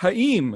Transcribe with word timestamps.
האם 0.00 0.54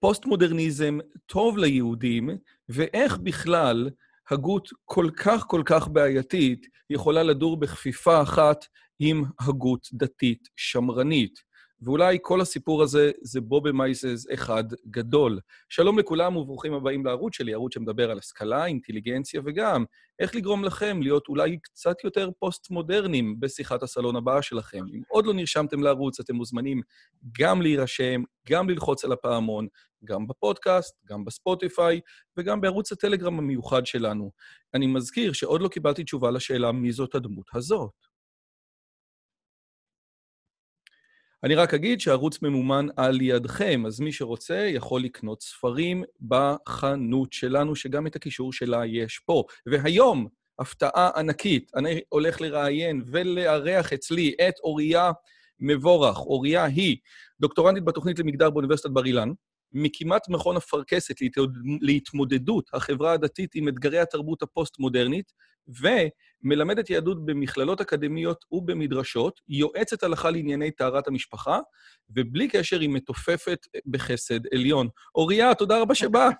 פוסט-מודרניזם 0.00 0.98
טוב 1.26 1.58
ליהודים, 1.58 2.30
ואיך 2.68 3.18
בכלל 3.18 3.90
הגות 4.30 4.68
כל 4.84 5.10
כך 5.16 5.44
כל 5.46 5.62
כך 5.66 5.88
בעייתית 5.88 6.66
יכולה 6.90 7.22
לדור 7.22 7.56
בכפיפה 7.60 8.22
אחת 8.22 8.64
עם 8.98 9.24
הגות 9.40 9.88
דתית 9.92 10.48
שמרנית. 10.56 11.49
ואולי 11.82 12.18
כל 12.22 12.40
הסיפור 12.40 12.82
הזה 12.82 13.10
זה 13.22 13.40
בובה 13.40 13.72
מייסעס 13.72 14.26
אחד 14.34 14.64
גדול. 14.90 15.40
שלום 15.68 15.98
לכולם 15.98 16.36
וברוכים 16.36 16.72
הבאים 16.72 17.06
לערוץ 17.06 17.36
שלי, 17.36 17.54
ערוץ 17.54 17.74
שמדבר 17.74 18.10
על 18.10 18.18
השכלה, 18.18 18.66
אינטליגנציה 18.66 19.40
וגם 19.44 19.84
איך 20.18 20.34
לגרום 20.34 20.64
לכם 20.64 21.02
להיות 21.02 21.28
אולי 21.28 21.58
קצת 21.62 22.04
יותר 22.04 22.30
פוסט-מודרניים 22.38 23.40
בשיחת 23.40 23.82
הסלון 23.82 24.16
הבאה 24.16 24.42
שלכם. 24.42 24.84
אם 24.94 25.02
עוד 25.08 25.26
לא 25.26 25.34
נרשמתם 25.34 25.82
לערוץ, 25.82 26.20
אתם 26.20 26.34
מוזמנים 26.34 26.80
גם 27.38 27.62
להירשם, 27.62 28.22
גם 28.48 28.70
ללחוץ 28.70 29.04
על 29.04 29.12
הפעמון, 29.12 29.66
גם 30.04 30.26
בפודקאסט, 30.26 30.94
גם 31.06 31.24
בספוטיפיי 31.24 32.00
וגם 32.36 32.60
בערוץ 32.60 32.92
הטלגרם 32.92 33.38
המיוחד 33.38 33.86
שלנו. 33.86 34.30
אני 34.74 34.86
מזכיר 34.86 35.32
שעוד 35.32 35.60
לא 35.60 35.68
קיבלתי 35.68 36.04
תשובה 36.04 36.30
לשאלה 36.30 36.72
מי 36.72 36.92
זאת 36.92 37.14
הדמות 37.14 37.46
הזאת. 37.54 38.09
אני 41.44 41.54
רק 41.54 41.74
אגיד 41.74 42.00
שהערוץ 42.00 42.42
ממומן 42.42 42.86
על 42.96 43.20
ידכם, 43.20 43.86
אז 43.86 44.00
מי 44.00 44.12
שרוצה 44.12 44.54
יכול 44.54 45.02
לקנות 45.02 45.42
ספרים 45.42 46.04
בחנות 46.28 47.32
שלנו, 47.32 47.76
שגם 47.76 48.06
את 48.06 48.16
הקישור 48.16 48.52
שלה 48.52 48.86
יש 48.86 49.18
פה. 49.18 49.44
והיום, 49.66 50.26
הפתעה 50.58 51.10
ענקית, 51.16 51.70
אני 51.76 52.00
הולך 52.08 52.40
לראיין 52.40 53.02
ולארח 53.06 53.92
אצלי 53.92 54.34
את 54.48 54.54
אוריה 54.64 55.10
מבורך. 55.60 56.18
אוריה 56.18 56.64
היא 56.64 56.96
דוקטורנטית 57.40 57.84
בתוכנית 57.84 58.18
למגדר 58.18 58.50
באוניברסיטת 58.50 58.90
בר 58.90 59.04
אילן, 59.04 59.32
מקימת 59.72 60.28
מכון 60.28 60.56
אפרכסת 60.56 61.14
להתמודדות 61.80 62.70
החברה 62.72 63.12
הדתית 63.12 63.50
עם 63.54 63.68
אתגרי 63.68 63.98
התרבות 63.98 64.42
הפוסט-מודרנית, 64.42 65.32
ומלמדת 65.68 66.90
יהדות 66.90 67.26
במכללות 67.26 67.80
אקדמיות 67.80 68.44
ובמדרשות, 68.52 69.40
יועצת 69.48 70.02
הלכה 70.02 70.30
לענייני 70.30 70.70
טהרת 70.70 71.08
המשפחה, 71.08 71.58
ובלי 72.10 72.48
קשר 72.48 72.80
היא 72.80 72.88
מתופפת 72.88 73.66
בחסד 73.86 74.40
עליון. 74.54 74.88
אוריה, 75.14 75.54
תודה 75.54 75.80
רבה 75.80 75.94
שבאת. 75.94 76.36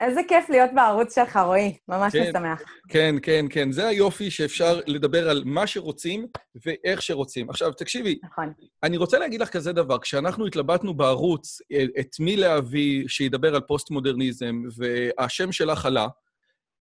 איזה 0.00 0.20
כיף 0.28 0.50
להיות 0.50 0.70
בערוץ 0.74 1.14
שלך, 1.14 1.36
רועי. 1.36 1.76
ממש 1.88 2.12
כן, 2.12 2.30
משמח. 2.30 2.62
כן, 2.88 3.14
כן, 3.22 3.46
כן. 3.50 3.72
זה 3.72 3.86
היופי 3.86 4.30
שאפשר 4.30 4.80
לדבר 4.86 5.30
על 5.30 5.42
מה 5.46 5.66
שרוצים 5.66 6.26
ואיך 6.66 7.02
שרוצים. 7.02 7.50
עכשיו, 7.50 7.72
תקשיבי, 7.72 8.18
נכון. 8.24 8.52
אני 8.82 8.96
רוצה 8.96 9.18
להגיד 9.18 9.40
לך 9.40 9.48
כזה 9.48 9.72
דבר, 9.72 9.98
כשאנחנו 9.98 10.46
התלבטנו 10.46 10.94
בערוץ 10.94 11.60
אה, 11.72 11.84
את 12.00 12.20
מי 12.20 12.36
להביא 12.36 13.08
שידבר 13.08 13.54
על 13.54 13.60
פוסט-מודרניזם, 13.60 14.62
והשם 14.76 15.52
שלך 15.52 15.86
עלה, 15.86 16.06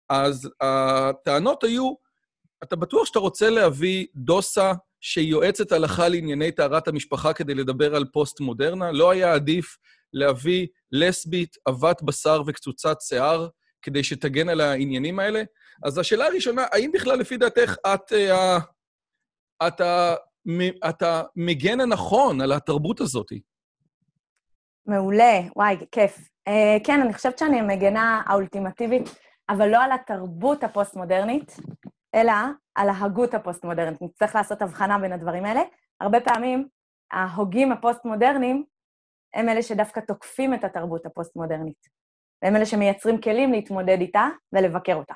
אז 0.09 0.51
הטענות 0.61 1.65
היו, 1.65 1.93
אתה 2.63 2.77
בטוח 2.77 3.07
שאתה 3.07 3.19
רוצה 3.19 3.51
להביא 3.51 4.07
דוסה 4.15 4.73
שהיא 5.03 5.31
יועצת 5.31 5.73
הלכה 5.73 6.09
לענייני 6.09 6.53
טהרת 6.53 6.89
המשפחה 6.89 7.33
כדי 7.33 7.55
לדבר 7.55 7.97
על 7.97 8.05
פוסט-מודרנה? 8.05 8.93
לא 8.93 9.11
היה 9.11 9.35
עדיף 9.35 9.77
להביא 10.13 10.67
לסבית, 10.93 11.57
עבת 11.65 12.03
בשר 12.03 12.43
וקצוצת 12.47 13.01
שיער 13.01 13.49
כדי 13.83 14.05
שתגן 14.05 14.49
על 14.49 14.61
העניינים 14.61 15.19
האלה? 15.19 15.43
אז 15.85 15.99
השאלה 15.99 16.27
הראשונה, 16.27 16.65
האם 16.73 16.91
בכלל 16.95 17.19
לפי 17.19 17.37
דעתך 17.37 17.77
את, 17.95 18.13
uh, 18.13 19.67
את, 19.67 19.81
את 20.89 21.03
המגן 21.03 21.81
הנכון 21.81 22.41
על 22.41 22.53
התרבות 22.53 23.01
הזאת? 23.01 23.33
מעולה, 24.87 25.41
וואי, 25.57 25.77
כיף. 25.93 26.19
Uh, 26.49 26.53
כן, 26.85 27.01
אני 27.01 27.15
חושבת 27.15 27.39
שאני 27.39 27.61
המגנה 27.61 28.23
האולטימטיבית, 28.27 29.03
אבל 29.49 29.69
לא 29.69 29.83
על 29.83 29.93
התרבות 29.93 30.65
הפוסט-מודרנית, 30.65 31.57
אלא 32.15 32.33
על 32.75 32.89
ההגות 32.89 33.35
הפוסט-מודרנית. 33.35 34.03
נצטרך 34.03 34.35
לעשות 34.35 34.63
הבחנה 34.63 34.99
בין 34.99 35.13
הדברים 35.13 35.45
האלה. 35.45 35.61
הרבה 36.01 36.21
פעמים 36.21 36.69
ההוגים 37.13 37.73
הפוסט-מודרניים 37.73 38.65
הם 39.35 39.49
אלה 39.49 39.63
שדווקא 39.63 40.01
תוקפים 40.01 40.55
את 40.55 40.65
התרבות 40.65 41.07
הפוסט-מודרנית. 41.07 41.89
והם 42.43 42.57
אלה 42.57 42.67
שמייצרים 42.67 43.21
כלים 43.21 43.53
להתמודד 43.53 43.97
איתה 44.01 44.29
ולבקר 44.53 44.95
אותה. 44.95 45.15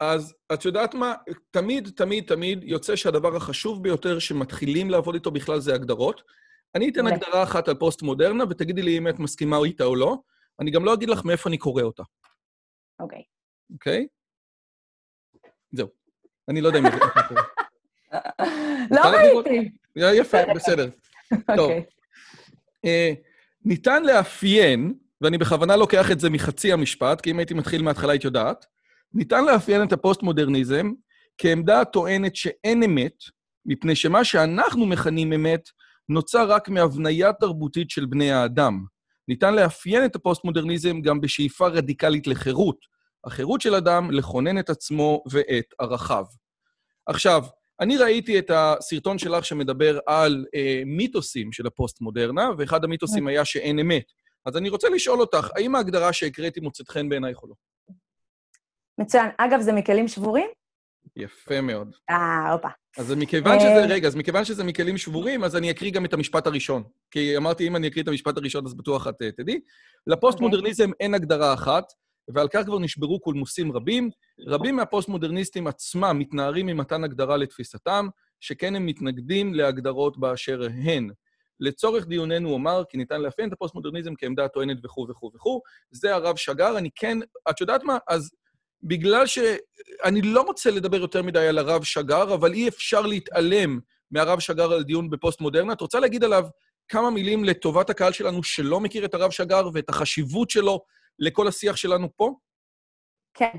אז 0.00 0.34
את 0.54 0.64
יודעת 0.64 0.94
מה? 0.94 1.14
תמיד, 1.50 1.88
תמיד, 1.96 2.24
תמיד 2.26 2.64
יוצא 2.64 2.96
שהדבר 2.96 3.36
החשוב 3.36 3.82
ביותר 3.82 4.18
שמתחילים 4.18 4.90
לעבוד 4.90 5.14
איתו 5.14 5.30
בכלל 5.30 5.60
זה 5.60 5.74
הגדרות. 5.74 6.22
אני 6.74 6.88
אתן 6.88 7.00
מעולה. 7.00 7.16
הגדרה 7.16 7.42
אחת 7.42 7.68
על 7.68 7.74
פוסט-מודרנה, 7.74 8.44
ותגידי 8.50 8.82
לי 8.82 8.98
אם 8.98 9.08
את 9.08 9.18
מסכימה 9.18 9.56
איתה 9.64 9.84
או 9.84 9.96
לא. 9.96 10.16
אני 10.60 10.70
גם 10.70 10.84
לא 10.84 10.94
אגיד 10.94 11.08
לך 11.08 11.24
מאיפה 11.24 11.48
אני 11.48 11.58
קורא 11.58 11.82
אותה, 11.82 12.02
אוקיי. 13.00 13.22
אוקיי? 13.72 14.06
זהו. 15.72 15.88
אני 16.48 16.60
לא 16.60 16.68
יודע 16.68 16.78
אם... 16.78 16.84
לא? 18.90 19.00
ראיתי. 19.00 19.70
יפה, 19.96 20.38
בסדר. 20.54 20.88
טוב. 21.56 21.70
אוקיי. 21.70 21.84
אה, 22.84 23.12
ניתן 23.64 24.04
לאפיין, 24.04 24.94
ואני 25.20 25.38
בכוונה 25.38 25.76
לוקח 25.76 26.10
את 26.10 26.20
זה 26.20 26.30
מחצי 26.30 26.72
המשפט, 26.72 27.20
כי 27.20 27.30
אם 27.30 27.38
הייתי 27.38 27.54
מתחיל 27.54 27.82
מההתחלה 27.82 28.12
היית 28.12 28.24
יודעת, 28.24 28.66
ניתן 29.14 29.44
לאפיין 29.44 29.82
את 29.82 29.92
הפוסט-מודרניזם 29.92 30.90
כעמדה 31.38 31.80
הטוענת 31.80 32.36
שאין 32.36 32.82
אמת, 32.82 33.14
מפני 33.66 33.96
שמה 33.96 34.24
שאנחנו 34.24 34.86
מכנים 34.86 35.32
אמת 35.32 35.68
נוצר 36.08 36.50
רק 36.50 36.68
מהבניה 36.68 37.32
תרבותית 37.32 37.90
של 37.90 38.06
בני 38.06 38.32
האדם. 38.32 38.84
ניתן 39.28 39.54
לאפיין 39.54 40.04
את 40.04 40.16
הפוסט-מודרניזם 40.16 41.00
גם 41.00 41.20
בשאיפה 41.20 41.68
רדיקלית 41.68 42.26
לחירות, 42.26 42.76
החירות 43.24 43.60
של 43.60 43.74
אדם 43.74 44.10
לכונן 44.10 44.58
את 44.58 44.70
עצמו 44.70 45.22
ואת 45.30 45.74
ערכיו. 45.78 46.24
עכשיו, 47.06 47.44
אני 47.80 47.96
ראיתי 47.96 48.38
את 48.38 48.50
הסרטון 48.54 49.18
שלך 49.18 49.44
שמדבר 49.44 49.98
על 50.06 50.44
אה, 50.54 50.82
מיתוסים 50.86 51.52
של 51.52 51.66
הפוסט-מודרנה, 51.66 52.50
ואחד 52.58 52.84
המיתוסים 52.84 53.26
היה 53.26 53.44
שאין 53.44 53.78
אמת. 53.78 54.04
אז 54.46 54.56
אני 54.56 54.68
רוצה 54.68 54.88
לשאול 54.88 55.20
אותך, 55.20 55.48
האם 55.56 55.74
ההגדרה 55.74 56.12
שהקראתי 56.12 56.60
מוצאת 56.60 56.88
חן 56.88 57.08
בעינייך 57.08 57.42
או 57.42 57.48
לא? 57.48 57.54
מצוין. 58.98 59.26
אגב, 59.38 59.60
זה 59.60 59.72
מכלים 59.72 60.08
שבורים? 60.08 60.50
יפה 61.16 61.60
מאוד. 61.60 61.94
אה, 62.10 62.52
הופה. 62.52 62.68
אז 62.98 63.12
מכיוון 63.12 63.60
שזה, 63.60 63.68
אה. 63.68 63.86
רגע, 63.86 64.08
אז 64.08 64.14
מכיוון 64.14 64.44
שזה 64.44 64.64
מכלים 64.64 64.98
שבורים, 64.98 65.44
אז 65.44 65.56
אני 65.56 65.70
אקריא 65.70 65.92
גם 65.92 66.04
את 66.04 66.12
המשפט 66.12 66.46
הראשון. 66.46 66.82
כי 67.10 67.36
אמרתי, 67.36 67.66
אם 67.66 67.76
אני 67.76 67.88
אקריא 67.88 68.02
את 68.02 68.08
המשפט 68.08 68.36
הראשון, 68.36 68.66
אז 68.66 68.74
בטוח 68.74 69.08
את 69.08 69.22
אה, 69.22 69.32
תדעי. 69.32 69.60
לפוסט-מודרניזם 70.06 70.90
אין 71.00 71.14
הגדרה 71.14 71.54
אחת, 71.54 71.84
ועל 72.28 72.48
כך 72.52 72.62
כבר 72.66 72.78
נשברו 72.78 73.20
קולמוסים 73.20 73.72
רבים. 73.72 74.10
רבים 74.46 74.76
מהפוסט-מודרניסטים 74.76 75.66
עצמם 75.66 76.18
מתנערים 76.18 76.66
ממתן 76.66 77.04
הגדרה 77.04 77.36
לתפיסתם, 77.36 78.08
שכן 78.40 78.76
הם 78.76 78.86
מתנגדים 78.86 79.54
להגדרות 79.54 80.18
באשר 80.18 80.62
הן. 80.84 81.10
לצורך 81.60 82.06
דיוננו 82.06 82.52
אומר 82.52 82.82
כי 82.88 82.96
ניתן 82.96 83.20
לאפיין 83.20 83.48
את 83.48 83.52
הפוסט-מודרניזם 83.52 84.12
כעמדה 84.18 84.48
טוענת 84.48 84.76
וכו' 84.84 85.06
וכו' 85.10 85.30
וכו'. 85.34 85.60
זה 85.90 86.14
הרב 86.14 86.36
שגר, 86.36 86.78
אני 86.78 86.90
כן, 86.94 87.18
את 87.50 87.60
יודעת 87.60 87.84
מה? 87.84 87.98
אז 88.08 88.30
בגלל 88.82 89.26
שאני 89.26 90.22
לא 90.22 90.40
רוצה 90.40 90.70
לדבר 90.70 90.96
יותר 90.96 91.22
מדי 91.22 91.46
על 91.46 91.58
הרב 91.58 91.84
שגר, 91.84 92.34
אבל 92.34 92.52
אי 92.52 92.68
אפשר 92.68 93.00
להתעלם 93.00 93.80
מהרב 94.10 94.40
שגר 94.40 94.72
על 94.72 94.82
דיון 94.82 95.10
בפוסט-מודרנה. 95.10 95.72
את 95.72 95.80
רוצה 95.80 96.00
להגיד 96.00 96.24
עליו 96.24 96.44
כמה 96.88 97.10
מילים 97.10 97.44
לטובת 97.44 97.90
הקהל 97.90 98.12
שלנו 98.12 98.42
שלא 98.42 98.80
מכיר 98.80 99.04
את 99.04 99.14
הרב 99.14 99.30
שגר 99.30 99.68
ואת 99.74 99.88
החשיבות 99.88 100.50
שלו 100.50 100.84
לכל 101.18 101.48
השיח 101.48 101.76
שלנו 101.76 102.08
פה? 102.16 102.34
כן. 103.34 103.58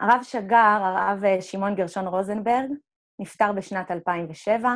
הרב 0.00 0.22
שגר, 0.22 0.56
הרב 0.82 1.24
אה, 1.24 1.42
שמעון 1.42 1.74
גרשון 1.74 2.06
רוזנברג, 2.06 2.70
נפטר 3.18 3.52
בשנת 3.52 3.90
2007. 3.90 4.74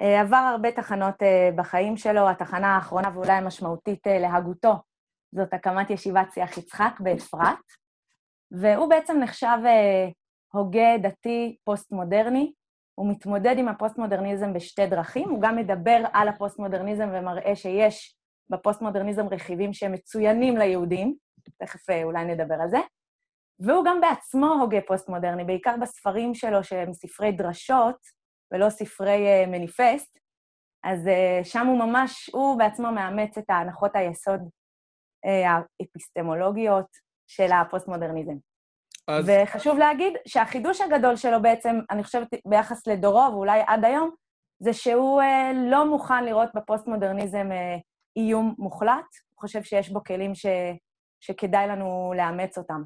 אה, 0.00 0.20
עבר 0.20 0.36
הרבה 0.36 0.72
תחנות 0.72 1.22
אה, 1.22 1.50
בחיים 1.56 1.96
שלו, 1.96 2.28
התחנה 2.28 2.74
האחרונה 2.74 3.10
ואולי 3.14 3.32
המשמעותית 3.32 4.06
להגותו 4.06 4.74
זאת 5.34 5.54
הקמת 5.54 5.90
ישיבת 5.90 6.32
שיח 6.32 6.58
יצחק 6.58 6.92
באפרת, 7.00 7.58
והוא 8.50 8.90
בעצם 8.90 9.18
נחשב 9.18 9.58
הוגה 10.52 10.98
דתי 11.02 11.56
פוסט-מודרני. 11.64 12.52
הוא 12.94 13.10
מתמודד 13.10 13.54
עם 13.58 13.68
הפוסט-מודרניזם 13.68 14.52
בשתי 14.52 14.86
דרכים, 14.86 15.28
הוא 15.28 15.42
גם 15.42 15.56
מדבר 15.56 16.04
על 16.12 16.28
הפוסט-מודרניזם 16.28 17.08
ומראה 17.12 17.56
שיש 17.56 18.16
בפוסט-מודרניזם 18.50 19.26
רכיבים 19.30 19.72
שהם 19.72 19.92
מצוינים 19.92 20.56
ליהודים, 20.56 21.16
תכף 21.58 21.90
אה, 21.90 22.04
אולי 22.04 22.24
נדבר 22.24 22.54
על 22.62 22.70
זה, 22.70 22.78
והוא 23.60 23.84
גם 23.84 24.00
בעצמו 24.00 24.46
הוגה 24.46 24.80
פוסט-מודרני, 24.86 25.44
בעיקר 25.44 25.74
בספרים 25.80 26.34
שלו, 26.34 26.64
שהם 26.64 26.92
ספרי 26.92 27.32
דרשות 27.32 27.96
ולא 28.52 28.70
ספרי 28.70 29.44
אה, 29.44 29.48
מניפסט, 29.48 30.18
אז 30.84 31.06
אה, 31.06 31.44
שם 31.44 31.66
הוא 31.66 31.78
ממש, 31.78 32.30
הוא 32.32 32.58
בעצמו 32.58 32.92
מאמץ 32.92 33.38
את 33.38 33.50
ההנחות 33.50 33.96
היסוד 33.96 34.40
אה, 34.40 35.28
האפיסטמולוגיות 35.80 36.86
של 37.26 37.52
הפוסט-מודרניזם. 37.52 38.36
אז... 39.08 39.24
וחשוב 39.28 39.78
להגיד 39.78 40.12
שהחידוש 40.26 40.80
הגדול 40.80 41.16
שלו 41.16 41.42
בעצם, 41.42 41.76
אני 41.90 42.04
חושבת 42.04 42.28
ביחס 42.46 42.86
לדורו, 42.86 43.32
ואולי 43.32 43.62
עד 43.66 43.84
היום, 43.84 44.10
זה 44.58 44.72
שהוא 44.72 45.22
uh, 45.22 45.54
לא 45.54 45.90
מוכן 45.90 46.24
לראות 46.24 46.48
בפוסט-מודרניזם 46.54 47.48
uh, 47.50 47.80
איום 48.16 48.54
מוחלט, 48.58 48.90
הוא 49.34 49.40
חושב 49.40 49.62
שיש 49.62 49.90
בו 49.90 50.04
כלים 50.04 50.34
ש... 50.34 50.46
שכדאי 51.20 51.68
לנו 51.68 52.12
לאמץ 52.16 52.58
אותם. 52.58 52.82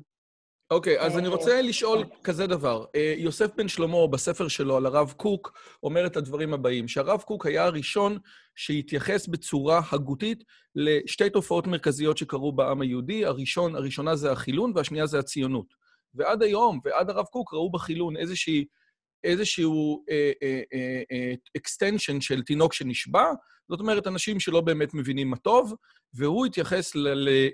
אוקיי, 0.70 1.00
אז 1.00 1.18
אני 1.18 1.26
אה, 1.26 1.32
רוצה 1.32 1.62
לשאול 1.62 2.04
כן. 2.04 2.10
כזה 2.24 2.46
דבר. 2.46 2.84
אה, 2.94 3.14
יוסף 3.16 3.54
בן 3.56 3.68
שלמה, 3.68 4.06
בספר 4.06 4.48
שלו 4.48 4.76
על 4.76 4.86
הרב 4.86 5.14
קוק, 5.16 5.58
אומר 5.82 6.06
את 6.06 6.16
הדברים 6.16 6.54
הבאים, 6.54 6.88
שהרב 6.88 7.20
קוק 7.20 7.46
היה 7.46 7.64
הראשון 7.64 8.18
שהתייחס 8.56 9.26
בצורה 9.26 9.80
הגותית 9.92 10.44
לשתי 10.74 11.30
תופעות 11.30 11.66
מרכזיות 11.66 12.18
שקרו 12.18 12.52
בעם 12.52 12.80
היהודי. 12.80 13.24
הראשון, 13.24 13.74
הראשונה 13.74 14.16
זה 14.16 14.32
החילון 14.32 14.72
והשנייה 14.74 15.06
זה 15.06 15.18
הציונות. 15.18 15.74
ועד 16.14 16.42
היום, 16.42 16.80
ועד 16.84 17.10
הרב 17.10 17.24
קוק, 17.24 17.54
ראו 17.54 17.70
בחילון 17.70 18.16
איזושהי, 18.16 18.64
איזשהו 19.24 20.04
extension 21.56 22.12
אה, 22.12 22.16
אה, 22.16 22.18
אה, 22.18 22.20
של 22.20 22.42
תינוק 22.42 22.72
שנשבה, 22.72 23.32
זאת 23.70 23.81
אומרת, 23.81 24.06
אנשים 24.06 24.40
שלא 24.40 24.61
באמת 24.61 24.94
מבינים 24.94 25.31
מה 25.31 25.37
טוב, 25.37 25.75
והוא 26.14 26.46
התייחס 26.46 26.93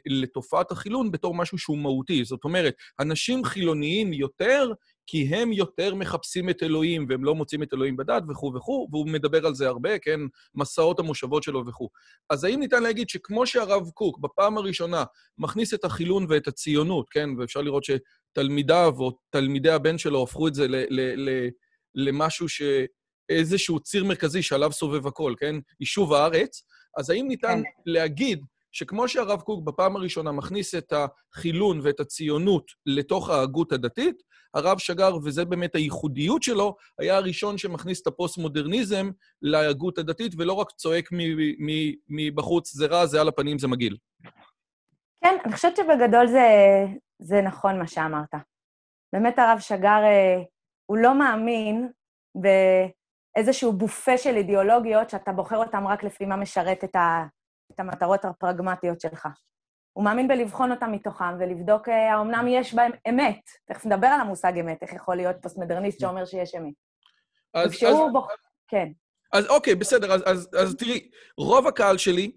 לתופעת 0.06 0.70
החילון 0.70 1.10
בתור 1.10 1.34
משהו 1.34 1.58
שהוא 1.58 1.78
מהותי. 1.78 2.24
זאת 2.24 2.44
אומרת, 2.44 2.74
אנשים 3.00 3.44
חילוניים 3.44 4.12
יותר, 4.12 4.72
כי 5.06 5.22
הם 5.22 5.52
יותר 5.52 5.94
מחפשים 5.94 6.50
את 6.50 6.62
אלוהים, 6.62 7.06
והם 7.08 7.24
לא 7.24 7.34
מוצאים 7.34 7.62
את 7.62 7.74
אלוהים 7.74 7.96
בדת 7.96 8.22
וכו' 8.28 8.52
וכו', 8.54 8.88
והוא 8.92 9.08
מדבר 9.08 9.46
על 9.46 9.54
זה 9.54 9.68
הרבה, 9.68 9.98
כן? 9.98 10.20
מסעות 10.54 10.98
המושבות 10.98 11.42
שלו 11.42 11.66
וכו'. 11.66 11.88
אז 12.30 12.44
האם 12.44 12.60
ניתן 12.60 12.82
להגיד 12.82 13.08
שכמו 13.08 13.46
שהרב 13.46 13.90
קוק 13.90 14.18
בפעם 14.18 14.58
הראשונה 14.58 15.04
מכניס 15.38 15.74
את 15.74 15.84
החילון 15.84 16.26
ואת 16.28 16.48
הציונות, 16.48 17.06
כן? 17.10 17.30
ואפשר 17.38 17.60
לראות 17.60 17.84
שתלמידיו 17.84 18.94
או 18.98 19.18
תלמידי 19.30 19.70
הבן 19.70 19.98
שלו 19.98 20.22
הפכו 20.22 20.48
את 20.48 20.54
זה 20.54 20.68
ל- 20.68 20.86
ל- 20.90 21.28
ל- 21.28 21.48
למשהו 21.94 22.48
ש... 22.48 22.62
איזשהו 23.28 23.80
ציר 23.80 24.04
מרכזי 24.04 24.42
שעליו 24.42 24.72
סובב 24.72 25.06
הכל, 25.06 25.34
כן? 25.38 25.54
יישוב 25.80 26.12
הארץ. 26.12 26.62
אז 26.96 27.10
האם 27.10 27.28
ניתן 27.28 27.62
כן. 27.62 27.70
להגיד 27.86 28.44
שכמו 28.72 29.08
שהרב 29.08 29.40
קוק 29.40 29.64
בפעם 29.64 29.96
הראשונה 29.96 30.32
מכניס 30.32 30.74
את 30.74 30.92
החילון 30.92 31.80
ואת 31.82 32.00
הציונות 32.00 32.70
לתוך 32.86 33.30
ההגות 33.30 33.72
הדתית, 33.72 34.22
הרב 34.54 34.78
שגר, 34.78 35.16
וזה 35.24 35.44
באמת 35.44 35.74
הייחודיות 35.74 36.42
שלו, 36.42 36.76
היה 36.98 37.16
הראשון 37.16 37.58
שמכניס 37.58 38.02
את 38.02 38.06
הפוסט-מודרניזם 38.06 39.10
להגות 39.42 39.98
הדתית, 39.98 40.32
ולא 40.38 40.52
רק 40.52 40.70
צועק 40.70 41.08
מבחוץ, 42.08 42.72
זה 42.72 42.86
רע, 42.86 43.06
זה 43.06 43.20
על 43.20 43.28
הפנים, 43.28 43.58
זה 43.58 43.68
מגעיל. 43.68 43.96
כן, 45.24 45.36
אני 45.44 45.52
חושבת 45.52 45.76
שבגדול 45.76 46.26
זה, 46.26 46.46
זה 47.18 47.42
נכון 47.42 47.78
מה 47.78 47.86
שאמרת. 47.86 48.34
באמת 49.12 49.38
הרב 49.38 49.58
שגר, 49.60 50.02
אה, 50.04 50.42
הוא 50.86 50.96
לא 50.96 51.18
מאמין 51.18 51.88
באיזשהו 53.36 53.72
בופה 53.72 54.18
של 54.18 54.36
אידיאולוגיות 54.36 55.10
שאתה 55.10 55.32
בוחר 55.32 55.56
אותן 55.56 55.86
רק 55.86 56.02
לפי 56.02 56.24
מה 56.24 56.36
משרת 56.36 56.84
את, 56.84 56.96
ה, 56.96 57.24
את 57.72 57.80
המטרות 57.80 58.24
הפרגמטיות 58.24 59.00
שלך. 59.00 59.28
הוא 59.92 60.04
מאמין 60.04 60.28
בלבחון 60.28 60.70
אותם 60.70 60.92
מתוכם 60.92 61.34
ולבדוק 61.40 61.88
אה, 61.88 62.12
האומנם 62.12 62.46
יש 62.48 62.74
בהם 62.74 62.92
אמת. 63.08 63.40
תכף 63.68 63.86
נדבר 63.86 64.06
על 64.06 64.20
המושג 64.20 64.52
אמת, 64.60 64.82
איך 64.82 64.92
יכול 64.92 65.16
להיות 65.16 65.36
פוסט-מודרניסט 65.42 66.00
שאומר 66.00 66.24
שיש 66.24 66.54
אמת. 66.54 66.74
אז... 67.54 67.70
וכשהוא 67.70 68.06
אז... 68.06 68.12
בוח... 68.12 68.28
כן. 68.68 68.88
אז 69.32 69.46
אוקיי, 69.46 69.74
בסדר, 69.74 70.12
אז, 70.12 70.22
אז, 70.26 70.48
אז 70.58 70.76
תראי, 70.76 71.10
רוב 71.38 71.66
הקהל 71.66 71.98
שלי 71.98 72.32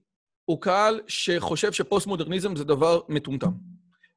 הוא 0.45 0.61
קהל 0.61 1.01
שחושב 1.07 1.71
שפוסט-מודרניזם 1.71 2.55
זה 2.55 2.63
דבר 2.63 3.01
מטומטם. 3.09 3.51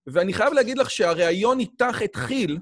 ואני 0.07 0.33
חייב 0.33 0.53
להגיד 0.53 0.79
לך 0.79 0.91
שהריאיון 0.91 1.59
איתך 1.59 2.03
התחיל 2.03 2.59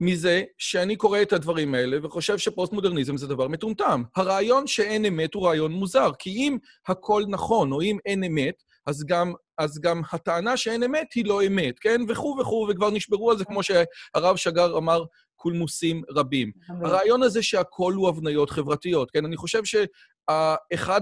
מזה 0.00 0.42
שאני 0.58 0.96
קורא 0.96 1.22
את 1.22 1.32
הדברים 1.32 1.74
האלה 1.74 1.96
וחושב 2.02 2.38
שפוסט-מודרניזם 2.38 3.16
זה 3.16 3.26
דבר 3.26 3.48
מטומטם. 3.48 4.02
הרעיון 4.16 4.66
שאין 4.66 5.04
אמת 5.04 5.34
הוא 5.34 5.46
רעיון 5.46 5.72
מוזר, 5.72 6.10
כי 6.18 6.30
אם 6.30 6.58
הכל 6.88 7.24
נכון, 7.28 7.72
או 7.72 7.82
אם 7.82 7.98
אין 8.06 8.24
אמת, 8.24 8.54
אז 8.86 9.04
גם, 9.06 9.32
אז 9.58 9.80
גם 9.80 10.02
הטענה 10.12 10.56
שאין 10.56 10.82
אמת 10.82 11.12
היא 11.12 11.26
לא 11.26 11.46
אמת, 11.46 11.78
כן? 11.78 12.00
וכו' 12.08 12.36
וכו', 12.40 12.66
וכבר 12.70 12.90
נשברו 12.90 13.30
על 13.30 13.38
זה, 13.38 13.44
כמו 13.44 13.60
שהרב 13.62 14.36
שגר 14.36 14.78
אמר, 14.78 15.04
קולמוסים 15.36 16.02
רבים. 16.10 16.52
הרעיון 16.84 17.22
הזה 17.22 17.42
שהכל 17.42 17.92
הוא 17.92 18.08
הבניות 18.08 18.50
חברתיות, 18.50 19.10
כן? 19.10 19.24
אני 19.24 19.36
חושב 19.36 19.62
שאחד 19.64 21.00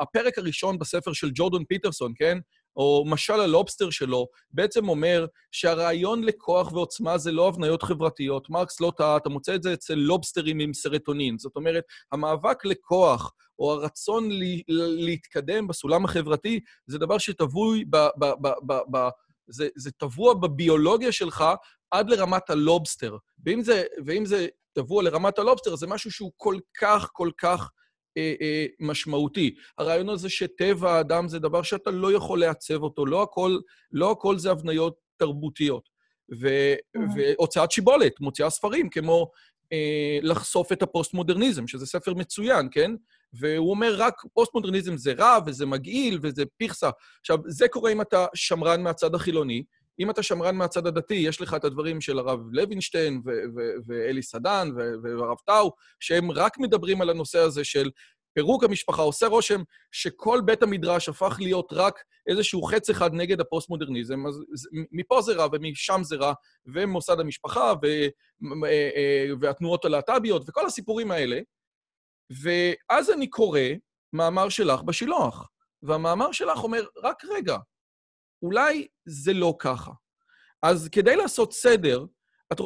הפרק 0.00 0.38
הראשון 0.38 0.78
בספר 0.78 1.12
של 1.12 1.30
ג'ורדון 1.34 1.64
פיטרסון, 1.64 2.12
כן? 2.16 2.38
או 2.80 3.04
משל 3.06 3.40
הלובסטר 3.40 3.90
שלו, 3.90 4.26
בעצם 4.50 4.88
אומר 4.88 5.26
שהרעיון 5.52 6.24
לכוח 6.24 6.72
ועוצמה 6.72 7.18
זה 7.18 7.32
לא 7.32 7.48
הבניות 7.48 7.82
חברתיות. 7.82 8.50
מרקס 8.50 8.80
לא 8.80 8.92
טעה, 8.96 9.16
אתה 9.16 9.28
מוצא 9.28 9.54
את 9.54 9.62
זה 9.62 9.72
אצל 9.72 9.94
לובסטרים 9.94 10.60
עם 10.60 10.74
סרוטונין. 10.74 11.38
זאת 11.38 11.56
אומרת, 11.56 11.84
המאבק 12.12 12.64
לכוח, 12.64 13.32
או 13.58 13.72
הרצון 13.72 14.28
להתקדם 14.98 15.66
בסולם 15.66 16.04
החברתי, 16.04 16.60
זה 16.86 16.98
דבר 16.98 17.18
שטבוע 17.18 17.84
ב... 17.90 17.96
ב, 17.96 18.24
ב, 18.40 18.48
ב, 18.66 18.78
ב 18.90 19.08
זה, 19.48 19.68
זה 19.76 19.90
טבוע 19.90 20.34
בביולוגיה 20.34 21.12
שלך 21.12 21.44
עד 21.90 22.10
לרמת 22.10 22.50
הלובסטר. 22.50 23.16
ואם 23.46 23.62
זה, 23.62 23.84
ואם 24.06 24.26
זה 24.26 24.46
טבוע 24.72 25.02
לרמת 25.02 25.38
הלובסטר, 25.38 25.76
זה 25.76 25.86
משהו 25.86 26.10
שהוא 26.10 26.32
כל 26.36 26.56
כך, 26.80 27.08
כל 27.12 27.30
כך 27.38 27.70
משמעותי. 28.80 29.54
הרעיון 29.78 30.08
הזה 30.08 30.28
שטבע 30.28 30.92
האדם 30.92 31.28
זה 31.28 31.38
דבר 31.38 31.62
שאתה 31.62 31.90
לא 31.90 32.12
יכול 32.12 32.40
לעצב 32.40 32.82
אותו, 32.82 33.06
לא 33.06 33.22
הכל, 33.22 33.58
לא 33.92 34.10
הכל 34.10 34.38
זה 34.38 34.50
הבניות 34.50 34.94
תרבותיות. 35.16 35.88
ו, 36.40 36.74
אמ-המ. 36.74 37.00
והוצאת 37.16 37.70
שיבולת, 37.72 38.20
מוציאה 38.20 38.50
ספרים 38.50 38.88
כמו 38.88 39.30
אה, 39.72 40.18
לחשוף 40.22 40.72
את 40.72 40.82
הפוסט-מודרניזם, 40.82 41.66
שזה 41.66 41.86
ספר 41.86 42.14
מצוין, 42.14 42.68
כן? 42.70 42.90
והוא 43.32 43.70
אומר 43.70 43.94
רק 43.98 44.14
פוסט-מודרניזם 44.34 44.96
זה 44.96 45.12
רע 45.12 45.38
וזה 45.46 45.66
מגעיל 45.66 46.18
וזה 46.22 46.42
פיכסה. 46.56 46.90
עכשיו, 47.20 47.38
זה 47.46 47.68
קורה 47.68 47.92
אם 47.92 48.00
אתה 48.00 48.26
שמרן 48.34 48.82
מהצד 48.82 49.14
החילוני. 49.14 49.62
אם 50.00 50.10
אתה 50.10 50.22
שמרן 50.22 50.56
מהצד 50.56 50.86
הדתי, 50.86 51.14
יש 51.14 51.40
לך 51.40 51.54
את 51.54 51.64
הדברים 51.64 52.00
של 52.00 52.18
הרב 52.18 52.40
לוינשטיין 52.52 53.22
ואלי 53.86 54.22
סדן 54.22 54.68
והרב 55.02 55.36
טאו, 55.46 55.72
שהם 56.00 56.30
רק 56.30 56.58
מדברים 56.58 57.00
על 57.00 57.10
הנושא 57.10 57.38
הזה 57.38 57.64
של 57.64 57.90
פירוק 58.34 58.64
המשפחה. 58.64 59.02
עושה 59.02 59.26
רושם 59.26 59.62
שכל 59.92 60.40
בית 60.44 60.62
המדרש 60.62 61.08
הפך 61.08 61.36
להיות 61.40 61.68
רק 61.72 61.94
איזשהו 62.26 62.62
חץ 62.62 62.90
אחד 62.90 63.14
נגד 63.14 63.40
הפוסט-מודרניזם, 63.40 64.26
אז 64.26 64.68
מפה 64.92 65.22
זה 65.22 65.32
רע 65.32 65.46
ומשם 65.52 66.00
זה 66.02 66.16
רע, 66.16 66.32
ומוסד 66.66 67.20
המשפחה 67.20 67.72
ו, 67.82 67.86
אה, 67.86 68.90
אה, 68.96 69.26
והתנועות 69.40 69.84
הלהט"ביות 69.84 70.48
וכל 70.48 70.66
הסיפורים 70.66 71.10
האלה. 71.10 71.40
ואז 72.42 73.10
אני 73.10 73.30
קורא 73.30 73.60
מאמר 74.12 74.48
שלך 74.48 74.82
בשילוח, 74.82 75.48
והמאמר 75.82 76.32
שלך 76.32 76.64
אומר, 76.64 76.84
רק 77.02 77.24
רגע, 77.24 77.56
אולי 78.42 78.86
זה 79.06 79.32
לא 79.32 79.54
ככה. 79.58 79.90
אז 80.62 80.88
כדי 80.92 81.16
לעשות 81.16 81.52
סדר, 81.52 82.04
את, 82.52 82.60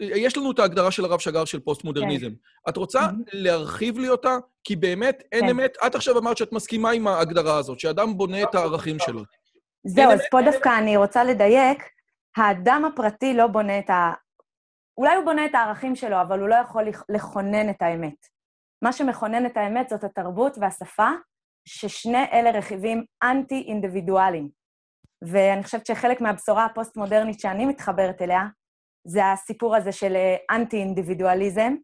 יש 0.00 0.36
לנו 0.36 0.50
את 0.50 0.58
ההגדרה 0.58 0.90
של 0.90 1.04
הרב 1.04 1.18
שגר 1.18 1.44
של 1.44 1.60
פוסט-מודרניזם. 1.60 2.30
כן. 2.30 2.68
את 2.68 2.76
רוצה 2.76 3.00
mm-hmm. 3.00 3.30
להרחיב 3.32 3.98
לי 3.98 4.08
אותה? 4.08 4.36
כי 4.64 4.76
באמת 4.76 5.22
אין 5.32 5.44
כן. 5.44 5.48
אמת. 5.48 5.76
את 5.86 5.94
עכשיו 5.94 6.18
אמרת 6.18 6.36
שאת 6.36 6.52
מסכימה 6.52 6.90
עם 6.90 7.06
ההגדרה 7.06 7.56
הזאת, 7.58 7.80
שאדם 7.80 8.16
בונה 8.16 8.42
את 8.42 8.54
הערכים 8.54 8.98
שלו. 8.98 9.22
זהו, 9.86 10.10
אז 10.10 10.20
פה 10.30 10.38
דווקא 10.44 10.78
אני 10.78 10.96
רוצה 10.96 11.24
לדייק. 11.24 11.82
האדם 12.36 12.84
הפרטי 12.84 13.34
לא 13.34 13.46
בונה 13.46 13.78
את 13.78 13.90
ה... 13.90 14.12
אולי 14.98 15.16
הוא 15.16 15.24
בונה 15.24 15.46
את 15.46 15.54
הערכים 15.54 15.96
שלו, 15.96 16.20
אבל 16.20 16.40
הוא 16.40 16.48
לא 16.48 16.54
יכול 16.54 16.84
לכונן 17.08 17.70
את 17.70 17.82
האמת. 17.82 18.36
מה 18.82 18.92
שמכונן 18.92 19.46
את 19.46 19.56
האמת 19.56 19.88
זאת 19.88 20.04
התרבות 20.04 20.58
והשפה, 20.60 21.08
ששני 21.68 22.24
אלה 22.32 22.50
רכיבים 22.50 23.04
אנטי-אינדיבידואליים. 23.22 24.48
ואני 25.26 25.62
חושבת 25.62 25.86
שחלק 25.86 26.20
מהבשורה 26.20 26.64
הפוסט-מודרנית 26.64 27.40
שאני 27.40 27.66
מתחברת 27.66 28.22
אליה, 28.22 28.46
זה 29.06 29.32
הסיפור 29.32 29.76
הזה 29.76 29.92
של 29.92 30.16
אה, 30.16 30.36
אנטי-אינדיבידואליזם. 30.50 31.74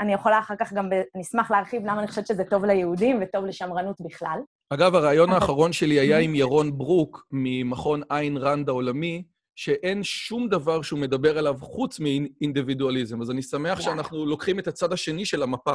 אני 0.00 0.12
יכולה 0.12 0.38
אחר 0.38 0.54
כך 0.58 0.72
גם, 0.72 0.88
אני 1.14 1.22
אשמח 1.22 1.50
להרחיב 1.50 1.82
למה 1.82 1.98
אני 1.98 2.08
חושבת 2.08 2.26
שזה 2.26 2.44
טוב 2.44 2.64
ליהודים 2.64 3.18
וטוב 3.22 3.44
לשמרנות 3.44 3.96
בכלל. 4.00 4.38
אגב, 4.70 4.94
הרעיון 4.94 5.30
האחרון 5.30 5.72
שלי 5.72 5.94
היה 5.94 6.18
עם 6.18 6.34
ירון 6.34 6.78
ברוק 6.78 7.26
ממכון 7.30 8.02
איין 8.10 8.36
ראנד 8.36 8.68
העולמי, 8.68 9.24
שאין 9.56 10.02
שום 10.02 10.48
דבר 10.48 10.82
שהוא 10.82 11.00
מדבר 11.00 11.38
עליו 11.38 11.54
חוץ 11.60 12.00
מאינדיבידואליזם. 12.00 13.22
אז 13.22 13.30
אני 13.30 13.42
שמח 13.42 13.80
שאנחנו 13.80 14.26
לוקחים 14.26 14.58
את 14.58 14.68
הצד 14.68 14.92
השני 14.92 15.24
של 15.24 15.42
המפה. 15.42 15.74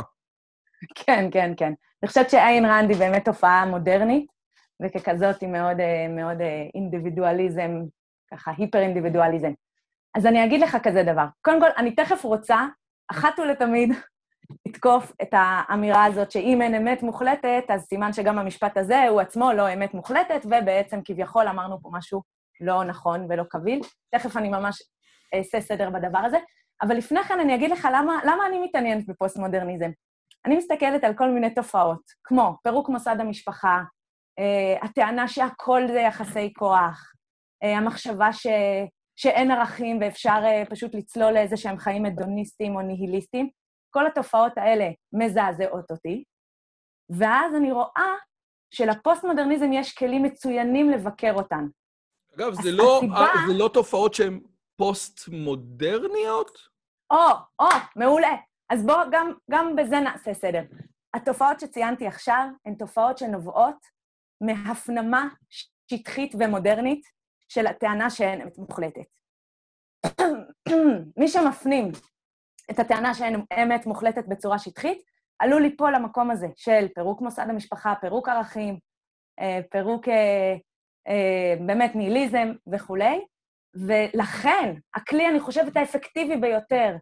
כן, 0.95 1.29
כן, 1.31 1.53
כן. 1.57 1.73
אני 2.03 2.07
חושבת 2.07 2.29
שאיין 2.29 2.65
ראנד 2.65 2.89
היא 2.89 2.97
באמת 2.97 3.25
תופעה 3.25 3.65
מודרנית, 3.65 4.25
וככזאת 4.81 5.41
היא 5.41 5.49
מאוד, 5.49 5.79
אה, 5.79 6.07
מאוד 6.09 6.41
אה, 6.41 6.65
אינדיבידואליזם, 6.75 7.71
ככה 8.31 8.51
היפר-אינדיבידואליזם. 8.57 9.51
אז 10.15 10.25
אני 10.25 10.45
אגיד 10.45 10.61
לך 10.61 10.77
כזה 10.83 11.03
דבר. 11.03 11.25
קודם 11.41 11.61
כל, 11.61 11.69
אני 11.77 11.95
תכף 11.95 12.23
רוצה, 12.23 12.65
אחת 13.11 13.39
ולתמיד, 13.39 13.89
לתקוף 14.67 15.13
את 15.21 15.29
האמירה 15.31 16.05
הזאת 16.05 16.31
שאם 16.31 16.61
אין 16.61 16.75
אמת 16.75 17.03
מוחלטת, 17.03 17.63
אז 17.69 17.81
סימן 17.81 18.13
שגם 18.13 18.39
המשפט 18.39 18.77
הזה 18.77 19.07
הוא 19.07 19.21
עצמו 19.21 19.51
לא 19.53 19.73
אמת 19.73 19.93
מוחלטת, 19.93 20.45
ובעצם 20.45 20.99
כביכול 21.05 21.47
אמרנו 21.47 21.81
פה 21.81 21.89
משהו 21.93 22.21
לא 22.61 22.83
נכון 22.83 23.25
ולא 23.29 23.43
קביל. 23.43 23.81
תכף 24.15 24.37
אני 24.37 24.49
ממש 24.49 24.83
אעשה 25.35 25.61
סדר 25.61 25.89
בדבר 25.89 26.19
הזה. 26.19 26.37
אבל 26.81 26.95
לפני 26.97 27.23
כן 27.23 27.39
אני 27.39 27.55
אגיד 27.55 27.71
לך 27.71 27.87
למה, 27.93 28.19
למה 28.23 28.45
אני 28.47 28.59
מתעניינת 28.59 29.07
בפוסט-מודרניזם. 29.07 29.89
אני 30.45 30.57
מסתכלת 30.57 31.03
על 31.03 31.13
כל 31.13 31.31
מיני 31.31 31.53
תופעות, 31.53 32.01
כמו 32.23 32.55
פירוק 32.63 32.89
מוסד 32.89 33.15
המשפחה, 33.19 33.81
הטענה 34.81 35.27
שהכל 35.27 35.81
זה 35.87 35.99
יחסי 35.99 36.53
כוח, 36.53 37.13
uh, 37.63 37.67
המחשבה 37.67 38.33
ש, 38.33 38.47
שאין 39.15 39.51
ערכים 39.51 39.99
ואפשר 40.01 40.43
uh, 40.43 40.69
פשוט 40.69 40.95
לצלול 40.95 41.33
לאיזה 41.33 41.57
שהם 41.57 41.77
חיים 41.77 42.05
הדוניסטיים 42.05 42.75
או 42.75 42.81
ניהיליסטיים. 42.81 43.49
כל 43.93 44.07
התופעות 44.07 44.57
האלה 44.57 44.89
מזעזעות 45.13 45.91
אותי, 45.91 46.23
ואז 47.09 47.55
אני 47.55 47.71
רואה 47.71 48.15
שלפוסט-מודרניזם 48.73 49.73
יש 49.73 49.93
כלים 49.93 50.23
מצוינים 50.23 50.89
לבקר 50.89 51.33
אותן. 51.33 51.67
אגב, 52.35 52.53
זה 52.53 52.71
לא, 52.71 52.97
הסיבה... 52.97 53.27
זה 53.47 53.53
לא 53.53 53.69
תופעות 53.73 54.13
שהן 54.13 54.39
פוסט-מודרניות? 54.77 56.57
או, 57.11 57.17
או, 57.59 57.65
מעולה. 57.95 58.35
אז 58.69 58.85
בואו 58.85 59.11
גם, 59.11 59.31
גם 59.51 59.75
בזה 59.75 59.99
נעשה 59.99 60.33
סדר. 60.33 60.61
התופעות 61.13 61.59
שציינתי 61.59 62.07
עכשיו 62.07 62.47
הן 62.65 62.75
תופעות 62.75 63.17
שנובעות 63.17 63.75
מהפנמה 64.41 65.27
שטחית 65.49 66.35
ומודרנית 66.39 67.05
של 67.47 67.67
הטענה 67.67 68.09
שאין 68.09 68.41
אמת 68.41 68.57
מוחלטת. 68.57 69.05
מי 71.17 71.27
שמפנים 71.27 71.91
את 72.71 72.79
הטענה 72.79 73.13
שאין 73.13 73.45
אמת 73.63 73.85
מוחלטת 73.85 74.27
בצורה 74.27 74.59
שטחית, 74.59 75.01
עלול 75.39 75.61
ליפול 75.61 75.95
למקום 75.95 76.31
הזה 76.31 76.47
של 76.55 76.87
פירוק 76.95 77.21
מוסד 77.21 77.45
המשפחה, 77.49 77.93
פירוק 78.01 78.29
ערכים, 78.29 78.79
אה, 79.39 79.59
פירוק 79.71 80.07
אה, 80.07 80.55
אה, 81.07 81.55
באמת 81.65 81.95
ניהיליזם 81.95 82.51
וכולי, 82.73 83.25
ולכן 83.75 84.73
הכלי, 84.95 85.27
אני 85.29 85.39
חושבת, 85.39 85.77
האפקטיבי 85.77 86.35
ביותר 86.35 86.95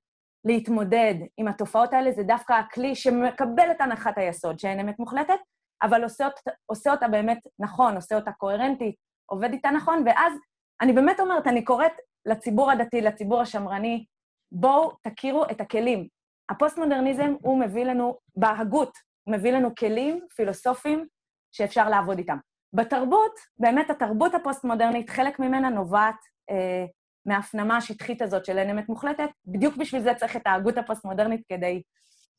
להתמודד 0.46 1.16
עם 1.38 1.48
התופעות 1.48 1.94
האלה 1.94 2.12
זה 2.12 2.24
דווקא 2.24 2.54
הכלי 2.54 2.96
שמקבל 2.96 3.72
את 3.72 3.82
הנחת 3.82 4.18
היסוד 4.18 4.60
שאין 4.60 4.80
אמת 4.80 5.00
מוחלטת, 5.00 5.40
אבל 5.82 6.04
עושה, 6.04 6.26
אותה, 6.26 6.52
עושה 6.66 6.92
אותה 6.92 7.08
באמת 7.08 7.40
נכון, 7.60 7.96
עושה 7.96 8.16
אותה 8.16 8.32
קוהרנטית, 8.32 8.96
עובד 9.26 9.52
איתה 9.52 9.70
נכון, 9.72 10.04
ואז 10.06 10.34
אני 10.82 10.94
באמת 10.94 11.20
אומרת, 11.20 11.48
אני 11.48 11.64
קוראת 11.64 11.92
לציבור 12.26 12.72
הדתי, 12.72 13.02
לציבור 13.02 13.42
השמרני, 13.42 14.06
בואו 14.52 14.92
תכירו 15.02 15.46
את 15.52 15.62
הכלים. 15.62 16.08
הפוסט-מודרניזם 16.52 17.36
הוא 17.42 17.60
מביא 17.60 17.84
לנו, 17.86 18.18
בהגות, 18.36 18.98
הוא 19.24 19.36
מביא 19.36 19.52
לנו 19.52 19.76
כלים 19.76 20.20
פילוסופיים 20.36 21.08
שאפשר 21.52 21.90
לעבוד 21.90 22.18
איתם. 22.18 22.38
בתרבות, 22.74 23.40
באמת 23.60 23.90
התרבות 23.90 24.34
הפוסט-מודרנית, 24.34 25.10
חלק 25.10 25.40
ממנה 25.40 25.70
נובעת 25.70 26.16
אה, 26.50 26.86
מההפנמה 27.26 27.78
השטחית 27.78 28.22
הזאת 28.22 28.46
של 28.46 28.58
אין 28.58 28.70
אמת 28.70 28.90
מוחלטת, 28.90 29.30
בדיוק 29.46 29.78
בשביל 29.78 30.02
זה 30.02 30.14
צריך 30.14 30.36
את 30.36 30.48
ההגות 30.48 30.78
הפוסט-מודרנית 30.78 31.42
כדי, 31.50 31.82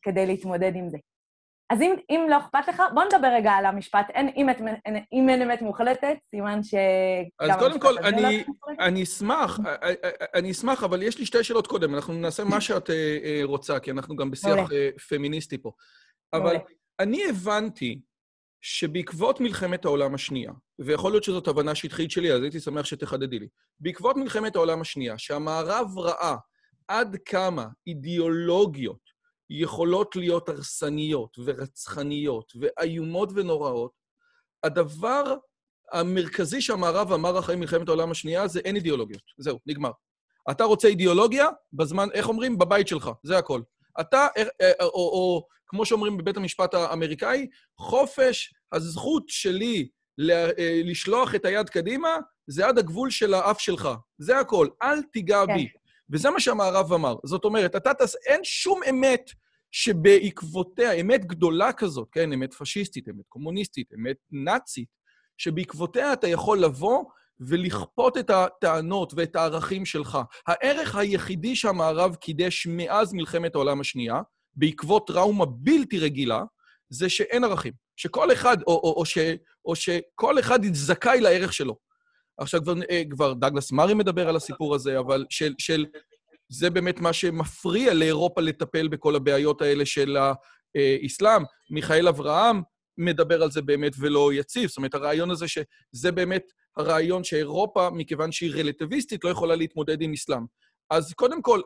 כדי 0.02 0.26
להתמודד 0.26 0.72
עם 0.76 0.88
זה. 0.88 0.98
אז 1.70 1.82
אם, 1.82 1.94
אם 2.10 2.26
לא 2.30 2.38
אכפת 2.38 2.68
לך, 2.68 2.82
בוא 2.94 3.04
נדבר 3.04 3.28
רגע 3.36 3.52
על 3.52 3.66
המשפט, 3.66 4.06
אין, 4.14 4.28
אם, 4.36 4.50
את, 4.50 4.56
אין, 4.84 5.04
אם 5.12 5.28
אין 5.28 5.42
אמת 5.42 5.62
מוחלטת, 5.62 6.16
סימן 6.30 6.62
ש... 6.62 6.74
אז 7.40 7.50
קודם 7.58 7.80
כל, 7.80 7.98
אני, 7.98 8.22
לא 8.22 8.74
אני 8.80 9.02
אשמח, 9.02 9.60
אה, 9.66 9.74
אה, 9.82 9.94
אה, 10.04 10.26
אני 10.34 10.50
אשמח, 10.50 10.84
אבל 10.84 11.02
יש 11.02 11.18
לי 11.18 11.26
שתי 11.26 11.44
שאלות 11.44 11.66
קודם. 11.66 11.94
אנחנו 11.94 12.14
נעשה 12.14 12.44
מה 12.44 12.60
שאת 12.60 12.90
רוצה, 13.42 13.78
כי 13.78 13.90
אנחנו 13.90 14.16
גם 14.16 14.30
בשיח 14.30 14.68
פמיניסטי 15.08 15.58
פה. 15.58 15.72
אבל 16.32 16.56
אני 17.00 17.24
הבנתי 17.28 18.00
שבעקבות 18.60 19.40
מלחמת 19.40 19.84
העולם 19.84 20.14
השנייה, 20.14 20.52
ויכול 20.78 21.12
להיות 21.12 21.24
שזאת 21.24 21.48
הבנה 21.48 21.74
שטחית 21.74 22.10
שלי, 22.10 22.32
אז 22.32 22.42
הייתי 22.42 22.60
שמח 22.60 22.84
שתחדדי 22.84 23.38
לי, 23.38 23.48
בעקבות 23.80 24.16
מלחמת 24.16 24.56
העולם 24.56 24.80
השנייה, 24.80 25.18
שהמערב 25.18 25.98
ראה 25.98 26.36
עד 26.88 27.16
כמה 27.24 27.66
אידיאולוגיות 27.86 29.10
יכולות 29.50 30.16
להיות 30.16 30.48
הרסניות 30.48 31.36
ורצחניות 31.44 32.52
ואיומות 32.60 33.28
ונוראות, 33.34 33.92
הדבר 34.62 35.34
המרכזי 35.92 36.60
שהמערב 36.60 37.12
אמר 37.12 37.38
אחרי 37.38 37.56
מלחמת 37.56 37.88
העולם 37.88 38.10
השנייה 38.10 38.48
זה 38.48 38.60
אין 38.64 38.76
אידיאולוגיות. 38.76 39.22
זהו, 39.38 39.58
נגמר. 39.66 39.90
אתה 40.50 40.64
רוצה 40.64 40.88
אידיאולוגיה? 40.88 41.48
בזמן, 41.72 42.08
איך 42.14 42.28
אומרים? 42.28 42.58
בבית 42.58 42.88
שלך, 42.88 43.10
זה 43.22 43.38
הכל. 43.38 43.62
אתה, 44.00 44.26
או, 44.36 44.42
אה, 44.60 44.72
או, 44.80 44.88
או 44.88 45.46
כמו 45.66 45.86
שאומרים 45.86 46.18
בבית 46.18 46.36
המשפט 46.36 46.74
האמריקאי, 46.74 47.46
חופש, 47.78 48.54
הזכות 48.72 49.24
שלי 49.28 49.88
אה, 50.30 50.80
לשלוח 50.84 51.34
את 51.34 51.44
היד 51.44 51.68
קדימה, 51.68 52.16
זה 52.46 52.66
עד 52.66 52.78
הגבול 52.78 53.10
של 53.10 53.34
האף 53.34 53.60
שלך. 53.60 53.88
זה 54.18 54.38
הכל, 54.38 54.68
אל 54.82 55.02
תיגע 55.02 55.42
כן. 55.46 55.54
בי. 55.54 55.68
וזה 56.12 56.30
מה 56.30 56.40
שהמערב 56.40 56.92
אמר. 56.92 57.14
זאת 57.24 57.44
אומרת, 57.44 57.76
אתה 57.76 57.94
תעשה, 57.94 58.18
אין 58.26 58.40
שום 58.44 58.80
אמת 58.90 59.30
שבעקבותיה, 59.70 60.92
אמת 60.92 61.24
גדולה 61.24 61.72
כזאת, 61.72 62.08
כן, 62.12 62.32
אמת 62.32 62.54
פשיסטית, 62.54 63.08
אמת 63.08 63.24
קומוניסטית, 63.28 63.92
אמת 63.94 64.16
נאצית, 64.30 64.88
שבעקבותיה 65.38 66.12
אתה 66.12 66.28
יכול 66.28 66.58
לבוא 66.58 67.04
ולכפות 67.40 68.18
את 68.18 68.30
הטענות 68.30 69.12
ואת 69.16 69.36
הערכים 69.36 69.84
שלך. 69.86 70.18
הערך 70.46 70.94
היחידי 70.94 71.56
שהמערב 71.56 72.14
קידש 72.14 72.66
מאז 72.66 73.12
מלחמת 73.12 73.54
העולם 73.54 73.80
השנייה, 73.80 74.20
בעקבות 74.54 75.06
טראומה 75.06 75.44
בלתי 75.46 75.98
רגילה, 75.98 76.42
זה 76.88 77.08
שאין 77.08 77.44
ערכים. 77.44 77.72
שכל 77.96 78.32
אחד, 78.32 78.56
או, 78.66 78.72
או, 78.72 78.94
או, 78.96 79.04
ש, 79.04 79.18
או 79.64 79.76
שכל 79.76 80.38
אחד 80.38 80.58
זכאי 80.72 81.20
לערך 81.20 81.52
שלו. 81.52 81.76
עכשיו, 82.40 82.62
כבר, 82.62 82.74
אה, 82.90 83.02
כבר 83.10 83.32
דגלס 83.32 83.72
מארי 83.72 83.94
מדבר 83.94 84.28
על 84.28 84.36
הסיפור 84.36 84.74
הזה, 84.74 84.98
אבל 84.98 85.24
של, 85.30 85.54
של... 85.58 85.86
זה 86.48 86.70
באמת 86.70 87.00
מה 87.00 87.12
שמפריע 87.12 87.94
לאירופה 87.94 88.40
לטפל 88.40 88.88
בכל 88.88 89.16
הבעיות 89.16 89.62
האלה 89.62 89.86
של 89.86 90.16
האסלאם. 90.74 91.42
מיכאל 91.70 92.08
אברהם 92.08 92.62
מדבר 92.98 93.42
על 93.42 93.50
זה 93.50 93.62
באמת 93.62 93.92
ולא 93.98 94.32
יציב. 94.32 94.68
זאת 94.68 94.76
אומרת, 94.76 94.94
הרעיון 94.94 95.30
הזה 95.30 95.46
שזה 95.48 96.12
באמת 96.12 96.42
הרעיון 96.76 97.24
שאירופה, 97.24 97.90
מכיוון 97.90 98.32
שהיא 98.32 98.54
רלטיביסטית, 98.54 99.24
לא 99.24 99.30
יכולה 99.30 99.54
להתמודד 99.54 100.02
עם 100.02 100.12
אסלאם. 100.12 100.44
אז 100.90 101.12
קודם 101.12 101.42
כל, 101.42 101.60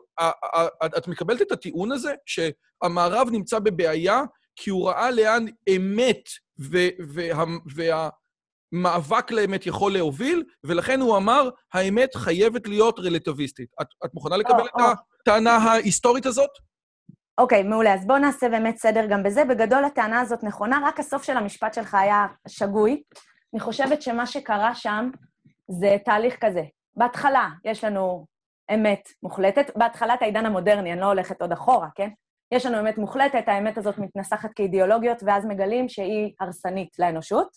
את 0.96 1.08
מקבלת 1.08 1.42
את 1.42 1.52
הטיעון 1.52 1.92
הזה 1.92 2.14
שהמערב 2.26 3.28
נמצא 3.32 3.58
בבעיה 3.58 4.22
כי 4.56 4.70
הוא 4.70 4.88
ראה 4.88 5.10
לאן 5.10 5.46
אמת 5.76 6.28
והמאבק 8.74 9.30
לאמת 9.30 9.66
יכול 9.66 9.92
להוביל, 9.92 10.44
ולכן 10.64 11.00
הוא 11.00 11.16
אמר, 11.16 11.48
האמת 11.72 12.14
חייבת 12.14 12.66
להיות 12.66 12.98
רלטיביסטית. 12.98 13.68
את, 13.80 13.86
את 14.04 14.14
מוכנה 14.14 14.36
לקבל 14.36 14.62
oh, 14.62 14.66
את 14.66 14.80
oh. 14.80 15.20
הטענה 15.20 15.56
ההיסטורית 15.56 16.26
הזאת? 16.26 16.50
אוקיי, 17.38 17.60
okay, 17.60 17.64
מעולה. 17.64 17.94
אז 17.94 18.06
בואו 18.06 18.18
נעשה 18.18 18.48
באמת 18.48 18.76
סדר 18.76 19.06
גם 19.06 19.22
בזה. 19.22 19.44
בגדול 19.44 19.84
הטענה 19.84 20.20
הזאת 20.20 20.44
נכונה, 20.44 20.80
רק 20.84 21.00
הסוף 21.00 21.22
של 21.22 21.36
המשפט 21.36 21.74
שלך 21.74 21.94
היה 21.94 22.26
שגוי. 22.48 23.02
אני 23.54 23.60
חושבת 23.60 24.02
שמה 24.02 24.26
שקרה 24.26 24.74
שם 24.74 25.10
זה 25.68 25.96
תהליך 26.04 26.36
כזה. 26.40 26.62
בהתחלה 26.96 27.48
יש 27.64 27.84
לנו 27.84 28.26
אמת 28.74 29.08
מוחלטת, 29.22 29.70
בהתחלת 29.76 30.22
העידן 30.22 30.46
המודרני, 30.46 30.92
אני 30.92 31.00
לא 31.00 31.06
הולכת 31.06 31.40
עוד 31.42 31.52
אחורה, 31.52 31.88
כן? 31.94 32.08
יש 32.52 32.66
לנו 32.66 32.80
אמת 32.80 32.98
מוחלטת, 32.98 33.44
האמת 33.46 33.78
הזאת 33.78 33.98
מתנסחת 33.98 34.50
כאידיאולוגיות, 34.56 35.22
ואז 35.26 35.44
מגלים 35.46 35.88
שהיא 35.88 36.32
הרסנית 36.40 36.98
לאנושות. 36.98 37.48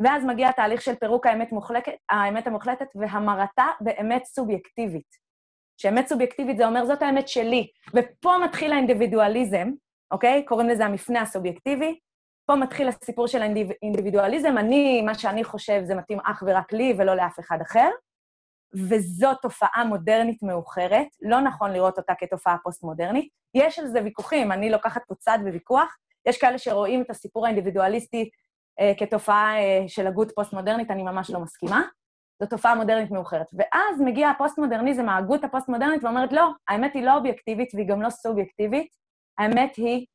ואז 0.00 0.24
מגיע 0.24 0.48
התהליך 0.48 0.82
של 0.82 0.94
פירוק 0.94 1.26
האמת, 1.26 1.52
מוחלקת, 1.52 1.92
האמת 2.10 2.46
המוחלטת 2.46 2.86
והמרתה 2.94 3.64
באמת 3.80 4.24
סובייקטיבית. 4.24 5.30
שאמת 5.76 6.06
סובייקטיבית 6.06 6.56
זה 6.56 6.66
אומר, 6.66 6.86
זאת 6.86 7.02
האמת 7.02 7.28
שלי. 7.28 7.68
ופה 7.94 8.38
מתחיל 8.44 8.72
האינדיבידואליזם, 8.72 9.70
אוקיי? 10.10 10.44
קוראים 10.44 10.68
לזה 10.68 10.86
המפנה 10.86 11.20
הסובייקטיבי. 11.20 11.98
פה 12.46 12.56
מתחיל 12.56 12.88
הסיפור 12.88 13.26
של 13.26 13.42
האינדיבידואליזם. 13.42 14.58
אני, 14.58 15.02
מה 15.02 15.14
שאני 15.14 15.44
חושב, 15.44 15.82
זה 15.84 15.94
מתאים 15.94 16.18
אך 16.20 16.42
ורק 16.46 16.72
לי 16.72 16.94
ולא 16.98 17.16
לאף 17.16 17.40
אחד 17.40 17.58
אחר. 17.60 17.88
וזו 18.88 19.34
תופעה 19.42 19.84
מודרנית 19.84 20.42
מאוחרת, 20.42 21.06
לא 21.22 21.40
נכון 21.40 21.72
לראות 21.72 21.98
אותה 21.98 22.12
כתופעה 22.18 22.56
פוסט-מודרנית. 22.62 23.28
יש 23.54 23.78
על 23.78 23.86
זה 23.86 24.02
ויכוחים, 24.04 24.52
אני 24.52 24.70
לוקחת 24.70 25.02
פה 25.08 25.14
צד 25.14 25.38
בוויכוח. 25.44 25.96
יש 26.26 26.38
כאלה 26.38 26.58
שרואים 26.58 27.02
את 27.02 27.10
הסיפור 27.10 27.46
האינדיבידואליסטי 27.46 28.30
כתופעה 28.98 29.58
אה, 29.58 29.84
של 29.88 30.06
הגות 30.06 30.32
פוסט-מודרנית, 30.34 30.90
אני 30.90 31.02
ממש 31.02 31.30
לא 31.30 31.40
מסכימה. 31.40 31.82
זו 32.42 32.46
תופעה 32.48 32.74
מודרנית 32.74 33.10
מאוחרת. 33.10 33.46
ואז 33.52 34.00
מגיע 34.00 34.30
הפוסט-מודרניזם, 34.30 35.08
ההגות 35.08 35.44
הפוסט-מודרנית, 35.44 36.04
ואומרת, 36.04 36.32
לא, 36.32 36.50
האמת 36.68 36.94
היא 36.94 37.02
לא 37.04 37.16
אובייקטיבית 37.16 37.68
והיא 37.74 37.86
גם 37.88 38.02
לא 38.02 38.10
סובייקטיבית, 38.10 38.88
האמת 39.38 39.76
היא 39.76 40.06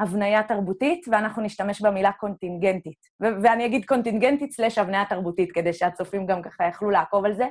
הבניה 0.00 0.42
תרבותית, 0.42 1.06
ואנחנו 1.10 1.42
נשתמש 1.42 1.82
במילה 1.82 2.12
קונטינגנטית. 2.12 2.98
ו- 3.22 3.42
ואני 3.42 3.66
אגיד 3.66 3.84
קונטינגנטית 3.84 4.52
סלש 4.52 4.78
הבניה 4.78 5.04
תרבותית, 5.08 5.52
כדי 5.52 5.72
שהצופים 5.72 6.26
גם 6.26 6.42
ככה 6.42 6.64
יכלו 6.68 6.90
לעקוב 6.90 7.24
על 7.24 7.34
זה, 7.34 7.46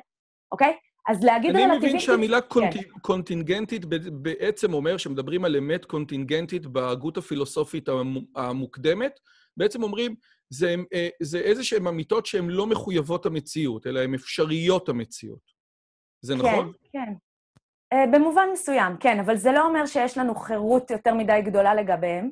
אוקיי? 0.51 0.73
אז 1.07 1.23
להגיד 1.23 1.55
אני 1.55 1.63
רלטיביסטית... 1.63 1.89
מבין 1.89 1.99
שהמילה 1.99 2.41
כן. 2.41 2.47
קונט- 2.47 2.99
קונטינגנטית 3.01 3.85
ב- 3.85 3.95
בעצם 4.21 4.73
אומר 4.73 4.97
שמדברים 4.97 5.45
על 5.45 5.55
אמת 5.55 5.85
קונטינגנטית 5.85 6.65
בהגות 6.65 7.17
הפילוסופית 7.17 7.89
המו- 7.89 8.21
המוקדמת. 8.35 9.19
בעצם 9.57 9.83
אומרים, 9.83 10.15
זה, 10.49 10.75
אה, 10.93 11.09
זה 11.21 11.37
איזה 11.37 11.63
שהן 11.63 11.87
אמיתות 11.87 12.25
שהן 12.25 12.47
לא 12.47 12.67
מחויבות 12.67 13.25
המציאות, 13.25 13.87
אלא 13.87 13.99
הן 13.99 14.13
אפשריות 14.13 14.89
המציאות. 14.89 15.53
זה 16.25 16.35
נכון? 16.35 16.71
כן, 16.91 16.99
כן. 17.05 17.13
Uh, 17.93 18.07
במובן 18.13 18.47
מסוים, 18.53 18.97
כן, 18.99 19.19
אבל 19.19 19.37
זה 19.37 19.51
לא 19.51 19.65
אומר 19.65 19.85
שיש 19.85 20.17
לנו 20.17 20.35
חירות 20.35 20.91
יותר 20.91 21.13
מדי 21.13 21.41
גדולה 21.45 21.75
לגביהם. 21.75 22.31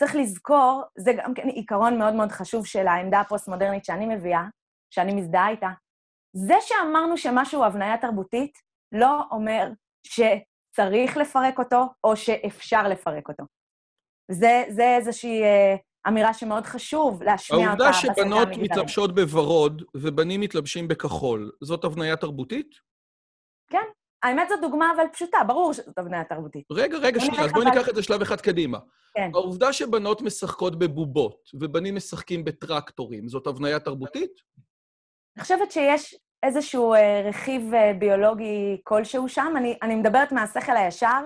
צריך 0.00 0.16
לזכור, 0.16 0.82
זה 0.98 1.12
גם 1.12 1.34
כן 1.34 1.48
עיקרון 1.48 1.98
מאוד 1.98 2.14
מאוד 2.14 2.32
חשוב 2.32 2.66
של 2.66 2.86
העמדה 2.86 3.20
הפוסט-מודרנית 3.20 3.84
שאני 3.84 4.06
מביאה, 4.06 4.44
שאני 4.94 5.14
מזדהה 5.14 5.48
איתה. 5.48 5.70
זה 6.36 6.54
שאמרנו 6.60 7.16
שמשהו 7.16 7.58
הוא 7.58 7.66
הבניה 7.66 7.98
תרבותית, 7.98 8.58
לא 8.92 9.22
אומר 9.30 9.68
שצריך 10.06 11.16
לפרק 11.16 11.58
אותו 11.58 11.82
או 12.04 12.16
שאפשר 12.16 12.88
לפרק 12.88 13.28
אותו. 13.28 13.44
זה, 14.30 14.64
זה 14.68 14.96
איזושהי 14.96 15.42
uh, 15.42 15.78
אמירה 16.08 16.34
שמאוד 16.34 16.66
חשוב 16.66 17.22
להשמיע 17.22 17.72
אותה 17.72 17.84
העובדה 17.84 17.92
שבנות. 17.92 18.48
מתלבשות 18.48 19.14
בוורוד 19.14 19.82
ובנים 19.96 20.40
מתלבשים 20.40 20.88
בכחול, 20.88 21.52
זאת 21.60 21.84
הבניה 21.84 22.16
תרבותית? 22.16 22.74
כן, 23.70 23.84
האמת 24.22 24.48
זו 24.48 24.54
דוגמה 24.60 24.92
אבל 24.96 25.04
פשוטה, 25.12 25.38
ברור 25.46 25.72
שזאת 25.72 25.98
הבניה 25.98 26.24
תרבותית. 26.24 26.64
רגע, 26.72 26.98
רגע, 26.98 27.20
שנייה, 27.20 27.44
אז 27.44 27.52
בואי 27.52 27.64
ניקח 27.64 27.88
את 27.88 27.94
זה 27.94 28.02
שלב 28.02 28.22
אחד 28.22 28.40
קדימה. 28.40 28.78
כן. 29.14 29.30
העובדה 29.34 29.72
שבנות 29.72 30.22
משחקות 30.22 30.78
בבובות 30.78 31.50
ובנים 31.54 31.96
משחקים 31.96 32.44
בטרקטורים, 32.44 33.28
זאת 33.28 33.46
הבניה 33.46 33.80
תרבותית? 33.80 34.32
אני 35.36 35.42
חושבת 35.42 35.72
שיש 35.72 36.14
איזשהו 36.42 36.94
אה, 36.94 37.22
רכיב 37.28 37.74
אה, 37.74 37.92
ביולוגי 37.98 38.80
כלשהו 38.84 39.28
שם. 39.28 39.52
אני, 39.56 39.78
אני 39.82 39.94
מדברת 39.94 40.32
מהשכל 40.32 40.76
הישר, 40.76 41.20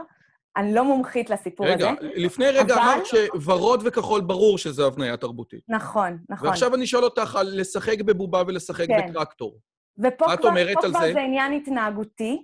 אני 0.57 0.75
לא 0.75 0.85
מומחית 0.85 1.31
לסיפור 1.31 1.67
רגע, 1.67 1.91
הזה. 1.91 2.09
לפני 2.15 2.47
רגע 2.47 2.75
אבל- 2.75 2.83
אמרת 2.83 3.07
שוורוד 3.07 3.83
וכחול 3.85 4.21
ברור 4.21 4.59
שזה 4.59 4.87
הבניה 4.87 5.17
תרבותית. 5.17 5.61
נכון, 5.69 6.19
נכון. 6.29 6.49
ועכשיו 6.49 6.75
אני 6.75 6.87
שואל 6.87 7.05
אותך 7.05 7.37
על 7.37 7.61
לשחק 7.61 8.01
בבובה 8.03 8.43
ולשחק 8.47 8.87
כן. 8.87 9.09
בטרקטור. 9.11 9.59
ופה 9.99 10.37
כבר, 10.37 10.51
פה 10.75 10.89
זה? 10.89 11.13
זה 11.13 11.21
עניין 11.21 11.53
התנהגותי. 11.53 12.43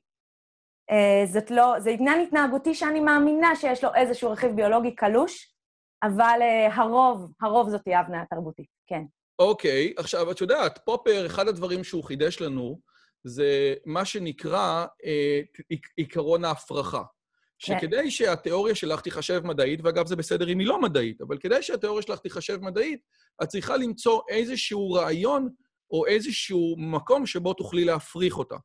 אה, 0.90 1.26
זאת 1.26 1.50
לא, 1.50 1.74
זה 1.80 1.90
עניין 1.90 2.20
התנהגותי 2.20 2.74
שאני 2.74 3.00
מאמינה 3.00 3.56
שיש 3.56 3.84
לו 3.84 3.90
איזשהו 3.94 4.30
רכיב 4.30 4.52
ביולוגי 4.56 4.94
קלוש, 4.94 5.54
אבל 6.02 6.38
אה, 6.42 6.74
הרוב, 6.74 7.32
הרוב 7.42 7.68
זאת 7.70 7.82
תהיה 7.82 8.00
הבניה 8.00 8.24
תרבותית, 8.30 8.66
כן. 8.86 9.02
אוקיי, 9.38 9.94
עכשיו, 9.96 10.30
את 10.30 10.40
יודעת, 10.40 10.78
פופר, 10.84 11.26
אחד 11.26 11.48
הדברים 11.48 11.84
שהוא 11.84 12.04
חידש 12.04 12.40
לנו, 12.42 12.78
זה 13.24 13.74
מה 13.86 14.04
שנקרא 14.04 14.86
אה, 15.04 15.40
עיק- 15.68 15.92
עיקרון 15.96 16.44
ההפרחה. 16.44 17.02
כן. 17.60 17.78
שכדי 17.80 18.10
שהתיאוריה 18.10 18.74
שלך 18.74 19.00
תיחשב 19.00 19.40
מדעית, 19.44 19.80
ואגב, 19.84 20.06
זה 20.06 20.16
בסדר 20.16 20.48
אם 20.48 20.58
היא 20.58 20.66
לא 20.66 20.80
מדעית, 20.80 21.20
אבל 21.20 21.38
כדי 21.38 21.62
שהתיאוריה 21.62 22.02
שלך 22.02 22.18
תיחשב 22.18 22.58
מדעית, 22.62 23.00
את 23.42 23.48
צריכה 23.48 23.76
למצוא 23.76 24.20
איזשהו 24.28 24.92
רעיון 24.92 25.48
או 25.90 26.06
איזשהו 26.06 26.76
מקום 26.78 27.26
שבו 27.26 27.54
תוכלי 27.54 27.84
להפריך 27.84 28.38
אותה. 28.38 28.56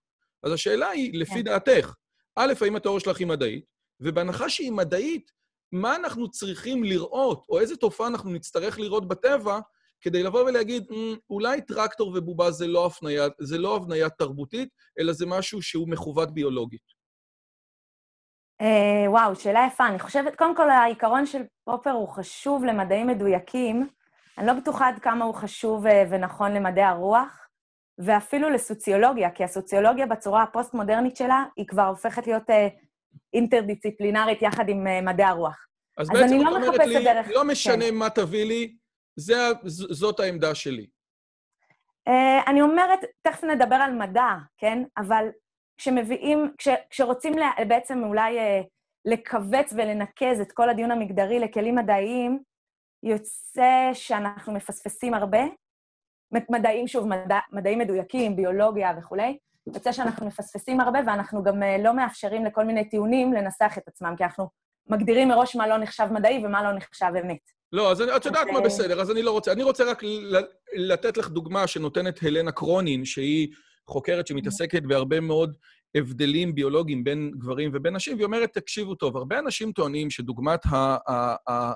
אז 0.43 0.51
השאלה 0.51 0.89
היא, 0.89 1.19
לפי 1.19 1.33
כן. 1.33 1.43
דעתך, 1.43 1.93
א', 2.35 2.53
האם 2.61 2.75
התיאוריה 2.75 2.99
שלך 2.99 3.17
היא 3.17 3.27
מדעית, 3.27 3.65
ובהנחה 3.99 4.49
שהיא 4.49 4.71
מדעית, 4.71 5.31
מה 5.71 5.95
אנחנו 5.95 6.31
צריכים 6.31 6.83
לראות, 6.83 7.45
או 7.49 7.59
איזה 7.59 7.75
תופעה 7.75 8.07
אנחנו 8.07 8.31
נצטרך 8.31 8.79
לראות 8.79 9.07
בטבע, 9.07 9.59
כדי 10.01 10.23
לבוא 10.23 10.43
ולהגיד, 10.43 10.91
"מ, 10.91 11.15
אולי 11.29 11.61
טרקטור 11.61 12.13
ובובה 12.15 12.51
זה 12.51 12.67
לא 12.67 12.89
זה 13.39 13.57
לא 13.57 13.75
הבניה 13.75 14.09
תרבותית, 14.09 14.69
אלא 14.99 15.13
זה 15.13 15.25
משהו 15.25 15.61
שהוא 15.61 15.89
מכוות 15.89 16.33
ביולוגית. 16.33 16.94
אה, 18.61 19.11
וואו, 19.11 19.35
שאלה 19.35 19.67
יפה. 19.67 19.87
אני 19.87 19.99
חושבת, 19.99 20.35
קודם 20.35 20.55
כל, 20.55 20.69
העיקרון 20.69 21.25
של 21.25 21.41
פופר 21.63 21.91
הוא 21.91 22.07
חשוב 22.07 22.65
למדעים 22.65 23.07
מדויקים. 23.07 23.87
אני 24.37 24.47
לא 24.47 24.53
בטוחה 24.53 24.87
עד 24.87 24.99
כמה 24.99 25.25
הוא 25.25 25.33
חשוב 25.33 25.87
אה, 25.87 26.03
ונכון 26.09 26.51
למדעי 26.53 26.83
הרוח, 26.83 27.47
ואפילו 27.97 28.49
לסוציולוגיה, 28.49 29.31
כי 29.31 29.43
הסוציולוגיה 29.43 30.05
בצורה 30.05 30.43
הפוסט-מודרנית 30.43 31.15
שלה, 31.17 31.43
היא 31.55 31.67
כבר 31.67 31.81
הופכת 31.87 32.27
להיות 32.27 32.49
אה, 32.49 32.67
אינטרדיציפלינרית 33.33 34.41
יחד 34.41 34.69
עם 34.69 34.87
אה, 34.87 35.01
מדעי 35.01 35.25
הרוח. 35.25 35.67
אז 35.97 36.07
אז 36.07 36.13
בעצם 36.13 36.33
אני 36.33 36.37
את 36.37 36.43
לא 36.43 36.55
אומרת 36.55 36.69
מחפשת 36.69 36.85
לי, 36.87 37.03
דרך- 37.03 37.27
לא 37.29 37.43
משנה 37.43 37.85
כן. 37.89 37.95
מה 37.95 38.09
תביא 38.09 38.45
לי, 38.45 38.75
זה, 39.15 39.33
ז- 39.65 39.93
זאת 39.99 40.19
העמדה 40.19 40.55
שלי. 40.55 40.87
אה, 42.07 42.41
אני 42.47 42.61
אומרת, 42.61 42.99
תכף 43.21 43.43
נדבר 43.43 43.75
על 43.75 43.91
מדע, 43.93 44.29
כן? 44.57 44.83
אבל 44.97 45.27
כשמביאים, 45.77 46.51
כש, 46.57 46.67
כשרוצים 46.89 47.33
לה, 47.37 47.51
בעצם 47.67 48.03
אולי 48.03 48.39
אה, 48.39 48.61
לכווץ 49.05 49.73
ולנקז 49.73 50.41
את 50.41 50.51
כל 50.51 50.69
הדיון 50.69 50.91
המגדרי 50.91 51.39
לכלים 51.39 51.75
מדעיים, 51.75 52.39
יוצא 53.03 53.89
שאנחנו 53.93 54.53
מפספסים 54.53 55.13
הרבה. 55.13 55.39
מדעים, 56.49 56.87
שוב, 56.87 57.07
מדע, 57.07 57.39
מדעים 57.51 57.79
מדויקים, 57.79 58.35
ביולוגיה 58.35 58.93
וכולי, 58.97 59.37
יוצא 59.67 59.91
שאנחנו 59.91 60.27
מפספסים 60.27 60.79
הרבה 60.79 60.99
ואנחנו 61.07 61.43
גם 61.43 61.63
אה, 61.63 61.77
לא 61.83 61.95
מאפשרים 61.95 62.45
לכל 62.45 62.65
מיני 62.65 62.89
טיעונים 62.89 63.33
לנסח 63.33 63.73
את 63.77 63.87
עצמם, 63.87 64.13
כי 64.17 64.23
אנחנו 64.23 64.49
מגדירים 64.89 65.27
מראש 65.27 65.55
מה 65.55 65.67
לא 65.67 65.77
נחשב 65.77 66.07
מדעי 66.11 66.45
ומה 66.45 66.63
לא 66.63 66.77
נחשב 66.77 67.11
אמת. 67.23 67.37
לא, 67.73 67.91
אז 67.91 68.01
אני, 68.01 68.15
את 68.15 68.25
יודעת 68.25 68.47
מה 68.47 68.59
אה, 68.59 68.65
בסדר, 68.65 69.01
אז 69.01 69.11
אני 69.11 69.21
לא 69.21 69.31
רוצה. 69.31 69.51
אני 69.51 69.63
רוצה 69.63 69.83
רק 69.83 70.01
לתת 70.75 71.17
לך 71.17 71.29
דוגמה 71.29 71.67
שנותנת 71.67 72.23
הלנה 72.23 72.51
קרונין, 72.51 73.05
שהיא 73.05 73.47
חוקרת 73.89 74.27
שמתעסקת 74.27 74.83
בהרבה 74.83 75.19
מאוד 75.19 75.57
הבדלים 75.95 76.55
ביולוגיים 76.55 77.03
בין 77.03 77.31
גברים 77.37 77.71
ובין 77.73 77.95
נשים, 77.95 78.15
והיא 78.15 78.25
אומרת, 78.25 78.53
תקשיבו 78.53 78.95
טוב, 78.95 79.17
הרבה 79.17 79.39
אנשים 79.39 79.71
טוענים 79.71 80.09
שדוגמת 80.09 80.59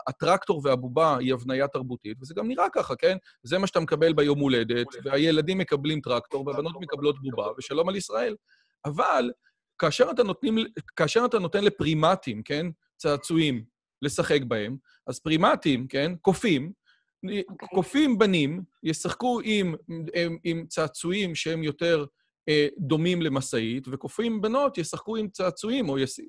הטרקטור 0.08 0.62
והבובה 0.64 1.18
היא 1.18 1.34
הבניה 1.34 1.68
תרבותית, 1.68 2.18
וזה 2.22 2.34
גם 2.38 2.48
נראה 2.48 2.66
ככה, 2.74 2.96
כן? 2.96 3.18
זה 3.44 3.58
מה 3.58 3.68
שאתה 3.68 3.80
מקבל 3.80 4.14
ביום 4.14 4.40
הולדת, 4.40 4.88
והילדים 5.04 5.58
מקבלים 5.58 6.02
טרקטור 6.02 6.48
והבנות 6.48 6.76
מקבלות 6.82 7.16
בובה, 7.22 7.48
ושלום 7.58 7.90
על 7.90 7.96
ישראל. 7.96 8.36
אבל 8.86 9.32
כאשר 9.78 10.12
אתה, 10.12 10.24
נותנים, 10.24 10.58
כאשר 10.96 11.26
אתה 11.26 11.40
נותן 11.40 11.64
לפרימטים, 11.64 12.44
כן, 12.44 12.66
צעצועים, 12.98 13.64
לשחק 14.02 14.42
בהם, 14.48 14.78
אז 15.08 15.20
פרימטים, 15.20 15.88
כן, 15.88 16.12
קופים, 16.22 16.72
קופים 17.76 18.18
בנים 18.18 18.62
ישחקו 18.84 19.40
עם, 19.44 19.76
עם, 20.14 20.38
עם 20.44 20.66
צעצועים 20.68 21.36
שהם 21.36 21.64
יותר 21.64 22.06
אה, 22.50 22.68
דומים 22.78 23.22
למשאית, 23.22 23.88
וקופים 23.88 24.42
בנות 24.42 24.78
ישחקו 24.78 25.16
עם 25.16 25.30
צעצועים, 25.30 25.90
או 25.90 26.00
יס... 26.00 26.20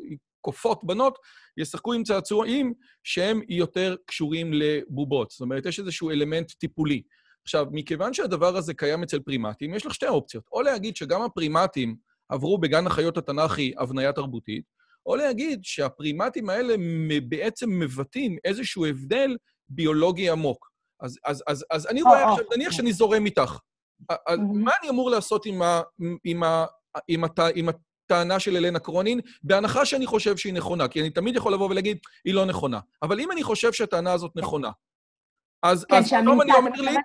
קופות 0.41 0.85
בנות 0.85 1.19
ישחקו 1.57 1.93
עם 1.93 2.03
צעצועים 2.03 2.73
שהם 3.05 3.41
יותר 3.49 3.97
קשורים 4.07 4.53
לבובות. 4.53 5.31
זאת 5.31 5.41
אומרת, 5.41 5.67
יש 5.67 5.79
איזשהו 5.79 6.11
אלמנט 6.11 6.53
טיפולי. 6.53 7.03
עכשיו, 7.43 7.67
מכיוון 7.73 8.15
שהדבר 8.15 8.57
הזה 8.57 8.75
קיים 8.75 9.03
אצל 9.03 9.19
פרימטים, 9.19 9.75
יש 9.75 9.87
לך 9.87 9.95
שתי 9.95 10.09
אופציות. 10.09 10.45
או 10.53 10.63
להגיד 10.63 10.97
שגם 10.97 11.23
הפרימטים 11.23 11.97
עברו 12.29 12.59
בגן 12.59 12.87
החיות 12.87 13.17
התנ"כי 13.17 13.73
הבניה 13.79 14.13
תרבותית, 14.13 14.65
או 15.07 15.17
להגיד 15.17 15.61
שהפרימטים 15.63 16.51
האלה 16.51 16.75
בעצם 17.29 17.71
מבטאים 17.71 18.37
איזשהו 18.45 18.87
הבדל 18.87 19.37
ביולוגי 19.69 20.31
עמוק. 20.31 20.70
אז, 21.01 21.19
אז, 21.25 21.45
אז, 21.47 21.65
אז 21.71 21.87
אני 21.87 22.03
או, 22.03 22.07
רואה 22.07 22.25
או. 22.25 22.31
עכשיו, 22.33 22.45
נניח 22.57 22.73
שאני 22.73 22.93
זורם 22.93 23.27
איתך. 23.27 23.59
מה 24.39 24.73
אני 24.81 24.91
אמור 24.91 25.11
לעשות 25.11 25.47
עם, 25.47 25.63
ה, 25.63 25.81
עם, 26.25 26.43
ה, 26.43 26.67
עם, 27.09 27.25
הט, 27.25 27.39
עם 27.55 27.69
הטענה 27.69 28.41
של 28.41 28.57
אלנה 28.57 28.79
קרונין, 28.79 29.21
בהנחה 29.43 29.85
שאני 29.85 30.07
חושב 30.07 30.37
שהיא 30.37 30.55
נכונה? 30.55 30.89
כי 30.89 31.01
אני 31.01 31.11
תמיד 31.11 31.37
יכול 31.37 31.55
לבוא 31.55 31.71
ולהגיד, 31.71 31.99
היא 32.25 32.35
לא 32.35 32.47
נכונה. 32.47 32.81
אבל 33.03 33.21
אם 33.21 33.33
אני 33.33 33.43
חושב 33.43 33.73
שהטענה 33.73 34.13
הזאת 34.13 34.33
נכונה, 34.37 34.71
אז, 35.63 35.85
כן, 35.85 36.03
פתאום 36.03 36.43
אני 36.43 36.53
אומר 36.53 36.71
לי? 36.71 36.97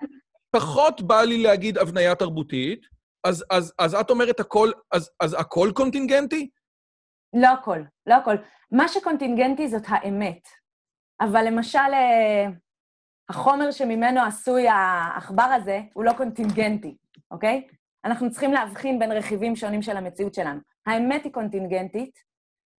פחות 0.50 1.02
בא 1.02 1.22
לי 1.22 1.42
להגיד 1.42 1.78
הבניה 1.78 2.14
תרבותית, 2.14 2.86
אז, 3.24 3.44
אז, 3.50 3.74
אז 3.78 3.94
את 3.94 4.10
אומרת 4.10 4.40
הכל, 4.40 4.70
אז, 4.92 5.10
אז 5.20 5.36
הכל 5.38 5.70
קונטינגנטי? 5.74 6.50
לא 7.34 7.48
הכל, 7.48 7.78
לא 8.06 8.14
הכל. 8.14 8.34
מה 8.70 8.88
שקונטינגנטי 8.88 9.68
זאת 9.68 9.82
האמת. 9.86 10.48
אבל 11.20 11.44
למשל, 11.46 11.78
אה, 11.78 12.46
החומר 13.28 13.70
שממנו 13.70 14.20
עשוי 14.20 14.68
העכבר 14.68 15.42
הזה 15.42 15.80
הוא 15.92 16.04
לא 16.04 16.12
קונטינגנטי, 16.12 16.96
אוקיי? 17.30 17.66
אנחנו 18.04 18.30
צריכים 18.30 18.52
להבחין 18.52 18.98
בין 18.98 19.12
רכיבים 19.12 19.56
שונים 19.56 19.82
של 19.82 19.96
המציאות 19.96 20.34
שלנו. 20.34 20.60
האמת 20.86 21.24
היא 21.24 21.32
קונטינגנטית, 21.32 22.18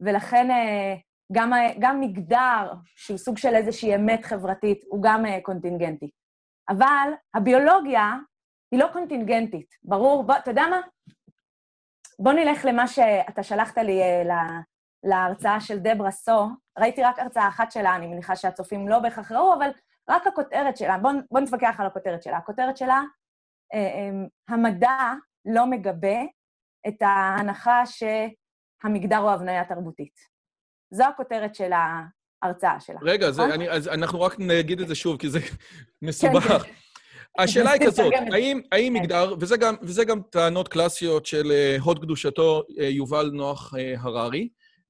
ולכן 0.01 0.51
אה, 0.51 0.95
גם, 1.33 1.53
גם 1.79 2.01
מגדר, 2.01 2.73
שהוא 2.97 3.19
סוג 3.19 3.39
של 3.39 3.55
איזושהי 3.55 3.95
אמת 3.95 4.25
חברתית, 4.25 4.81
הוא 4.89 5.03
גם 5.03 5.27
אה, 5.27 5.39
קונטינגנטי. 5.43 6.11
אבל 6.69 7.11
הביולוגיה 7.35 8.13
היא 8.73 8.81
לא 8.81 8.87
קונטינגנטית. 8.93 9.75
ברור, 9.83 10.25
בוא, 10.25 10.37
אתה 10.37 10.51
יודע 10.51 10.63
מה? 10.71 10.81
בוא 12.19 12.33
נלך 12.33 12.65
למה 12.65 12.87
שאתה 12.89 13.43
שלחת 13.43 13.79
לי 13.79 14.03
אה, 14.03 14.23
לה- 14.25 14.61
להרצאה 15.05 15.61
של 15.61 15.79
דברה 15.79 16.11
סו. 16.11 16.49
ראיתי 16.79 17.03
רק 17.03 17.19
הרצאה 17.19 17.49
אחת 17.49 17.73
שלה, 17.73 17.97
אני 17.97 18.07
מניחה 18.07 18.37
שהצופים 18.37 18.89
לא 18.89 18.99
בהכרח 18.99 19.33
ראו, 19.33 19.55
אבל 19.55 19.71
רק 20.09 20.27
הכותרת 20.27 20.77
שלה, 20.77 20.99
בוא, 20.99 21.11
בוא 21.31 21.41
נתווכח 21.41 21.75
על 21.79 21.87
הכותרת 21.87 22.23
שלה. 22.23 22.37
הכותרת 22.37 22.77
שלה, 22.77 23.03
אה, 23.75 23.79
אה, 23.79 24.11
המדע 24.49 25.13
לא 25.45 25.67
מגבה 25.67 26.23
את 26.89 27.03
ההנחה 27.03 27.83
שהמגדר 27.87 29.17
הוא 29.17 29.31
הבניה 29.31 29.65
תרבותית. 29.65 30.15
זו 30.91 31.05
הכותרת 31.05 31.55
של 31.55 31.71
ההרצאה 31.73 32.81
שלה. 32.81 32.99
רגע, 33.03 33.31
זה, 33.31 33.43
נכון? 33.43 33.53
אני, 33.53 33.71
אז 33.71 33.89
אנחנו 33.89 34.21
רק 34.21 34.37
נגיד 34.39 34.81
את 34.81 34.89
זה 34.89 34.95
שוב, 34.95 35.17
כי 35.17 35.29
זה 35.29 35.39
מסובך. 36.03 36.63
כן. 36.63 36.73
השאלה 37.39 37.71
היא 37.71 37.81
כזאת. 37.87 38.13
האם, 38.33 38.61
האם 38.73 38.95
כן. 38.97 39.03
מגדר, 39.03 39.35
וזה 39.41 39.57
גם, 39.57 39.75
וזה 39.83 40.05
גם 40.05 40.23
טענות 40.31 40.69
קלאסיות 40.69 41.27
של 41.27 41.53
אה, 41.53 41.77
הוד 41.81 41.99
קדושתו 41.99 42.63
אה, 42.79 42.85
יובל 42.85 43.31
נוח 43.33 43.75
אה, 43.79 43.95
הררי, 43.99 44.49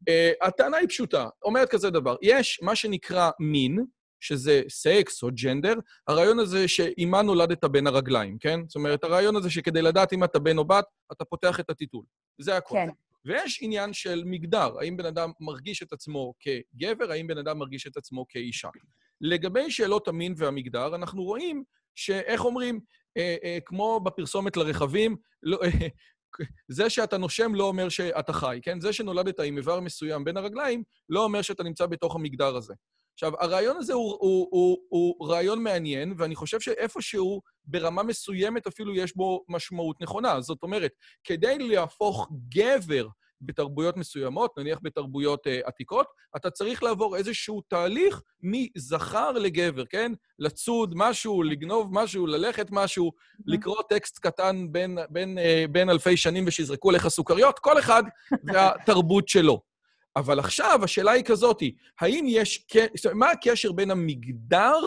אה, 0.08 0.32
הטענה 0.42 0.76
היא 0.76 0.88
פשוטה, 0.88 1.28
אומרת 1.42 1.68
כזה 1.68 1.90
דבר, 1.90 2.16
יש 2.22 2.60
מה 2.62 2.76
שנקרא 2.76 3.30
מין, 3.40 3.84
שזה 4.26 4.62
סקס 4.68 5.22
או 5.22 5.28
ג'נדר, 5.42 5.74
הרעיון 6.08 6.38
הזה 6.38 6.68
שעימה 6.68 7.22
נולדת 7.22 7.64
בין 7.64 7.86
הרגליים, 7.86 8.38
כן? 8.38 8.60
זאת 8.68 8.76
אומרת, 8.76 9.04
הרעיון 9.04 9.36
הזה 9.36 9.50
שכדי 9.50 9.82
לדעת 9.82 10.12
אם 10.12 10.24
אתה 10.24 10.38
בן 10.38 10.58
או 10.58 10.64
בת, 10.64 10.84
אתה 11.12 11.24
פותח 11.24 11.60
את 11.60 11.70
הטיטול. 11.70 12.04
זה 12.38 12.56
הכול. 12.56 12.78
כן. 12.78 12.88
ויש 13.24 13.58
עניין 13.62 13.92
של 13.92 14.22
מגדר, 14.26 14.78
האם 14.80 14.96
בן 14.96 15.06
אדם 15.06 15.30
מרגיש 15.40 15.82
את 15.82 15.92
עצמו 15.92 16.34
כגבר, 16.40 17.12
האם 17.12 17.26
בן 17.26 17.38
אדם 17.38 17.58
מרגיש 17.58 17.86
את 17.86 17.96
עצמו 17.96 18.26
כאישה. 18.28 18.68
לגבי 19.20 19.70
שאלות 19.70 20.08
המין 20.08 20.34
והמגדר, 20.36 20.94
אנחנו 20.94 21.22
רואים 21.22 21.64
שאיך 21.94 22.44
אומרים, 22.44 22.80
אה, 23.16 23.36
אה, 23.44 23.58
כמו 23.64 24.00
בפרסומת 24.00 24.56
לרכבים, 24.56 25.16
לא, 25.42 25.58
אה, 25.64 25.88
זה 26.68 26.90
שאתה 26.90 27.18
נושם 27.18 27.54
לא 27.54 27.64
אומר 27.64 27.88
שאתה 27.88 28.32
חי, 28.32 28.58
כן? 28.62 28.80
זה 28.80 28.92
שנולדת 28.92 29.40
עם 29.40 29.56
איבר 29.56 29.80
מסוים 29.80 30.24
בין 30.24 30.36
הרגליים, 30.36 30.82
לא 31.08 31.24
אומר 31.24 31.42
שאתה 31.42 31.62
נמצא 31.62 31.86
בתוך 31.86 32.14
המגדר 32.16 32.56
הזה. 32.56 32.74
עכשיו, 33.16 33.32
הרעיון 33.40 33.76
הזה 33.76 33.92
הוא, 33.92 34.16
הוא, 34.20 34.48
הוא, 34.50 34.78
הוא 34.88 35.28
רעיון 35.28 35.62
מעניין, 35.62 36.14
ואני 36.18 36.34
חושב 36.34 36.60
שאיפשהו, 36.60 37.40
ברמה 37.64 38.02
מסוימת 38.02 38.66
אפילו 38.66 38.94
יש 38.94 39.16
בו 39.16 39.44
משמעות 39.48 40.00
נכונה. 40.00 40.40
זאת 40.40 40.62
אומרת, 40.62 40.92
כדי 41.24 41.58
להפוך 41.58 42.28
גבר 42.48 43.06
בתרבויות 43.40 43.96
מסוימות, 43.96 44.58
נניח 44.58 44.78
בתרבויות 44.82 45.46
אה, 45.46 45.60
עתיקות, 45.64 46.06
אתה 46.36 46.50
צריך 46.50 46.82
לעבור 46.82 47.16
איזשהו 47.16 47.60
תהליך 47.68 48.20
מזכר 48.42 49.32
לגבר, 49.32 49.84
כן? 49.86 50.12
לצוד 50.38 50.92
משהו, 50.96 51.42
לגנוב 51.42 51.88
משהו, 51.92 52.26
ללכת 52.26 52.66
משהו, 52.70 53.12
לקרוא 53.46 53.82
טקסט 53.88 54.18
קטן 54.18 54.66
בין, 54.72 54.98
בין, 55.10 55.38
אה, 55.38 55.64
בין 55.70 55.90
אלפי 55.90 56.16
שנים 56.16 56.44
ושיזרקו 56.46 56.90
לך 56.90 57.08
סוכריות, 57.08 57.58
כל 57.58 57.78
אחד 57.78 58.02
והתרבות 58.52 59.28
שלו. 59.28 59.60
אבל 60.16 60.38
עכשיו 60.38 60.80
השאלה 60.84 61.10
היא 61.10 61.24
כזאתי, 61.24 61.76
האם 62.00 62.24
יש... 62.28 62.66
זאת 62.96 63.06
אומרת, 63.06 63.16
מה 63.16 63.30
הקשר 63.30 63.72
בין 63.72 63.90
המגדר 63.90 64.78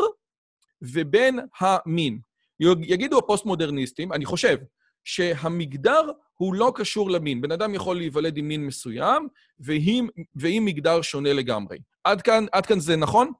ובין 0.81 1.39
המין? 1.59 2.19
יגידו 2.59 3.17
הפוסט-מודרניסטים, 3.17 4.13
אני 4.13 4.25
חושב, 4.25 4.57
שהמגדר 5.03 6.11
הוא 6.33 6.53
לא 6.53 6.71
קשור 6.75 7.11
למין. 7.11 7.41
בן 7.41 7.51
אדם 7.51 7.75
יכול 7.75 7.97
להיוולד 7.97 8.37
עם 8.37 8.47
מין 8.47 8.65
מסוים, 8.65 9.27
ועם, 9.59 10.07
ועם 10.35 10.65
מגדר 10.65 11.01
שונה 11.01 11.33
לגמרי. 11.33 11.77
עד 12.03 12.21
כאן, 12.21 12.45
עד 12.51 12.65
כאן 12.65 12.79
זה 12.79 12.95
נכון? 12.95 13.31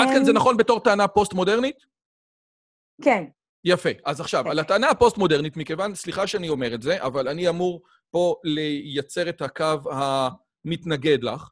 עד 0.00 0.08
כאן 0.14 0.24
זה 0.24 0.30
אמ, 0.30 0.36
נכון 0.36 0.56
בתור 0.56 0.80
טענה 0.80 1.08
פוסט-מודרנית? 1.08 1.76
כן. 3.02 3.24
יפה. 3.64 3.88
אז 4.04 4.20
עכשיו, 4.20 4.48
על 4.48 4.58
הטענה 4.58 4.90
הפוסט-מודרנית, 4.90 5.56
מכיוון, 5.56 5.94
סליחה 5.94 6.26
שאני 6.26 6.48
אומר 6.48 6.74
את 6.74 6.82
זה, 6.82 7.02
אבל 7.02 7.28
אני 7.28 7.48
אמור 7.48 7.82
פה 8.16 8.34
לייצר 8.44 9.28
את 9.28 9.42
הקו 9.42 9.78
המתנגד 9.90 11.22
לך. 11.22 11.50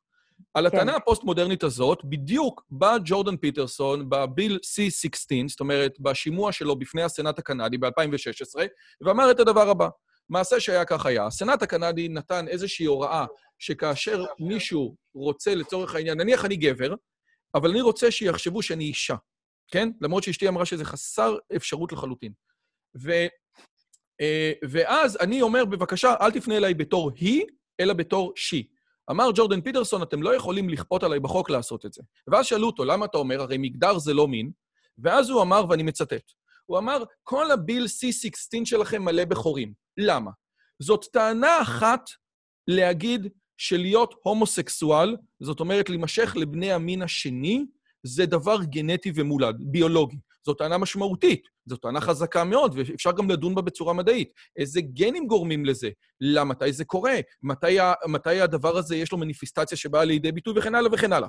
על 0.55 0.71
כן. 0.71 0.77
הטענה 0.77 0.97
הפוסט-מודרנית 0.97 1.63
הזאת, 1.63 1.99
בדיוק 2.05 2.65
בא 2.71 2.97
ג'ורדן 3.05 3.37
פיטרסון 3.37 4.11
בביל 4.11 4.59
C-16, 4.63 5.49
זאת 5.49 5.61
אומרת, 5.61 6.01
בשימוע 6.01 6.53
שלו 6.53 6.79
בפני 6.79 7.03
הסנאט 7.03 7.39
הקנדי 7.39 7.79
ב-2016, 7.79 8.61
ואמר 9.01 9.31
את 9.31 9.41
הדבר 9.41 9.69
הבא: 9.69 9.89
מעשה 10.29 10.61
שהיה 10.61 10.85
כך 10.85 11.07
היה, 11.07 11.27
הסנאט 11.27 11.63
הקנדי 11.63 12.09
נתן 12.09 12.49
איזושהי 12.49 12.87
הוראה 12.87 13.27
שכאשר 13.59 14.25
מישהו 14.41 14.97
רוצה, 15.15 15.55
לצורך 15.55 15.95
העניין, 15.95 16.21
נניח 16.21 16.45
אני 16.45 16.57
גבר, 16.57 16.95
אבל 17.55 17.71
אני 17.71 17.81
רוצה 17.81 18.11
שיחשבו 18.11 18.63
שאני 18.63 18.85
אישה, 18.85 19.17
כן? 19.73 19.89
למרות 20.01 20.23
שאשתי 20.23 20.49
אמרה 20.49 20.65
שזה 20.65 20.85
חסר 20.85 21.37
אפשרות 21.57 21.93
לחלוטין. 21.93 22.33
ו, 23.03 23.13
ואז 24.69 25.19
אני 25.21 25.43
אומר, 25.43 25.65
בבקשה, 25.65 26.15
אל 26.21 26.31
תפנה 26.31 26.57
אליי 26.57 26.75
בתור 26.75 27.11
היא, 27.17 27.43
אלא 27.81 27.93
בתור 27.93 28.33
she. 28.37 28.63
אמר 29.11 29.31
ג'ורדן 29.35 29.61
פיטרסון, 29.61 30.03
אתם 30.03 30.23
לא 30.23 30.37
יכולים 30.37 30.69
לכפות 30.69 31.03
עליי 31.03 31.21
בחוק 31.21 31.51
לעשות 31.51 31.87
את 31.87 31.93
זה. 31.93 32.03
ואז 32.29 32.47
שאלו 32.47 32.67
אותו, 32.67 32.85
למה 32.85 33.05
אתה 33.05 33.19
אומר? 33.19 33.43
הרי 33.43 33.59
מגדר 33.59 33.99
זה 33.99 34.15
לא 34.15 34.29
מין. 34.29 34.51
ואז 34.99 35.31
הוא 35.31 35.43
אמר, 35.43 35.65
ואני 35.69 35.83
מצטט, 35.83 36.33
הוא 36.67 36.79
אמר, 36.79 37.03
כל 37.23 37.51
הביל 37.51 37.87
C-16 37.87 38.65
שלכם 38.65 39.03
מלא 39.03 39.25
בחורים. 39.25 39.73
למה? 39.99 40.31
זאת 40.83 41.05
טענה 41.13 41.63
אחת 41.63 42.11
להגיד 42.69 43.29
שלהיות 43.57 44.15
הומוסקסואל, 44.23 45.17
זאת 45.43 45.61
אומרת, 45.61 45.89
להימשך 45.89 46.37
לבני 46.37 46.73
המין 46.73 47.03
השני, 47.03 47.65
זה 48.03 48.27
דבר 48.27 48.57
גנטי 48.65 49.13
ומולד, 49.15 49.57
ביולוגי. 49.61 50.17
זאת 50.47 50.59
טענה 50.59 50.79
משמעותית, 50.79 51.49
זאת 51.67 51.83
טענה 51.83 52.01
חזקה 52.01 52.45
מאוד, 52.45 52.75
ואפשר 52.77 53.13
גם 53.13 53.31
לדון 53.31 53.55
בה 53.55 53.63
בצורה 53.63 53.93
מדעית. 53.93 54.33
איזה 54.57 54.81
גנים 54.81 55.27
גורמים 55.27 55.65
לזה? 55.65 55.91
למה? 56.21 56.55
מתי 56.55 56.73
זה 56.73 56.85
קורה? 56.85 57.15
מתי, 57.43 57.81
ה- 57.81 57.95
מתי 58.07 58.41
הדבר 58.41 58.77
הזה 58.77 58.97
יש 58.97 59.13
לו 59.13 59.19
מניפיסטציה 59.19 59.79
שבאה 59.79 60.05
לידי 60.05 60.33
ביטוי 60.33 60.55
וכן 60.57 60.75
הלאה 60.75 60.91
וכן 60.93 61.13
הלאה. 61.13 61.29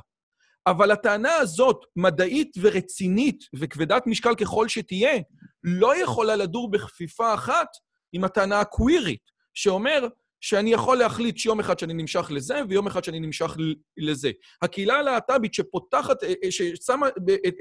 אבל 0.67 0.91
הטענה 0.91 1.35
הזאת, 1.35 1.77
מדעית 1.95 2.51
ורצינית 2.61 3.43
וכבדת 3.55 4.03
משקל 4.07 4.35
ככל 4.35 4.67
שתהיה, 4.67 5.19
לא 5.63 6.01
יכולה 6.01 6.35
לדור 6.35 6.71
בכפיפה 6.71 7.33
אחת 7.33 7.67
עם 8.13 8.23
הטענה 8.23 8.59
הקווירית, 8.59 9.21
שאומר 9.53 10.07
שאני 10.41 10.73
יכול 10.73 10.97
להחליט 10.97 11.37
שיום 11.37 11.59
אחד 11.59 11.79
שאני 11.79 11.93
נמשך 11.93 12.27
לזה, 12.31 12.61
ויום 12.69 12.87
אחד 12.87 13.03
שאני 13.03 13.19
נמשך 13.19 13.57
לזה. 13.97 14.31
הקהילה 14.61 14.93
הלהט"בית 14.95 15.53
שפותחת, 15.53 16.23
אה, 16.23 16.33
אה, 16.43 16.51
ששמה 16.51 17.07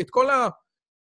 את, 0.01 0.11
כל 0.11 0.31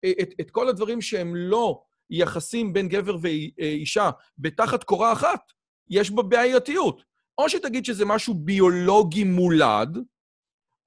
את, 0.05 0.29
את 0.41 0.51
כל 0.51 0.69
הדברים 0.69 1.01
שהם 1.01 1.35
לא 1.35 1.83
יחסים 2.09 2.73
בין 2.73 2.87
גבר 2.87 3.17
ואישה 3.21 4.09
בתחת 4.37 4.83
קורה 4.83 5.13
אחת, 5.13 5.41
יש 5.89 6.11
בה 6.11 6.23
בעייתיות. 6.23 7.03
או 7.37 7.49
שתגיד 7.49 7.85
שזה 7.85 8.05
משהו 8.05 8.33
ביולוגי 8.33 9.23
מולד, 9.23 9.97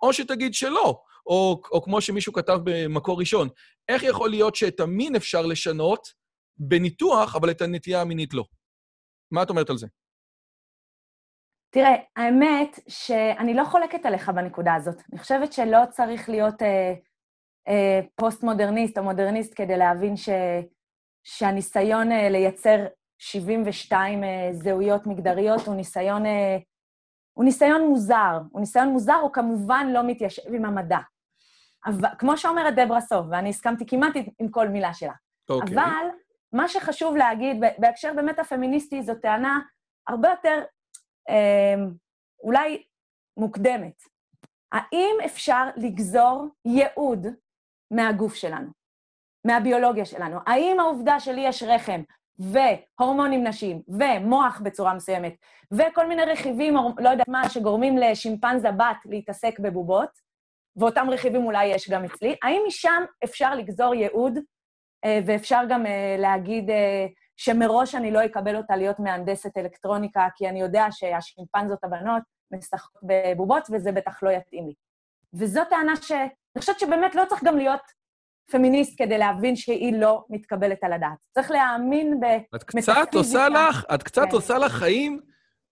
או 0.03 0.13
שתגיד 0.13 0.55
שלא. 0.55 1.03
או, 1.27 1.61
או 1.73 1.83
כמו 1.83 2.01
שמישהו 2.01 2.33
כתב 2.33 2.59
במקור 2.65 3.19
ראשון, 3.19 3.49
איך 3.89 4.03
יכול 4.03 4.31
להיות 4.31 4.57
שאת 4.57 4.81
המין 4.81 5.17
אפשר 5.17 5.43
לשנות 5.43 6.09
בניתוח, 6.57 7.37
אבל 7.37 7.51
את 7.51 7.63
הנטייה 7.63 8.01
המינית 8.01 8.35
לא? 8.35 8.45
מה 9.31 9.43
את 9.43 9.51
אומרת 9.51 9.71
על 9.71 9.79
זה? 9.79 9.87
תראה, 11.71 11.95
האמת 12.17 12.79
שאני 12.89 13.55
לא 13.55 13.65
חולקת 13.65 14.07
עליך 14.07 14.29
בנקודה 14.29 14.75
הזאת. 14.75 14.97
אני 15.13 15.21
חושבת 15.21 15.53
שלא 15.53 15.79
צריך 15.91 16.29
להיות 16.29 16.63
אה, 16.63 16.69
אה, 16.69 16.95
פוסט-מודרניסט 18.17 18.99
או 18.99 19.03
מודרניסט 19.03 19.53
כדי 19.57 19.77
להבין 19.77 20.17
ש, 20.17 20.29
שהניסיון 21.25 22.13
אה, 22.13 22.29
לייצר 22.29 22.87
72 23.19 24.25
אה, 24.25 24.49
זהויות 24.53 25.07
מגדריות 25.07 25.67
הוא 25.67 25.75
ניסיון, 25.75 26.27
אה, 26.27 26.57
הוא 27.33 27.45
ניסיון 27.45 27.83
מוזר. 27.87 28.41
הוא 28.51 28.61
ניסיון 28.61 28.89
מוזר, 28.89 29.15
הוא 29.15 29.33
כמובן 29.33 29.87
לא 29.93 30.03
מתיישב 30.03 30.55
עם 30.55 30.65
המדע. 30.65 30.99
אבל, 31.87 32.09
כמו 32.19 32.39
שאומרת 32.39 32.75
דברה 32.75 33.01
סוף, 33.01 33.27
ואני 33.31 33.49
הסכמתי 33.49 33.87
כמעט 33.87 34.13
עם 34.39 34.49
כל 34.49 34.69
מילה 34.69 34.95
שלה. 34.95 35.13
אוקיי. 35.49 35.75
אבל 35.75 36.07
מה 36.53 36.69
שחשוב 36.69 37.17
להגיד, 37.17 37.57
בהקשר 37.79 38.13
באמת 38.17 38.39
הפמיניסטי, 38.39 39.03
זו 39.03 39.15
טענה 39.15 39.61
הרבה 40.09 40.29
יותר 40.29 40.63
אה, 41.29 41.85
אולי 42.43 42.83
מוקדמת. 43.37 44.03
האם 44.73 45.17
אפשר 45.25 45.69
לגזור 45.77 46.47
ייעוד 46.65 47.27
מהגוף 47.95 48.35
שלנו, 48.35 48.69
מהביולוגיה 49.47 50.05
שלנו? 50.05 50.39
האם 50.47 50.81
העובדה 50.81 51.21
שלי 51.21 51.41
יש 51.41 51.63
רחם 51.63 52.03
והורמונים 52.39 53.45
נשיים 53.47 53.83
ומוח 53.89 54.61
בצורה 54.65 54.95
מסוימת 54.95 55.35
וכל 55.73 56.07
מיני 56.07 56.25
רכיבים, 56.25 56.75
לא 56.99 57.09
יודעת 57.09 57.29
מה, 57.29 57.49
שגורמים 57.49 57.99
לשימפנזה 57.99 58.71
בת 58.71 58.97
להתעסק 59.05 59.59
בבובות, 59.59 60.11
ואותם 60.77 61.11
רכיבים 61.11 61.45
אולי 61.45 61.67
יש 61.67 61.91
גם 61.91 62.05
אצלי, 62.05 62.37
האם 62.43 62.63
משם 62.67 63.05
אפשר 63.25 63.55
לגזור 63.55 63.95
ייעוד 63.95 64.39
אה, 65.05 65.21
ואפשר 65.27 65.63
גם 65.69 65.87
אה, 65.87 66.17
להגיד 66.19 66.71
אה, 66.71 67.07
שמראש 67.37 67.95
אני 67.95 68.11
לא 68.11 68.25
אקבל 68.25 68.57
אותה 68.57 68.77
להיות 68.77 68.99
מהנדסת 68.99 69.57
אלקטרוניקה, 69.57 70.29
כי 70.37 70.49
אני 70.49 70.61
יודע 70.61 70.87
שהשימפנזות 70.91 71.85
הבנות 71.85 72.23
משחקות 72.51 73.03
בבובות, 73.03 73.69
וזה 73.73 73.93
בטח 73.93 74.23
לא 74.23 74.31
יתאים 74.31 74.67
לי. 74.67 74.75
וזו 75.35 75.61
טענה 75.71 75.97
ש... 75.97 76.13
אני 76.57 76.61
חושבת 76.61 76.79
שבאמת 76.81 77.15
לא 77.15 77.23
צריך 77.29 77.45
גם 77.45 77.57
להיות 77.57 77.81
פמיניסט 78.51 78.95
כדי 79.03 79.19
להבין 79.19 79.57
שהיא 79.57 80.01
לא 80.01 80.25
מתקבלת 80.31 80.85
על 80.85 80.93
הדעת. 80.93 81.19
צריך 81.35 81.51
להאמין 81.51 82.21
ב... 82.21 82.25
את 82.57 82.65
קצת 82.65 83.15
עושה 83.15 83.49
לך, 83.49 83.85
את 83.95 84.03
קצת 84.03 84.23
כן. 84.23 84.37
עושה 84.37 84.59
לך 84.59 84.73
חיים 84.73 85.21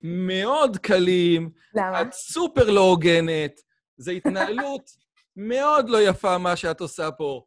מאוד 0.03 0.77
קלים, 0.77 1.51
למה? 1.75 2.03
את 2.03 2.13
סופר 2.13 2.71
לא 2.71 2.81
הוגנת, 2.81 3.61
זו 3.97 4.11
התנהלות 4.11 4.91
מאוד 5.37 5.89
לא 5.89 6.03
יפה 6.03 6.39
מה 6.39 6.57
שאת 6.57 6.81
עושה 6.81 7.11
פה. 7.11 7.45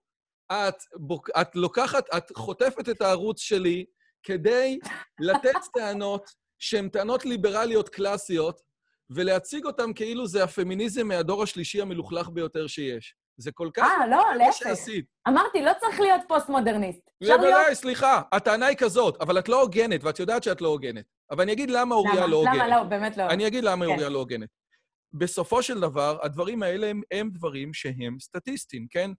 את, 0.52 0.76
בוק, 0.96 1.30
את 1.42 1.56
לוקחת, 1.56 2.06
את 2.18 2.32
חוטפת 2.36 2.90
את 2.90 3.02
הערוץ 3.02 3.40
שלי 3.40 3.86
כדי 4.24 4.80
לתת 5.20 5.60
טענות 5.78 6.30
שהן 6.60 6.90
טענות 6.90 7.26
ליברליות 7.26 7.90
קלאסיות, 7.90 8.62
ולהציג 9.10 9.66
אותן 9.66 9.94
כאילו 9.94 10.28
זה 10.28 10.44
הפמיניזם 10.44 11.08
מהדור 11.08 11.44
השלישי 11.44 11.82
המלוכלך 11.82 12.30
ביותר 12.30 12.68
שיש. 12.68 13.16
זה 13.38 13.52
כל 13.52 13.70
כך... 13.74 13.84
אה, 13.84 14.08
לא, 14.08 14.24
להפך. 14.38 14.66
אמרתי, 15.28 15.62
לא 15.62 15.72
צריך 15.80 16.00
להיות 16.00 16.22
פוסט-מודרניסט. 16.28 17.10
אפשר 17.24 17.38
להיות... 17.38 17.54
בוודאי, 17.54 17.76
סליחה, 17.76 18.22
הטענה 18.32 18.66
היא 18.66 18.78
כזאת, 18.78 19.22
אבל 19.22 19.40
את 19.40 19.50
לא 19.50 19.62
הוגנת, 19.62 20.04
ואת 20.04 20.20
יודעת 20.20 20.44
שאת 20.44 20.62
לא 20.62 20.68
הוגנת. 20.68 21.06
אבל 21.32 21.42
אני 21.42 21.52
אגיד 21.52 21.70
למה 21.70 21.96
אוריה? 21.96 22.28
לא 22.28 22.36
הוגנת. 22.36 22.56
למה 22.56 22.68
לא? 22.68 22.84
באמת 22.84 23.18
לא. 23.18 23.24
אני 23.24 23.48
אגיד 23.48 23.64
למה 23.64 23.86
כן. 23.86 23.92
אוריה 23.92 24.10
לא 24.10 24.20
הוגנת. 24.20 24.50
בסופו 25.14 25.64
של 25.64 25.80
דבר, 25.80 26.18
הדברים 26.22 26.64
האלה 26.64 26.88
הם, 26.88 27.02
הם 27.12 27.30
דברים 27.34 27.74
שהם 27.74 28.18
סטטיסטיים, 28.20 28.88
כן? 28.90 29.12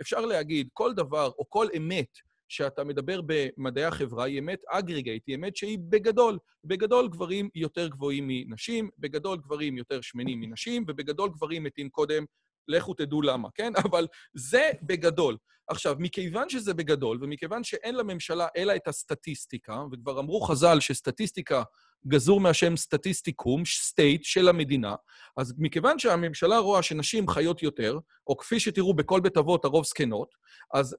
אפשר 0.00 0.20
להגיד, 0.20 0.68
כל 0.72 0.94
דבר 0.94 1.30
או 1.38 1.44
כל 1.48 1.66
אמת 1.76 2.08
שאתה 2.48 2.84
מדבר 2.84 3.20
במדעי 3.26 3.84
החברה 3.84 4.24
היא 4.24 4.38
אמת 4.38 4.60
aggregate, 4.68 5.22
היא 5.26 5.36
אמת 5.36 5.56
שהיא 5.56 5.78
בגדול. 5.88 6.38
בגדול 6.64 7.08
גברים 7.08 7.48
יותר 7.54 7.88
גבוהים 7.88 8.24
מנשים, 8.28 8.90
בגדול 8.98 9.38
גברים 9.38 9.78
יותר 9.78 10.00
שמנים 10.00 10.40
מנשים, 10.40 10.84
ובגדול 10.88 11.30
גברים 11.30 11.62
מתים 11.62 11.88
קודם, 11.88 12.24
לכו 12.68 12.94
תדעו 12.94 13.22
למה, 13.22 13.48
כן? 13.54 13.72
אבל 13.86 14.06
זה 14.34 14.70
בגדול. 14.82 15.36
עכשיו, 15.68 15.96
מכיוון 15.98 16.48
שזה 16.48 16.74
בגדול, 16.74 17.18
ומכיוון 17.20 17.64
שאין 17.64 17.94
לממשלה 17.94 18.46
אלא 18.56 18.76
את 18.76 18.88
הסטטיסטיקה, 18.88 19.82
וכבר 19.92 20.20
אמרו 20.20 20.40
חז"ל 20.40 20.80
שסטטיסטיקה 20.80 21.62
גזור 22.06 22.40
מהשם 22.40 22.76
סטטיסטיקום, 22.76 23.64
סטייט 23.64 24.24
של 24.24 24.48
המדינה, 24.48 24.94
אז 25.36 25.54
מכיוון 25.58 25.98
שהממשלה 25.98 26.58
רואה 26.58 26.82
שנשים 26.82 27.28
חיות 27.28 27.62
יותר, 27.62 27.98
או 28.26 28.36
כפי 28.36 28.60
שתראו 28.60 28.94
בכל 28.94 29.20
בית 29.20 29.36
אבות, 29.36 29.64
הרוב 29.64 29.84
זקנות, 29.84 30.34
אז, 30.74 30.96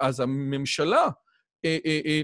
אז 0.00 0.20
הממשלה, 0.20 1.08
אה, 1.64 1.78
אה, 1.86 2.00
אה, 2.06 2.20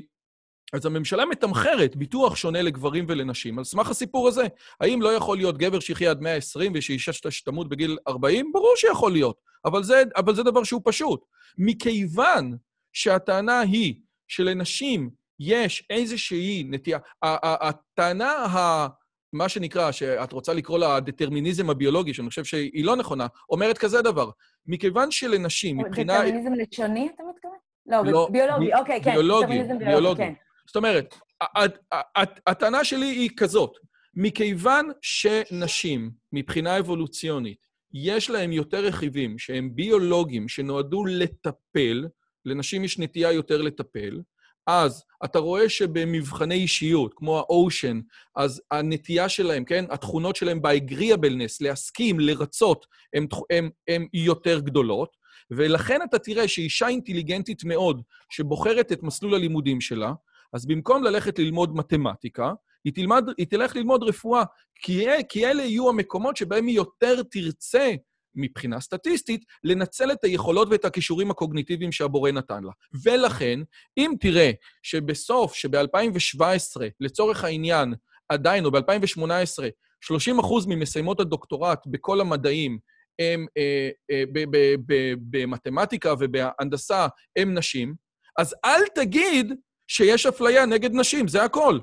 אז 0.73 0.87
הממשלה 0.87 1.27
מתמחרת 1.27 1.97
ביטוח 1.97 2.37
שונה 2.37 2.63
לגברים 2.63 3.05
ולנשים. 3.09 3.59
על 3.59 3.65
סמך 3.65 3.91
הסיפור 3.91 4.29
הזה, 4.29 4.43
האם 4.81 5.03
לא 5.03 5.09
יכול 5.13 5.37
להיות 5.37 5.59
גבר 5.59 5.81
שיחיה 5.81 6.11
עד 6.11 6.21
120 6.21 6.73
ושאישה 6.75 7.13
שת- 7.13 7.31
שתמות 7.33 7.69
בגיל 7.69 7.99
40? 8.09 8.53
ברור 8.53 8.73
שיכול 8.77 9.13
להיות, 9.13 9.37
אבל 9.65 9.83
זה, 9.83 10.03
אבל 10.17 10.35
זה 10.35 10.43
דבר 10.43 10.65
שהוא 10.65 10.81
פשוט. 10.85 11.21
מכיוון 11.59 12.57
שהטענה 12.93 13.61
היא 13.61 13.95
שלנשים 14.29 15.11
יש 15.41 15.87
איזושהי 15.91 16.65
נטייה, 16.69 16.99
הטענה 17.23 18.31
ה... 18.33 18.87
מה 19.33 19.49
שנקרא, 19.49 19.93
שאת 19.93 20.33
רוצה 20.33 20.53
לקרוא 20.55 20.79
לה 20.79 20.97
הדטרמיניזם 20.97 21.71
הביולוגי, 21.71 22.15
שאני 22.15 22.29
חושב 22.29 22.45
שהיא 22.45 22.85
לא 22.85 22.97
נכונה, 22.97 23.27
אומרת 23.51 23.79
כזה 23.79 24.03
דבר. 24.03 24.31
מכיוון 24.67 25.11
שלנשים, 25.11 25.79
מבחינה... 25.79 26.15
דטרמיניזם 26.15 26.53
לשוני, 26.55 27.09
אתה 27.15 27.23
מתכוון? 27.35 27.55
לא, 27.87 28.13
לא, 28.13 28.29
ביולוגי, 28.33 28.67
בי- 28.67 28.75
אוקיי, 28.75 29.03
כן. 29.05 29.13
ביולוגי, 29.13 29.45
דטרמיניזם 29.45 29.79
ביולוגי. 29.79 30.23
זאת 30.69 30.77
אומרת, 30.77 31.15
הטענה 32.47 32.85
שלי 32.85 33.07
היא 33.07 33.31
כזאת, 33.37 33.73
מכיוון 34.15 34.91
שנשים, 35.03 36.11
מבחינה 36.33 36.79
אבולוציונית, 36.79 37.67
יש 37.95 38.31
להם 38.31 38.53
יותר 38.53 38.85
רכיבים 38.85 39.39
שהם 39.39 39.75
ביולוגיים, 39.75 40.49
שנועדו 40.49 41.05
לטפל, 41.05 42.07
לנשים 42.45 42.85
יש 42.85 42.99
נטייה 42.99 43.33
יותר 43.33 43.63
לטפל, 43.63 44.21
אז 44.67 45.05
אתה 45.25 45.39
רואה 45.39 45.69
שבמבחני 45.69 46.55
אישיות, 46.55 47.15
כמו 47.15 47.39
האושן, 47.39 48.01
אז 48.37 48.63
הנטייה 48.71 49.29
שלהם, 49.29 49.65
כן, 49.65 49.85
התכונות 49.91 50.37
שלהם 50.37 50.63
ב-agreeableness, 50.63 51.57
להסכים, 51.61 52.21
לרצות, 52.21 52.87
הן 53.89 54.07
יותר 54.13 54.61
גדולות, 54.61 55.17
ולכן 55.51 56.01
אתה 56.09 56.19
תראה 56.19 56.49
שאישה 56.49 56.89
אינטליגנטית 56.89 57.65
מאוד, 57.65 58.03
שבוחרת 58.31 58.93
את 58.93 59.03
מסלול 59.03 59.35
הלימודים 59.35 59.81
שלה, 59.81 60.13
אז 60.53 60.67
במקום 60.67 61.05
ללכת 61.05 61.39
ללמוד 61.39 61.77
מתמטיקה, 61.77 62.53
היא, 62.85 62.93
תלמד, 62.95 63.25
היא 63.39 63.47
תלך 63.47 63.77
ללמוד 63.77 64.03
רפואה, 64.03 64.43
כי, 64.75 65.07
כי 65.29 65.47
אלה 65.47 65.63
יהיו 65.63 65.89
המקומות 65.89 66.37
שבהם 66.37 66.67
היא 66.67 66.77
יותר 66.77 67.23
תרצה, 67.23 67.91
מבחינה 68.35 68.81
סטטיסטית, 68.81 69.45
לנצל 69.65 70.13
את 70.13 70.25
היכולות 70.25 70.69
ואת 70.71 70.85
הכישורים 70.85 71.31
הקוגניטיביים 71.31 71.93
שהבורא 71.93 72.31
נתן 72.31 72.65
לה. 72.65 72.73
ולכן, 73.05 73.61
אם 73.99 74.13
תראה 74.21 74.51
שבסוף, 74.83 75.55
שב-2017, 75.55 76.81
לצורך 77.01 77.45
העניין, 77.45 77.95
עדיין, 78.29 78.65
או 78.65 78.71
ב-2018, 78.71 79.65
30 80.01 80.39
אחוז 80.39 80.67
ממסיימות 80.67 81.21
הדוקטורט 81.21 81.87
בכל 81.87 82.21
המדעים 82.21 82.79
הם 83.19 83.47
אה, 83.59 83.91
אה, 84.11 84.25
ב- 84.33 84.57
ב- 84.57 84.75
ב- 84.87 85.15
במתמטיקה 85.31 86.15
ובהנדסה 86.19 87.07
הם 87.37 87.59
נשים, 87.59 87.95
אז 88.39 88.55
אל 88.65 88.81
תגיד 88.95 89.53
שיש 89.89 90.27
אפליה 90.27 90.67
נגד 90.67 90.95
נשים, 90.95 91.29
זה 91.29 91.45
הכל. 91.45 91.79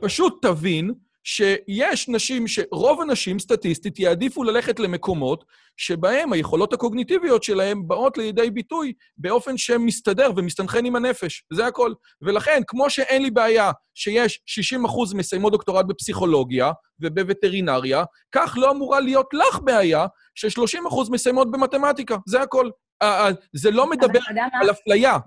פשוט 0.00 0.46
תבין 0.46 0.92
שיש 1.24 2.08
נשים, 2.08 2.48
שרוב 2.48 3.00
הנשים 3.00 3.38
סטטיסטית 3.38 3.98
יעדיפו 3.98 4.44
ללכת 4.44 4.80
למקומות 4.80 5.44
שבהם 5.76 6.32
היכולות 6.32 6.72
הקוגניטיביות 6.72 7.42
שלהם 7.42 7.88
באות 7.88 8.18
לידי 8.18 8.50
ביטוי 8.50 8.92
באופן 9.18 9.56
שמסתדר 9.56 10.30
ומסתנכרן 10.36 10.84
עם 10.84 10.96
הנפש. 10.96 11.44
זה 11.52 11.66
הכל. 11.66 11.92
ולכן, 12.22 12.62
כמו 12.66 12.90
שאין 12.90 13.22
לי 13.22 13.30
בעיה 13.30 13.70
שיש 13.94 14.40
60 14.46 14.84
אחוז 14.84 15.14
מסיימות 15.14 15.52
דוקטורט 15.52 15.86
בפסיכולוגיה 15.88 16.72
ובווטרינריה, 17.00 18.04
כך 18.32 18.54
לא 18.56 18.70
אמורה 18.70 19.00
להיות 19.00 19.26
לך 19.32 19.60
בעיה 19.64 20.06
ש-30 20.34 20.88
אחוז 20.88 21.10
מסיימות 21.10 21.50
במתמטיקה. 21.50 22.16
זה 22.26 22.42
הכל. 22.42 22.70
אה, 23.02 23.26
אה, 23.26 23.30
זה 23.52 23.70
לא 23.70 23.90
מדבר? 23.90 24.20
על 24.60 24.70
אפליה. 24.70 25.18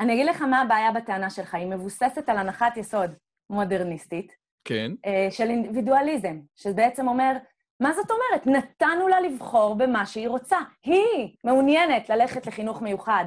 אני 0.00 0.14
אגיד 0.14 0.26
לך 0.26 0.42
מה 0.42 0.60
הבעיה 0.60 0.92
בטענה 0.92 1.30
שלך. 1.30 1.54
היא 1.54 1.66
מבוססת 1.66 2.28
על 2.28 2.38
הנחת 2.38 2.76
יסוד 2.76 3.10
מודרניסטית, 3.50 4.32
כן. 4.64 4.92
אה, 5.06 5.28
של 5.30 5.50
אינדיבידואליזם, 5.50 6.40
שבעצם 6.56 7.08
אומר, 7.08 7.32
מה 7.80 7.92
זאת 7.92 8.10
אומרת? 8.10 8.46
נתנו 8.46 9.08
לה 9.08 9.20
לבחור 9.20 9.74
במה 9.74 10.06
שהיא 10.06 10.28
רוצה. 10.28 10.58
היא 10.84 11.36
מעוניינת 11.44 12.08
ללכת 12.08 12.46
לחינוך 12.46 12.82
מיוחד 12.82 13.24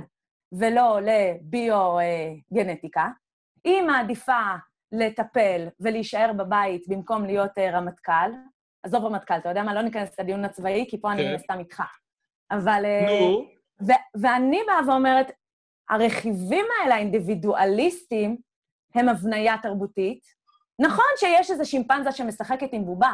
ולא 0.51 0.99
לביו-גנטיקה. 1.01 3.07
היא 3.63 3.81
מעדיפה 3.81 4.41
לטפל 4.91 5.67
ולהישאר 5.79 6.33
בבית 6.33 6.87
במקום 6.87 7.25
להיות 7.25 7.57
אה, 7.57 7.71
רמטכ"ל. 7.71 8.31
עזוב 8.83 9.05
רמטכ"ל, 9.05 9.37
אתה 9.37 9.49
יודע 9.49 9.63
מה? 9.63 9.73
לא 9.73 9.81
ניכנס 9.81 10.19
לדיון 10.19 10.45
הצבאי, 10.45 10.85
כי 10.89 11.01
פה 11.01 11.11
אני 11.11 11.23
כן. 11.23 11.29
מן 11.29 11.35
הסתם 11.35 11.59
איתך. 11.59 11.83
אבל... 12.51 12.85
אה, 12.85 13.19
נו. 13.21 13.45
ו- 13.87 14.21
ואני 14.21 14.59
באה 14.67 14.87
ואומרת, 14.87 15.31
הרכיבים 15.91 16.65
האלה, 16.81 16.95
האינדיבידואליסטים, 16.95 18.37
הם 18.95 19.09
הבניה 19.09 19.55
תרבותית. 19.61 20.23
נכון 20.79 21.05
שיש 21.17 21.51
איזו 21.51 21.69
שימפנזה 21.69 22.11
שמשחקת 22.11 22.69
עם 22.71 22.85
בובה, 22.85 23.13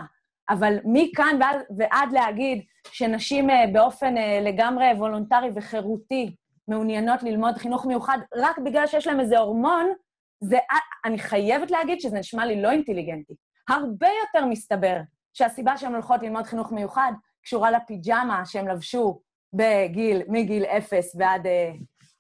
אבל 0.49 0.77
מכאן 0.85 1.39
ועד, 1.39 1.57
ועד 1.77 2.11
להגיד 2.11 2.63
שנשים 2.91 3.49
אה, 3.49 3.65
באופן 3.73 4.17
אה, 4.17 4.39
לגמרי 4.41 4.85
וולונטרי 4.85 5.49
וחירותי 5.55 6.35
מעוניינות 6.67 7.23
ללמוד 7.23 7.57
חינוך 7.57 7.85
מיוחד 7.85 8.17
רק 8.35 8.57
בגלל 8.57 8.87
שיש 8.87 9.07
להם 9.07 9.19
איזה 9.19 9.37
הורמון, 9.39 9.93
זה, 10.39 10.57
אני 11.05 11.19
חייבת 11.19 11.71
להגיד 11.71 12.01
שזה 12.01 12.19
נשמע 12.19 12.45
לי 12.45 12.61
לא 12.61 12.71
אינטליגנטי. 12.71 13.33
הרבה 13.69 14.07
יותר 14.07 14.45
מסתבר 14.45 14.97
שהסיבה 15.33 15.77
שהן 15.77 15.93
הולכות 15.93 16.23
ללמוד 16.23 16.45
חינוך 16.45 16.71
מיוחד 16.71 17.11
קשורה 17.43 17.71
לפיג'מה 17.71 18.45
שהם 18.45 18.67
לבשו 18.67 19.21
בגיל, 19.53 20.21
מגיל 20.27 20.65
אפס 20.65 21.15
ועד, 21.19 21.47
אה, 21.47 21.71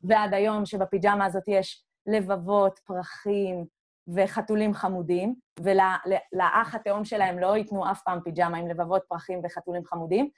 ועד 0.07 0.33
היום, 0.33 0.65
שבפיג'מה 0.65 1.25
הזאת 1.25 1.43
יש 1.47 1.83
לבבות, 2.07 2.79
פרחים 2.79 3.65
וחתולים 4.07 4.73
חמודים, 4.73 5.35
ולאח 5.59 6.75
התאום 6.75 7.05
שלהם 7.05 7.39
לא 7.39 7.57
ייתנו 7.57 7.91
אף 7.91 8.01
פעם 8.01 8.19
פיג'מה 8.23 8.57
עם 8.57 8.67
לבבות, 8.67 9.01
פרחים 9.07 9.41
וחתולים 9.43 9.85
חמודים. 9.85 10.29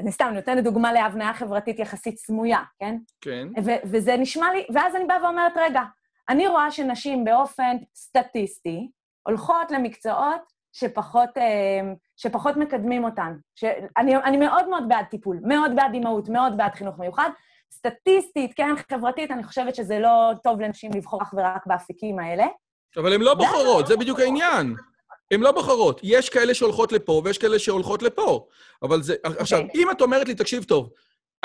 אני 0.00 0.12
סתם 0.12 0.30
נותנת 0.34 0.64
דוגמה 0.64 0.92
להבניה 0.92 1.34
חברתית 1.34 1.78
יחסית 1.78 2.18
סמויה, 2.18 2.62
כן? 2.78 2.96
כן. 3.20 3.48
וזה 3.84 4.16
נשמע 4.16 4.52
לי, 4.52 4.66
ואז 4.74 4.96
אני 4.96 5.04
באה 5.06 5.24
ואומרת, 5.24 5.52
רגע, 5.56 5.82
אני 6.28 6.46
רואה 6.46 6.70
שנשים 6.70 7.24
באופן 7.24 7.76
סטטיסטי 7.94 8.90
הולכות 9.22 9.70
למקצועות 9.70 10.60
שפחות, 10.72 11.38
אה, 11.38 11.92
שפחות 12.16 12.56
מקדמים 12.56 13.04
אותן. 13.04 13.36
שאני 13.54 14.16
אני 14.16 14.36
מאוד 14.36 14.68
מאוד 14.68 14.88
בעד 14.88 15.04
טיפול, 15.04 15.40
מאוד 15.42 15.72
בעד 15.76 15.94
אימהות, 15.94 16.28
מאוד 16.28 16.56
בעד 16.56 16.74
חינוך 16.74 16.98
מיוחד. 16.98 17.30
סטטיסטית, 17.72 18.54
כן, 18.56 18.74
חברתית, 18.90 19.30
אני 19.30 19.44
חושבת 19.44 19.74
שזה 19.74 19.98
לא 19.98 20.32
טוב 20.44 20.60
לנשים 20.60 20.90
לבחור 20.94 21.22
אך 21.22 21.34
ורק 21.36 21.66
באפיקים 21.66 22.18
האלה. 22.18 22.46
אבל 22.96 23.12
הן 23.12 23.20
לא 23.20 23.34
בוחרות, 23.34 23.86
זה 23.86 23.96
בדיוק 23.96 24.20
העניין. 24.20 24.74
הן 25.30 25.40
לא 25.40 25.52
בוחרות. 25.52 26.00
יש 26.02 26.28
כאלה 26.28 26.54
שהולכות 26.54 26.92
לפה 26.92 27.22
ויש 27.24 27.38
כאלה 27.38 27.58
שהולכות 27.58 28.02
לפה. 28.02 28.46
אבל 28.82 29.02
זה... 29.02 29.14
עכשיו, 29.24 29.60
אם 29.74 29.90
את 29.90 30.00
אומרת 30.00 30.28
לי, 30.28 30.34
תקשיב 30.34 30.64
טוב, 30.64 30.90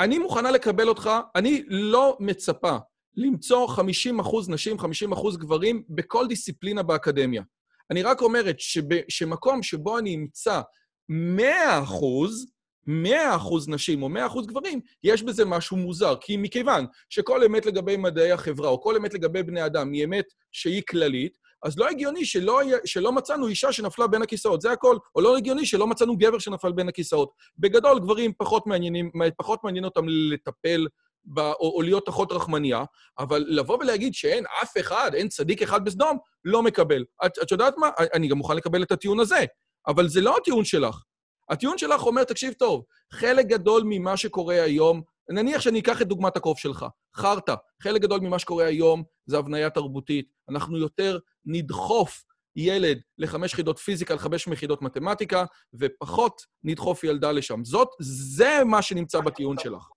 אני 0.00 0.18
מוכנה 0.18 0.50
לקבל 0.50 0.88
אותך, 0.88 1.10
אני 1.34 1.62
לא 1.68 2.16
מצפה 2.20 2.76
למצוא 3.16 3.68
50 3.68 4.20
אחוז 4.20 4.48
נשים, 4.48 4.78
50 4.78 5.12
אחוז 5.12 5.36
גברים 5.36 5.82
בכל 5.88 6.26
דיסציפלינה 6.26 6.82
באקדמיה. 6.82 7.42
אני 7.90 8.02
רק 8.02 8.22
אומרת 8.22 8.60
שב, 8.60 8.82
שמקום 9.08 9.62
שבו 9.62 9.98
אני 9.98 10.14
אמצא 10.14 10.60
100 11.08 11.82
אחוז, 11.82 12.46
100 12.86 13.36
אחוז 13.36 13.68
נשים 13.68 14.02
או 14.02 14.08
100 14.08 14.26
אחוז 14.26 14.46
גברים, 14.46 14.80
יש 15.04 15.22
בזה 15.22 15.44
משהו 15.44 15.76
מוזר. 15.76 16.14
כי 16.20 16.36
מכיוון 16.36 16.86
שכל 17.10 17.44
אמת 17.44 17.66
לגבי 17.66 17.96
מדעי 17.96 18.32
החברה, 18.32 18.68
או 18.68 18.80
כל 18.80 18.96
אמת 18.96 19.14
לגבי 19.14 19.42
בני 19.42 19.66
אדם, 19.66 19.92
היא 19.92 20.04
אמת 20.04 20.24
שהיא 20.52 20.82
כללית, 20.88 21.38
אז 21.62 21.78
לא 21.78 21.88
הגיוני 21.88 22.24
שלא, 22.24 22.60
שלא 22.84 23.12
מצאנו 23.12 23.46
אישה 23.46 23.72
שנפלה 23.72 24.06
בין 24.06 24.22
הכיסאות, 24.22 24.60
זה 24.60 24.72
הכל. 24.72 24.96
או 25.14 25.20
לא 25.20 25.36
הגיוני 25.36 25.66
שלא 25.66 25.86
מצאנו 25.86 26.16
גבר 26.16 26.38
שנפל 26.38 26.72
בין 26.72 26.88
הכיסאות. 26.88 27.30
בגדול, 27.58 27.98
גברים 27.98 28.32
פחות 28.38 28.66
מעניינים, 28.66 29.10
פחות 29.36 29.64
מעניין 29.64 29.84
אותם 29.84 30.04
לטפל 30.08 30.86
ב, 31.24 31.38
או, 31.38 31.72
או 31.76 31.82
להיות 31.82 32.08
אחות 32.08 32.32
רחמניה, 32.32 32.84
אבל 33.18 33.44
לבוא 33.48 33.78
ולהגיד 33.78 34.14
שאין 34.14 34.44
אף 34.62 34.76
אחד, 34.80 35.10
אין 35.14 35.28
צדיק 35.28 35.62
אחד 35.62 35.84
בסדום, 35.84 36.18
לא 36.44 36.62
מקבל. 36.62 37.04
את, 37.26 37.38
את 37.42 37.50
יודעת 37.50 37.74
מה? 37.78 37.90
אני 38.14 38.28
גם 38.28 38.36
מוכן 38.36 38.56
לקבל 38.56 38.82
את 38.82 38.92
הטיעון 38.92 39.20
הזה, 39.20 39.44
אבל 39.86 40.08
זה 40.08 40.20
לא 40.20 40.36
הטיעון 40.36 40.64
שלך. 40.64 41.02
הטיעון 41.48 41.78
שלך 41.78 42.02
אומר, 42.02 42.24
תקשיב 42.24 42.52
טוב, 42.52 42.84
חלק 43.12 43.46
גדול 43.46 43.82
ממה 43.86 44.16
שקורה 44.16 44.62
היום, 44.62 45.02
נניח 45.30 45.60
שאני 45.60 45.80
אקח 45.80 46.02
את 46.02 46.06
דוגמת 46.06 46.36
הקוף 46.36 46.58
שלך, 46.58 46.86
חרטא, 47.16 47.54
חלק 47.82 48.02
גדול 48.02 48.20
ממה 48.20 48.38
שקורה 48.38 48.64
היום 48.64 49.02
זה 49.26 49.38
הבניה 49.38 49.70
תרבותית. 49.70 50.28
אנחנו 50.50 50.78
יותר 50.78 51.18
נדחוף 51.44 52.24
ילד 52.56 53.00
לחמש 53.18 53.52
יחידות 53.52 53.78
פיזיקה, 53.78 54.14
לחמש 54.14 54.46
יחידות 54.46 54.82
מתמטיקה, 54.82 55.44
ופחות 55.74 56.42
נדחוף 56.64 57.04
ילדה 57.04 57.32
לשם. 57.32 57.64
זאת, 57.64 57.88
זה 58.00 58.64
מה 58.64 58.82
שנמצא 58.82 59.20
בטיעון 59.20 59.58
שלך. 59.58 59.88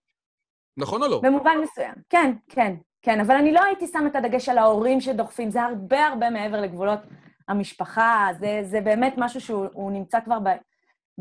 נכון 0.78 1.04
או 1.04 1.08
לא? 1.08 1.22
במובן 1.24 1.58
מסוים. 1.64 1.94
כן, 2.10 2.34
כן, 2.50 2.76
כן. 3.02 3.20
אבל 3.20 3.36
אני 3.36 3.52
לא 3.52 3.64
הייתי 3.64 3.88
שם 3.88 4.08
את 4.08 4.16
הדגש 4.16 4.50
על 4.50 4.58
ההורים 4.58 5.02
שדוחפים, 5.02 5.52
זה 5.52 5.64
הרבה 5.64 6.08
הרבה 6.08 6.30
מעבר 6.30 6.62
לגבולות 6.62 7.00
המשפחה, 7.48 8.28
זה, 8.40 8.60
זה 8.64 8.82
באמת 8.82 9.14
משהו 9.18 9.42
שהוא 9.42 9.92
נמצא 9.92 10.20
כבר 10.26 10.40
ב, 10.40 10.48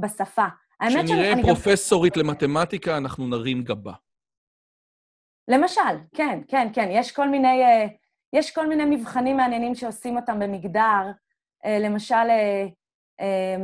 בשפה. 0.01 0.47
האמת 0.81 0.93
שאני... 0.93 1.05
כשנראה 1.05 1.43
פרופסורית 1.43 2.17
גם... 2.19 2.27
למתמטיקה, 2.27 2.97
אנחנו 2.97 3.27
נרים 3.27 3.63
גבה. 3.65 3.93
למשל, 5.49 5.81
כן, 6.15 6.41
כן, 6.49 6.69
כן. 6.73 6.89
יש 6.91 7.13
כל 7.13 7.29
מיני, 7.29 7.63
אה, 7.65 7.87
יש 8.33 8.51
כל 8.51 8.67
מיני 8.69 8.97
מבחנים 8.97 9.37
מעניינים 9.37 9.75
שעושים 9.75 10.17
אותם 10.17 10.39
במגדר. 10.41 11.11
אה, 11.65 11.79
למשל, 11.79 12.15
אה, 13.21 13.57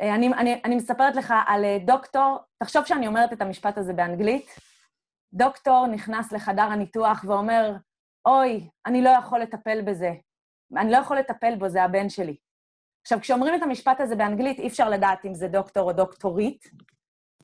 אני, 0.00 0.28
אני, 0.34 0.60
אני 0.64 0.76
מספרת 0.76 1.16
לך 1.16 1.34
על 1.46 1.64
דוקטור, 1.86 2.38
תחשוב 2.58 2.84
שאני 2.84 3.06
אומרת 3.06 3.32
את 3.32 3.42
המשפט 3.42 3.78
הזה 3.78 3.92
באנגלית, 3.92 4.50
דוקטור 5.32 5.86
נכנס 5.86 6.32
לחדר 6.32 6.62
הניתוח 6.62 7.24
ואומר, 7.28 7.76
אוי, 8.26 8.68
אני 8.86 9.02
לא 9.02 9.10
יכול 9.10 9.40
לטפל 9.40 9.82
בזה. 9.82 10.12
אני 10.76 10.90
לא 10.90 10.96
יכול 10.96 11.18
לטפל 11.18 11.56
בו, 11.56 11.68
זה 11.68 11.82
הבן 11.82 12.08
שלי. 12.08 12.36
עכשיו, 13.04 13.20
כשאומרים 13.20 13.54
את 13.54 13.62
המשפט 13.62 14.00
הזה 14.00 14.16
באנגלית, 14.16 14.58
אי 14.58 14.66
אפשר 14.66 14.88
לדעת 14.88 15.24
אם 15.24 15.34
זה 15.34 15.48
דוקטור 15.48 15.88
או 15.88 15.92
דוקטורית, 15.92 16.70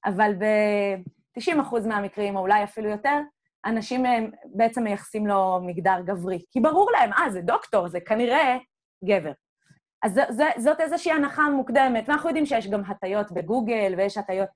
אבל 0.04 0.32
ב-90% 0.34 1.88
מהמקרים, 1.88 2.36
או 2.36 2.40
אולי 2.40 2.64
אפילו 2.64 2.90
יותר, 2.90 3.20
אנשים 3.64 4.04
בעצם 4.44 4.82
מייחסים 4.82 5.26
לו 5.26 5.60
מגדר 5.62 6.00
גברי. 6.04 6.38
כי 6.50 6.60
ברור 6.60 6.90
להם, 6.92 7.12
אה, 7.12 7.30
זה 7.30 7.40
דוקטור, 7.40 7.88
זה 7.88 8.00
כנראה 8.00 8.56
גבר. 9.04 9.32
אז 10.02 10.14
ז, 10.14 10.18
ז, 10.30 10.40
זאת 10.58 10.80
איזושהי 10.80 11.12
הנחה 11.12 11.42
מוקדמת, 11.42 12.08
ואנחנו 12.08 12.28
יודעים 12.28 12.46
שיש 12.46 12.68
גם 12.68 12.82
הטיות 12.86 13.32
בגוגל, 13.32 13.94
ויש 13.96 14.18
הטיות... 14.18 14.48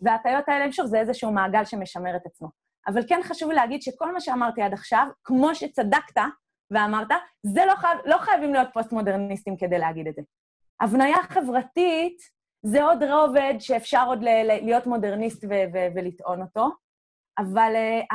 וההטיות 0.00 0.48
האלה, 0.48 0.72
שוב, 0.72 0.86
זה 0.86 1.00
איזשהו 1.00 1.32
מעגל 1.32 1.64
שמשמר 1.64 2.16
את 2.16 2.26
עצמו. 2.26 2.48
אבל 2.86 3.02
כן 3.08 3.20
חשוב 3.22 3.50
להגיד 3.50 3.82
שכל 3.82 4.12
מה 4.12 4.20
שאמרתי 4.20 4.62
עד 4.62 4.72
עכשיו, 4.72 5.06
כמו 5.24 5.54
שצדקת 5.54 6.20
ואמרת, 6.70 7.08
זה 7.42 7.64
לא, 7.66 7.74
חייב, 7.74 7.98
לא 8.04 8.18
חייבים 8.18 8.52
להיות 8.52 8.68
פוסט-מודרניסטים 8.72 9.56
כדי 9.56 9.78
להגיד 9.78 10.08
את 10.08 10.14
זה. 10.14 10.22
הבניה 10.82 11.16
חברתית 11.22 12.18
זה 12.62 12.84
עוד 12.84 13.02
רובד 13.02 13.54
שאפשר 13.58 14.04
עוד 14.06 14.18
להיות 14.62 14.86
מודרניסט 14.86 15.44
ולטעון 15.94 16.42
אותו, 16.42 16.68
אבל 17.38 17.72
אה, 18.12 18.14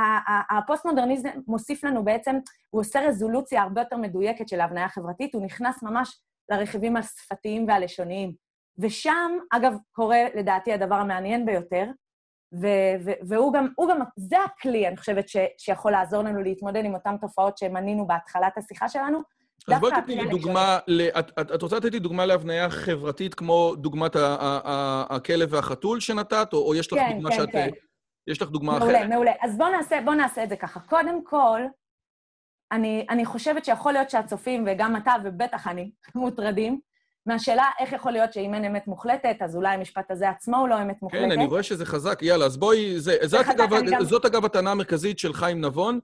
הפוסט-מודרניזם 0.57 1.29
מוסיף 1.47 1.83
לנו 1.83 2.05
בעצם, 2.05 2.35
הוא 2.69 2.81
עושה 2.81 3.07
רזולוציה 3.07 3.61
הרבה 3.61 3.81
יותר 3.81 3.97
מדויקת 3.97 4.47
של 4.47 4.59
ההבניה 4.59 4.85
החברתית, 4.85 5.33
הוא 5.33 5.45
נכנס 5.45 5.83
ממש 5.83 6.19
לרכיבים 6.49 6.97
השפתיים 6.97 7.67
והלשוניים. 7.67 8.33
ושם, 8.79 9.31
אגב, 9.51 9.77
קורה 9.91 10.19
לדעתי 10.35 10.73
הדבר 10.73 10.95
המעניין 10.95 11.45
ביותר, 11.45 11.85
והוא 13.27 13.53
גם, 13.53 13.67
גם, 13.89 13.99
זה 14.15 14.37
הכלי, 14.43 14.87
אני 14.87 14.97
חושבת, 14.97 15.29
ש, 15.29 15.37
שיכול 15.57 15.91
לעזור 15.91 16.23
לנו 16.23 16.41
להתמודד 16.41 16.85
עם 16.85 16.93
אותן 16.93 17.17
תופעות 17.17 17.57
שמנינו 17.57 18.07
בהתחלת 18.07 18.57
השיחה 18.57 18.89
שלנו. 18.89 19.36
אז 19.67 19.79
בואי 19.79 19.91
תתני 20.01 20.15
לי 20.15 20.29
דוגמה, 20.29 20.79
ל... 20.87 21.07
את, 21.09 21.61
רוצה 21.61 21.75
לתת 21.77 21.91
לי 21.91 21.99
דוגמה 21.99 22.25
להבניה 22.25 22.69
חברתית 22.69 23.33
כמו 23.33 23.75
דוגמת 23.75 24.15
ה, 24.15 24.19
ה, 24.19 24.59
ה, 24.63 25.15
הכלב 25.15 25.53
והחתול 25.53 25.99
שנתת, 25.99 26.53
או, 26.53 26.67
או 26.67 26.75
יש 26.75 26.93
לך 26.93 26.99
כן, 26.99 27.11
דוגמה 27.13 27.29
כן, 27.29 27.35
שאת... 27.35 27.49
כן. 27.51 27.69
יש 28.27 28.41
לך 28.41 28.49
דוגמה 28.49 28.77
אחרת? 28.77 28.87
מעולה, 28.87 29.07
מעולה. 29.07 29.31
אז 29.41 29.57
בואו 30.05 30.15
נעשה, 30.15 30.43
את 30.43 30.49
זה 30.49 30.55
ככה. 30.55 30.79
קודם 30.79 31.23
כל, 31.23 31.61
אני, 32.71 33.05
אני 33.09 33.25
חושבת 33.25 33.65
שיכול 33.65 33.93
להיות 33.93 34.09
שהצופים, 34.09 34.65
וגם 34.67 34.95
אתה, 34.95 35.13
ובטח 35.23 35.67
אני, 35.67 35.91
מוטרדים, 36.15 36.79
מהשאלה 37.25 37.65
איך 37.79 37.93
יכול 37.93 38.11
להיות 38.11 38.33
שאם 38.33 38.53
אין 38.53 38.65
אמת 38.65 38.87
מוחלטת, 38.87 39.35
אז 39.41 39.55
אולי 39.55 39.73
המשפט 39.73 40.11
הזה 40.11 40.29
עצמו 40.29 40.57
הוא 40.57 40.67
לא 40.67 40.81
אמת 40.81 41.01
מוחלטת. 41.01 41.23
כן, 41.23 41.31
אני 41.31 41.45
רואה 41.45 41.63
שזה 41.63 41.85
חזק. 41.85 42.19
יאללה, 42.21 42.45
אז 42.45 42.57
בואי... 42.57 42.99
זה, 42.99 43.17
חזק, 43.23 43.47
אגב, 43.47 43.69
גם... 43.69 44.03
זאת 44.03 44.25
אגב 44.25 44.45
הטענה 44.45 44.71
המרכזית 44.71 45.19
של 45.19 45.33
חיים 45.33 45.65
נבון. 45.65 45.99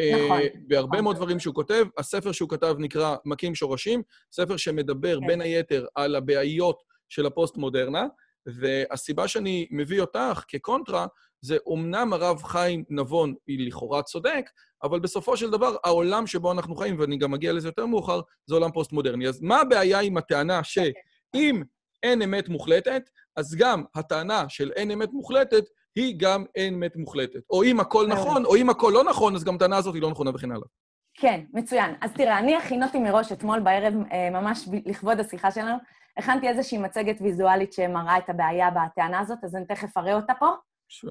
נכון. 0.00 0.40
אה, 0.40 0.44
בהרבה. 0.68 1.00
מאוד 1.02 1.16
דברים 1.16 1.38
שהוא 1.38 1.54
כותב. 1.54 1.86
הספר 1.98 2.32
שהוא 2.32 2.48
כתב 2.48 2.74
נקרא 2.78 3.16
מכים 3.24 3.54
שורשים, 3.54 4.02
ספר 4.32 4.56
שמדבר 4.56 5.20
כן. 5.20 5.26
בין 5.26 5.40
היתר 5.40 5.86
על 5.94 6.16
הבעיות 6.16 6.82
של 7.08 7.26
הפוסט-מודרנה, 7.26 8.06
והסיבה 8.46 9.28
שאני 9.28 9.66
מביא 9.70 10.00
אותך 10.00 10.44
כקונטרה, 10.48 11.06
זה 11.40 11.56
אומנם 11.66 12.12
הרב 12.12 12.42
חיים 12.42 12.84
נבון 12.90 13.34
הוא 13.46 13.66
לכאורה 13.66 14.02
צודק, 14.02 14.50
אבל 14.82 15.00
בסופו 15.00 15.36
של 15.36 15.50
דבר, 15.50 15.76
העולם 15.84 16.26
שבו 16.26 16.52
אנחנו 16.52 16.76
חיים, 16.76 16.98
ואני 16.98 17.16
גם 17.16 17.34
אגיע 17.34 17.52
לזה 17.52 17.68
יותר 17.68 17.86
מאוחר, 17.86 18.20
זה 18.46 18.54
עולם 18.54 18.72
פוסט-מודרני. 18.72 19.28
אז 19.28 19.42
מה 19.42 19.60
הבעיה 19.60 20.00
עם 20.00 20.16
הטענה 20.16 20.64
שאם 20.64 21.62
אין 22.02 22.22
אמת 22.22 22.48
מוחלטת, 22.48 23.02
אז 23.36 23.54
גם 23.54 23.84
הטענה 23.94 24.48
של 24.48 24.72
אין 24.76 24.90
אמת 24.90 25.12
מוחלטת 25.12 25.64
היא 25.96 26.14
גם 26.18 26.44
אין 26.54 26.74
אמת 26.74 26.96
מוחלטת. 26.96 27.40
או 27.50 27.62
אם 27.62 27.80
הכל 27.80 28.06
נכון, 28.06 28.44
או 28.44 28.56
אם 28.56 28.70
הכל 28.70 28.90
לא 28.94 29.04
נכון, 29.04 29.34
אז 29.34 29.44
גם 29.44 29.54
הטענה 29.54 29.76
הזאת 29.76 29.94
היא 29.94 30.02
לא 30.02 30.10
נכונה 30.10 30.30
וכן 30.34 30.52
הלאה. 30.52 30.66
כן, 31.14 31.40
מצוין. 31.52 31.94
אז 32.00 32.12
תראה, 32.12 32.38
אני 32.38 32.56
הכינותי 32.56 32.98
מראש 32.98 33.32
אתמול 33.32 33.60
בערב, 33.60 33.94
אה, 34.12 34.30
ממש 34.30 34.68
לכבוד 34.86 35.20
השיחה 35.20 35.50
שלנו, 35.50 35.76
הכנתי 36.16 36.48
איזושהי 36.48 36.78
מצגת 36.78 37.16
ויזואלית 37.20 37.72
שמראה 37.72 38.18
את 38.18 38.28
הבעיה 38.28 38.68
בטענה 38.70 39.20
הזאת, 39.20 39.38
אז 39.44 39.56
אני 39.56 39.64
תכף 39.66 39.96
אראה 39.96 40.14
אותה 40.14 40.32
פה. 40.38 40.48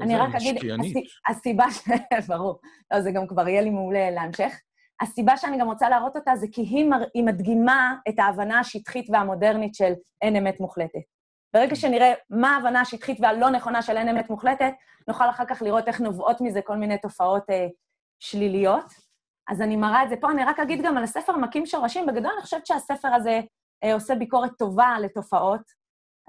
אני 0.02 0.18
רק 0.18 0.36
אגיד, 0.36 0.58
הסיבה 1.28 1.66
ש... 1.72 1.88
ברור. 2.30 2.60
לא, 2.92 3.02
זה 3.02 3.12
גם 3.12 3.28
כבר 3.28 3.48
יהיה 3.48 3.62
לי 3.62 3.70
מעולה 3.70 4.12
להמשך. 4.12 4.54
הסיבה 5.02 5.38
שאני 5.38 5.58
גם 5.58 5.68
רוצה 5.68 5.90
להראות 5.90 6.16
אותה 6.16 6.36
זה 6.36 6.48
כי 6.52 6.62
היא, 6.62 6.86
מר... 6.86 7.04
היא 7.14 7.24
מדגימה 7.24 7.96
את 8.10 8.20
ההבנה 8.20 8.60
השטחית 8.60 9.10
והמודרנית 9.10 9.76
של 9.76 9.94
אין 10.22 10.36
אמת 10.36 10.60
מוחלטת. 10.60 11.17
ברגע 11.54 11.76
שנראה 11.76 12.14
מה 12.30 12.56
ההבנה 12.56 12.82
השטחית 12.82 13.18
והלא 13.22 13.50
נכונה 13.50 13.82
של 13.82 13.98
אין 13.98 14.10
אמת 14.10 14.30
מוחלטת, 14.30 14.74
נוכל 15.08 15.30
אחר 15.30 15.46
כך 15.46 15.62
לראות 15.62 15.88
איך 15.88 16.02
נובעות 16.02 16.42
מזה 16.42 16.62
כל 16.62 16.76
מיני 16.76 16.98
תופעות 16.98 17.50
אה, 17.50 17.68
שליליות. 18.20 18.94
אז 19.48 19.62
אני 19.62 19.76
מראה 19.76 20.04
את 20.04 20.10
זה 20.10 20.16
פה. 20.22 20.32
אני 20.32 20.44
רק 20.44 20.60
אגיד 20.60 20.82
גם 20.86 20.98
על 20.98 21.04
הספר 21.04 21.38
מכים 21.38 21.66
שורשים. 21.66 22.06
בגדול 22.06 22.32
אני 22.32 22.42
חושבת 22.42 22.66
שהספר 22.66 23.08
הזה 23.08 23.42
אה, 23.84 23.94
עושה 23.94 24.16
ביקורת 24.16 24.52
טובה 24.58 24.96
לתופעות. 25.02 25.62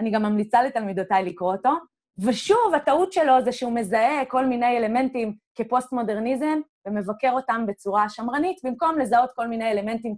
אני 0.00 0.10
גם 0.10 0.22
ממליצה 0.22 0.62
לתלמידותיי 0.62 1.24
לקרוא 1.24 1.52
אותו. 1.52 1.70
ושוב, 2.18 2.74
הטעות 2.76 3.12
שלו 3.12 3.44
זה 3.44 3.52
שהוא 3.52 3.72
מזהה 3.72 4.24
כל 4.24 4.46
מיני 4.46 4.78
אלמנטים 4.78 5.36
כפוסט-מודרניזם 5.54 6.60
ומבקר 6.86 7.32
אותם 7.32 7.64
בצורה 7.66 8.08
שמרנית, 8.08 8.58
במקום 8.64 8.98
לזהות 8.98 9.30
כל 9.34 9.46
מיני 9.46 9.70
אלמנטים 9.70 10.14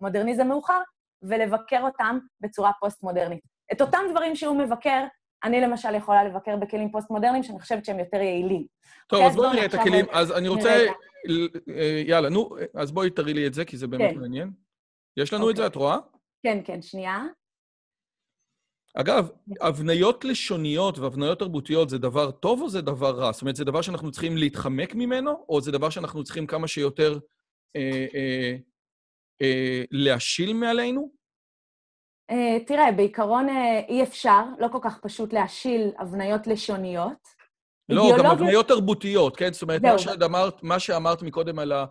כמודרניזם 0.00 0.48
מאוחר 0.48 0.80
ולבקר 1.22 1.82
אותם 1.82 2.18
בצורה 2.40 2.72
פוסט-מודרנית. 2.80 3.53
את 3.72 3.80
אותם 3.80 4.00
דברים 4.10 4.36
שהוא 4.36 4.56
מבקר, 4.56 5.04
אני 5.44 5.60
למשל 5.60 5.94
יכולה 5.94 6.24
לבקר 6.24 6.56
בכלים 6.56 6.90
פוסט-מודרניים 6.90 7.42
שאני 7.42 7.60
חושבת 7.60 7.84
שהם 7.84 7.98
יותר 7.98 8.16
יעילים. 8.16 8.66
טוב, 9.06 9.22
אז 9.22 9.36
בואי 9.36 9.52
נראה 9.52 9.64
את 9.64 9.74
הכלים. 9.74 10.06
אז 10.12 10.32
אני 10.32 10.48
רוצה... 10.48 10.86
יאללה, 12.06 12.28
נו, 12.28 12.56
אז 12.74 12.92
בואי 12.92 13.10
תראי 13.10 13.34
לי 13.34 13.46
את 13.46 13.54
זה, 13.54 13.64
כי 13.64 13.76
זה 13.76 13.86
באמת 13.86 14.14
כן. 14.14 14.20
מעניין. 14.20 14.50
יש 15.16 15.32
לנו 15.32 15.50
את 15.50 15.56
זה, 15.56 15.66
את 15.66 15.76
רואה? 15.76 15.98
כן, 16.42 16.58
כן, 16.64 16.82
שנייה. 16.82 17.24
אגב, 18.94 19.28
הבניות 19.60 20.24
לשוניות 20.24 20.98
והבניות 20.98 21.38
תרבותיות 21.38 21.88
זה 21.88 21.98
דבר 21.98 22.30
טוב 22.30 22.62
או 22.62 22.68
זה 22.68 22.80
דבר 22.80 23.10
רע? 23.10 23.32
זאת 23.32 23.42
אומרת, 23.42 23.56
זה 23.56 23.64
דבר 23.64 23.82
שאנחנו 23.82 24.10
צריכים 24.10 24.36
להתחמק 24.36 24.94
ממנו, 24.94 25.44
או 25.48 25.60
זה 25.60 25.72
דבר 25.72 25.90
שאנחנו 25.90 26.24
צריכים 26.24 26.46
כמה 26.46 26.68
שיותר 26.68 27.18
אה, 27.76 28.06
אה, 28.14 28.56
אה, 29.42 29.82
להשיל 29.90 30.52
מעלינו? 30.52 31.10
אה, 32.30 32.56
תראה, 32.66 32.92
בעיקרון 32.92 33.48
אה, 33.48 33.80
אי 33.88 34.02
אפשר, 34.02 34.42
לא 34.58 34.68
כל 34.68 34.78
כך 34.82 34.98
פשוט 34.98 35.32
להשיל 35.32 35.90
הבניות 35.98 36.46
לשוניות. 36.46 37.44
לא, 37.88 38.14
גם 38.18 38.26
הבניות 38.26 38.68
תרבותיות, 38.68 39.36
כן? 39.36 39.52
זאת 39.52 39.62
אומרת. 39.62 39.82
מה 39.82 39.98
שאמרת, 39.98 40.62
מה 40.62 40.78
שאמרת 40.78 41.22
מקודם 41.22 41.58
על, 41.58 41.72
ה, 41.72 41.84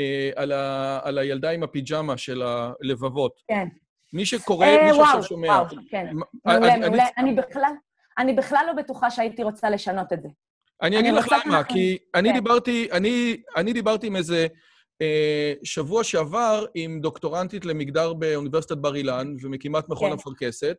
אה, 0.00 0.30
על, 0.36 0.52
ה, 0.52 0.98
על 1.02 1.18
הילדה 1.18 1.50
עם 1.50 1.62
הפיג'מה 1.62 2.16
של 2.16 2.42
הלבבות. 2.42 3.32
כן. 3.48 3.68
מי 4.12 4.26
שקורא, 4.26 4.66
מי 4.66 4.88
שעכשיו 4.94 5.04
וואו, 5.04 5.22
שומע... 5.22 5.48
וואו, 5.48 5.64
כן. 5.90 6.06
מה- 6.12 6.24
מעולה, 6.44 6.76
מעולה. 6.76 7.02
אני- 7.02 7.10
אני 7.18 7.32
בכלל, 7.34 7.72
אני 8.18 8.32
בכלל 8.32 8.64
לא 8.66 8.72
בטוחה 8.72 9.10
שהייתי 9.10 9.42
רוצה 9.42 9.70
לשנות 9.70 10.12
את 10.12 10.22
זה. 10.22 10.28
אני 10.82 10.96
אני 10.98 11.08
אגיד 11.08 11.14
לך 11.18 11.26
למה, 11.46 11.64
כי 11.64 11.98
אני 12.14 12.28
כן. 12.28 12.34
דיברתי, 12.34 12.88
אני, 12.92 13.36
אני 13.56 13.72
דיברתי 13.72 14.06
עם 14.06 14.16
איזה 14.16 14.46
שבוע 15.62 16.04
שעבר 16.04 16.64
עם 16.74 17.00
דוקטורנטית 17.00 17.64
למגדר 17.64 18.12
באוניברסיטת 18.12 18.76
בר 18.76 18.96
אילן, 18.96 19.36
ומקימת 19.42 19.88
מכון 19.88 20.10
כן. 20.10 20.16
אפרכסת, 20.18 20.76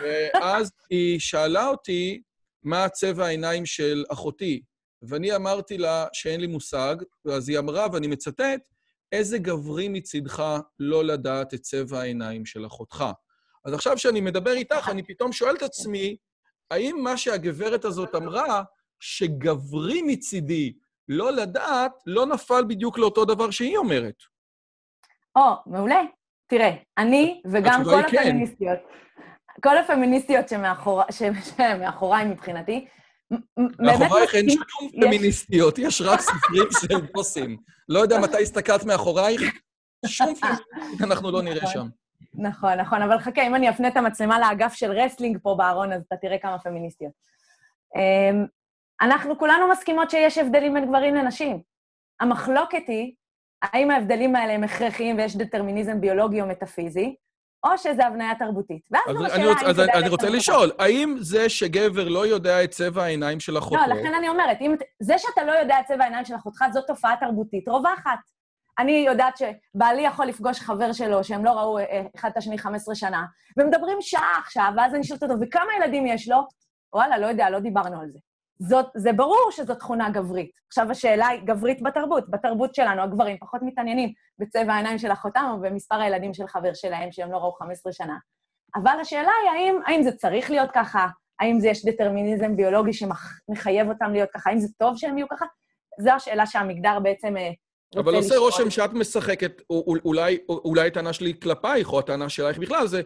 ואז 0.00 0.72
היא 0.90 1.20
שאלה 1.20 1.68
אותי 1.68 2.22
מה 2.62 2.88
צבע 2.88 3.26
העיניים 3.26 3.66
של 3.66 4.04
אחותי, 4.08 4.62
ואני 5.02 5.36
אמרתי 5.36 5.78
לה 5.78 6.06
שאין 6.12 6.40
לי 6.40 6.46
מושג, 6.46 6.96
ואז 7.24 7.48
היא 7.48 7.58
אמרה, 7.58 7.86
ואני 7.92 8.06
מצטט, 8.06 8.68
איזה 9.12 9.38
גברי 9.38 9.88
מצידך 9.88 10.58
לא 10.78 11.04
לדעת 11.04 11.54
את 11.54 11.60
צבע 11.60 12.00
העיניים 12.00 12.46
של 12.46 12.66
אחותך. 12.66 13.04
אז 13.64 13.72
עכשיו 13.72 13.98
שאני 13.98 14.20
מדבר 14.20 14.52
איתך, 14.52 14.88
אני 14.88 15.02
פתאום 15.02 15.32
שואל 15.32 15.56
את 15.56 15.62
עצמי, 15.62 16.16
האם 16.70 16.96
מה 17.02 17.16
שהגברת 17.16 17.84
הזאת 17.84 18.14
אמרה, 18.14 18.62
שגברי 19.00 20.02
מצידי 20.02 20.72
לא 21.08 21.32
לדעת, 21.32 21.92
לא 22.06 22.26
נפל 22.26 22.64
בדיוק 22.68 22.98
לאותו 22.98 23.24
דבר 23.24 23.50
שהיא 23.50 23.76
אומרת? 23.76 24.14
או, 25.36 25.42
מעולה. 25.66 26.00
תראה, 26.46 26.70
אני 26.98 27.42
וגם 27.52 27.82
כל 27.84 28.02
כן. 28.10 28.18
הפמיניסטיות, 28.18 28.78
כל 29.62 29.78
הפמיניסטיות 29.78 30.46
שמאחוריי 31.10 32.24
מבחינתי, 32.24 32.86
מאחורייך 33.78 34.34
אין 34.34 34.50
שום 34.50 34.62
פמיניסטיות, 35.00 35.78
יש 35.78 36.02
רק 36.02 36.20
סופרים 36.30 36.68
של 36.80 37.06
בוסים. 37.14 37.56
לא 37.88 37.98
יודע 37.98 38.18
מתי 38.20 38.42
הסתכלת 38.42 38.84
מאחורייך, 38.84 39.42
שום 40.06 40.34
פמיניסטית 40.34 40.66
אנחנו 41.02 41.30
לא 41.30 41.42
נראה 41.42 41.66
שם. 41.66 41.86
נכון, 42.34 42.72
נכון, 42.72 43.02
אבל 43.02 43.18
חכה, 43.18 43.46
אם 43.46 43.54
אני 43.54 43.70
אפנה 43.70 43.88
את 43.88 43.96
המצלמה 43.96 44.38
לאגף 44.38 44.74
של 44.74 44.90
רסלינג 44.90 45.38
פה 45.42 45.54
בארון, 45.58 45.92
אז 45.92 46.02
אתה 46.08 46.16
תראה 46.16 46.38
כמה 46.38 46.58
פמיניסטיות. 46.58 47.12
אנחנו 49.02 49.38
כולנו 49.38 49.68
מסכימות 49.68 50.10
שיש 50.10 50.38
הבדלים 50.38 50.74
בין 50.74 50.86
גברים 50.86 51.14
לנשים. 51.14 51.62
המחלוקת 52.20 52.82
היא, 52.88 53.12
האם 53.62 53.90
ההבדלים 53.90 54.36
האלה 54.36 54.52
הם 54.52 54.64
הכרחיים 54.64 55.16
ויש 55.16 55.36
דטרמיניזם 55.36 56.00
ביולוגי 56.00 56.40
או 56.40 56.46
מטאפיזי, 56.46 57.16
או 57.64 57.78
שזה 57.78 58.06
הבניה 58.06 58.34
תרבותית. 58.38 58.82
ואז 58.90 59.02
אז 59.08 59.14
גם 59.16 59.24
אני 59.24 59.32
השאלה 59.32 59.52
רוצ- 59.52 59.58
האם 59.60 59.68
אז 59.68 59.80
אני 59.80 60.08
רוצה 60.08 60.28
לשאול, 60.28 60.70
האם 60.78 61.16
זה 61.20 61.48
שגבר 61.48 62.08
לא 62.08 62.26
יודע 62.26 62.64
את 62.64 62.70
צבע 62.70 63.02
העיניים 63.02 63.40
של 63.40 63.58
אחותו... 63.58 63.76
לא, 63.76 63.86
לכן 63.86 64.14
אני 64.14 64.28
אומרת, 64.28 64.56
אם, 64.60 64.74
זה 65.00 65.18
שאתה 65.18 65.44
לא 65.44 65.52
יודע 65.52 65.80
את 65.80 65.86
צבע 65.86 66.02
העיניים 66.02 66.24
של 66.24 66.34
אחותך, 66.36 66.64
זאת 66.72 66.84
תופעה 66.86 67.16
תרבותית 67.20 67.68
רווחת. 67.68 68.18
אני 68.78 68.92
יודעת 68.92 69.34
שבעלי 69.36 70.02
יכול 70.02 70.26
לפגוש 70.26 70.60
חבר 70.60 70.92
שלו, 70.92 71.24
שהם 71.24 71.44
לא 71.44 71.50
ראו 71.50 71.78
אה, 71.78 72.02
אחד 72.16 72.28
את 72.32 72.36
השני 72.36 72.58
15 72.58 72.94
שנה, 72.94 73.24
ומדברים 73.56 73.98
שעה 74.00 74.38
עכשיו, 74.38 74.72
ואז 74.76 74.94
אני 74.94 75.04
שואלת 75.04 75.22
אותו, 75.22 75.34
וכמה 75.40 75.72
ילדים 75.78 76.06
יש 76.06 76.28
לו? 76.28 76.36
וואלה, 76.94 77.18
לא 77.18 77.26
יודע, 77.26 77.50
לא 77.50 77.58
דיברנו 77.58 78.00
על 78.00 78.08
זה. 78.12 78.18
זאת, 78.68 78.86
זה 78.96 79.12
ברור 79.12 79.48
שזו 79.50 79.74
תכונה 79.74 80.10
גברית. 80.10 80.50
עכשיו 80.68 80.90
השאלה 80.90 81.26
היא 81.28 81.40
גברית 81.44 81.82
בתרבות. 81.82 82.30
בתרבות 82.30 82.74
שלנו 82.74 83.02
הגברים 83.02 83.36
פחות 83.40 83.60
מתעניינים 83.64 84.12
בצבע 84.38 84.72
העיניים 84.74 84.98
של 84.98 85.12
אחותם 85.12 85.50
או 85.52 85.60
במספר 85.60 85.94
הילדים 85.94 86.34
של 86.34 86.46
חבר 86.46 86.74
שלהם 86.74 87.12
שהם 87.12 87.32
לא 87.32 87.36
ראו 87.36 87.52
15 87.52 87.92
שנה. 87.92 88.16
אבל 88.76 88.96
השאלה 89.00 89.30
היא, 89.42 89.50
האם, 89.50 89.78
האם 89.86 90.02
זה 90.02 90.12
צריך 90.12 90.50
להיות 90.50 90.70
ככה? 90.74 91.06
האם 91.40 91.60
זה 91.60 91.68
יש 91.68 91.84
דטרמיניזם 91.84 92.56
ביולוגי 92.56 92.92
שמחייב 92.92 93.88
אותם 93.88 94.12
להיות 94.12 94.30
ככה? 94.34 94.50
האם 94.50 94.58
זה 94.58 94.68
טוב 94.78 94.96
שהם 94.96 95.18
יהיו 95.18 95.28
ככה? 95.28 95.46
זו 96.00 96.10
השאלה 96.10 96.46
שהמגדר 96.46 96.98
בעצם 97.02 97.36
אה, 97.36 97.50
רוצה 97.96 98.00
אבל 98.10 98.14
עושה 98.14 98.28
לשאול. 98.28 98.40
רושם 98.40 98.70
שאת 98.70 98.92
משחקת, 98.92 99.52
או- 99.70 99.84
או- 99.86 99.96
אולי, 100.04 100.38
או- 100.48 100.60
אולי 100.64 100.86
הטענה 100.86 101.12
שלי 101.12 101.40
כלפייך, 101.42 101.92
או 101.92 101.98
הטענה 101.98 102.28
שלך 102.28 102.58
בכלל, 102.58 102.86
זה 102.86 103.02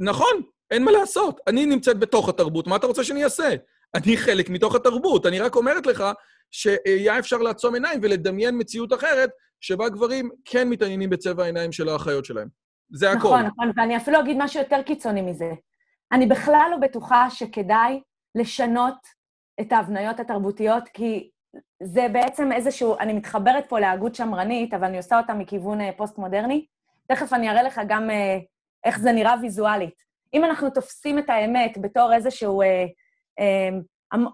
נכון, 0.00 0.42
אין 0.70 0.84
מה 0.84 0.90
לעשות. 0.90 1.40
אני 1.46 1.66
נמצאת 1.66 1.98
בתוך 1.98 2.28
התרבות, 2.28 2.66
מה 2.66 2.76
אתה 2.76 2.86
רוצה 2.86 3.04
שאני 3.04 3.24
אעשה? 3.24 3.48
אני 3.94 4.16
חלק 4.16 4.50
מתוך 4.50 4.74
התרבות. 4.74 5.26
אני 5.26 5.40
רק 5.40 5.56
אומרת 5.56 5.86
לך 5.86 6.04
שהיה 6.50 7.18
אפשר 7.18 7.36
לעצום 7.36 7.74
עיניים 7.74 8.00
ולדמיין 8.02 8.54
מציאות 8.58 8.92
אחרת, 8.92 9.30
שבה 9.60 9.88
גברים 9.88 10.30
כן 10.44 10.68
מתעניינים 10.68 11.10
בצבע 11.10 11.42
העיניים 11.42 11.72
של 11.72 11.88
האחיות 11.88 12.24
שלהם. 12.24 12.48
זה 12.92 13.10
הכל. 13.10 13.18
נכון, 13.18 13.42
נכון, 13.42 13.70
ואני 13.76 13.96
אפילו 13.96 14.20
אגיד 14.20 14.36
משהו 14.40 14.60
יותר 14.60 14.82
קיצוני 14.82 15.22
מזה. 15.22 15.52
אני 16.12 16.26
בכלל 16.26 16.68
לא 16.70 16.76
בטוחה 16.76 17.30
שכדאי 17.30 18.00
לשנות 18.34 18.94
את 19.60 19.72
ההבניות 19.72 20.20
התרבותיות, 20.20 20.88
כי 20.88 21.30
זה 21.82 22.06
בעצם 22.12 22.52
איזשהו, 22.52 22.96
אני 22.98 23.12
מתחברת 23.12 23.64
פה 23.68 23.80
להגות 23.80 24.14
שמרנית, 24.14 24.74
אבל 24.74 24.84
אני 24.84 24.96
עושה 24.96 25.18
אותה 25.18 25.34
מכיוון 25.34 25.80
אה, 25.80 25.90
פוסט-מודרני. 25.96 26.66
תכף 27.06 27.32
אני 27.32 27.50
אראה 27.50 27.62
לך 27.62 27.80
גם 27.88 28.10
אה, 28.10 28.38
איך 28.84 28.98
זה 28.98 29.12
נראה 29.12 29.34
ויזואלית. 29.42 29.94
אם 30.34 30.44
אנחנו 30.44 30.70
תופסים 30.70 31.18
את 31.18 31.30
האמת 31.30 31.78
בתור 31.80 32.12
איזשהו 32.12 32.62
אה, 32.62 32.84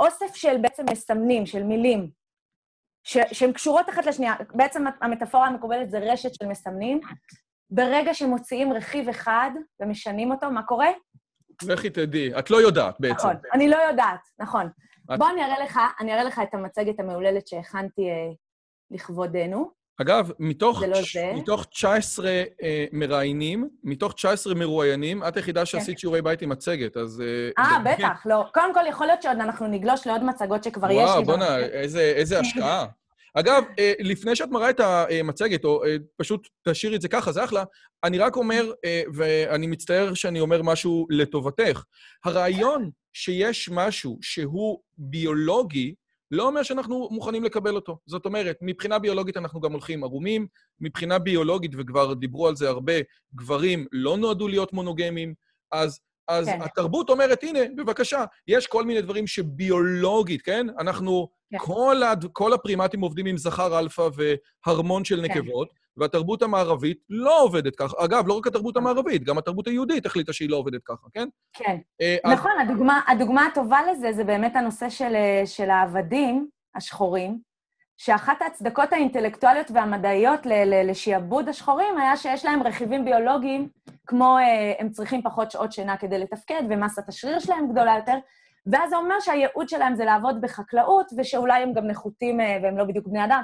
אוסף 0.00 0.34
של 0.34 0.56
בעצם 0.60 0.84
מסמנים, 0.90 1.46
של 1.46 1.62
מילים, 1.62 2.10
שהן 3.32 3.52
קשורות 3.52 3.88
אחת 3.90 4.06
לשנייה, 4.06 4.34
בעצם 4.54 4.84
המטאפורה 5.00 5.46
המקובלת 5.46 5.90
זה 5.90 5.98
רשת 5.98 6.34
של 6.34 6.46
מסמנים, 6.46 7.00
ברגע 7.70 8.14
שמוציאים 8.14 8.72
רכיב 8.72 9.08
אחד 9.08 9.50
ומשנים 9.80 10.30
אותו, 10.30 10.50
מה 10.50 10.62
קורה? 10.62 10.88
לכי 11.68 11.90
תדעי. 11.90 12.38
את 12.38 12.50
לא 12.50 12.56
יודעת 12.56 13.00
בעצם. 13.00 13.14
נכון, 13.14 13.36
אני 13.52 13.68
לא 13.68 13.76
יודעת, 13.76 14.20
נכון. 14.38 14.66
את- 15.14 15.18
בוא 15.18 15.28
אני 15.30 15.44
אראה 15.44 15.64
לך, 15.64 15.80
אני 16.00 16.12
אראה 16.12 16.24
לך 16.24 16.40
את 16.42 16.54
המצגת 16.54 17.00
המהוללת 17.00 17.48
שהכנתי 17.48 18.10
אה, 18.10 18.30
לכבודנו. 18.90 19.70
אגב, 20.00 20.30
מתוך, 20.38 20.80
זה 20.80 20.86
לא 20.86 20.98
זה. 21.12 21.32
מתוך 21.34 21.64
19 21.70 22.28
אה, 22.62 22.84
מראיינים, 22.92 23.68
מתוך 23.84 24.12
19 24.12 24.54
מרואיינים, 24.54 25.22
את 25.24 25.36
היחידה 25.36 25.66
שעשית 25.66 25.98
שיעורי 25.98 26.22
בית 26.22 26.42
עם 26.42 26.48
מצגת, 26.48 26.96
אז... 26.96 27.22
כן. 27.56 27.62
אה, 27.62 27.78
זה- 27.84 27.90
בטח, 27.90 28.22
לא. 28.26 28.44
קודם 28.54 28.74
כל, 28.74 28.80
יכול 28.88 29.06
להיות 29.06 29.22
שעוד 29.22 29.36
אנחנו 29.40 29.66
נגלוש 29.66 30.06
לעוד 30.06 30.22
מצגות 30.24 30.64
שכבר 30.64 30.90
יש 30.90 30.96
לי. 30.96 31.04
וואו, 31.04 31.24
בואנה. 31.24 31.58
איזה, 31.58 32.00
איזה 32.16 32.38
השקעה. 32.40 32.86
אגב, 33.34 33.64
אה, 33.78 33.92
לפני 34.00 34.36
שאת 34.36 34.48
מראה 34.48 34.70
את 34.70 34.80
המצגת, 34.80 35.64
או 35.64 35.82
פשוט 36.16 36.48
תשאירי 36.68 36.96
את 36.96 37.02
זה 37.02 37.08
ככה, 37.08 37.32
זה 37.32 37.44
אחלה, 37.44 37.64
אני 38.04 38.18
רק 38.18 38.36
אומר, 38.36 38.72
ואני 39.14 39.66
מצטער 39.66 40.14
שאני 40.14 40.40
אומר 40.40 40.62
משהו 40.62 41.06
לטובתך, 41.10 41.82
הרעיון 42.24 42.90
שיש 43.12 43.68
משהו 43.72 44.18
שהוא 44.22 44.78
ביולוגי, 44.98 45.94
לא 46.30 46.46
אומר 46.46 46.62
שאנחנו 46.62 47.08
מוכנים 47.10 47.44
לקבל 47.44 47.74
אותו. 47.74 47.98
זאת 48.06 48.24
אומרת, 48.26 48.56
מבחינה 48.62 48.98
ביולוגית 48.98 49.36
אנחנו 49.36 49.60
גם 49.60 49.72
הולכים 49.72 50.04
ערומים, 50.04 50.46
מבחינה 50.80 51.18
ביולוגית, 51.18 51.70
וכבר 51.78 52.14
דיברו 52.14 52.48
על 52.48 52.56
זה 52.56 52.68
הרבה, 52.68 52.92
גברים 53.34 53.86
לא 53.92 54.16
נועדו 54.16 54.48
להיות 54.48 54.72
מונוגמיים, 54.72 55.34
אז, 55.72 56.00
אז 56.28 56.46
כן. 56.46 56.62
התרבות 56.62 57.10
אומרת, 57.10 57.42
הנה, 57.42 57.58
בבקשה, 57.76 58.24
יש 58.48 58.66
כל 58.66 58.84
מיני 58.84 59.02
דברים 59.02 59.26
שביולוגית, 59.26 60.42
כן? 60.42 60.66
אנחנו, 60.78 61.28
כן. 61.50 61.58
כל, 61.58 62.02
הד... 62.02 62.24
כל 62.32 62.52
הפרימטים 62.52 63.00
עובדים 63.00 63.26
עם 63.26 63.36
זכר 63.36 63.78
אלפא 63.78 64.08
והרמון 64.66 65.04
של 65.04 65.28
כן. 65.28 65.34
והתרבות 65.96 66.42
המערבית 66.42 66.98
לא 67.10 67.42
עובדת 67.42 67.76
ככה. 67.76 68.04
אגב, 68.04 68.28
לא 68.28 68.34
רק 68.38 68.46
התרבות 68.46 68.76
המערבית, 68.76 69.24
גם 69.24 69.38
התרבות 69.38 69.66
היהודית 69.66 70.06
החליטה 70.06 70.32
שהיא 70.32 70.50
לא 70.50 70.56
עובדת 70.56 70.80
ככה, 70.84 71.06
כן? 71.12 71.28
כן. 71.52 71.76
אה, 72.00 72.16
אז- 72.24 72.32
נכון, 72.32 72.50
הדוגמה, 72.62 73.00
הדוגמה 73.08 73.46
הטובה 73.46 73.78
לזה 73.92 74.12
זה 74.12 74.24
באמת 74.24 74.56
הנושא 74.56 74.88
של, 74.90 75.14
אה, 75.14 75.42
של 75.46 75.70
העבדים 75.70 76.48
השחורים, 76.74 77.38
שאחת 77.98 78.42
ההצדקות 78.42 78.92
האינטלקטואליות 78.92 79.70
והמדעיות 79.74 80.46
ל- 80.46 80.52
ל- 80.64 80.90
לשעבוד 80.90 81.48
השחורים 81.48 81.98
היה 81.98 82.16
שיש 82.16 82.44
להם 82.44 82.62
רכיבים 82.62 83.04
ביולוגיים, 83.04 83.68
כמו 84.06 84.38
אה, 84.38 84.72
הם 84.78 84.90
צריכים 84.90 85.22
פחות 85.22 85.50
שעות 85.50 85.72
שינה 85.72 85.96
כדי 85.96 86.18
לתפקד, 86.18 86.62
ומסת 86.70 87.08
השריר 87.08 87.38
שלהם 87.38 87.72
גדולה 87.72 87.96
יותר, 87.96 88.16
ואז 88.72 88.90
זה 88.90 88.96
אומר 88.96 89.20
שהייעוד 89.20 89.68
שלהם 89.68 89.94
זה 89.94 90.04
לעבוד 90.04 90.40
בחקלאות, 90.40 91.06
ושאולי 91.18 91.62
הם 91.62 91.72
גם 91.72 91.86
נחותים 91.86 92.40
אה, 92.40 92.58
והם 92.62 92.78
לא 92.78 92.84
בדיוק 92.84 93.06
בני 93.06 93.24
אדם. 93.24 93.42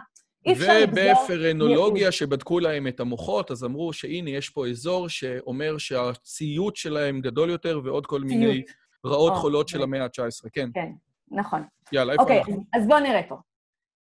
ובפרנולוגיה 0.48 2.12
שבדקו 2.12 2.60
להם 2.60 2.86
את 2.86 3.00
המוחות, 3.00 3.50
אז 3.50 3.64
אמרו 3.64 3.92
שהנה, 3.92 4.30
יש 4.30 4.50
פה 4.50 4.68
אזור 4.68 5.08
שאומר 5.08 5.78
שהציות 5.78 6.76
שלהם 6.76 7.20
גדול 7.20 7.50
יותר, 7.50 7.80
ועוד 7.84 8.06
כל 8.06 8.20
מיני 8.20 8.62
רעות 9.06 9.32
חולות 9.32 9.68
של 9.68 9.78
כן. 9.78 9.82
המאה 9.82 10.04
ה-19. 10.04 10.48
כן, 10.52 10.68
כן, 10.74 10.90
נכון. 11.30 11.62
יאללה, 11.92 12.12
איפה 12.12 12.22
אוקיי, 12.22 12.38
אנחנו? 12.38 12.64
אז 12.72 12.86
בואו 12.86 13.00
נראה 13.00 13.22
פה. 13.28 13.36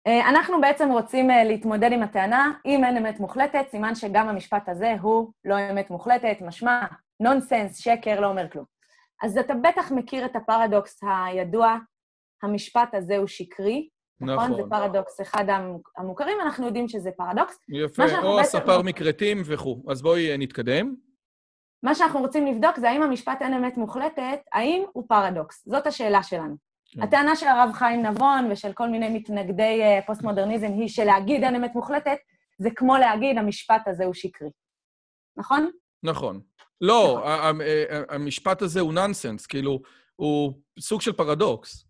אה, 0.06 0.28
אנחנו 0.28 0.60
בעצם 0.60 0.88
רוצים 0.92 1.30
אה, 1.30 1.44
להתמודד 1.44 1.92
עם 1.92 2.02
הטענה, 2.02 2.52
אם 2.66 2.84
אין 2.84 2.96
אמת 2.96 3.20
מוחלטת, 3.20 3.64
סימן 3.70 3.94
שגם 3.94 4.28
המשפט 4.28 4.68
הזה 4.68 4.94
הוא 5.00 5.32
לא 5.44 5.54
אמת 5.70 5.90
מוחלטת, 5.90 6.36
משמע 6.40 6.80
נונסנס, 7.20 7.78
שקר, 7.78 8.20
לא 8.20 8.26
אומר 8.26 8.48
כלום. 8.52 8.64
אז 9.22 9.38
אתה 9.38 9.54
בטח 9.54 9.92
מכיר 9.92 10.24
את 10.24 10.36
הפרדוקס 10.36 11.00
הידוע, 11.02 11.76
המשפט 12.42 12.94
הזה 12.94 13.16
הוא 13.16 13.26
שקרי, 13.26 13.88
נכון? 14.20 14.46
זה 14.54 14.62
נכון. 14.62 14.70
פרדוקס 14.70 15.20
אחד 15.20 15.50
המ- 15.50 15.78
המוכרים, 15.96 16.38
אנחנו 16.42 16.66
יודעים 16.66 16.88
שזה 16.88 17.10
פרדוקס. 17.16 17.58
יפה, 17.68 18.02
או 18.22 18.36
בעצם- 18.36 18.58
הספר 18.58 18.82
מכרתים 18.82 19.42
וכו'. 19.44 19.82
אז 19.88 20.02
בואי 20.02 20.30
אה, 20.30 20.36
נתקדם. 20.36 20.94
מה 21.82 21.94
שאנחנו 21.94 22.20
רוצים 22.20 22.46
לבדוק 22.46 22.76
זה 22.78 22.90
האם 22.90 23.02
המשפט 23.02 23.42
אין 23.42 23.54
אמת 23.54 23.76
מוחלטת, 23.76 24.38
האם 24.52 24.82
הוא 24.92 25.04
פרדוקס. 25.08 25.62
זאת 25.68 25.86
השאלה 25.86 26.22
שלנו. 26.22 26.56
כן. 26.90 27.02
הטענה 27.02 27.36
של 27.36 27.46
הרב 27.46 27.70
חיים 27.72 28.06
נבון 28.06 28.48
ושל 28.52 28.72
כל 28.72 28.88
מיני 28.88 29.08
מתנגדי 29.18 29.80
אה, 29.82 30.00
פוסט-מודרניזם 30.06 30.66
היא 30.72 30.88
שלהגיד 30.88 31.44
אין 31.44 31.54
אמת 31.54 31.74
מוחלטת, 31.74 32.16
זה 32.58 32.68
כמו 32.76 32.96
להגיד 32.96 33.38
המשפט 33.38 33.88
הזה 33.88 34.04
הוא 34.04 34.14
שקרי. 34.14 34.50
נכון? 35.36 35.70
נכון. 36.02 36.40
לא, 36.80 37.14
נכון. 37.18 37.30
ה- 37.30 37.34
ה- 37.34 37.50
ה- 37.50 38.14
המשפט 38.14 38.62
הזה 38.62 38.80
הוא 38.80 38.92
נונסנס, 38.92 39.46
כאילו, 39.46 39.80
הוא 40.16 40.52
סוג 40.80 41.00
של 41.00 41.12
פרדוקס. 41.12 41.84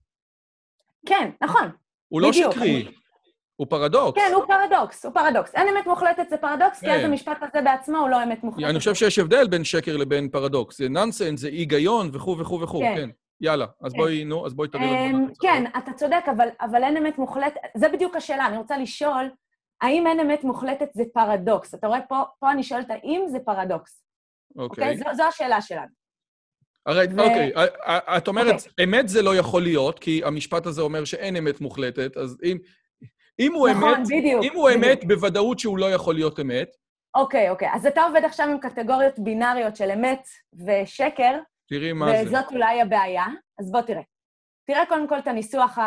כן, 1.07 1.31
נכון. 1.43 1.71
הוא 2.09 2.21
לא 2.21 2.31
בדיוק. 2.31 2.53
שקרי, 2.53 2.89
הוא 3.57 3.67
פרדוקס. 3.71 4.23
כן, 4.23 4.33
הוא 4.35 4.45
פרדוקס, 4.47 5.05
הוא 5.05 5.15
פרדוקס. 5.15 5.55
אין 5.55 5.69
אמת 5.69 5.87
מוחלטת 5.87 6.29
זה 6.31 6.37
פרדוקס, 6.37 6.81
כי 6.81 6.91
אז 6.91 7.01
כן. 7.01 7.05
המשפט 7.05 7.43
הזה 7.43 7.63
בעצמו 7.63 7.99
הוא 7.99 8.09
לא 8.09 8.23
אמת 8.23 8.45
מוחלטת. 8.45 8.69
אני 8.71 8.79
חושב 8.79 8.95
שיש 8.95 9.19
הבדל 9.19 9.49
בין 9.49 9.65
שקר 9.65 9.97
לבין 9.97 10.29
פרדוקס. 10.29 10.79
זה 10.79 10.89
נונסנס, 10.89 11.41
זה 11.41 11.49
היגיון 11.49 12.11
וכו' 12.13 12.39
וכו' 12.39 12.61
וכו', 12.61 12.81
כן. 12.81 12.95
כן. 12.97 13.11
יאללה, 13.41 13.67
אז 13.83 13.93
כן. 13.93 13.99
בואי, 13.99 14.25
נו, 14.25 14.47
אז 14.47 14.55
בואי 14.55 14.69
תראי 14.69 14.85
לנו. 14.87 15.19
אמ, 15.19 15.35
כן, 15.41 15.65
אתה 15.79 15.93
צודק, 15.93 16.23
אבל, 16.37 16.49
אבל 16.61 16.85
אין 16.85 16.97
אמת 16.97 17.19
מוחלטת, 17.19 17.61
זה 17.77 17.89
בדיוק 17.89 18.17
השאלה, 18.17 18.47
אני 18.47 18.57
רוצה 18.57 18.79
לשאול, 18.79 19.31
האם 19.81 20.07
אין 20.07 20.21
אמת 20.21 20.45
מוחלטת 20.45 20.89
זה 20.93 21.03
פרדוקס? 21.15 21.75
אתה 21.75 21.87
רואה, 21.87 22.01
פה, 22.01 22.23
פה 22.39 22.51
אני 22.51 22.63
שואלת 22.63 22.91
האם 22.91 23.23
זה 23.29 23.39
פרדוקס, 23.39 24.03
אוקיי? 24.59 24.93
אוקיי. 24.93 24.97
זו, 24.97 25.05
זו 25.17 25.23
השאלה 25.23 25.61
שלנו. 25.63 25.99
הרי, 26.89 27.07
ו- 27.17 27.21
אוקיי, 27.21 27.53
את 28.17 28.29
אומרת, 28.29 28.55
אוקיי. 28.55 28.85
אמת 28.85 29.09
זה 29.09 29.23
לא 29.23 29.37
יכול 29.37 29.63
להיות, 29.63 29.99
כי 29.99 30.21
המשפט 30.25 30.67
הזה 30.67 30.83
אומר 30.83 31.05
שאין 31.05 31.37
אמת 31.37 31.61
מוחלטת, 31.61 32.17
אז 32.17 32.39
אם... 32.45 32.59
אם 33.41 33.55
הוא 33.55 33.69
נכון, 33.69 33.95
אמת, 33.95 34.07
בדיוק. 34.07 34.45
אם 34.45 34.55
הוא 34.55 34.71
בדיוק. 34.71 34.85
אמת, 34.85 35.05
בוודאות 35.05 35.59
שהוא 35.59 35.79
לא 35.79 35.93
יכול 35.93 36.15
להיות 36.15 36.41
אמת. 36.41 36.69
אוקיי, 37.15 37.51
אוקיי. 37.51 37.69
אז 37.73 37.87
אתה 37.87 38.03
עובד 38.03 38.25
עכשיו 38.25 38.49
עם 38.49 38.59
קטגוריות 38.59 39.19
בינאריות 39.19 39.77
של 39.77 39.91
אמת 39.91 40.29
ושקר, 40.67 41.39
תראי 41.69 41.93
מה 41.93 42.13
זה. 42.17 42.23
וזאת 42.27 42.53
אולי 42.53 42.81
הבעיה. 42.81 43.27
אז 43.59 43.73
בוא 43.73 43.81
תראה. 43.81 44.03
תראה 44.67 44.87
קודם 44.87 45.09
כל 45.09 45.19
את 45.19 45.27
הניסוח. 45.27 45.79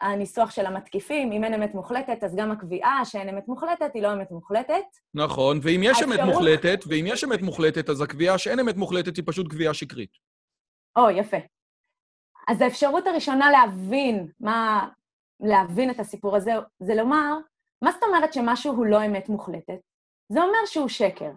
הניסוח 0.00 0.50
של 0.50 0.66
המתקיפים, 0.66 1.32
אם 1.32 1.44
אין 1.44 1.54
אמת 1.54 1.74
מוחלטת, 1.74 2.24
אז 2.24 2.36
גם 2.36 2.50
הקביעה 2.50 3.04
שאין 3.04 3.28
אמת 3.28 3.48
מוחלטת 3.48 3.90
היא 3.94 4.02
לא 4.02 4.12
אמת 4.12 4.30
מוחלטת. 4.30 4.84
נכון, 5.14 5.58
ואם 5.62 5.80
יש 5.84 6.02
אמת 6.02 6.18
האפשרות- 6.18 6.32
מוחלטת, 6.34 6.78
ואם 6.88 7.04
יש 7.08 7.24
אמת 7.24 7.42
מוחלטת, 7.42 7.88
אז 7.88 8.00
הקביעה 8.00 8.38
שאין 8.38 8.60
אמת 8.60 8.76
מוחלטת 8.76 9.16
היא 9.16 9.24
פשוט 9.26 9.50
קביעה 9.50 9.74
שקרית. 9.74 10.10
או, 10.96 11.10
יפה. 11.10 11.36
אז 12.48 12.60
האפשרות 12.60 13.06
הראשונה 13.06 13.50
להבין 13.50 14.28
מה... 14.40 14.88
להבין 15.40 15.90
את 15.90 16.00
הסיפור 16.00 16.36
הזה, 16.36 16.50
זה 16.82 16.94
לומר, 16.94 17.34
מה 17.82 17.92
זאת 17.92 18.02
אומרת 18.02 18.32
שמשהו 18.32 18.72
הוא 18.74 18.86
לא 18.86 19.06
אמת 19.06 19.28
מוחלטת? 19.28 19.78
זה 20.32 20.40
אומר 20.42 20.66
שהוא 20.66 20.88
שקר. 20.88 21.30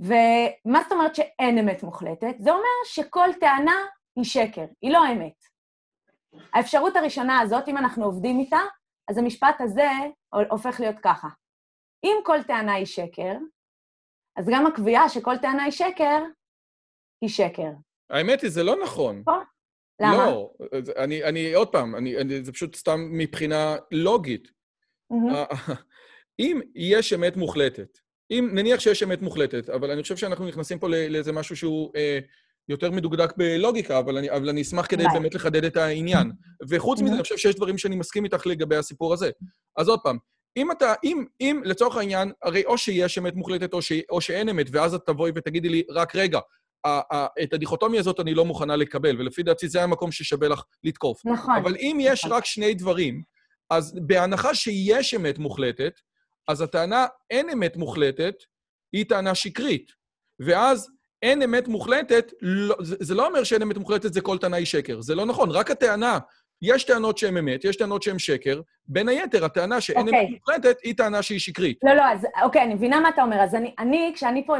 ומה 0.00 0.82
זאת 0.82 0.92
אומרת 0.92 1.14
שאין 1.14 1.58
אמת 1.58 1.82
מוחלטת? 1.82 2.34
זה 2.38 2.50
אומר 2.50 2.68
שכל 2.84 3.28
טענה 3.40 3.76
היא 4.16 4.24
שקר, 4.24 4.64
היא 4.82 4.92
לא 4.92 5.12
אמת. 5.12 5.53
האפשרות 6.54 6.96
הראשונה 6.96 7.40
הזאת, 7.40 7.68
אם 7.68 7.76
אנחנו 7.78 8.04
עובדים 8.04 8.40
איתה, 8.40 8.60
אז 9.10 9.18
המשפט 9.18 9.60
הזה 9.60 9.88
הופך 10.50 10.80
להיות 10.80 10.96
ככה. 11.02 11.28
אם 12.04 12.16
כל 12.24 12.42
טענה 12.42 12.74
היא 12.74 12.86
שקר, 12.86 13.32
אז 14.36 14.48
גם 14.52 14.66
הקביעה 14.66 15.08
שכל 15.08 15.38
טענה 15.38 15.62
היא 15.62 15.72
שקר, 15.72 16.22
היא 17.20 17.30
שקר. 17.30 17.70
האמת 18.10 18.40
היא, 18.40 18.50
זה 18.50 18.62
לא 18.62 18.76
נכון. 18.82 19.22
למה? 20.00 20.16
לא, 20.26 20.52
אני, 20.96 21.24
אני, 21.24 21.54
עוד 21.54 21.68
פעם, 21.72 21.96
אני, 21.96 22.16
אני, 22.20 22.44
זה 22.44 22.52
פשוט 22.52 22.76
סתם 22.76 23.00
מבחינה 23.12 23.76
לוגית. 23.90 24.48
ה- 25.12 25.54
אם 26.38 26.60
יש 26.74 27.12
אמת 27.12 27.36
מוחלטת, 27.36 27.98
אם 28.30 28.50
נניח 28.52 28.80
שיש 28.80 29.02
אמת 29.02 29.22
מוחלטת, 29.22 29.70
אבל 29.70 29.90
אני 29.90 30.02
חושב 30.02 30.16
שאנחנו 30.16 30.46
נכנסים 30.48 30.78
פה 30.78 30.88
לאיזה 30.88 31.32
משהו 31.32 31.56
שהוא 31.56 31.92
אה, 31.96 32.18
יותר 32.68 32.90
מדוקדק 32.90 33.36
בלוגיקה, 33.36 33.98
אבל 33.98 34.18
אני, 34.18 34.30
אבל 34.30 34.48
אני 34.48 34.62
אשמח 34.62 34.86
כדי. 34.88 35.04
באמת 35.12 35.34
לחדד 35.34 35.64
את 35.64 35.76
העניין. 35.76 36.32
וחוץ 36.68 37.00
מזה. 37.00 37.14
אני 37.14 37.22
חושב 37.22 37.36
שיש 37.36 37.54
דברים 37.54 37.78
שאני 37.78 37.96
מסכים 37.96 38.24
איתך 38.24 38.46
לגבי 38.46 38.76
הסיפור 38.76 39.12
הזה. 39.12 39.30
אז 39.76 39.88
עוד 39.88 40.00
פעם, 40.00 40.18
אם 40.56 40.72
אתה, 40.72 40.94
אם, 41.04 41.24
אם 41.40 41.62
לצורך 41.64 41.96
העניין, 41.96 42.32
הרי 42.42 42.64
או 42.64 42.78
שיש 42.78 43.18
אמת 43.18 43.34
מוחלטת 43.34 43.72
או, 43.72 43.82
ש, 43.82 43.92
או 44.10 44.20
שאין 44.20 44.48
אמת, 44.48 44.66
ואז 44.72 44.94
את 44.94 45.00
תבואי 45.06 45.32
ותגידי 45.34 45.68
לי, 45.68 45.82
רק 45.90 46.16
רגע, 46.16 46.38
ה- 46.86 47.16
ה- 47.16 47.26
את 47.42 47.52
הדיכוטומיה 47.52 48.00
הזאת 48.00 48.20
אני 48.20 48.34
לא 48.34 48.44
מוכנה 48.44 48.76
לקבל, 48.76 49.20
ולפי 49.20 49.42
דעתי 49.42 49.68
זה 49.68 49.82
המקום 49.82 50.12
ששווה 50.12 50.48
לך 50.48 50.62
לתקוף. 50.84 51.26
נכון. 51.26 51.54
אבל 51.56 51.76
אם 51.76 51.98
יש 52.00 52.24
נכון. 52.24 52.36
רק 52.36 52.44
שני 52.44 52.74
דברים, 52.74 53.22
אז 53.70 53.94
בהנחה 54.02 54.54
שיש 54.54 55.14
אמת 55.14 55.38
מוחלטת, 55.38 56.00
אז 56.48 56.60
הטענה 56.60 57.06
אין 57.30 57.50
אמת 57.50 57.76
מוחלטת 57.76 58.34
היא 58.92 59.04
טענה 59.08 59.34
שקרית. 59.34 59.92
ואז 60.40 60.88
אין 61.24 61.42
אמת 61.42 61.68
מוחלטת, 61.68 62.32
לא, 62.42 62.76
זה, 62.80 62.96
זה 63.00 63.14
לא 63.14 63.26
אומר 63.26 63.44
שאין 63.44 63.62
אמת 63.62 63.76
מוחלטת 63.78 64.12
זה 64.12 64.20
כל 64.20 64.38
טענה 64.38 64.56
היא 64.56 64.66
שקר. 64.66 65.00
זה 65.00 65.14
לא 65.14 65.26
נכון, 65.26 65.50
רק 65.50 65.70
הטענה, 65.70 66.18
יש 66.62 66.84
טענות 66.84 67.18
שהן 67.18 67.36
אמת, 67.36 67.64
יש 67.64 67.76
טענות 67.76 68.02
שהן 68.02 68.18
שקר, 68.18 68.60
בין 68.86 69.08
היתר, 69.08 69.44
הטענה 69.44 69.80
שאין 69.80 70.06
אוקיי. 70.06 70.20
אמת 70.20 70.30
מוחלטת 70.30 70.76
היא 70.82 70.94
טענה 70.96 71.22
שהיא 71.22 71.38
שקרית. 71.40 71.78
לא, 71.82 71.94
לא, 71.94 72.02
אז 72.02 72.26
אוקיי, 72.42 72.62
אני 72.62 72.74
מבינה 72.74 73.00
מה 73.00 73.08
אתה 73.08 73.22
אומר. 73.22 73.36
אז 73.40 73.54
אני, 73.54 73.74
אני 73.78 74.12
כשאני 74.14 74.46
פה 74.46 74.56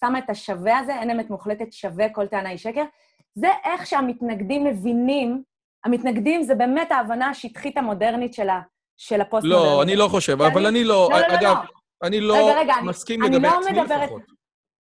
שמה 0.00 0.18
את 0.18 0.30
השווה 0.30 0.78
הזה, 0.78 0.92
אין 0.94 1.10
אמת 1.10 1.30
מוחלטת 1.30 1.72
שווה 1.72 2.08
כל 2.08 2.26
טענה 2.26 2.48
היא 2.48 2.58
שקר, 2.58 2.84
זה 3.34 3.48
איך 3.64 3.86
שהמתנגדים 3.86 4.64
מבינים, 4.64 5.42
המתנגדים 5.84 6.42
זה 6.42 6.54
באמת 6.54 6.92
ההבנה 6.92 7.28
השטחית 7.28 7.78
המודרנית 7.78 8.34
של, 8.34 8.48
ה, 8.48 8.60
של 8.96 9.20
הפוסט-מודרנית. 9.20 9.66
לא, 9.66 9.82
אני 9.82 9.96
לא 9.96 10.08
חושב, 10.08 10.42
אבל 10.42 10.66
אני 10.66 10.84
לא, 10.84 11.08
לא, 11.12 11.18
לא, 11.20 11.26
לא, 11.28 11.34
אגב, 11.34 11.42
לא. 11.42 12.06
אני 12.08 12.20
לא 12.20 12.34
רגע, 12.50 12.60
רגע, 12.60 12.74
אני- 12.78 12.88
מסכים 12.88 13.22
אני 13.24 13.30
לגבי 13.36 13.48
לא 13.48 13.60
עצמי 13.60 13.80
מדברת- 13.80 14.02
לפחות. 14.02 14.22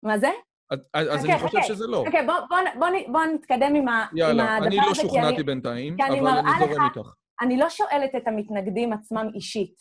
מה 0.04 0.18
זה? 0.18 0.30
אז, 0.72 0.80
חכה, 0.94 1.34
אני 1.34 1.40
חושב 1.40 1.58
חכה. 1.58 1.68
שזה 1.68 1.88
לא. 1.88 1.98
אוקיי, 1.98 2.28
בוא, 3.08 3.26
נתקדם 3.26 3.76
עם, 3.76 3.88
ה, 3.88 4.06
עם 4.12 4.18
יאללה, 4.18 4.56
הדבר 4.56 4.68
אני 4.68 4.76
לא 4.76 4.82
הזה, 4.92 5.02
שוכנעתי 5.02 5.36
אני, 5.36 5.44
בינתיים, 5.44 5.98
אבל 6.02 6.28
אני 6.28 6.50
זורם 6.60 6.86
איתך. 6.86 7.10
אני 7.42 7.58
לא 7.58 7.70
שואלת 7.70 8.16
את 8.18 8.28
המתנגדים 8.28 8.94
עצמם 8.94 9.30
אישית. 9.36 9.76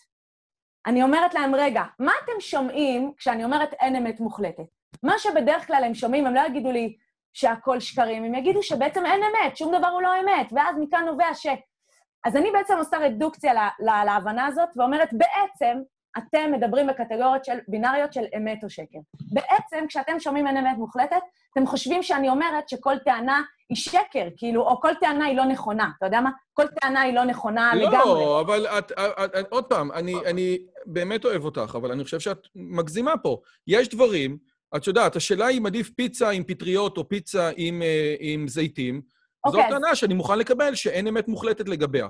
אני 0.87 1.03
אומרת 1.03 1.34
להם, 1.34 1.55
רגע, 1.55 1.82
מה 1.99 2.12
אתם 2.24 2.41
שומעים 2.41 3.12
כשאני 3.16 3.45
אומרת 3.45 3.72
אין 3.72 3.97
אמת 3.97 4.20
מוחלטת? 4.20 4.64
מה 5.03 5.18
שבדרך 5.18 5.66
כלל 5.66 5.84
הם 5.84 5.95
שומעים, 5.95 6.26
הם 6.26 6.34
לא 6.34 6.41
יגידו 6.47 6.72
לי 6.72 6.97
שהכל 7.32 7.80
שקרים, 7.80 8.24
הם 8.24 8.34
יגידו 8.34 8.62
שבעצם 8.62 9.07
אין 9.07 9.20
אמת, 9.22 9.57
שום 9.57 9.78
דבר 9.78 9.87
הוא 9.89 10.03
לא 10.03 10.11
אמת, 10.20 10.53
ואז 10.53 10.76
מכאן 10.80 11.05
נובע 11.05 11.34
ש... 11.34 11.47
אז 12.24 12.37
אני 12.37 12.51
בעצם 12.51 12.74
עושה 12.78 12.99
רדוקציה 12.99 13.55
ל- 13.55 13.84
ל- 13.84 14.05
להבנה 14.05 14.47
הזאת, 14.47 14.68
ואומרת, 14.76 15.09
בעצם 15.12 15.78
אתם 16.18 16.52
מדברים 16.52 16.86
בקטגוריות 16.86 17.44
של 17.44 17.58
בינאריות 17.68 18.12
של 18.12 18.24
אמת 18.36 18.64
או 18.64 18.70
שקר. 18.70 18.98
בעצם, 19.20 19.84
כשאתם 19.88 20.20
שומעים 20.20 20.46
אין 20.46 20.56
אמת 20.56 20.76
מוחלטת, 20.78 21.16
אתם 21.52 21.66
חושבים 21.66 22.02
שאני 22.02 22.28
אומרת 22.28 22.68
שכל 22.68 22.98
טענה 23.04 23.42
היא 23.68 23.76
שקר, 23.76 24.28
כאילו, 24.36 24.62
או 24.62 24.80
כל 24.80 24.92
טענה 25.00 25.24
היא 25.24 25.36
לא 25.36 25.44
נכונה. 25.44 25.90
אתה 25.98 26.06
יודע 26.06 26.20
מה? 26.20 26.30
כל 26.52 26.66
טענה 26.66 27.00
היא 27.00 27.14
לא 27.14 27.24
נכונה 27.24 27.74
לגמרי. 27.74 28.24
לא, 28.24 28.40
אבל 28.40 28.66
את, 28.66 28.92
את, 28.92 29.36
את, 29.40 29.46
עוד 29.50 29.64
פעם, 29.64 29.92
אני, 29.92 30.14
אני 30.26 30.58
באמת 30.86 31.24
אוהב 31.24 31.44
אותך, 31.44 31.76
אבל 31.78 31.92
אני 31.92 32.04
חושב 32.04 32.20
שאת 32.20 32.38
מגזימה 32.54 33.16
פה. 33.16 33.40
יש 33.66 33.88
דברים, 33.88 34.38
את 34.76 34.86
יודעת, 34.86 35.16
השאלה 35.16 35.46
היא 35.46 35.58
אם 35.58 35.66
עדיף 35.66 35.90
פיצה 35.90 36.30
עם 36.30 36.44
פטריות 36.44 36.96
או 36.96 37.08
פיצה 37.08 37.50
עם, 37.56 37.82
אה, 37.82 38.14
עם 38.18 38.48
זיתים, 38.48 39.02
זו 39.48 39.58
אוקיי, 39.58 39.70
טענה 39.70 39.94
שאני 39.94 40.14
מוכן 40.14 40.38
לקבל 40.38 40.74
שאין 40.74 41.06
אמת 41.06 41.28
מוחלטת 41.28 41.68
לגביה, 41.68 42.08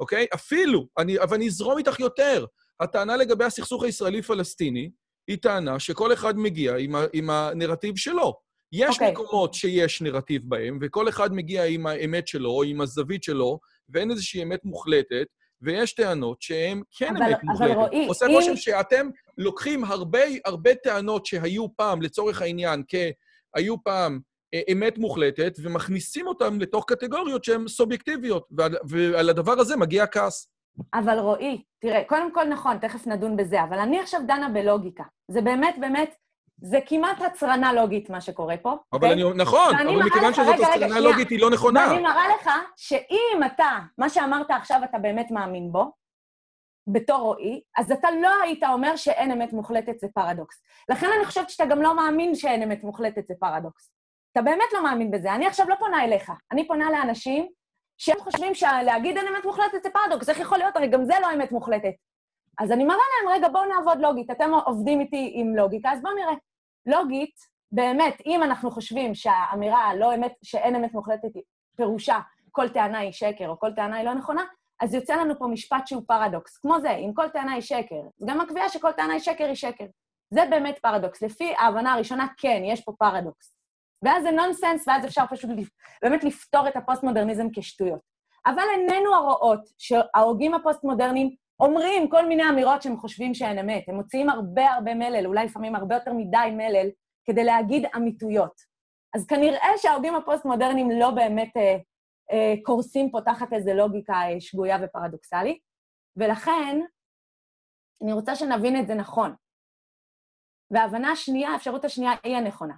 אוקיי? 0.00 0.26
אפילו, 0.34 0.86
אני, 0.98 1.18
אבל 1.18 1.36
אני 1.36 1.46
אזרום 1.46 1.78
איתך 1.78 2.00
יותר. 2.00 2.44
הטענה 2.80 3.16
לגבי 3.16 3.44
הסכסוך 3.44 3.84
הישראלי-פלסטיני 3.84 4.90
היא 5.28 5.36
טענה 5.42 5.78
שכל 5.80 6.12
אחד 6.12 6.38
מגיע 6.38 6.76
עם, 6.76 6.94
ה, 6.94 7.04
עם 7.12 7.30
הנרטיב 7.30 7.96
שלו. 7.96 8.34
יש 8.72 8.94
אוקיי. 8.94 9.12
מקומות 9.12 9.54
שיש 9.54 10.02
נרטיב 10.02 10.42
בהם, 10.44 10.78
וכל 10.82 11.08
אחד 11.08 11.32
מגיע 11.32 11.64
עם 11.64 11.86
האמת 11.86 12.28
שלו, 12.28 12.50
או 12.50 12.62
עם 12.62 12.80
הזווית 12.80 13.22
שלו, 13.22 13.58
ואין 13.88 14.10
איזושהי 14.10 14.42
אמת 14.42 14.64
מוחלטת, 14.64 15.26
ויש 15.62 15.94
טענות 15.94 16.42
שהן 16.42 16.82
כן 16.98 17.16
אבל- 17.16 17.26
אמת 17.26 17.36
אבל 17.42 17.48
מוחלטת. 17.52 17.74
רועי, 17.74 18.06
עושה 18.06 18.26
אם- 18.26 18.30
רושם 18.30 18.56
שאתם 18.56 19.08
לוקחים 19.38 19.84
הרבה, 19.84 20.18
הרבה 20.44 20.74
טענות 20.74 21.26
שהיו 21.26 21.76
פעם, 21.76 22.02
לצורך 22.02 22.42
העניין, 22.42 22.82
כהיו 22.88 23.82
פעם 23.84 24.20
אה, 24.54 24.60
אמת 24.72 24.98
מוחלטת, 24.98 25.58
ומכניסים 25.62 26.26
אותן 26.26 26.58
לתוך 26.58 26.84
קטגוריות 26.88 27.44
שהן 27.44 27.68
סובייקטיביות, 27.68 28.46
ועל, 28.50 28.74
ועל 28.88 29.30
הדבר 29.30 29.52
הזה 29.52 29.76
מגיע 29.76 30.06
כעס. 30.06 30.48
אבל 30.94 31.18
רועי, 31.18 31.62
תראה, 31.80 32.04
קודם 32.04 32.32
כל 32.34 32.44
נכון, 32.44 32.78
תכף 32.78 33.06
נדון 33.06 33.36
בזה, 33.36 33.62
אבל 33.62 33.78
אני 33.78 34.00
עכשיו 34.00 34.20
דנה 34.26 34.48
בלוגיקה. 34.48 35.04
זה 35.28 35.40
באמת, 35.40 35.74
באמת, 35.78 36.14
זה 36.60 36.78
כמעט 36.86 37.22
הצרנה 37.22 37.72
לוגית 37.72 38.10
מה 38.10 38.20
שקורה 38.20 38.56
פה. 38.56 38.70
אבל 38.70 38.78
אוקיי? 38.92 39.12
אני... 39.12 39.22
נכון, 39.36 39.74
אבל 39.74 40.06
מכיוון 40.06 40.32
שזאת 40.32 40.46
רגע, 40.46 40.54
רגע, 40.54 40.68
הסטרנה 40.68 40.88
שנייה. 40.88 41.10
לוגית, 41.10 41.30
היא 41.30 41.40
לא 41.40 41.50
נכונה. 41.50 41.86
ואני 41.90 42.02
מראה 42.02 42.28
לך 42.28 42.50
שאם 42.76 43.40
אתה, 43.46 43.78
מה 43.98 44.08
שאמרת 44.08 44.50
עכשיו 44.50 44.80
אתה 44.84 44.98
באמת 44.98 45.30
מאמין 45.30 45.72
בו, 45.72 45.92
בתור 46.92 47.18
רועי, 47.18 47.60
אז 47.78 47.92
אתה 47.92 48.08
לא 48.22 48.30
היית 48.42 48.64
אומר 48.64 48.96
שאין 48.96 49.30
אמת 49.30 49.52
מוחלטת 49.52 50.00
זה 50.00 50.06
פרדוקס. 50.14 50.62
לכן 50.88 51.06
אני 51.16 51.24
חושבת 51.24 51.50
שאתה 51.50 51.66
גם 51.66 51.82
לא 51.82 51.96
מאמין 51.96 52.34
שאין 52.34 52.62
אמת 52.62 52.84
מוחלטת 52.84 53.26
זה 53.28 53.34
פרדוקס. 53.40 53.92
אתה 54.32 54.42
באמת 54.42 54.72
לא 54.72 54.84
מאמין 54.84 55.10
בזה. 55.10 55.34
אני 55.34 55.46
עכשיו 55.46 55.68
לא 55.68 55.74
פונה 55.74 56.04
אליך, 56.04 56.32
אני 56.52 56.68
פונה 56.68 56.90
לאנשים 56.90 57.48
שהם 57.98 58.16
חושבים 58.20 58.54
שלהגיד 58.54 59.16
אין 59.16 59.26
אמת 59.28 59.44
מוחלטת 59.44 59.82
זה 59.82 59.88
פרדוקס, 59.90 60.28
איך 60.28 60.38
יכול 60.38 60.58
להיות? 60.58 60.76
הרי 60.76 60.88
גם 60.88 61.04
זה 61.04 61.14
לא 61.22 61.32
אמת 61.34 61.52
מוחלטת. 61.52 61.94
אז 62.58 62.72
אני 62.72 62.84
מראה 62.84 62.98
להם, 62.98 63.36
רגע, 63.36 63.48
בואו 63.48 63.64
נעבוד 63.64 64.00
לוגית. 64.00 64.30
אתם 64.30 64.50
עובדים 64.66 65.00
איתי 65.00 65.32
עם 65.34 65.56
לוגיקה, 65.56 65.92
אז 65.92 66.02
בואו 66.02 66.14
נראה. 66.14 66.34
לוגית, 66.86 67.34
באמת, 67.72 68.14
אם 68.26 68.42
אנחנו 68.42 68.70
חושבים 68.70 69.14
שהאמירה 69.14 69.94
לא 69.94 70.14
אמת, 70.14 70.32
שאין 70.42 70.74
אמת 70.74 70.94
מוחלטת, 70.94 71.28
פירושה 71.76 72.18
כל 72.50 72.68
טענה 72.68 72.98
היא 72.98 73.12
שקר 73.12 73.48
או 73.48 73.58
כל 73.58 73.72
טענה 73.72 73.96
היא 73.96 74.04
לא 74.04 74.14
נכונה, 74.14 74.44
אז 74.80 74.94
יוצא 74.94 75.16
לנו 75.16 75.38
פה 75.38 75.46
משפט 75.46 75.86
שהוא 75.86 76.02
פרדוקס. 76.06 76.56
כמו 76.56 76.80
זה, 76.80 76.90
אם 76.90 77.10
כל 77.14 77.28
טענה 77.28 77.52
היא 77.52 77.62
שקר, 77.62 78.00
אז 78.20 78.26
גם 78.26 78.40
הקביעה 78.40 78.68
שכל 78.68 78.92
טענה 78.92 79.12
היא 79.12 79.20
שקר 79.20 79.44
היא 79.44 79.54
שקר. 79.54 79.84
זה 80.30 80.40
באמת 80.50 80.78
פרדוקס. 80.78 81.22
לפי 81.22 81.54
ההבנה 81.58 81.94
הראשונה, 81.94 82.26
כן, 82.38 82.62
יש 82.64 82.80
פה 82.80 82.92
פרדוקס. 82.98 83.57
ואז 84.02 84.22
זה 84.22 84.30
נונסנס, 84.30 84.88
ואז 84.88 85.04
אפשר 85.04 85.24
פשוט 85.30 85.50
באמת 86.02 86.24
לפתור 86.24 86.68
את 86.68 86.76
הפוסט-מודרניזם 86.76 87.46
כשטויות. 87.54 88.00
אבל 88.46 88.62
עינינו 88.74 89.14
הרואות 89.14 89.60
שההוגים 89.78 90.54
הפוסט-מודרניים 90.54 91.34
אומרים 91.60 92.08
כל 92.08 92.26
מיני 92.26 92.48
אמירות 92.48 92.82
שהם 92.82 92.96
חושבים 92.96 93.34
שהן 93.34 93.58
אמת. 93.58 93.84
הם 93.88 93.94
מוציאים 93.94 94.30
הרבה 94.30 94.70
הרבה 94.70 94.94
מלל, 94.94 95.26
אולי 95.26 95.44
לפעמים 95.44 95.74
הרבה 95.74 95.94
יותר 95.94 96.12
מדי 96.12 96.50
מלל, 96.52 96.88
כדי 97.24 97.44
להגיד 97.44 97.86
אמיתויות. 97.96 98.52
אז 99.14 99.26
כנראה 99.26 99.68
שההוגים 99.76 100.14
הפוסט-מודרניים 100.14 100.90
לא 100.90 101.10
באמת 101.10 101.56
אה, 101.56 101.76
אה, 102.32 102.54
קורסים 102.62 103.10
פה 103.10 103.18
תחת 103.20 103.52
איזו 103.52 103.70
לוגיקה 103.74 104.12
אה, 104.12 104.40
שגויה 104.40 104.78
ופרדוקסלית, 104.82 105.58
ולכן 106.16 106.80
אני 108.02 108.12
רוצה 108.12 108.36
שנבין 108.36 108.80
את 108.80 108.86
זה 108.86 108.94
נכון. 108.94 109.34
וההבנה 110.70 111.12
השנייה, 111.12 111.50
האפשרות 111.50 111.84
השנייה 111.84 112.12
היא 112.22 112.36
הנכונה. 112.36 112.74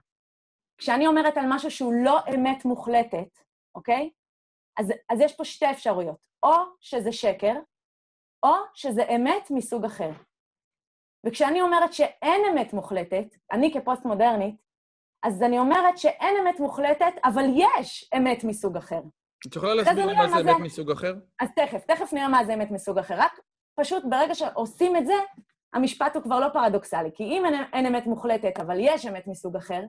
כשאני 0.81 1.07
אומרת 1.07 1.37
על 1.37 1.45
משהו 1.49 1.71
שהוא 1.71 1.93
לא 2.05 2.19
אמת 2.35 2.65
מוחלטת, 2.65 3.39
אוקיי? 3.75 4.11
אז, 4.79 4.93
אז 5.09 5.21
יש 5.21 5.37
פה 5.37 5.45
שתי 5.45 5.71
אפשרויות. 5.71 6.31
או 6.43 6.55
שזה 6.81 7.13
שקר, 7.13 7.55
או 8.43 8.53
שזה 8.75 9.03
אמת 9.17 9.51
מסוג 9.51 9.85
אחר. 9.85 10.11
וכשאני 11.27 11.63
אומרת 11.63 11.93
שאין 11.93 12.41
אמת 12.53 12.73
מוחלטת, 12.73 13.27
אני 13.53 13.73
כפוסט-מודרנית, 13.73 14.55
אז 15.23 15.43
אני 15.43 15.59
אומרת 15.59 15.99
שאין 15.99 16.37
אמת 16.43 16.61
מוחלטת, 16.61 17.13
אבל 17.25 17.45
יש 17.55 18.11
אמת 18.17 18.45
מסוג 18.45 18.77
אחר. 18.77 19.01
את 19.47 19.57
יכולה 19.57 19.75
להסביר 19.75 20.07
מה 20.07 20.29
זה 20.29 20.51
אמת 20.51 20.61
מסוג 20.61 20.91
אחר? 20.91 21.15
אז 21.41 21.49
תכף, 21.57 21.85
תכף 21.85 22.13
נראה 22.13 22.29
מה 22.29 22.45
זה 22.45 22.55
אמת 22.55 22.71
מסוג 22.71 22.99
אחר. 22.99 23.15
רק 23.19 23.41
פשוט 23.75 24.05
ברגע 24.11 24.35
שעושים 24.35 24.97
את 24.97 25.07
זה, 25.07 25.15
המשפט 25.75 26.17
הוא 26.17 26.23
כבר 26.23 26.41
לא 26.41 26.49
פרדוקסלי. 26.49 27.11
כי 27.15 27.25
אם 27.25 27.47
אין, 27.47 27.55
אין 27.73 27.87
אמת 27.87 28.07
מוחלטת, 28.07 28.61
אבל 28.61 28.77
יש 28.81 29.07
אמת 29.07 29.27
מסוג 29.27 29.57
אחר, 29.57 29.83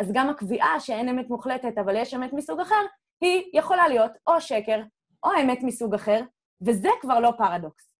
אז 0.00 0.12
גם 0.12 0.30
הקביעה 0.30 0.80
שאין 0.80 1.08
אמת 1.08 1.30
מוחלטת, 1.30 1.78
אבל 1.78 1.96
יש 1.96 2.14
אמת 2.14 2.32
מסוג 2.32 2.60
אחר, 2.60 2.84
היא 3.20 3.42
יכולה 3.54 3.88
להיות 3.88 4.12
או 4.26 4.40
שקר 4.40 4.80
או 5.24 5.30
אמת 5.42 5.58
מסוג 5.62 5.94
אחר, 5.94 6.20
וזה 6.66 6.88
כבר 7.00 7.20
לא 7.20 7.32
פרדוקס. 7.38 7.94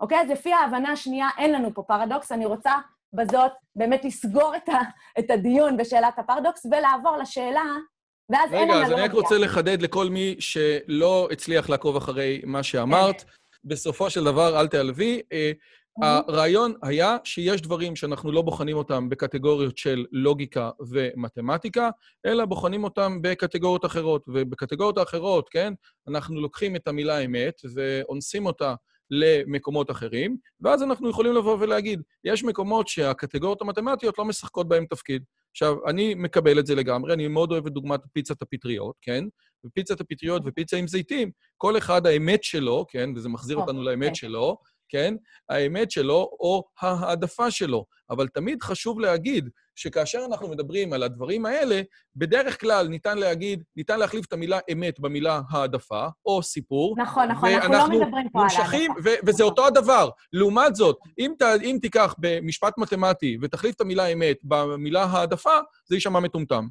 אוקיי? 0.00 0.20
אז 0.20 0.30
לפי 0.30 0.52
ההבנה 0.52 0.92
השנייה, 0.92 1.28
אין 1.38 1.52
לנו 1.52 1.74
פה 1.74 1.82
פרדוקס. 1.82 2.32
אני 2.32 2.46
רוצה 2.46 2.72
בזאת 3.12 3.52
באמת 3.76 4.04
לסגור 4.04 4.56
את, 4.56 4.68
ה, 4.68 4.78
את 5.18 5.30
הדיון 5.30 5.76
בשאלת 5.76 6.18
הפרדוקס 6.18 6.66
ולעבור 6.66 7.16
לשאלה, 7.16 7.64
ואז 8.30 8.52
אין 8.52 8.70
אנלוגיה. 8.70 8.76
רגע, 8.76 8.86
אז 8.86 8.92
אני 8.92 9.02
רק 9.02 9.12
רוצה 9.12 9.38
לחדד 9.38 9.82
לכל 9.82 10.08
מי 10.08 10.36
שלא 10.38 11.28
הצליח 11.32 11.70
לעקוב 11.70 11.96
אחרי 11.96 12.42
מה 12.44 12.62
שאמרת. 12.62 13.24
בסופו 13.64 14.10
של 14.10 14.24
דבר, 14.24 14.60
אל 14.60 14.68
תעלבי. 14.68 15.22
הרעיון 16.02 16.74
היה 16.82 17.16
שיש 17.24 17.62
דברים 17.62 17.96
שאנחנו 17.96 18.32
לא 18.32 18.42
בוחנים 18.42 18.76
אותם 18.76 19.08
בקטגוריות 19.08 19.78
של 19.78 20.04
לוגיקה 20.12 20.70
ומתמטיקה, 20.80 21.90
אלא 22.26 22.44
בוחנים 22.44 22.84
אותם 22.84 23.18
בקטגוריות 23.22 23.84
אחרות. 23.84 24.24
ובקטגוריות 24.28 24.98
האחרות, 24.98 25.48
כן, 25.48 25.72
אנחנו 26.08 26.40
לוקחים 26.40 26.76
את 26.76 26.88
המילה 26.88 27.18
אמת 27.18 27.60
ואונסים 27.74 28.46
אותה 28.46 28.74
למקומות 29.10 29.90
אחרים, 29.90 30.36
ואז 30.60 30.82
אנחנו 30.82 31.10
יכולים 31.10 31.34
לבוא 31.34 31.56
ולהגיד, 31.60 32.02
יש 32.24 32.44
מקומות 32.44 32.88
שהקטגוריות 32.88 33.62
המתמטיות 33.62 34.18
לא 34.18 34.24
משחקות 34.24 34.68
בהם 34.68 34.86
תפקיד. 34.86 35.22
עכשיו, 35.50 35.76
אני 35.86 36.14
מקבל 36.14 36.58
את 36.58 36.66
זה 36.66 36.74
לגמרי, 36.74 37.12
אני 37.14 37.28
מאוד 37.28 37.52
אוהב 37.52 37.66
את 37.66 37.72
דוגמת 37.72 38.00
פיצת 38.12 38.42
הפטריות, 38.42 38.94
כן? 39.02 39.24
ופיצת 39.64 40.00
הפטריות 40.00 40.42
ופיצה 40.46 40.76
עם 40.76 40.88
זיתים, 40.88 41.30
כל 41.56 41.78
אחד 41.78 42.06
האמת 42.06 42.44
שלו, 42.44 42.86
כן? 42.88 43.10
וזה 43.16 43.28
מחזיר 43.28 43.56
אותנו 43.56 43.82
לאמת 43.82 44.16
שלו, 44.16 44.58
כן? 44.88 45.14
האמת 45.48 45.90
שלו 45.90 46.30
או 46.40 46.64
ההעדפה 46.80 47.50
שלו. 47.50 47.84
אבל 48.10 48.28
תמיד 48.28 48.62
חשוב 48.62 49.00
להגיד 49.00 49.48
שכאשר 49.74 50.18
אנחנו 50.30 50.48
מדברים 50.48 50.92
על 50.92 51.02
הדברים 51.02 51.46
האלה, 51.46 51.80
בדרך 52.16 52.60
כלל 52.60 52.88
ניתן 52.88 53.18
להגיד, 53.18 53.62
ניתן 53.76 53.98
להחליף 53.98 54.26
את 54.26 54.32
המילה 54.32 54.58
אמת 54.72 55.00
במילה 55.00 55.40
העדפה, 55.50 56.06
או 56.26 56.42
סיפור. 56.42 56.94
נכון, 56.98 57.28
נכון, 57.28 57.48
אנחנו 57.48 57.74
לא 57.74 57.88
מדברים 57.88 58.28
פה 58.28 58.40
על 58.40 58.46
העדפה. 58.58 58.76
וזה 59.26 59.44
אותו 59.44 59.66
הדבר. 59.66 60.10
לעומת 60.32 60.74
זאת, 60.74 60.98
אם, 61.18 61.32
ת, 61.38 61.42
אם 61.42 61.78
תיקח 61.82 62.14
במשפט 62.18 62.78
מתמטי 62.78 63.38
ותחליף 63.42 63.74
את 63.74 63.80
המילה 63.80 64.06
אמת 64.06 64.36
במילה 64.42 65.04
העדפה, 65.04 65.58
זה 65.88 65.96
יישמע 65.96 66.20
מטומטם. 66.20 66.66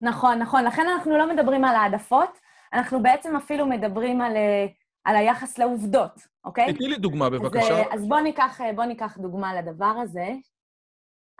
נכון, 0.00 0.38
נכון. 0.38 0.64
לכן 0.64 0.86
אנחנו 0.88 1.18
לא 1.18 1.34
מדברים 1.34 1.64
על 1.64 1.76
העדפות, 1.76 2.38
אנחנו 2.72 3.02
בעצם 3.02 3.36
אפילו 3.36 3.66
מדברים 3.66 4.20
על, 4.20 4.36
אה, 4.36 4.66
על 5.04 5.16
היחס 5.16 5.58
לעובדות, 5.58 6.20
אוקיי? 6.44 6.74
תני 6.74 6.88
לי 6.88 6.96
דוגמה, 6.96 7.30
בבקשה. 7.30 7.80
אז, 7.80 7.86
אז 8.00 8.08
בואו 8.08 8.20
ניקח, 8.20 8.60
בוא 8.74 8.84
ניקח 8.84 9.18
דוגמה 9.18 9.62
לדבר 9.62 9.94
הזה. 10.02 10.28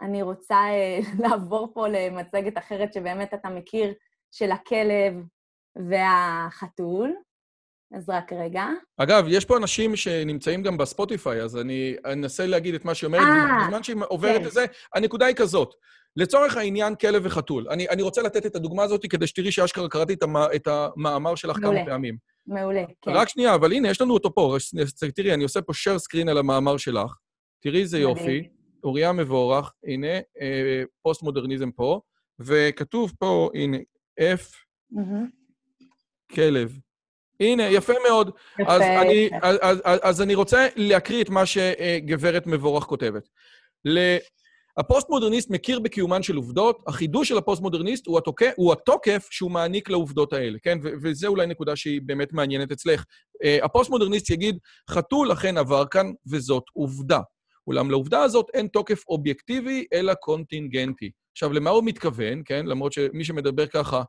אני 0.01 0.21
רוצה 0.21 0.55
אה, 0.55 0.99
לעבור 1.29 1.71
פה 1.73 1.87
למצגת 1.87 2.57
אחרת 2.57 2.93
שבאמת 2.93 3.33
אתה 3.33 3.49
מכיר, 3.49 3.93
של 4.31 4.51
הכלב 4.51 5.13
והחתול. 5.75 7.13
אז 7.93 8.09
רק 8.09 8.33
רגע. 8.33 8.65
אגב, 8.97 9.25
יש 9.27 9.45
פה 9.45 9.57
אנשים 9.57 9.95
שנמצאים 9.95 10.63
גם 10.63 10.77
בספוטיפיי, 10.77 11.41
אז 11.41 11.57
אני 11.57 11.95
אנסה 12.05 12.45
להגיד 12.45 12.75
את 12.75 12.85
מה 12.85 12.95
שהיא 12.95 13.07
אומרת, 13.07 13.21
אה, 13.21 13.65
בזמן 13.65 13.83
שהיא 13.83 13.97
עוברת 14.07 14.41
כן. 14.41 14.47
את 14.47 14.51
זה, 14.51 14.65
הנקודה 14.95 15.25
היא 15.25 15.35
כזאת. 15.35 15.73
לצורך 16.15 16.57
העניין, 16.57 16.95
כלב 16.95 17.21
וחתול. 17.25 17.67
אני, 17.69 17.89
אני 17.89 18.01
רוצה 18.01 18.21
לתת 18.21 18.45
את 18.45 18.55
הדוגמה 18.55 18.83
הזאת 18.83 19.01
כדי 19.09 19.27
שתראי 19.27 19.51
שאשכרה 19.51 19.89
קראתי 19.89 20.13
את, 20.13 20.23
המ, 20.23 20.35
את 20.55 20.67
המאמר 20.67 21.35
שלך 21.35 21.57
מעולה. 21.57 21.79
כמה 21.79 21.89
פעמים. 21.91 22.17
מעולה, 22.47 22.83
כן. 23.01 23.11
רק 23.11 23.29
שנייה, 23.29 23.55
אבל 23.55 23.73
הנה, 23.73 23.89
יש 23.89 24.01
לנו 24.01 24.13
אותו 24.13 24.33
פה. 24.33 24.55
תראי, 25.15 25.33
אני 25.33 25.43
עושה 25.43 25.61
פה 25.61 25.73
share 25.73 25.99
screen 25.99 26.29
על 26.29 26.37
המאמר 26.37 26.77
שלך. 26.77 27.15
תראי 27.59 27.81
איזה 27.81 27.99
יופי. 27.99 28.47
אוריה 28.83 29.11
מבורך, 29.11 29.73
הנה, 29.87 30.15
אה, 30.41 30.83
פוסט-מודרניזם 31.01 31.71
פה, 31.71 32.01
וכתוב 32.39 33.13
פה, 33.19 33.49
הנה, 33.53 33.77
F, 34.19 34.55
כלב. 36.31 36.79
הנה, 37.39 37.63
יפה 37.63 37.93
מאוד. 38.07 38.31
יפה, 38.59 38.73
אז. 38.73 38.81
אני, 38.81 39.29
אז, 39.41 39.57
אז, 39.61 39.99
אז 40.03 40.21
אני 40.21 40.35
רוצה 40.35 40.67
להקריא 40.75 41.23
את 41.23 41.29
מה 41.29 41.45
שגברת 41.45 42.47
מבורך 42.47 42.83
כותבת. 42.83 43.29
הפוסט-מודרניסט 44.77 45.49
מכיר 45.49 45.79
בקיומן 45.79 46.23
של 46.23 46.35
עובדות, 46.35 46.83
החידוש 46.87 47.29
של 47.29 47.37
הפוסט-מודרניסט 47.37 48.07
הוא, 48.07 48.17
התוק... 48.17 48.41
הוא 48.55 48.73
התוקף 48.73 49.27
שהוא 49.31 49.51
מעניק 49.51 49.89
לעובדות 49.89 50.33
האלה, 50.33 50.57
כן? 50.63 50.77
ו- 50.83 50.89
וזה 51.03 51.27
אולי 51.27 51.47
נקודה 51.47 51.75
שהיא 51.75 52.01
באמת 52.05 52.33
מעניינת 52.33 52.71
אצלך. 52.71 53.01
אה, 53.01 53.65
הפוסט-מודרניסט 53.65 54.29
יגיד, 54.29 54.57
חתול 54.89 55.33
אכן 55.33 55.57
עבר 55.57 55.85
כאן, 55.85 56.11
וזאת 56.31 56.63
עובדה. 56.73 57.19
אולם 57.67 57.91
לעובדה 57.91 58.21
הזאת 58.21 58.45
אין 58.53 58.67
תוקף 58.67 59.07
אובייקטיבי, 59.07 59.85
אלא 59.93 60.13
קונטינגנטי. 60.13 61.11
עכשיו, 61.31 61.53
למה 61.53 61.69
הוא 61.69 61.83
מתכוון, 61.83 62.41
כן? 62.45 62.65
למרות 62.65 62.93
שמי 62.93 63.23
שמדבר 63.23 63.67
ככה, 63.67 64.03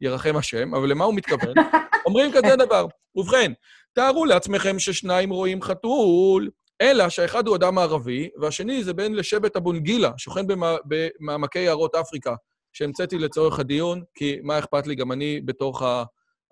ירחם 0.00 0.36
השם, 0.36 0.74
אבל 0.74 0.90
למה 0.90 1.04
הוא 1.04 1.14
מתכוון? 1.14 1.54
אומרים 2.06 2.32
כזה 2.32 2.56
דבר. 2.56 2.86
ובכן, 3.16 3.52
תארו 3.92 4.24
לעצמכם 4.24 4.78
ששניים 4.78 5.30
רואים 5.30 5.62
חתול, 5.62 6.50
אלא 6.82 7.08
שהאחד 7.08 7.46
הוא 7.46 7.56
אדם 7.56 7.78
ערבי, 7.78 8.28
והשני 8.40 8.84
זה 8.84 8.94
בן 8.94 9.12
לשבט 9.12 9.56
אבונגילה, 9.56 10.10
שוכן 10.16 10.46
במעמקי 10.84 11.58
יערות 11.58 11.94
אפריקה, 11.94 12.34
שהמצאתי 12.72 13.18
לצורך 13.18 13.58
הדיון, 13.58 14.02
כי 14.14 14.38
מה 14.42 14.58
אכפת 14.58 14.86
לי, 14.86 14.94
גם 14.94 15.12
אני 15.12 15.40
בתוך 15.40 15.82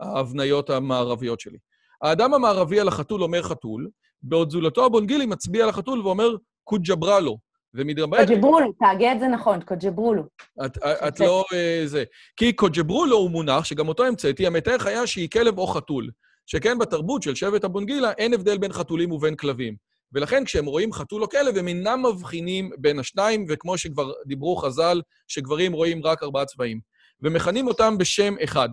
ההבניות 0.00 0.70
המערביות 0.70 1.40
שלי. 1.40 1.58
האדם 2.02 2.34
המערבי 2.34 2.80
על 2.80 2.88
החתול 2.88 3.22
אומר 3.22 3.42
חתול, 3.42 3.88
בעוד 4.22 4.50
זולתו 4.50 4.84
הבונגילי 4.84 5.26
מצביע 5.26 5.64
על 5.64 5.70
החתול 5.70 6.00
ואומר 6.00 6.34
קוג'ברלו. 6.64 7.38
ומדבר... 7.74 8.26
קוג'ברולו, 8.26 8.72
תאגה 8.72 9.12
את 9.12 9.20
זה 9.20 9.28
נכון, 9.28 9.60
קוג'ברולו. 9.60 10.22
את, 10.66 10.78
את 11.08 11.20
לא... 11.20 11.44
uh, 11.52 11.86
זה. 11.86 12.04
כי 12.36 12.52
קוג'ברולו 12.52 13.16
הוא 13.16 13.30
מונח, 13.30 13.64
שגם 13.64 13.88
אותו 13.88 14.04
המצאתי, 14.04 14.46
המתאר 14.46 14.78
חיה 14.78 15.06
שהיא 15.06 15.28
כלב 15.30 15.58
או 15.58 15.66
חתול. 15.66 16.10
שכן 16.46 16.78
בתרבות 16.78 17.22
של 17.22 17.34
שבט 17.34 17.64
הבונגילה 17.64 18.12
אין 18.12 18.34
הבדל 18.34 18.58
בין 18.58 18.72
חתולים 18.72 19.12
ובין 19.12 19.36
כלבים. 19.36 19.89
ולכן 20.12 20.44
כשהם 20.44 20.66
רואים 20.66 20.92
חתול 20.92 21.22
או 21.22 21.28
כלב, 21.28 21.56
הם 21.56 21.68
אינם 21.68 22.02
מבחינים 22.06 22.70
בין 22.78 22.98
השניים, 22.98 23.46
וכמו 23.48 23.78
שכבר 23.78 24.12
דיברו 24.26 24.56
חז"ל, 24.56 25.02
שגברים 25.28 25.72
רואים 25.72 26.06
רק 26.06 26.22
ארבעה 26.22 26.44
צבעים. 26.44 26.80
ומכנים 27.22 27.66
אותם 27.66 27.98
בשם 27.98 28.34
אחד. 28.44 28.68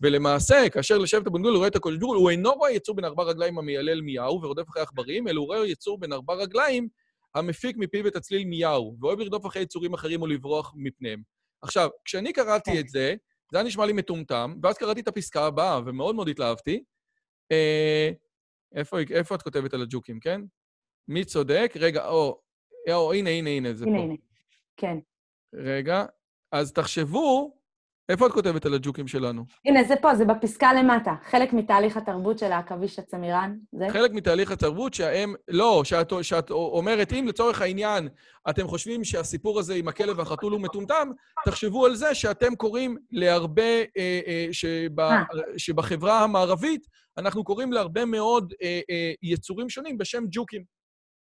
ולמעשה, 0.00 0.68
כאשר 0.68 0.98
לשבט 0.98 1.26
הבונגול 1.26 1.56
רואה 1.56 1.68
את 1.68 1.76
הקודשדור, 1.76 2.14
הוא 2.14 2.30
אינו 2.30 2.52
רואה 2.52 2.70
יצור 2.70 2.96
בין 2.96 3.04
ארבע 3.04 3.22
רגליים 3.22 3.58
המיילל 3.58 4.00
מיהו 4.00 4.42
ורודף 4.42 4.68
אחרי 4.68 4.82
עכברים, 4.82 5.28
אלא 5.28 5.40
הוא 5.40 5.46
רואה 5.46 5.66
יצור 5.66 6.00
בין 6.00 6.12
ארבע 6.12 6.34
רגליים 6.34 6.88
המפיק 7.34 7.76
מפיו 7.76 8.06
את 8.06 8.16
הצליל 8.16 8.44
מיהו, 8.44 8.96
ואוהב 9.00 9.18
לרדוף 9.18 9.46
אחרי 9.46 9.62
יצורים 9.62 9.94
אחרים 9.94 10.22
ולברוח 10.22 10.72
מפניהם. 10.76 11.22
עכשיו, 11.62 11.88
כשאני 12.04 12.32
קראתי. 12.32 12.80
את 12.80 12.88
זה, 12.88 13.14
זה 13.52 13.58
היה 13.58 13.66
נשמע 13.66 13.86
לי 13.86 13.92
מטומטם, 13.92 14.54
ואז 14.62 14.78
קראתי 14.78 15.00
את 15.00 15.08
הפסקה 15.08 15.46
הבאה, 15.46 15.80
ומאוד 15.86 16.14
מאוד 16.14 16.28
התלהבתי. 16.28 16.84
אה, 17.52 18.10
איפה, 18.74 18.98
איפה 19.10 19.34
את 19.34 19.42
כותבת 19.42 19.74
על 19.74 19.82
הג'וקים, 19.82 20.20
כן? 20.20 20.40
מי 21.08 21.24
צודק? 21.24 21.72
רגע, 21.76 22.08
או, 22.08 22.40
או 22.92 23.12
הנה, 23.12 23.30
הנה, 23.30 23.50
הנה, 23.50 23.72
זה 23.72 23.84
הנה, 23.84 23.98
פה. 23.98 24.04
הנה, 24.04 24.14
כן. 24.76 24.98
רגע, 25.54 26.04
אז 26.52 26.72
תחשבו 26.72 27.58
איפה 28.08 28.26
את 28.26 28.32
כותבת 28.32 28.66
על 28.66 28.74
הג'וקים 28.74 29.08
שלנו? 29.08 29.44
הנה, 29.64 29.84
זה 29.84 29.94
פה, 29.96 30.14
זה 30.14 30.24
בפסקה 30.24 30.72
למטה. 30.72 31.14
חלק 31.22 31.52
מתהליך 31.52 31.96
התרבות 31.96 32.38
של 32.38 32.52
העכביש 32.52 32.98
הצמירן, 32.98 33.56
זה? 33.72 33.86
חלק 33.90 34.10
מתהליך 34.10 34.50
התרבות 34.50 34.94
שההם... 34.94 35.34
לא, 35.48 35.82
שאת, 35.84 36.12
שאת 36.22 36.50
אומרת, 36.50 37.12
אם 37.12 37.26
לצורך 37.28 37.62
העניין 37.62 38.08
אתם 38.50 38.68
חושבים 38.68 39.04
שהסיפור 39.04 39.58
הזה 39.58 39.74
עם 39.74 39.88
הכלב 39.88 40.18
והחתול 40.18 40.52
הוא 40.52 40.60
מטומטם, 40.60 41.08
תחשבו 41.44 41.86
על 41.86 41.94
זה 41.94 42.14
שאתם 42.14 42.56
קוראים 42.56 42.96
להרבה... 43.10 43.62
אה, 43.96 44.20
אה, 44.26 44.46
שב, 44.52 45.00
אה. 45.00 45.22
שבחברה 45.56 46.24
המערבית, 46.24 46.86
אנחנו 47.18 47.44
קוראים 47.44 47.72
להרבה 47.72 48.04
מאוד 48.04 48.52
אה, 48.62 48.80
אה, 48.90 49.12
יצורים 49.22 49.68
שונים 49.68 49.98
בשם 49.98 50.24
ג'וקים. 50.30 50.77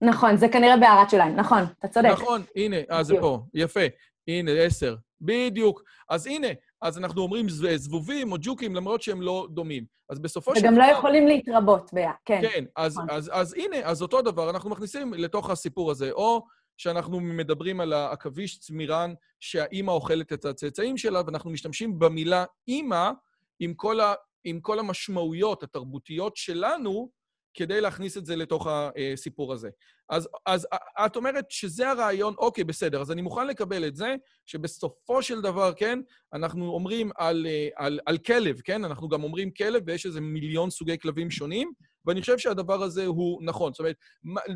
נכון, 0.02 0.38
זה 0.38 0.48
כנראה 0.48 0.78
בהערת 0.78 1.10
שוליים, 1.10 1.36
נכון, 1.36 1.64
אתה 1.80 1.88
צודק. 1.88 2.10
נכון, 2.12 2.42
הנה, 2.56 2.78
אה, 2.92 3.04
זה. 3.04 3.16
פה, 3.20 3.40
יפה. 3.54 3.80
הנה, 4.28 4.52
עשר. 4.52 4.96
בדיוק. 5.22 5.84
אז 6.10 6.28
הנה, 6.28 6.48
אז 6.82 6.98
אנחנו 6.98 7.22
אומרים 7.22 7.46
זבובים 7.76 8.32
או 8.32 8.38
ג'וקים, 8.42 8.76
למרות 8.76 9.02
שהם 9.02 9.22
לא 9.22 9.48
דומים. 9.52 9.86
אז 10.10 10.20
בסופו 10.20 10.56
של 10.56 10.62
וגם 10.62 10.78
לא 10.78 10.84
יכולים 10.84 11.28
להתרבות 11.28 11.90
ביחד, 11.94 12.14
כן. 12.26 12.42
כן, 12.42 12.66
אז, 12.76 12.98
נכון. 12.98 13.10
אז, 13.10 13.32
אז 13.34 13.54
הנה, 13.54 13.78
אז 13.84 14.02
אותו 14.02 14.22
דבר 14.22 14.50
אנחנו 14.50 14.70
מכניסים 14.70 15.14
לתוך 15.14 15.50
הסיפור 15.50 15.92
הזה. 15.92 16.12
או 16.12 16.46
שאנחנו 16.78 17.20
מדברים 17.20 17.80
על 17.80 17.94
העכביש 17.94 18.60
צמירן, 18.60 19.14
שהאימא 19.40 19.92
אוכלת 19.92 20.34
את 20.34 20.46
הצאצאים 20.46 20.98
שלה, 20.98 21.22
ואנחנו 21.26 21.52
משתמשים 21.52 22.00
במילה 22.00 22.46
אימא 22.68 23.12
עם 23.60 23.74
כל, 23.74 24.00
ה, 24.00 24.14
עם 24.44 24.60
כל 24.60 24.80
המשמעויות 24.80 25.64
התרבותיות 25.64 26.38
שלנו, 26.38 27.10
כדי 27.56 27.82
להכניס 27.82 28.18
את 28.18 28.26
זה 28.26 28.36
לתוך 28.36 28.68
הסיפור 28.70 29.54
הזה. 29.54 29.70
אז, 30.10 30.30
אז 30.46 30.68
את 31.06 31.16
אומרת 31.16 31.46
שזה 31.52 31.90
הרעיון, 31.90 32.34
אוקיי, 32.38 32.64
בסדר, 32.64 33.02
אז 33.02 33.12
אני 33.12 33.22
מוכן 33.22 33.48
לקבל 33.48 33.88
את 33.88 33.96
זה, 33.96 34.16
שבסופו 34.46 35.22
של 35.22 35.42
דבר, 35.42 35.74
כן, 35.74 36.00
אנחנו 36.34 36.70
אומרים 36.70 37.12
על, 37.18 37.48
אה, 37.50 37.68
על, 37.76 38.00
על 38.06 38.18
כלב, 38.18 38.62
כן? 38.64 38.86
אנחנו 38.86 39.10
גם 39.10 39.24
אומרים 39.24 39.52
כלב, 39.52 39.84
ויש 39.86 40.06
איזה 40.06 40.22
מיליון 40.22 40.70
סוגי 40.70 41.00
כלבים 41.00 41.32
שונים, 41.32 41.72
ואני 42.06 42.22
חושב 42.22 42.38
שהדבר 42.38 42.84
הזה 42.84 43.06
הוא 43.06 43.42
נכון. 43.44 43.74
זאת 43.74 43.80
אומרת, 43.80 43.96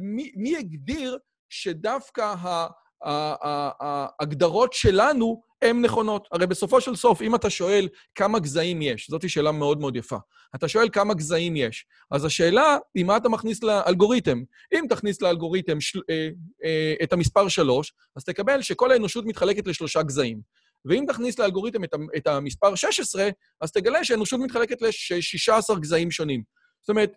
מי, 0.01 0.31
מי 0.35 0.57
הגדיר 0.57 1.17
שדווקא 1.49 2.21
ה- 2.21 2.67
ההגדרות 3.03 4.73
שלנו 4.73 5.41
הן 5.61 5.81
נכונות? 5.81 6.27
הרי 6.31 6.47
בסופו 6.47 6.81
של 6.81 6.95
סוף, 6.95 7.21
אם 7.21 7.35
אתה 7.35 7.49
שואל 7.49 7.87
כמה 8.15 8.39
גזעים 8.39 8.81
יש, 8.81 9.09
זאת 9.09 9.29
שאלה 9.29 9.51
מאוד 9.51 9.79
מאוד 9.79 9.95
יפה. 9.95 10.17
אתה 10.55 10.67
שואל 10.67 10.89
כמה 10.91 11.13
גזעים 11.13 11.55
יש, 11.55 11.85
אז 12.11 12.25
השאלה 12.25 12.77
היא 12.95 13.05
מה 13.05 13.17
אתה 13.17 13.29
מכניס 13.29 13.63
לאלגוריתם. 13.63 14.43
אם 14.73 14.85
תכניס 14.89 15.21
לאלגוריתם 15.21 15.81
של, 15.81 15.99
אה, 16.09 16.29
אה, 16.63 16.93
את 17.03 17.13
המספר 17.13 17.47
3, 17.47 17.93
אז 18.15 18.23
תקבל 18.23 18.61
שכל 18.61 18.91
האנושות 18.91 19.25
מתחלקת 19.25 19.67
לשלושה 19.67 20.03
גזעים. 20.03 20.41
ואם 20.85 21.05
תכניס 21.07 21.39
לאלגוריתם 21.39 21.83
את, 22.17 22.27
המספר 22.27 22.75
16, 22.75 23.29
אז 23.61 23.71
תגלה 23.71 24.03
שהאנושות 24.03 24.39
מתחלקת 24.39 24.81
ל-16 24.81 25.79
גזעים 25.79 26.11
שונים. 26.11 26.43
זאת 26.81 26.89
אומרת, 26.89 27.11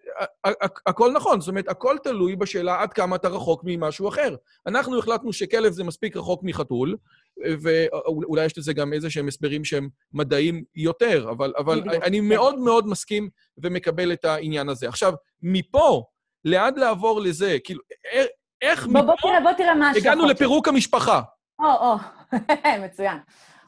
הכל 0.86 1.12
נכון, 1.12 1.40
זאת 1.40 1.48
אומרת, 1.48 1.68
הכל 1.68 1.96
תלוי 2.02 2.36
בשאלה 2.36 2.82
עד 2.82 2.92
כמה 2.92 3.16
אתה 3.16 3.28
רחוק 3.28 3.62
ממשהו 3.64 4.08
אחר. 4.08 4.36
אנחנו 4.66 4.98
החלטנו 4.98 5.32
שכלב 5.32 5.72
זה 5.72 5.84
מספיק 5.84 6.16
רחוק 6.16 6.40
מחתול, 6.44 6.96
ואולי 7.62 8.44
יש 8.44 8.58
לזה 8.58 8.72
גם 8.72 8.92
איזה 8.92 9.10
שהם 9.10 9.28
הסברים 9.28 9.64
שהם 9.64 9.88
מדעיים 10.12 10.64
יותר, 10.74 11.30
אבל, 11.30 11.52
אבל 11.58 11.82
אני. 12.02 12.20
מאוד 12.20 12.58
מאוד 12.58 12.86
מסכים 12.86 13.28
ומקבל 13.58 14.12
את 14.12 14.24
העניין 14.24 14.68
הזה. 14.68 14.88
עכשיו, 14.88 15.12
מפה, 15.42 16.04
לאן 16.44 16.74
לעבור 16.76 17.20
לזה? 17.20 17.56
כאילו, 17.64 17.80
א- 18.14 18.42
איך 18.62 18.86
בוא, 18.86 19.00
בוא 19.00 19.14
מפה 19.14 19.28
תראה, 19.28 19.40
בוא 19.40 19.52
תראה 19.52 19.74
מה 19.74 19.88
ההשלכות. 19.88 20.06
הגענו 20.06 20.26
לפירוק 20.26 20.68
המשפחה? 20.68 21.20
או, 21.60 21.66
או, 21.66 21.96
מצוין. 22.84 23.18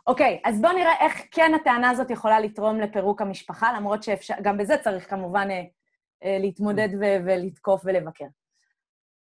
אוקיי, 0.07 0.41
אז 0.45 0.61
בואו 0.61 0.73
נראה 0.73 0.93
איך 1.01 1.13
כן 1.31 1.53
הטענה 1.55 1.91
הזאת 1.91 2.11
יכולה 2.11 2.41
לתרום 2.41 2.81
לפירוק 2.81 3.23
המשפחה, 3.23 3.73
למרות 3.77 4.03
שאפשר, 4.03 4.35
גם 4.43 4.59
בזה 4.59 4.77
צריך 4.77 5.11
כמובן 5.11 5.49
אה, 5.51 5.57
אה, 5.57 5.63
להתמודד 6.25 6.89
ו- 7.01 7.25
ולתקוף 7.25 7.83
ולבקר. 7.85 8.27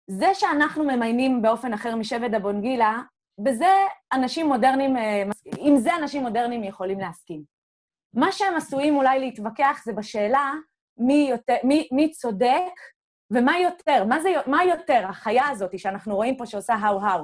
זה 0.07 0.33
שאנחנו 0.33 0.83
ממיינים 0.83 1.41
באופן 1.41 1.73
אחר 1.73 1.95
משבט 1.95 2.33
הבונגילה, 2.33 3.01
בזה 3.43 3.71
אנשים 4.13 4.47
מודרניים, 4.47 4.97
אה, 4.97 5.23
עם 5.57 5.77
זה 5.77 5.95
אנשים 5.95 6.21
מודרניים 6.21 6.63
יכולים 6.63 6.99
להסכים. 6.99 7.43
מה 8.13 8.31
שהם 8.31 8.55
עשויים 8.55 8.95
אולי 8.95 9.19
להתווכח 9.19 9.81
זה 9.85 9.93
בשאלה 9.93 10.51
מי, 10.97 11.27
יותר, 11.29 11.55
מי, 11.63 11.87
מי 11.91 12.11
צודק 12.11 12.71
ומה 13.31 13.59
יותר, 13.59 14.05
מה, 14.05 14.21
זה, 14.21 14.29
מה 14.47 14.63
יותר, 14.63 15.05
החיה 15.09 15.49
הזאת 15.49 15.79
שאנחנו 15.79 16.15
רואים 16.15 16.37
פה 16.37 16.45
שעושה 16.45 16.73
האו-האו, 16.73 17.23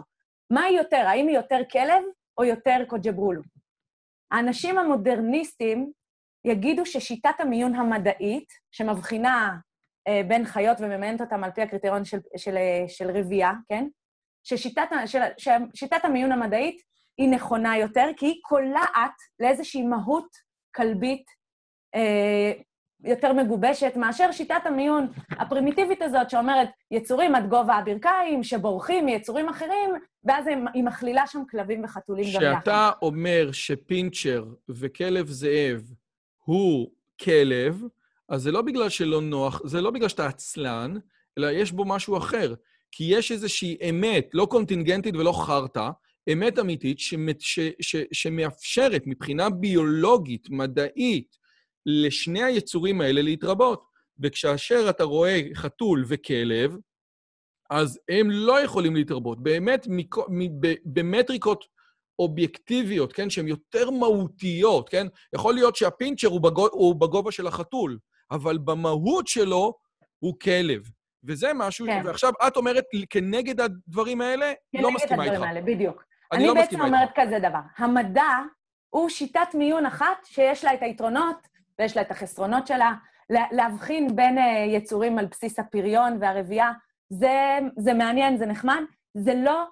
מה 0.49 0.63
היא 0.63 0.78
יותר, 0.78 1.03
האם 1.07 1.28
היא 1.28 1.36
יותר 1.36 1.59
כלב 1.72 2.03
או 2.38 2.43
יותר 2.43 2.78
קוג'ברולו? 2.88 3.41
האנשים 4.32 4.78
המודרניסטים 4.78 5.91
יגידו 6.47 6.85
ששיטת 6.85 7.39
המיון 7.39 7.75
המדעית, 7.75 8.47
שמבחינה 8.71 9.55
אה, 10.07 10.21
בין 10.27 10.45
חיות 10.45 10.77
וממיינת 10.81 11.21
אותם 11.21 11.43
על 11.43 11.51
פי 11.51 11.61
הקריטריון 11.61 12.05
של, 12.05 12.17
של, 12.37 12.57
אה, 12.57 12.83
של 12.87 13.11
רבייה, 13.17 13.51
כן? 13.69 13.87
ששיטת, 14.43 14.89
של, 15.05 15.19
ששיטת 15.37 16.05
המיון 16.05 16.31
המדעית 16.31 16.81
היא 17.17 17.29
נכונה 17.29 17.77
יותר, 17.77 18.05
כי 18.17 18.25
היא 18.25 18.39
קולעת 18.41 19.13
לאיזושהי 19.39 19.81
מהות 19.81 20.27
כלבית 20.75 21.25
אה, 21.95 22.51
יותר 23.03 23.33
מגובשת, 23.33 23.93
מאשר 23.95 24.31
שיטת 24.31 24.61
המיון 24.65 25.07
הפרימיטיבית 25.31 26.01
הזאת, 26.01 26.29
שאומרת 26.29 26.69
יצורים 26.91 27.35
עד 27.35 27.49
גובה 27.49 27.75
הברכיים, 27.75 28.43
שבורחים 28.43 29.05
מיצורים 29.05 29.49
אחרים, 29.49 29.89
ואז 30.23 30.47
היא- 30.47 30.57
היא 30.73 30.83
מכלילה 30.83 31.27
שם 31.27 31.39
כלבים 31.49 31.83
וחתולים 31.83 32.25
גם 32.35 32.41
יחד. 32.41 32.61
כשאתה 32.61 32.91
אומר 33.01 33.51
שפינצ'ר 33.51 34.45
וכלב 34.69 35.27
זאב 35.27 35.81
הוא 36.47 36.91
כלב, 37.21 37.81
אז 38.29 38.41
זה 38.41 38.51
לא 38.51 38.61
בגלל 38.61 38.89
שלא 38.89 39.21
נוח, 39.21 39.61
זה 39.65 39.81
לא 39.81 39.91
בגלל 39.91 40.09
שאתה 40.09 40.27
עצלן, 40.27 40.93
אלא 41.37 41.47
יש 41.51 41.71
בו 41.71 41.85
משהו 41.85 42.17
אחר. 42.17 42.53
כי 42.91 43.03
יש 43.03 43.31
איזושהי 43.31 43.77
אמת, 43.89 44.29
לא 44.33 44.45
קונטינגנטית 44.45 45.15
ולא 45.15 45.31
חרטא, 45.45 45.89
אמת 46.33 46.59
אמיתית 46.59 46.99
שמת, 46.99 47.41
ש, 47.41 47.59
ש, 47.81 47.95
שמאפשרת 48.11 49.03
מבחינה 49.05 49.49
ביולוגית, 49.49 50.49
מדעית, 50.49 51.37
לשני 51.85 52.43
היצורים 52.43 53.01
האלה 53.01 53.21
להתרבות. 53.21 53.83
וכשאשר 54.19 54.89
אתה 54.89 55.03
רואה 55.03 55.41
חתול 55.53 56.05
וכלב, 56.07 56.77
אז 57.69 57.99
הם 58.09 58.31
לא 58.31 58.61
יכולים 58.61 58.95
להתרבות. 58.95 59.43
באמת, 59.43 59.87
מכו- 59.89 60.25
מ- 60.29 60.61
ב- 60.61 60.75
במטריקות 60.85 61.65
אובייקטיביות, 62.20 63.13
כן, 63.13 63.30
שהן 63.30 63.47
יותר 63.47 63.89
מהותיות, 63.89 64.89
כן? 64.89 65.07
יכול 65.36 65.53
להיות 65.53 65.76
שהפינצ'ר 65.76 66.28
הוא, 66.28 66.41
בגו, 66.41 66.68
הוא 66.72 66.95
בגובה 66.95 67.32
של 67.32 67.47
החתול, 67.47 67.97
אבל 68.32 68.57
במהות 68.57 69.28
שלו 69.28 69.74
הוא 70.20 70.34
כלב. 70.43 70.82
וזה 71.24 71.51
משהו, 71.55 71.86
כן. 71.86 72.01
ועכשיו 72.05 72.32
את 72.47 72.57
אומרת 72.57 72.84
כנגד 73.09 73.61
הדברים 73.61 74.22
האלה, 74.22 74.53
לא 74.74 74.82
כנגד 74.82 74.95
מסכימה 74.95 75.24
איתך. 75.24 75.34
הדברים 75.34 75.49
האלה, 75.49 75.61
בדיוק. 75.61 76.03
אני 76.32 76.39
אני 76.39 76.47
לא 76.47 76.53
בעצם 76.53 76.63
מסכימה 76.65 76.86
איתך. 76.86 76.95
אומרת 76.95 77.09
כזה 77.15 77.39
דבר, 77.49 77.59
המדע 77.78 78.34
הוא 78.89 79.09
שיטת 79.09 79.47
מיון 79.53 79.86
אחת 79.86 80.26
שיש 80.26 80.63
לה 80.65 80.74
את 80.74 80.82
היתרונות 80.82 81.36
ויש 81.80 81.95
לה 81.95 82.01
את 82.01 82.11
החסרונות 82.11 82.68
שלה. 82.68 82.93
לה- 83.30 83.47
להבחין 83.51 84.15
בין 84.15 84.38
אה, 84.38 84.43
יצורים 84.68 85.20
על 85.20 85.26
בסיס 85.26 85.59
הפריון 85.59 86.18
והרבייה, 86.22 86.72
זה, 87.09 87.32
זה 87.78 87.93
מעניין, 87.93 88.38
זה 88.38 88.45
נחמד, 88.45 88.82
זה 89.18 89.34
לא 89.36 89.63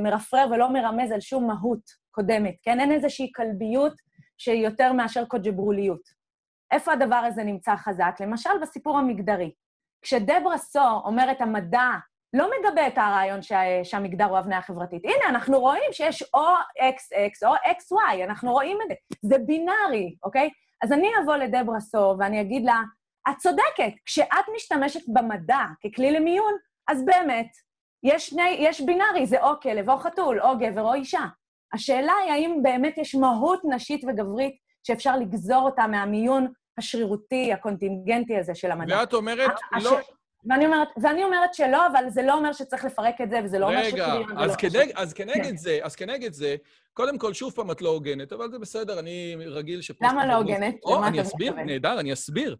מרפרר 0.00 0.46
ולא 0.50 0.72
מרמז 0.72 1.12
על 1.12 1.20
שום 1.20 1.46
מהות 1.46 1.80
קודמת, 2.10 2.54
כן? 2.62 2.80
אין 2.80 2.92
איזושהי 2.92 3.32
כלביות 3.34 3.92
שהיא 4.38 4.64
יותר 4.64 4.92
מאשר 4.92 5.24
קוג'ברוליות. 5.24 6.00
איפה 6.72 6.92
הדבר 6.92 7.16
הזה 7.16 7.44
נמצא 7.44 7.76
חזק? 7.76 8.14
למשל 8.20 8.50
בסיפור 8.62 8.98
המגדרי. 8.98 9.52
כשדברה 10.02 10.58
סו 10.58 11.00
אומרת 11.04 11.40
המדע 11.40 11.90
לא 12.32 12.50
מגבה 12.58 12.86
את 12.86 12.98
הרעיון 12.98 13.42
שה, 13.42 13.60
שהמגדר 13.84 14.24
הוא 14.24 14.38
הבניה 14.38 14.62
חברתית. 14.62 15.04
הנה, 15.04 15.28
אנחנו 15.28 15.60
רואים 15.60 15.92
שיש 15.92 16.22
או 16.34 16.46
XX 16.78 17.48
או 17.48 17.54
XY, 17.54 18.24
אנחנו 18.24 18.52
רואים 18.52 18.78
את 18.82 18.88
זה. 18.88 18.94
זה 19.22 19.38
בינארי, 19.38 20.16
אוקיי? 20.24 20.50
אז 20.82 20.92
אני 20.92 21.08
אבוא 21.22 21.36
לדברה 21.36 21.80
סו 21.80 22.16
ואני 22.18 22.40
אגיד 22.40 22.64
לה, 22.64 22.80
את 23.30 23.36
צודקת, 23.38 23.92
כשאת 24.06 24.44
משתמשת 24.56 25.00
במדע 25.08 25.60
ככלי 25.84 26.10
למיון, 26.10 26.52
אז 26.88 27.04
באמת, 27.04 27.46
יש, 28.06 28.26
שני, 28.26 28.56
יש 28.58 28.80
בינארי, 28.80 29.26
זה 29.26 29.42
או 29.42 29.60
כלב 29.62 29.90
או 29.90 29.98
חתול, 29.98 30.40
או 30.40 30.58
גבר 30.58 30.82
או 30.82 30.94
אישה. 30.94 31.24
השאלה 31.72 32.12
היא 32.24 32.32
האם 32.32 32.62
באמת 32.62 32.98
יש 32.98 33.14
מהות 33.14 33.60
נשית 33.64 34.04
וגברית 34.04 34.54
שאפשר 34.82 35.16
לגזור 35.16 35.62
אותה 35.62 35.86
מהמיון 35.86 36.46
השרירותי, 36.78 37.52
הקונטינגנטי 37.52 38.36
הזה 38.36 38.54
של 38.54 38.70
המדע. 38.70 38.96
ואת 39.00 39.14
אומרת, 39.14 39.50
הש- 39.74 39.84
לא... 39.84 39.98
ואני 40.48 40.66
אומרת, 40.66 40.88
ואני 41.02 41.24
אומרת 41.24 41.54
שלא, 41.54 41.86
אבל 41.86 42.04
זה 42.08 42.22
לא 42.22 42.34
אומר 42.34 42.52
שצריך 42.52 42.84
לפרק 42.84 43.20
את 43.20 43.30
זה, 43.30 43.40
וזה 43.44 43.58
לא 43.58 43.66
אומר 43.66 43.78
רגע, 43.78 43.88
שפריון 44.06 44.38
אז, 44.38 44.50
ולא 44.50 44.56
כנג, 44.56 44.90
אז 44.94 45.12
כנגד 45.12 45.44
כן. 45.44 45.56
זה, 45.56 45.78
אז 45.82 45.96
כנגד 45.96 46.32
זה, 46.32 46.56
קודם 46.92 47.18
כל, 47.18 47.32
שוב 47.32 47.52
פעם, 47.52 47.70
את 47.70 47.82
לא 47.82 47.88
הוגנת, 47.88 48.32
אבל 48.32 48.50
זה 48.50 48.58
בסדר, 48.58 48.98
אני 48.98 49.36
רגיל 49.46 49.82
ש... 49.82 49.90
למה 50.02 50.26
לא 50.26 50.32
הוגנת? 50.32 50.74
או, 50.84 51.04
אני 51.04 51.20
אסביר? 51.22 51.54
נהדר, 51.54 52.00
אני 52.00 52.12
אסביר. 52.12 52.56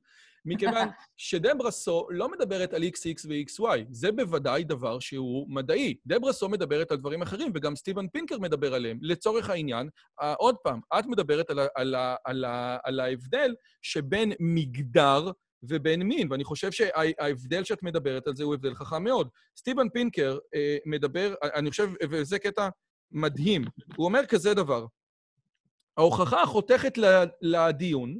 מכיוון 0.46 0.88
שדברה 1.16 1.70
סו 1.70 2.06
לא 2.10 2.30
מדברת 2.30 2.74
על 2.74 2.82
XX 2.82 3.26
ו-XY, 3.28 3.84
זה 3.90 4.12
בוודאי 4.12 4.64
דבר 4.64 4.98
שהוא 4.98 5.46
מדעי. 5.50 5.96
דברה 6.06 6.32
סו 6.32 6.48
מדברת 6.48 6.90
על 6.90 6.96
דברים 6.96 7.22
אחרים, 7.22 7.52
וגם 7.54 7.76
סטיבן 7.76 8.08
פינקר 8.08 8.38
מדבר 8.38 8.74
עליהם. 8.74 8.98
לצורך 9.02 9.50
העניין, 9.50 9.88
אה, 10.22 10.34
עוד 10.34 10.56
פעם, 10.56 10.80
את 10.98 11.06
מדברת 11.06 11.50
על, 11.50 11.58
על, 11.74 11.94
על, 12.24 12.44
ה- 12.44 12.76
על 12.84 13.00
ההבדל 13.00 13.54
שבין 13.82 14.32
מגדר 14.40 15.30
ובין 15.62 16.02
מין, 16.02 16.32
ואני 16.32 16.44
חושב 16.44 16.72
שההבדל 16.72 17.64
שאת 17.64 17.82
מדברת 17.82 18.26
על 18.26 18.36
זה 18.36 18.44
הוא 18.44 18.54
הבדל 18.54 18.74
חכם 18.74 19.04
מאוד. 19.04 19.28
סטיבן 19.56 19.88
פינקר 19.88 20.38
אה, 20.54 20.76
מדבר, 20.86 21.34
אני 21.42 21.70
חושב, 21.70 21.90
וזה 22.10 22.38
קטע 22.38 22.68
מדהים, 23.12 23.64
הוא 23.96 24.06
אומר 24.06 24.26
כזה 24.26 24.54
דבר, 24.54 24.86
ההוכחה 25.96 26.42
החותכת 26.42 26.98
לדיון, 27.42 28.18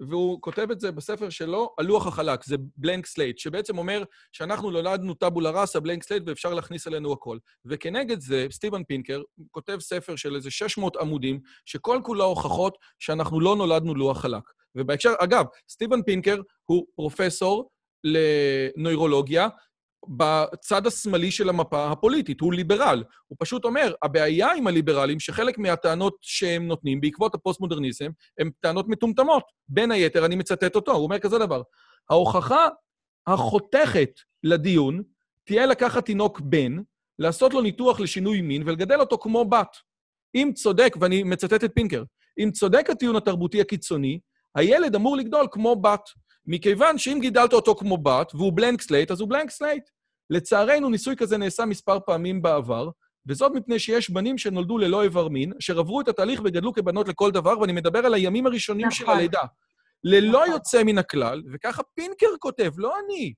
והוא 0.00 0.42
כותב 0.42 0.70
את 0.70 0.80
זה 0.80 0.92
בספר 0.92 1.30
שלו, 1.30 1.74
הלוח 1.78 2.06
החלק, 2.06 2.44
The 2.44 2.56
Blank 2.76 3.06
Slate, 3.06 3.38
שבעצם 3.38 3.78
אומר 3.78 4.04
שאנחנו 4.32 4.70
נולדנו 4.70 5.14
טבולה 5.14 5.50
ראסה, 5.50 5.80
blank 5.80 6.02
slate, 6.02 6.22
ואפשר 6.26 6.54
להכניס 6.54 6.86
אלינו 6.86 7.12
הכל. 7.12 7.38
וכנגד 7.64 8.20
זה, 8.20 8.46
סטיבן 8.50 8.84
פינקר 8.84 9.22
כותב 9.50 9.78
ספר 9.80 10.16
של 10.16 10.36
איזה 10.36 10.50
600 10.50 10.96
עמודים, 10.96 11.40
שכל 11.64 12.00
כולו 12.04 12.24
הוכחות 12.24 12.78
שאנחנו 12.98 13.40
לא 13.40 13.56
נולדנו 13.56 13.94
לוח 13.94 14.20
חלק. 14.20 14.42
ובהקשר, 14.74 15.12
אגב, 15.18 15.44
סטיבן 15.70 16.02
פינקר 16.02 16.40
הוא 16.64 16.86
פרופסור 16.96 17.70
לנוירולוגיה, 18.04 19.48
בצד 20.08 20.86
השמאלי 20.86 21.30
של 21.30 21.48
המפה 21.48 21.90
הפוליטית, 21.90 22.40
הוא 22.40 22.52
ליברל. 22.52 23.04
הוא 23.28 23.36
פשוט 23.40 23.64
אומר, 23.64 23.94
הבעיה 24.02 24.52
עם 24.52 24.66
הליברלים, 24.66 25.20
שחלק 25.20 25.58
מהטענות 25.58 26.16
שהם 26.20 26.66
נותנים 26.66 27.00
בעקבות 27.00 27.34
הפוסט-מודרניזם, 27.34 28.10
הן 28.38 28.50
טענות 28.60 28.88
מטומטמות. 28.88 29.44
בין 29.68 29.90
היתר, 29.90 30.26
אני 30.26 30.36
מצטט 30.36 30.76
אותו, 30.76 30.92
הוא 30.92 31.04
אומר 31.04 31.18
כזה 31.18 31.38
דבר, 31.38 31.62
ההוכחה 32.10 32.68
החותכת 33.26 34.10
לדיון 34.44 35.02
תהיה 35.44 35.66
לקחת 35.66 36.04
תינוק 36.06 36.40
בן, 36.40 36.76
לעשות 37.18 37.54
לו 37.54 37.60
ניתוח 37.60 38.00
לשינוי 38.00 38.40
מין 38.40 38.62
ולגדל 38.66 39.00
אותו 39.00 39.18
כמו 39.18 39.44
בת. 39.44 39.76
אם 40.34 40.50
צודק, 40.54 40.96
ואני 41.00 41.22
מצטט 41.22 41.64
את 41.64 41.70
פינקר, 41.74 42.02
אם 42.38 42.50
צודק 42.50 42.90
הטיעון 42.90 43.16
התרבותי 43.16 43.60
הקיצוני, 43.60 44.20
הילד 44.54 44.94
אמור 44.94 45.16
לגדול 45.16 45.46
כמו 45.50 45.76
בת. 45.76 46.00
מכיוון 46.48 46.98
שאם 46.98 47.18
גידלת 47.20 47.52
אותו 47.52 47.74
כמו 47.74 47.98
בת, 47.98 48.34
והוא 48.34 48.52
blank 48.54 48.82
slate, 48.82 49.10
אז 49.10 49.20
הוא 49.20 49.28
blank 49.28 49.50
slate. 49.50 49.82
לצערנו, 50.30 50.90
ניסוי 50.90 51.16
כזה 51.16 51.36
נעשה 51.36 51.64
מספר 51.64 51.98
פעמים 52.06 52.42
בעבר, 52.42 52.88
וזאת 53.26 53.52
מפני 53.54 53.78
שיש 53.78 54.10
בנים 54.10 54.38
שנולדו 54.38 54.78
ללא 54.78 55.02
איבר 55.02 55.28
מין, 55.28 55.52
אשר 55.60 55.78
עברו 55.78 56.00
את 56.00 56.08
התהליך 56.08 56.40
וגדלו 56.44 56.72
כבנות 56.72 57.08
לכל 57.08 57.30
דבר, 57.30 57.58
ואני 57.60 57.72
מדבר 57.72 57.98
על 57.98 58.14
הימים 58.14 58.46
הראשונים 58.46 58.86
נכון. 58.86 59.06
של 59.06 59.10
הלידה. 59.10 59.42
ללא 60.04 60.40
נכון. 60.40 60.52
יוצא 60.52 60.82
מן 60.84 60.98
הכלל, 60.98 61.42
וככה 61.52 61.82
פינקר 61.94 62.26
כותב, 62.38 62.72
לא 62.76 62.94
אני. 63.04 63.34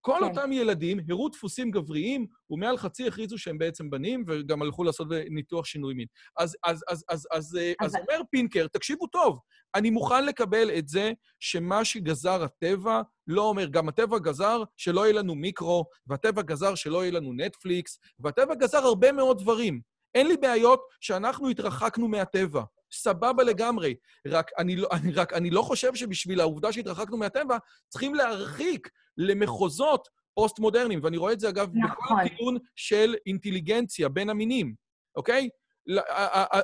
כל 0.00 0.16
כן. 0.20 0.24
אותם 0.24 0.52
ילדים 0.52 1.00
הראו 1.08 1.28
דפוסים 1.28 1.70
גבריים, 1.70 2.26
ומעל 2.50 2.76
חצי 2.76 3.06
הכריזו 3.06 3.38
שהם 3.38 3.58
בעצם 3.58 3.90
בנים, 3.90 4.24
וגם 4.26 4.62
הלכו 4.62 4.84
לעשות 4.84 5.08
ניתוח 5.30 5.66
שינוי 5.66 5.94
מין. 5.94 6.06
אז, 6.38 6.56
אז, 6.64 6.84
אז, 6.88 7.04
אז, 7.08 7.28
אז, 7.30 7.56
אה, 7.56 7.72
אז 7.80 7.96
אומר 7.96 8.20
פינקר, 8.30 8.66
תקשיבו 8.66 9.06
טוב, 9.06 9.38
אני 9.74 9.90
מוכן 9.90 10.26
לקבל 10.26 10.70
את 10.78 10.88
זה 10.88 11.12
שמה 11.40 11.84
שגזר 11.84 12.42
הטבע, 12.42 13.02
לא 13.26 13.42
אומר, 13.42 13.66
גם 13.66 13.88
הטבע 13.88 14.18
גזר 14.18 14.62
שלא 14.76 15.00
יהיה 15.04 15.12
לנו 15.12 15.34
מיקרו, 15.34 15.84
והטבע 16.06 16.42
גזר 16.42 16.74
שלא 16.74 17.02
יהיה 17.02 17.12
לנו 17.12 17.32
נטפליקס, 17.32 17.98
והטבע 18.18 18.54
גזר 18.54 18.78
הרבה 18.78 19.12
מאוד 19.12 19.38
דברים. 19.38 19.80
אין 20.14 20.26
לי 20.26 20.36
בעיות 20.36 20.80
שאנחנו 21.00 21.48
התרחקנו 21.48 22.08
מהטבע. 22.08 22.62
סבבה 22.92 23.42
לגמרי. 23.42 23.94
רק 24.26 24.50
אני 24.58 24.76
לא, 24.76 24.88
אני, 24.92 25.12
רק 25.12 25.32
אני 25.32 25.50
לא 25.50 25.62
חושב 25.62 25.94
שבשביל 25.94 26.40
העובדה 26.40 26.72
שהתרחקנו 26.72 27.16
מהטבע, 27.16 27.58
צריכים 27.88 28.14
להרחיק 28.14 28.88
למחוזות 29.16 30.08
פוסט-מודרניים. 30.34 31.00
ואני 31.02 31.16
רואה 31.16 31.32
את 31.32 31.40
זה, 31.40 31.48
אגב, 31.48 31.68
בכל 31.68 32.04
נכון. 32.04 32.20
הטיעון 32.20 32.56
של 32.76 33.14
אינטליגנציה 33.26 34.08
בין 34.08 34.30
המינים, 34.30 34.74
אוקיי? 35.16 35.48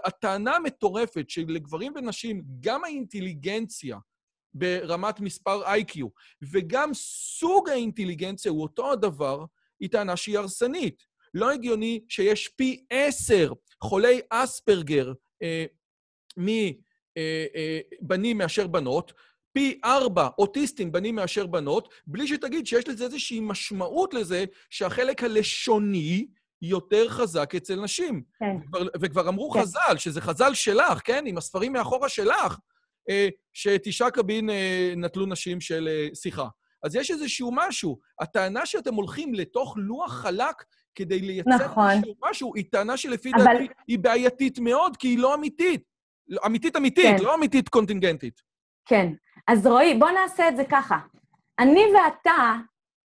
הטענה 0.04 0.56
המטורפת 0.56 1.30
שלגברים 1.30 1.92
ונשים, 1.96 2.42
גם 2.60 2.84
האינטליגנציה 2.84 3.98
ברמת 4.54 5.20
מספר 5.20 5.66
איי-קיו, 5.66 6.06
וגם 6.52 6.90
סוג 7.38 7.68
האינטליגנציה 7.68 8.50
הוא 8.50 8.62
אותו 8.62 8.92
הדבר, 8.92 9.44
היא 9.80 9.90
טענה 9.90 10.16
שהיא 10.16 10.38
הרסנית. 10.38 11.02
לא 11.34 11.50
הגיוני 11.50 12.04
שיש 12.08 12.48
פי 12.48 12.84
עשר 12.90 13.52
חולי 13.82 14.20
אספרגר 14.30 15.12
אה, 15.42 15.64
מבנים 16.36 16.78
מאשר 18.38 18.66
בנות, 18.66 19.12
פי 19.52 19.80
ארבע 19.84 20.28
אוטיסטים 20.38 20.92
בנים 20.92 21.14
מאשר 21.14 21.46
בנות, 21.46 21.88
בלי 22.06 22.26
שתגיד 22.26 22.66
שיש 22.66 22.88
לזה 22.88 23.04
איזושהי 23.04 23.40
משמעות 23.40 24.14
לזה 24.14 24.44
שהחלק 24.70 25.24
הלשוני 25.24 26.26
יותר 26.62 27.08
חזק 27.08 27.54
אצל 27.54 27.80
נשים. 27.80 28.22
כן. 28.38 28.56
וכבר, 28.64 28.86
וכבר 29.00 29.28
אמרו 29.28 29.50
כן. 29.50 29.60
חז"ל, 29.60 29.96
שזה 29.98 30.20
חז"ל 30.20 30.54
שלך, 30.54 31.00
כן? 31.04 31.24
עם 31.26 31.38
הספרים 31.38 31.72
מאחורה 31.72 32.08
שלך, 32.08 32.58
אה, 33.10 33.28
שתשעה 33.52 34.10
קבין 34.10 34.50
אה, 34.50 34.92
נטלו 34.96 35.26
נשים 35.26 35.60
של 35.60 35.88
אה, 35.90 36.08
שיחה. 36.14 36.48
אז 36.82 36.96
יש 36.96 37.10
איזשהו 37.10 37.50
משהו. 37.54 37.98
הטענה 38.20 38.66
שאתם 38.66 38.94
הולכים 38.94 39.34
לתוך 39.34 39.74
לוח 39.78 40.12
חלק 40.12 40.64
כדי 40.94 41.20
לייצר 41.20 41.50
נכון. 41.64 41.90
איזשהו 41.90 42.14
משהו, 42.30 42.52
היא 42.56 42.64
טענה 42.70 42.96
שלפי 42.96 43.30
אבל- 43.36 43.44
דעתי 43.44 43.66
היא 43.88 43.98
בעייתית 43.98 44.58
מאוד, 44.58 44.96
כי 44.96 45.08
היא 45.08 45.18
לא 45.18 45.34
אמיתית. 45.34 45.95
אמיתית 46.46 46.76
אמיתית, 46.76 47.18
כן. 47.18 47.24
לא 47.24 47.34
אמיתית 47.34 47.68
קונטינגנטית. 47.68 48.40
כן. 48.86 49.12
אז 49.46 49.66
רועי, 49.66 49.94
בוא 49.94 50.10
נעשה 50.10 50.48
את 50.48 50.56
זה 50.56 50.64
ככה. 50.64 50.98
אני 51.58 51.84
ואתה 51.94 52.54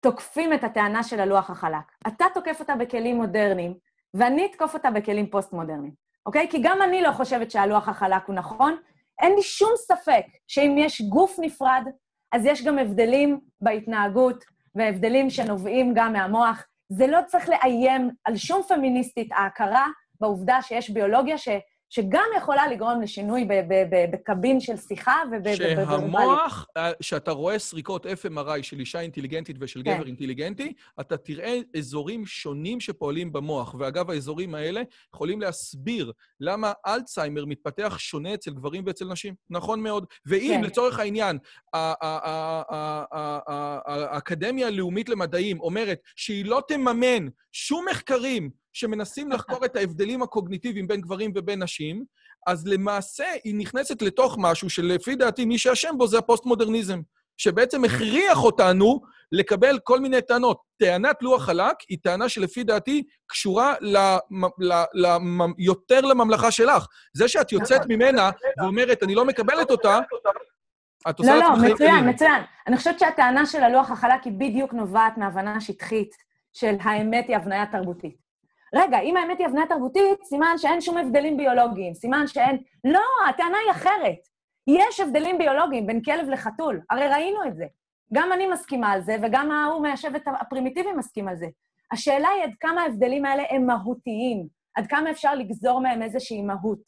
תוקפים 0.01 0.53
את 0.53 0.63
הטענה 0.63 1.03
של 1.03 1.19
הלוח 1.19 1.49
החלק. 1.49 1.91
אתה 2.07 2.25
תוקף 2.33 2.59
אותה 2.59 2.75
בכלים 2.75 3.15
מודרניים, 3.15 3.73
ואני 4.13 4.45
אתקוף 4.45 4.73
אותה 4.73 4.91
בכלים 4.91 5.29
פוסט-מודרניים, 5.29 5.93
אוקיי? 6.25 6.47
כי 6.49 6.57
גם 6.61 6.81
אני 6.81 7.01
לא 7.01 7.11
חושבת 7.11 7.51
שהלוח 7.51 7.89
החלק 7.89 8.23
הוא 8.27 8.35
נכון. 8.35 8.77
אין 9.21 9.35
לי 9.35 9.41
שום 9.41 9.71
ספק 9.75 10.25
שאם 10.47 10.75
יש 10.77 11.01
גוף 11.01 11.39
נפרד, 11.41 11.83
אז 12.31 12.45
יש 12.45 12.63
גם 12.63 12.79
הבדלים 12.79 13.39
בהתנהגות, 13.61 14.43
והבדלים 14.75 15.29
שנובעים 15.29 15.93
גם 15.95 16.13
מהמוח. 16.13 16.63
זה 16.89 17.07
לא 17.07 17.19
צריך 17.27 17.49
לאיים 17.49 18.09
על 18.25 18.37
שום 18.37 18.61
פמיניסטית 18.67 19.31
ההכרה 19.31 19.87
בעובדה 20.19 20.61
שיש 20.61 20.89
ביולוגיה 20.89 21.37
ש, 21.37 21.47
שגם 21.95 22.25
יכולה 22.37 22.67
לגרום 22.67 23.01
לשינוי 23.01 23.47
בקבין 24.11 24.59
של 24.59 24.77
שיחה 24.77 25.21
ובוורבליות. 25.31 25.87
שהמוח, 25.89 26.67
אה, 26.77 26.91
שאתה 27.01 27.31
רואה 27.31 27.59
סריקות 27.59 28.05
FMRI 28.05 28.63
של 28.63 28.79
אישה 28.79 28.99
אינטליגנטית 28.99 29.55
ושל 29.59 29.81
כן. 29.85 29.95
גבר 29.95 30.05
אינטליגנטי, 30.05 30.73
אתה 30.99 31.17
תראה 31.17 31.59
אזורים 31.77 32.25
שונים 32.25 32.79
שפועלים 32.79 33.33
במוח. 33.33 33.75
ואגב, 33.79 34.09
האזורים 34.09 34.55
האלה 34.55 34.81
יכולים 35.13 35.41
להסביר 35.41 36.11
למה 36.39 36.71
אלצהיימר 36.87 37.45
מתפתח 37.45 37.95
שונה 37.99 38.33
אצל 38.33 38.51
גברים 38.51 38.83
ואצל 38.85 39.05
נשים. 39.05 39.33
נכון 39.49 39.83
מאוד. 39.83 40.05
ואם, 40.25 40.53
כן. 40.57 40.63
לצורך 40.63 40.99
העניין, 40.99 41.37
האקדמיה 43.87 44.67
הלאומית 44.67 45.09
למדעים 45.09 45.59
אומרת 45.59 45.99
שהיא 46.15 46.45
לא 46.45 46.61
תממן 46.67 47.27
שום 47.53 47.85
מחקרים 47.91 48.49
שמנסים 48.73 49.31
לחקור 49.31 49.65
את 49.65 49.75
ההבדלים 49.75 50.21
הקוגניטיביים 50.23 50.87
בין 50.87 51.01
גברים 51.01 51.31
ובין 51.35 51.63
נשים, 51.63 52.03
אז 52.47 52.67
למעשה 52.67 53.25
היא 53.43 53.55
נכנסת 53.55 54.01
לתוך 54.01 54.35
משהו 54.39 54.69
שלפי 54.69 55.15
דעתי 55.15 55.45
מי 55.45 55.57
שאשם 55.57 55.93
בו 55.97 56.07
זה 56.07 56.17
הפוסט-מודרניזם, 56.17 57.01
שבעצם 57.37 57.83
הכריח 57.83 58.43
אותנו 58.43 59.01
לקבל 59.31 59.79
כל 59.83 59.99
מיני 59.99 60.21
טענות. 60.21 60.61
טענת 60.79 61.15
לוח 61.21 61.45
חלק 61.45 61.75
היא 61.89 61.97
טענה 62.03 62.29
שלפי 62.29 62.63
דעתי 62.63 63.03
קשורה 63.27 63.73
למ, 63.81 64.43
ל, 64.59 64.73
למ, 64.93 65.39
יותר 65.57 66.01
לממלכה 66.01 66.51
שלך. 66.51 66.85
זה 67.13 67.27
שאת 67.27 67.51
יוצאת 67.51 67.81
ממנה 67.87 68.29
ואומרת, 68.61 69.03
אני 69.03 69.15
לא 69.15 69.25
מקבלת 69.25 69.71
אותה, 69.71 69.99
את 71.09 71.19
עושה 71.19 71.35
לא, 71.35 71.39
לא, 71.39 71.73
מצוין. 71.73 72.09
מצוין. 72.09 72.41
אני 72.67 72.77
חושבת 72.77 72.99
שהטענה 72.99 73.45
של 73.45 73.63
הלוח 73.63 73.91
החלק 73.91 74.23
היא 74.23 74.33
בדיוק 74.33 74.73
נובעת 74.73 75.17
מהבנה 75.17 75.61
שטחית 75.61 76.15
של 76.53 76.75
האמת 76.81 77.27
היא 77.27 77.35
הבניה 77.35 77.65
תרבותית. 77.65 78.23
רגע, 78.75 78.99
אם 78.99 79.17
האמת 79.17 79.39
היא 79.39 79.47
הבניה 79.47 79.65
תרבותית, 79.69 80.23
סימן 80.23 80.55
שאין 80.57 80.81
שום 80.81 80.97
הבדלים 80.97 81.37
ביולוגיים, 81.37 81.93
סימן 81.93 82.27
שאין... 82.27 82.57
לא, 82.83 83.01
הטענה 83.29 83.57
היא 83.65 83.71
אחרת. 83.71 84.19
יש 84.67 84.99
הבדלים 84.99 85.37
ביולוגיים 85.37 85.87
בין 85.87 86.01
כלב 86.01 86.29
לחתול, 86.29 86.81
הרי 86.89 87.07
ראינו 87.07 87.45
את 87.47 87.55
זה. 87.55 87.65
גם 88.13 88.31
אני 88.33 88.47
מסכימה 88.47 88.91
על 88.91 89.01
זה, 89.01 89.15
וגם 89.21 89.51
ההוא 89.51 89.81
מהשבט 89.81 90.21
הפרימיטיבי 90.41 90.91
מסכים 90.91 91.27
על 91.27 91.35
זה. 91.35 91.47
השאלה 91.91 92.27
היא 92.29 92.43
עד 92.43 92.53
כמה 92.59 92.81
ההבדלים 92.81 93.25
האלה 93.25 93.43
הם 93.49 93.65
מהותיים, 93.65 94.47
עד 94.75 94.87
כמה 94.87 95.11
אפשר 95.11 95.35
לגזור 95.35 95.81
מהם 95.81 96.01
איזושהי 96.01 96.41
מהות, 96.41 96.81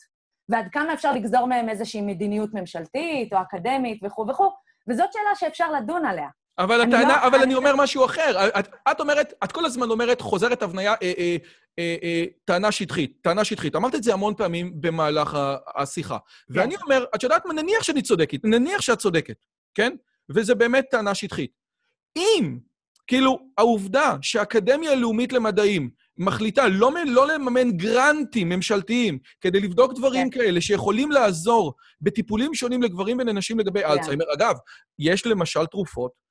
ועד 0.49 0.67
כמה 0.71 0.93
אפשר 0.93 1.11
לגזור 1.11 1.45
מהם 1.45 1.69
איזושהי 1.69 2.01
מדיניות 2.01 2.53
ממשלתית 2.53 3.33
או 3.33 3.41
אקדמית 3.41 3.99
וכו' 4.03 4.25
וכו', 4.29 4.51
וזאת 4.89 5.13
שאלה 5.13 5.35
שאפשר 5.35 5.71
לדון 5.71 6.05
עליה. 6.05 6.29
אבל 6.59 6.81
אני 6.81 6.95
הטענה, 6.95 7.15
לא- 7.15 7.27
אבל 7.27 7.35
אני- 7.35 7.43
אני 7.43 7.55
אומר 7.55 7.75
משהו 7.75 8.05
אחר. 8.05 8.47
את, 8.59 8.67
את 8.91 8.99
אומרת, 8.99 9.33
את 9.43 9.51
כל 9.51 9.65
הזמן 9.65 9.89
אומרת, 9.89 10.21
חוזרת 10.21 10.61
הבניה, 10.63 10.93
אה, 10.93 11.13
אה, 11.17 11.37
אה, 11.79 11.95
אה, 12.03 12.25
טענה 12.45 12.71
שטחית, 12.71 13.17
טענה 13.21 13.43
שטחית. 13.45 13.75
אמרת 13.75 13.95
את 13.95 14.03
זה 14.03 14.13
המון 14.13 14.33
פעמים 14.37 14.71
במהלך 14.81 15.37
השיחה. 15.75 16.17
ואני 16.49 16.75
אומר, 16.83 17.05
את 17.15 17.23
יודעת 17.23 17.45
מה, 17.45 17.53
נניח 17.53 17.83
שאני 17.83 18.01
צודקת, 18.01 18.39
נניח 18.43 18.81
שאת 18.81 18.97
צודקת, 18.99 19.45
כן? 19.75 19.95
וזה 20.29 20.55
באמת 20.55 20.85
טענה 20.91 21.15
שטחית. 21.15 21.51
אם, 22.17 22.57
כאילו, 23.07 23.39
העובדה 23.57 24.15
שהאקדמיה 24.21 24.91
הלאומית 24.91 25.33
למדעים 25.33 25.89
מחליטה 26.17 26.67
לא, 26.67 26.91
לא 27.05 27.27
לממן 27.27 27.71
גרנטים 27.71 28.49
ממשלתיים 28.49 29.19
כדי 29.41 29.59
לבדוק 29.59 29.93
דברים 29.93 30.29
כן. 30.29 30.39
כאלה 30.39 30.61
שיכולים 30.61 31.11
לעזור 31.11 31.73
בטיפולים 32.01 32.53
שונים 32.53 32.83
לגברים 32.83 33.17
ולנשים 33.19 33.59
לגבי 33.59 33.81
כן. 33.81 33.89
אלצהיימר. 33.89 34.25
אגב, 34.33 34.55
יש 34.99 35.25
למשל 35.27 35.65
תרופות 35.65 36.24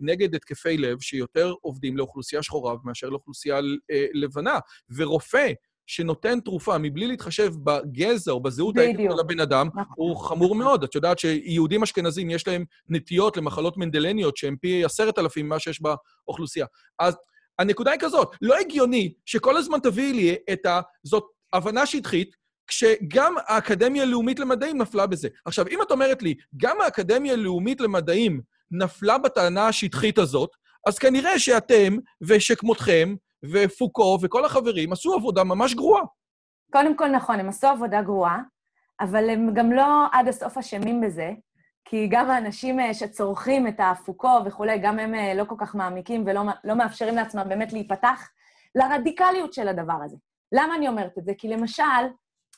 נגד 0.00 0.34
התקפי 0.34 0.76
לב 0.76 1.00
שיותר 1.00 1.54
עובדים 1.60 1.96
לאוכלוסייה 1.96 2.42
שחורה 2.42 2.74
מאשר 2.84 3.08
לאוכלוסייה 3.08 3.56
אה, 3.90 4.06
לבנה, 4.12 4.58
ורופא 4.96 5.52
שנותן 5.86 6.40
תרופה 6.40 6.78
מבלי 6.78 7.06
להתחשב 7.06 7.52
בגזע 7.64 8.32
או 8.32 8.42
בזהות 8.42 8.76
האתית 8.78 9.10
של 9.12 9.20
הבן 9.20 9.40
אדם, 9.40 9.66
נכון. 9.68 9.84
הוא 9.96 10.16
חמור 10.16 10.54
מאוד. 10.54 10.84
את 10.84 10.94
יודעת 10.94 11.18
שיהודים 11.18 11.82
אשכנזים, 11.82 12.30
יש 12.30 12.48
להם 12.48 12.64
נטיות 12.88 13.36
למחלות 13.36 13.76
מנדלניות 13.76 14.36
שהן 14.36 14.56
פי 14.60 14.84
עשרת 14.84 15.18
אלפים 15.18 15.46
ממה 15.46 15.58
שיש 15.58 15.80
באוכלוסייה. 15.82 16.66
אז 16.98 17.16
הנקודה 17.58 17.90
היא 17.90 18.00
כזאת, 18.00 18.36
לא 18.42 18.58
הגיוני 18.58 19.12
שכל 19.26 19.56
הזמן 19.56 19.78
תביאי 19.82 20.12
לי 20.12 20.36
את 20.52 20.66
ה... 20.66 20.80
זאת 21.04 21.24
הבנה 21.52 21.86
שטחית, 21.86 22.36
כשגם 22.68 23.34
האקדמיה 23.46 24.02
הלאומית 24.02 24.38
למדעים 24.38 24.78
נפלה 24.78 25.06
בזה. 25.06 25.28
עכשיו, 25.44 25.68
אם 25.68 25.82
את 25.82 25.90
אומרת 25.90 26.22
לי, 26.22 26.34
גם 26.56 26.80
האקדמיה 26.80 27.32
הלאומית 27.32 27.80
למדעים 27.80 28.40
נפלה 28.70 29.18
בטענה 29.18 29.68
השטחית 29.68 30.18
הזאת, 30.18 30.50
אז 30.86 30.98
כנראה 30.98 31.38
שאתם 31.38 31.96
ושכמותכם 32.22 33.14
ופוקו 33.52 34.18
וכל 34.22 34.44
החברים 34.44 34.92
עשו 34.92 35.14
עבודה 35.14 35.44
ממש 35.44 35.74
גרועה. 35.74 36.02
קודם 36.72 36.96
כל, 36.96 37.08
נכון, 37.08 37.40
הם 37.40 37.48
עשו 37.48 37.66
עבודה 37.66 38.02
גרועה, 38.02 38.38
אבל 39.00 39.30
הם 39.30 39.54
גם 39.54 39.72
לא 39.72 40.06
עד 40.12 40.28
הסוף 40.28 40.58
אשמים 40.58 41.00
בזה, 41.00 41.30
כי 41.84 42.06
גם 42.10 42.30
האנשים 42.30 42.80
אה, 42.80 42.94
שצורכים 42.94 43.68
את 43.68 43.74
הפוקו 43.78 44.40
וכולי, 44.46 44.78
גם 44.78 44.98
הם 44.98 45.14
אה, 45.14 45.34
לא 45.34 45.44
כל 45.44 45.54
כך 45.58 45.74
מעמיקים 45.74 46.24
ולא 46.26 46.42
לא 46.64 46.74
מאפשרים 46.74 47.16
לעצמם 47.16 47.44
באמת 47.48 47.72
להיפתח 47.72 48.28
לרדיקליות 48.74 49.52
של 49.52 49.68
הדבר 49.68 49.96
הזה. 50.04 50.16
למה 50.52 50.74
אני 50.74 50.88
אומרת 50.88 51.18
את 51.18 51.24
זה? 51.24 51.32
כי 51.38 51.48
למשל, 51.48 51.82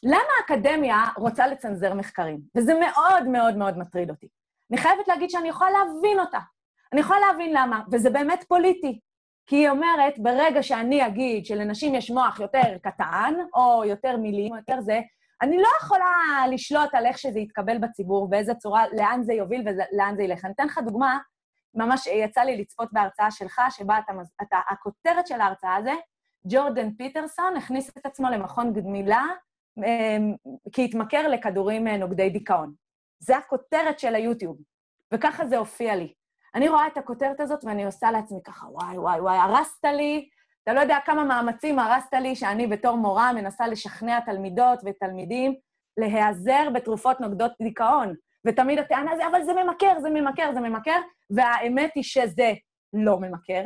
למה 0.03 0.31
האקדמיה 0.41 1.05
רוצה 1.17 1.47
לצנזר 1.47 1.95
מחקרים? 1.95 2.41
וזה 2.57 2.75
מאוד 2.75 3.29
מאוד 3.29 3.57
מאוד 3.57 3.79
מטריד 3.79 4.11
אותי. 4.11 4.29
אני 4.71 4.79
חייבת 4.79 5.09
להגיד 5.09 5.31
שאני 5.31 5.49
יכולה 5.49 5.71
להבין 5.71 6.21
אותה. 6.21 6.39
אני 6.93 7.01
יכולה 7.01 7.21
להבין 7.21 7.53
למה, 7.53 7.83
וזה 7.93 8.11
באמת 8.11 8.45
פוליטי. 8.49 9.01
כי 9.47 9.57
היא 9.57 9.69
אומרת, 9.71 10.19
ברגע 10.19 10.63
שאני 10.63 11.07
אגיד 11.07 11.47
שלנשים 11.47 11.95
יש 11.95 12.11
מוח 12.11 12.41
יותר 12.41 12.79
קטן, 12.83 13.35
או 13.55 13.85
יותר 13.85 14.17
מילים, 14.17 14.53
או 14.53 14.57
יותר 14.57 14.81
זה, 14.81 15.01
אני 15.43 15.57
לא 15.57 15.69
יכולה 15.83 16.45
לשלוט 16.51 16.95
על 16.95 17.07
איך 17.07 17.19
שזה 17.19 17.39
יתקבל 17.39 17.79
בציבור, 17.79 18.31
באיזה 18.31 18.55
צורה, 18.55 18.85
לאן 18.97 19.23
זה 19.23 19.33
יוביל 19.33 19.65
ולאן 19.69 20.15
זה 20.17 20.23
ילך. 20.23 20.45
אני 20.45 20.53
אתן 20.53 20.67
לך 20.67 20.79
דוגמה, 20.79 21.19
ממש 21.75 22.07
יצא 22.07 22.41
לי 22.41 22.57
לצפות 22.57 22.89
בהרצאה 22.93 23.31
שלך, 23.31 23.61
שבה 23.71 23.99
אתה, 23.99 24.13
אתה, 24.43 24.57
הכותרת 24.69 25.27
של 25.27 25.41
ההרצאה 25.41 25.83
זה, 25.83 25.95
ג'ורדן 26.49 26.93
פיטרסון 26.95 27.57
הכניס 27.57 27.91
את 27.99 28.07
עצמו 28.07 28.31
למכון 28.31 28.73
גמילה 28.73 29.27
אמ, 29.85 30.35
כי 30.73 30.85
התמכר 30.85 31.29
לכדורים 31.29 31.89
אה, 31.89 31.97
נוגדי 31.97 32.31
דיכאון. 32.31 32.73
זה 33.19 33.37
הכותרת 33.37 33.99
של 33.99 34.15
היוטיוב, 34.15 34.57
וככה 35.15 35.47
זה 35.47 35.59
הופיע 35.59 35.97
לי. 35.97 36.13
אני 36.55 36.69
רואה 36.69 36.87
את 36.87 36.97
הכותרת 36.97 37.41
הזאת 37.41 37.65
ואני 37.65 37.85
עושה 37.85 38.11
לעצמי 38.11 38.39
ככה, 38.45 38.67
וואי, 38.67 38.99
וואי, 38.99 39.21
וואי, 39.21 39.39
הרסת 39.39 39.85
לי, 39.85 40.29
אתה 40.63 40.73
לא 40.73 40.81
יודע 40.81 40.99
כמה 41.05 41.25
מאמצים 41.25 41.79
הרסת 41.79 42.15
לי 42.15 42.37
שאני 42.37 42.67
בתור 42.67 42.97
מורה 42.97 43.33
מנסה 43.33 43.67
לשכנע 43.67 44.21
תלמידות 44.21 44.79
ותלמידים 44.85 45.55
להיעזר 45.97 46.69
בתרופות 46.75 47.21
נוגדות 47.21 47.53
דיכאון. 47.63 48.15
ותמיד 48.47 48.79
הטענה 48.79 49.17
זה, 49.17 49.27
אבל 49.27 49.43
זה 49.43 49.53
ממכר, 49.53 50.01
זה 50.01 50.11
ממכר, 50.11 50.51
זה 50.55 50.61
ממכר, 50.61 51.01
והאמת 51.31 51.91
היא 51.95 52.03
שזה 52.03 52.53
לא 52.93 53.21
ממכר. 53.21 53.63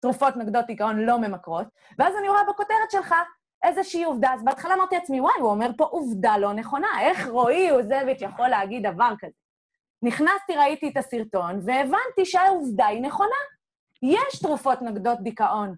תרופות 0.00 0.36
נוגדות 0.36 0.66
דיכאון 0.66 0.98
לא 0.98 1.18
ממכרות. 1.18 1.66
ואז 1.98 2.14
אני 2.18 2.28
רואה 2.28 2.40
בכותרת 2.48 2.90
שלך 2.90 3.14
איזושהי 3.62 4.04
עובדה, 4.04 4.34
אז 4.34 4.44
בהתחלה 4.44 4.74
אמרתי 4.74 4.94
לעצמי, 4.94 5.20
וואי, 5.20 5.40
הוא 5.40 5.50
אומר 5.50 5.70
פה 5.76 5.84
עובדה 5.84 6.38
לא 6.38 6.52
נכונה, 6.52 6.88
איך 7.00 7.28
רועי 7.28 7.68
יוזביץ' 7.68 8.22
יכול 8.22 8.48
להגיד 8.48 8.86
דבר 8.86 9.12
כזה? 9.18 9.32
נכנסתי, 10.02 10.56
ראיתי 10.56 10.88
את 10.88 10.96
הסרטון, 10.96 11.60
והבנתי 11.64 12.24
שהעובדה 12.24 12.86
היא 12.86 13.02
נכונה. 13.02 13.36
יש 14.02 14.40
תרופות 14.42 14.82
נוגדות 14.82 15.20
דיכאון 15.20 15.74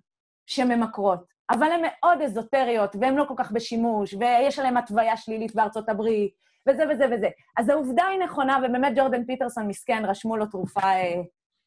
שממכרות, 0.46 1.24
אבל 1.50 1.72
הן 1.72 1.80
מאוד 1.82 2.22
אזוטריות, 2.22 2.96
והן 3.00 3.14
לא 3.14 3.24
כל 3.28 3.34
כך 3.36 3.52
בשימוש, 3.52 4.14
ויש 4.14 4.58
עליהן 4.58 4.76
התוויה 4.76 5.16
שלילית 5.16 5.54
בארצות 5.54 5.88
הברית, 5.88 6.32
וזה 6.68 6.84
וזה 6.90 7.04
וזה. 7.12 7.28
אז 7.56 7.68
העובדה 7.68 8.06
היא 8.06 8.20
נכונה, 8.20 8.58
ובאמת 8.58 8.92
ג'ורדן 8.96 9.24
פיטרסון 9.24 9.66
מסכן, 9.66 10.04
רשמו 10.04 10.36
לו 10.36 10.46
תרופה, 10.46 10.80
אה, 10.80 11.22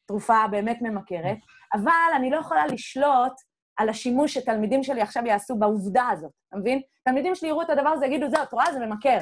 תרופה 0.06 0.34
באמת 0.50 0.78
ממכרת, 0.82 1.38
אבל 1.74 2.16
אני 2.16 2.30
לא 2.30 2.36
יכולה 2.36 2.66
לשלוט 2.66 3.32
על 3.76 3.88
השימוש 3.88 4.34
שתלמידים 4.34 4.82
שלי 4.82 5.02
עכשיו 5.02 5.26
יעשו 5.26 5.56
בעובדה 5.56 6.08
הזאת, 6.08 6.32
אתה 6.48 6.58
מבין? 6.58 6.80
תלמידים 7.04 7.34
שלי 7.34 7.48
יראו 7.48 7.62
את 7.62 7.70
הדבר 7.70 7.88
הזה, 7.88 8.06
יגידו, 8.06 8.30
זהו, 8.30 8.42
את 8.42 8.52
רואה? 8.52 8.72
זה 8.72 8.86
ממכר. 8.86 9.18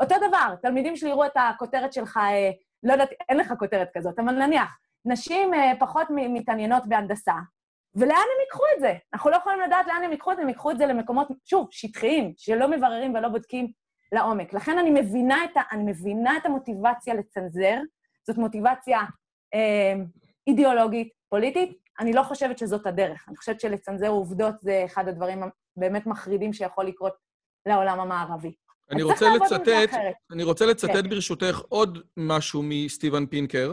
אותו 0.00 0.14
דבר, 0.28 0.54
תלמידים 0.62 0.96
שלי 0.96 1.10
יראו 1.10 1.26
את 1.26 1.32
הכותרת 1.36 1.92
שלך, 1.92 2.16
אה, 2.16 2.50
לא 2.82 2.92
יודעת, 2.92 3.10
אין 3.28 3.38
לך 3.38 3.52
כותרת 3.58 3.88
כזאת, 3.94 4.18
אבל 4.18 4.32
נניח, 4.32 4.68
נשים 5.04 5.54
אה, 5.54 5.72
פחות 5.78 6.06
מתעניינות 6.10 6.86
בהנדסה, 6.86 7.34
ולאן 7.94 8.16
הם 8.16 8.40
ייקחו 8.40 8.62
את 8.76 8.80
זה? 8.80 8.94
אנחנו 9.14 9.30
לא 9.30 9.36
יכולים 9.36 9.60
לדעת 9.60 9.86
לאן 9.86 10.02
הם 10.04 10.10
ייקחו 10.10 10.32
את 10.32 10.36
זה, 10.36 10.42
הם 10.42 10.48
ייקחו 10.48 10.70
את 10.70 10.78
זה 10.78 10.86
למקומות, 10.86 11.28
שוב, 11.44 11.68
שטחיים, 11.70 12.32
שלא 12.36 12.68
מבררים 12.68 13.14
ולא 13.14 13.28
בודקים 13.28 13.72
לעומק. 14.12 14.52
לכן 14.52 14.78
אני 14.78 14.90
מבינה 14.90 15.44
את, 15.44 15.56
ה, 15.56 15.60
אני 15.72 15.82
מבינה 15.82 16.36
את 16.36 16.46
המוטיבציה 16.46 17.14
לצנזר, 17.14 17.76
זאת 18.26 18.38
מוטיבציה 18.38 19.00
אה, 19.54 19.94
אידיאולוגית, 20.46 21.08
פוליטית, 21.28 21.78
אני 22.00 22.12
לא 22.12 22.22
חושבת 22.22 22.58
שזאת 22.58 22.86
הדרך. 22.86 23.24
אני 23.28 23.36
חושבת 23.36 23.60
שלצנזר 23.60 24.08
עובדות 24.08 24.54
זה 24.60 24.82
אחד 24.86 25.08
הדברים 25.08 25.42
הבאמת 25.76 26.06
מחרידים 26.06 26.52
שיכול 26.52 26.86
לקרות 26.86 27.12
לעולם 27.66 28.00
המערבי. 28.00 28.54
אני 28.90 29.02
רוצה 29.02 29.26
לצטט, 29.36 29.96
אני 30.32 30.42
רוצה 30.42 30.66
לצטט 30.66 30.90
כן. 30.92 31.08
ברשותך 31.08 31.60
עוד 31.68 31.98
משהו 32.16 32.62
מסטיבן 32.64 33.26
פינקר, 33.26 33.72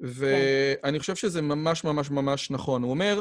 ואני 0.00 0.92
כן. 0.92 0.98
חושב 0.98 1.14
שזה 1.14 1.42
ממש 1.42 1.84
ממש 1.84 2.10
ממש 2.10 2.50
נכון. 2.50 2.82
הוא 2.82 2.90
אומר, 2.90 3.20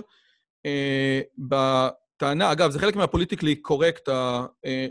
אה, 0.66 1.22
בטענה, 1.38 2.52
אגב, 2.52 2.72
זה 2.72 2.80
חלק 2.80 2.96
מהפוליטיקלי 2.96 3.56
קורקט, 3.56 4.10
אה, 4.10 4.46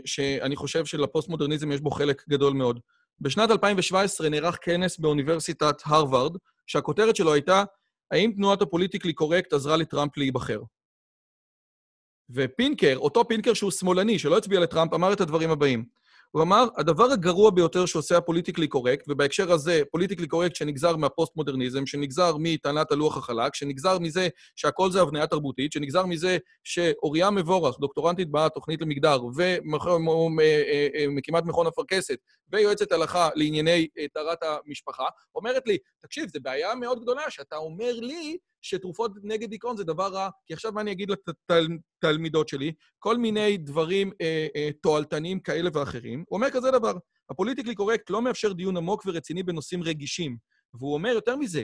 שאני 0.05 0.55
חושב 0.55 0.85
שלפוסט-מודרניזם 0.85 1.71
יש 1.71 1.81
בו 1.81 1.91
חלק 1.91 2.23
גדול 2.29 2.53
מאוד. 2.53 2.79
בשנת 3.21 3.51
2017 3.51 4.29
נערך 4.29 4.57
כנס 4.61 4.99
באוניברסיטת 4.99 5.75
הרווארד, 5.85 6.37
שהכותרת 6.67 7.15
שלו 7.15 7.33
הייתה, 7.33 7.63
האם 8.11 8.31
תנועת 8.35 8.61
הפוליטיקלי 8.61 9.13
קורקט 9.13 9.53
עזרה 9.53 9.77
לטראמפ 9.77 10.17
להיבחר? 10.17 10.61
ופינקר, 12.29 12.95
אותו 12.97 13.27
פינקר 13.27 13.53
שהוא 13.53 13.71
שמאלני, 13.71 14.19
שלא 14.19 14.37
הצביע 14.37 14.59
לטראמפ, 14.59 14.93
אמר 14.93 15.13
את 15.13 15.21
הדברים 15.21 15.51
הבאים. 15.51 15.85
הוא 16.31 16.41
אמר, 16.41 16.67
הדבר 16.77 17.03
הגרוע 17.03 17.51
ביותר 17.51 17.85
שעושה 17.85 18.17
הפוליטיקלי 18.17 18.67
קורקט, 18.67 19.05
ובהקשר 19.09 19.51
הזה, 19.51 19.81
פוליטיקלי 19.91 20.27
קורקט 20.27 20.55
שנגזר 20.55 20.95
מהפוסט-מודרניזם, 20.95 21.85
שנגזר 21.85 22.35
מטענת 22.39 22.91
הלוח 22.91 23.17
החלק, 23.17 23.55
שנגזר 23.55 23.99
מזה 23.99 24.27
שהכל 24.55 24.91
זה 24.91 25.01
הבניה 25.01 25.27
תרבותית, 25.27 25.71
שנגזר 25.71 26.05
מזה 26.05 26.37
שאוריה 26.63 27.29
מבורך, 27.29 27.79
דוקטורנטית 27.79 28.27
בתוכנית 28.31 28.81
למגדר, 28.81 29.19
ומקימת 31.07 31.43
מכון 31.45 31.67
אפרכסת, 31.67 32.17
ויועצת 32.51 32.91
הלכה 32.91 33.29
לענייני 33.35 33.87
אה, 33.97 34.05
טהרת 34.13 34.39
המשפחה, 34.43 35.05
אומרת 35.35 35.67
לי, 35.67 35.77
תקשיב, 36.01 36.29
זו 36.29 36.39
בעיה 36.41 36.75
מאוד 36.75 37.01
גדולה 37.01 37.29
שאתה 37.29 37.55
אומר 37.55 37.93
לי 37.99 38.37
שתרופות 38.61 39.11
נגד 39.23 39.49
דיכאון 39.49 39.77
זה 39.77 39.83
דבר 39.83 40.07
רע, 40.07 40.29
כי 40.45 40.53
עכשיו 40.53 40.71
מה 40.71 40.81
אני 40.81 40.91
אגיד 40.91 41.09
לתלמידות 42.03 42.47
שלי? 42.47 42.73
כל 42.99 43.17
מיני 43.17 43.57
דברים 43.57 44.11
אה, 44.21 44.47
אה, 44.55 44.69
תועלתניים 44.81 45.39
כאלה 45.39 45.69
ואחרים. 45.73 46.23
הוא 46.27 46.37
אומר 46.37 46.49
כזה 46.51 46.71
דבר, 46.71 46.93
הפוליטיקלי 47.29 47.75
קורקט 47.75 48.09
לא 48.09 48.21
מאפשר 48.21 48.53
דיון 48.53 48.77
עמוק 48.77 49.03
ורציני 49.05 49.43
בנושאים 49.43 49.83
רגישים. 49.83 50.37
והוא 50.73 50.93
אומר 50.93 51.09
יותר 51.09 51.35
מזה, 51.35 51.63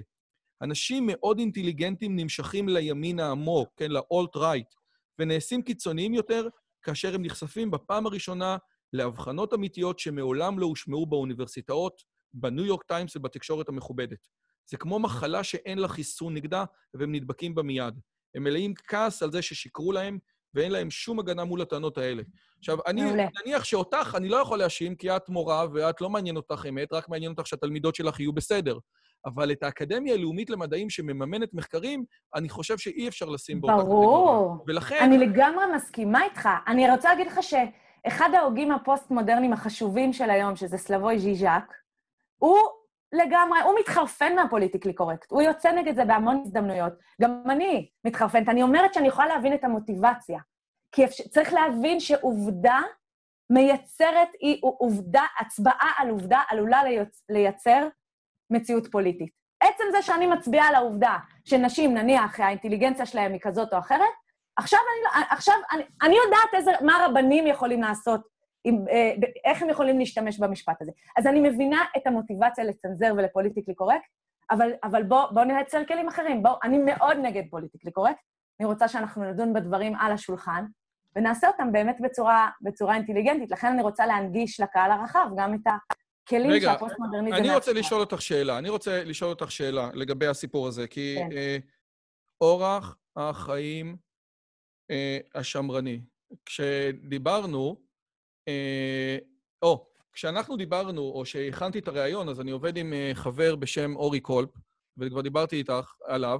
אנשים 0.62 1.04
מאוד 1.08 1.40
אינטליגנטים 1.40 2.16
נמשכים 2.16 2.70
לימין 2.70 3.20
העמוק, 3.20 3.70
כן, 3.78 3.92
לאולט-רייט, 3.92 4.68
ונעשים 5.20 5.62
קיצוניים 5.62 6.14
יותר 6.14 6.48
כאשר 6.82 7.16
הם 7.16 7.22
נחשפים 7.22 7.72
בפעם 7.72 8.06
הראשונה 8.06 8.58
להבחנות 8.94 9.54
אמיתיות 9.54 10.00
שמעולם 10.00 10.60
לא 10.60 10.66
הושמעו 10.66 11.06
באוניברסיטאות, 11.06 12.02
בניו 12.34 12.66
יורק 12.66 12.84
טיימס 12.84 13.16
ובתקשורת 13.16 13.70
המכובדת. 13.70 14.28
זה 14.70 14.78
כמו 14.78 15.00
מחלה 15.00 15.44
שאין 15.44 15.78
לה 15.78 15.88
חיסון 15.88 16.34
נגדה, 16.34 16.64
והם 16.94 17.16
נדבקים 17.16 17.56
בה 17.56 17.64
מיד. 17.64 18.00
הם 18.36 18.44
מלאים 18.44 18.74
כעס 18.88 19.24
על 19.24 19.32
זה 19.32 19.42
ששיקרו 19.42 19.92
להם, 19.92 20.18
ואין 20.54 20.72
להם 20.72 20.92
שום 20.92 21.20
הגנה 21.20 21.44
מול 21.44 21.62
הטענות 21.62 21.98
האלה. 21.98 22.24
עכשיו, 22.60 22.78
אני 22.88 23.02
נניח 23.46 23.64
שאותך 23.64 24.16
אני 24.18 24.30
לא 24.30 24.38
יכול 24.38 24.60
להאשים, 24.60 24.96
כי 24.96 25.16
את 25.16 25.30
מורה 25.30 25.66
ואת 25.74 26.02
לא 26.02 26.10
מעניין 26.10 26.36
אותך 26.36 26.66
אמת, 26.70 26.94
רק 26.94 27.10
מעניין 27.10 27.32
אותך 27.32 27.48
שהתלמידות 27.48 27.96
שלך 27.96 28.20
יהיו 28.20 28.34
בסדר. 28.34 28.78
אבל 29.26 29.52
את 29.52 29.64
האקדמיה 29.64 30.14
הלאומית 30.14 30.50
למדעים 30.50 30.90
שמממנת 30.90 31.54
מחקרים, 31.54 32.06
אני 32.36 32.50
חושב 32.50 32.78
שאי 32.78 33.08
אפשר 33.08 33.26
לשים 33.26 33.62
באותה 33.62 33.78
קטגוריה. 33.78 34.08
ברור. 34.08 34.64
ולכן... 34.68 34.98
אני 35.02 35.18
לגמרי 35.18 35.66
מסכימה 35.76 36.24
איתך. 36.24 36.50
אני 36.68 36.92
רוצה 36.92 37.10
להגיד 37.10 37.28
לך 37.28 37.40
שאחד 37.42 38.30
ההוגים 38.34 38.72
הפוסט-מודרניים 38.72 39.54
החשובים 39.54 40.14
של 40.14 40.30
היום, 40.30 40.56
שזה 40.56 40.78
סלבוי 40.78 41.20
ז'יז'ק, 41.20 41.74
הוא 42.38 42.58
לגמרי, 43.14 43.60
הוא 43.60 43.80
מתחרפן 43.80 44.36
מהפוליטיקלי 44.36 44.94
קורקט. 44.94 45.32
הוא 45.32 45.42
יוצא 45.42 45.72
נגד 45.72 45.96
זה 45.96 46.06
בהמון 46.06 46.42
הזדמנויות. 46.46 46.94
גם 47.22 47.44
אני 47.50 47.90
מתחרפנת. 48.06 48.50
אני 48.50 48.64
אומרת 48.64 48.94
שאני 48.94 49.08
יכולה 49.08 49.28
להבין 49.28 49.54
את 49.54 49.64
המוטיבציה. 49.64 50.40
כי 50.92 51.06
אפשר, 51.06 51.24
צריך 51.24 51.54
להבין 51.54 52.00
שעובדה 52.00 52.80
מייצרת, 53.50 54.28
היא 54.40 54.60
עובדה, 54.62 55.24
הצבעה 55.40 55.92
על 55.98 56.10
עובדה 56.10 56.42
עלולה 56.50 56.84
ליוצ, 56.84 57.24
לייצר 57.30 57.88
מציאות 58.50 58.92
פוליטית. 58.92 59.38
עצם 59.64 59.84
זה 59.92 60.02
שאני 60.02 60.28
מצביעה 60.28 60.68
על 60.68 60.76
העובדה 60.76 61.18
שנשים, 61.46 61.94
נניח, 61.94 62.40
האינטליגנציה 62.40 63.06
שלהם 63.06 63.34
היא 63.34 63.42
כזאת 63.42 63.74
או 63.74 63.80
אחרת, 63.80 64.02
עכשיו 64.58 64.80
אני, 64.80 65.22
לא, 65.22 65.28
עכשיו 65.30 65.56
אני, 65.72 65.84
אני 66.02 66.16
יודעת 66.26 66.54
איזה, 66.54 66.72
מה 66.82 67.06
רבנים 67.06 67.48
יכולים 67.48 67.82
לעשות, 67.82 68.22
איך 69.46 69.62
הם 69.62 69.70
יכולים 69.70 70.00
להשתמש 70.00 70.40
במשפט 70.40 70.82
הזה. 70.82 70.92
אז 71.18 71.28
אני 71.28 71.50
מבינה 71.50 71.86
את 71.98 72.08
המוטיבציה 72.08 72.64
לצנזר 72.64 73.14
ולפוליטיקלי 73.18 73.76
קורקט, 73.76 74.08
אבל, 74.52 74.72
אבל 74.84 75.04
בואו 75.04 75.34
בוא 75.34 75.44
נייצר 75.44 75.86
כלים 75.86 76.08
אחרים. 76.08 76.44
בואו, 76.44 76.56
אני 76.64 76.78
מאוד 76.78 77.18
נגד 77.22 77.44
פוליטיקלי 77.50 77.92
קורקט, 77.92 78.22
אני 78.60 78.68
רוצה 78.68 78.88
שאנחנו 78.88 79.24
נדון 79.24 79.54
בדברים 79.54 79.96
על 79.96 80.12
השולחן, 80.12 80.66
ונעשה 81.16 81.48
אותם 81.48 81.72
באמת 81.72 81.98
בצורה, 82.02 82.50
בצורה 82.62 82.96
אינטליגנטית. 82.96 83.52
לכן 83.52 83.68
אני 83.68 83.82
רוצה 83.82 84.06
להנגיש 84.06 84.60
לקהל 84.60 84.92
הרחב 84.92 85.28
גם 85.38 85.54
את 85.54 85.60
הכלים 85.68 86.62
שהפוסט-מודרניזם... 86.62 87.36
רגע, 87.36 87.46
אני 87.46 87.56
רוצה 87.56 87.74
לשאול 87.74 88.00
אותך 88.00 88.22
שאלה. 88.22 88.58
אני 88.58 88.70
רוצה 88.70 89.04
לשאול 89.04 89.30
אותך 89.30 89.52
שאלה 89.52 89.90
לגבי 89.94 90.28
הסיפור 90.28 90.68
הזה, 90.68 90.88
כי 90.88 91.16
כן. 91.20 91.38
אה, 91.38 91.58
אורח 92.42 92.98
החיים 93.16 93.98
אה, 94.92 95.18
השמרני. 95.36 96.02
כשדיברנו, 96.46 97.76
אה, 97.80 97.87
או, 99.62 99.88
כשאנחנו 100.14 100.58
דיברנו, 100.58 101.02
או 101.02 101.26
שהכנתי 101.26 101.80
את 101.80 101.88
הריאיון, 101.88 102.30
אז 102.30 102.42
אני 102.42 102.52
עובד 102.52 102.78
עם 102.78 102.94
אה, 102.94 103.12
חבר 103.14 103.56
בשם 103.56 103.96
אורי 103.96 104.20
קולפ, 104.20 104.50
וכבר 104.98 105.22
דיברתי 105.22 105.56
איתך 105.56 105.94
עליו, 106.06 106.40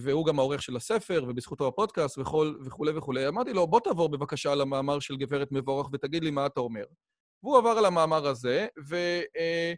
והוא 0.00 0.26
גם 0.26 0.38
העורך 0.38 0.62
של 0.62 0.76
הספר, 0.76 1.24
ובזכותו 1.28 1.68
הפודקאסט 1.68 2.18
וכולי 2.66 2.92
וכולי. 2.96 3.28
אמרתי 3.28 3.52
לו, 3.52 3.66
בוא 3.66 3.80
תעבור 3.80 4.08
בבקשה 4.08 4.52
על 4.52 4.60
המאמר 4.60 5.00
של 5.00 5.16
גברת 5.16 5.48
מבורך 5.52 5.88
ותגיד 5.92 6.24
לי 6.24 6.30
מה 6.30 6.46
אתה 6.46 6.60
אומר. 6.60 6.84
והוא 7.42 7.58
עבר 7.58 7.70
על 7.70 7.84
המאמר 7.84 8.26
הזה, 8.26 8.66
ו, 8.88 8.96
אה, 9.36 9.72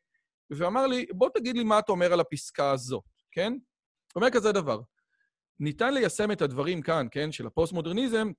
ואמר 0.50 0.86
לי, 0.86 1.06
בוא 1.14 1.28
תגיד 1.34 1.56
לי 1.56 1.64
מה 1.64 1.78
אתה 1.78 1.92
אומר 1.92 2.12
על 2.12 2.20
הפסקה 2.20 2.70
הזאת, 2.70 3.04
כן? 3.30 3.52
הוא 3.52 4.20
אומר 4.20 4.30
כזה 4.30 4.52
דבר, 4.52 4.80
ניתן 5.60 5.94
ליישם 5.94 6.32
את 6.32 6.42
הדברים 6.42 6.82
כאן, 6.82 7.06
כן, 7.10 7.32
של 7.32 7.46
הפוסט-מודרניזם, 7.46 8.30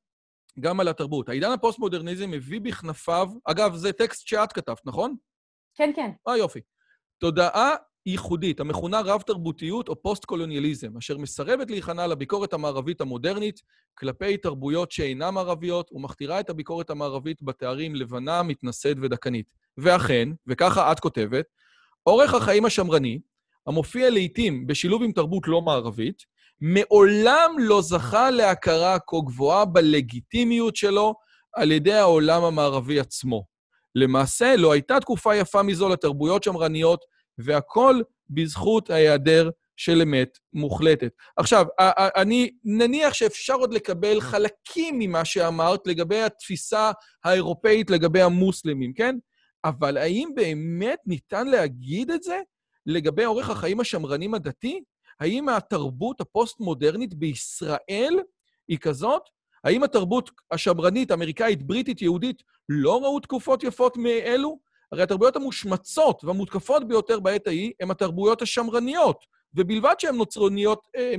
גם 0.59 0.79
על 0.79 0.87
התרבות. 0.87 1.29
העידן 1.29 1.51
הפוסט-מודרניזם 1.51 2.31
מביא 2.31 2.61
בכנפיו, 2.61 3.29
אגב, 3.45 3.75
זה 3.75 3.93
טקסט 3.93 4.27
שאת 4.27 4.53
כתבת, 4.53 4.85
נכון? 4.85 5.15
כן, 5.75 5.91
כן. 5.95 6.11
אה, 6.27 6.37
יופי. 6.37 6.59
תודעה 7.17 7.75
ייחודית, 8.05 8.59
המכונה 8.59 9.01
רב-תרבותיות 9.01 9.89
או 9.89 10.01
פוסט-קולוניאליזם, 10.01 10.97
אשר 10.97 11.17
מסרבת 11.17 11.69
להיכנע 11.69 12.07
לביקורת 12.07 12.53
המערבית 12.53 13.01
המודרנית 13.01 13.61
כלפי 13.93 14.37
תרבויות 14.37 14.91
שאינן 14.91 15.33
מערביות, 15.33 15.91
ומכתירה 15.91 16.39
את 16.39 16.49
הביקורת 16.49 16.89
המערבית 16.89 17.41
בתארים 17.43 17.95
לבנה, 17.95 18.43
מתנשאת 18.43 18.97
ודכאנית. 19.01 19.45
ואכן, 19.77 20.29
וככה 20.47 20.91
את 20.91 20.99
כותבת, 20.99 21.45
אורך 22.05 22.33
החיים 22.33 22.65
השמרני, 22.65 23.19
המופיע 23.67 24.09
לעתים 24.09 24.67
בשילוב 24.67 25.03
עם 25.03 25.11
תרבות 25.11 25.47
לא 25.47 25.61
מערבית, 25.61 26.23
מעולם 26.61 27.55
לא 27.59 27.81
זכה 27.81 28.31
להכרה 28.31 28.97
כה 28.99 29.17
גבוהה 29.25 29.65
בלגיטימיות 29.65 30.75
שלו 30.75 31.13
על 31.53 31.71
ידי 31.71 31.93
העולם 31.93 32.43
המערבי 32.43 32.99
עצמו. 32.99 33.45
למעשה, 33.95 34.55
לא 34.55 34.71
הייתה 34.71 34.99
תקופה 34.99 35.35
יפה 35.35 35.63
מזו 35.63 35.89
לתרבויות 35.89 36.43
שמרניות, 36.43 37.05
והכל 37.37 38.01
בזכות 38.29 38.89
ההיעדר 38.89 39.49
של 39.77 40.01
אמת 40.01 40.37
מוחלטת. 40.53 41.11
עכשיו, 41.37 41.65
אני 42.15 42.51
נניח 42.63 43.13
שאפשר 43.13 43.53
עוד 43.53 43.73
לקבל 43.73 44.21
חלקים 44.21 44.99
ממה 44.99 45.25
שאמרת 45.25 45.87
לגבי 45.87 46.21
התפיסה 46.21 46.91
האירופאית 47.23 47.89
לגבי 47.89 48.21
המוסלמים, 48.21 48.93
כן? 48.93 49.15
אבל 49.65 49.97
האם 49.97 50.29
באמת 50.35 50.99
ניתן 51.05 51.47
להגיד 51.47 52.11
את 52.11 52.23
זה 52.23 52.39
לגבי 52.85 53.25
אורך 53.25 53.49
החיים 53.49 53.79
השמרנים 53.79 54.33
הדתי? 54.33 54.83
האם 55.21 55.49
התרבות 55.49 56.21
הפוסט-מודרנית 56.21 57.13
בישראל 57.13 58.19
היא 58.67 58.77
כזאת? 58.77 59.21
האם 59.63 59.83
התרבות 59.83 60.31
השמרנית, 60.51 61.11
אמריקאית, 61.11 61.63
בריטית, 61.63 62.01
יהודית, 62.01 62.43
לא 62.69 63.01
ראו 63.03 63.19
תקופות 63.19 63.63
יפות 63.63 63.97
מאלו? 63.97 64.59
הרי 64.91 65.03
התרבויות 65.03 65.35
המושמצות 65.35 66.23
והמותקפות 66.23 66.87
ביותר 66.87 67.19
בעת 67.19 67.47
ההיא 67.47 67.71
הן 67.79 67.91
התרבויות 67.91 68.41
השמרניות, 68.41 69.25
ובלבד 69.53 69.95
שהן 69.99 70.15
נוצריות, 70.15 70.87
אה, 70.95 71.13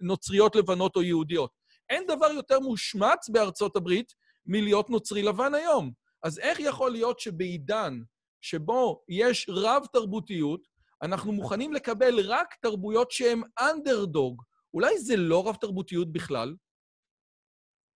נוצריות 0.00 0.56
לבנות 0.56 0.96
או 0.96 1.02
יהודיות. 1.02 1.50
אין 1.90 2.06
דבר 2.06 2.30
יותר 2.32 2.60
מושמץ 2.60 3.28
בארצות 3.28 3.76
הברית 3.76 4.12
מלהיות 4.46 4.90
נוצרי 4.90 5.22
לבן 5.22 5.54
היום. 5.54 5.92
אז 6.22 6.38
איך 6.38 6.60
יכול 6.60 6.90
להיות 6.90 7.20
שבעידן 7.20 8.00
שבו 8.40 9.02
יש 9.08 9.46
רב-תרבותיות, 9.48 10.60
אנחנו 11.02 11.32
מוכנים 11.32 11.72
לקבל 11.72 12.14
רק 12.26 12.54
תרבויות 12.54 13.10
שהן 13.10 13.42
אנדרדוג? 13.58 14.42
אולי 14.74 14.98
זה 14.98 15.16
לא 15.16 15.48
רב-תרבותיות 15.48 16.12
בכלל? 16.12 16.54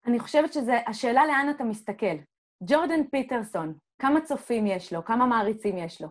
אני 0.07 0.19
חושבת 0.21 0.53
שזה, 0.53 0.79
השאלה 0.87 1.27
לאן 1.27 1.51
אתה 1.57 1.65
מסתכל. 1.65 2.17
ג'ורדן 2.63 3.09
פיטרסון, 3.11 3.75
כמה 3.99 4.21
צופים 4.21 4.67
יש 4.67 4.93
לו? 4.93 5.05
כמה 5.05 5.27
מעריצים 5.27 5.79
יש 5.79 6.01
לו? 6.03 6.09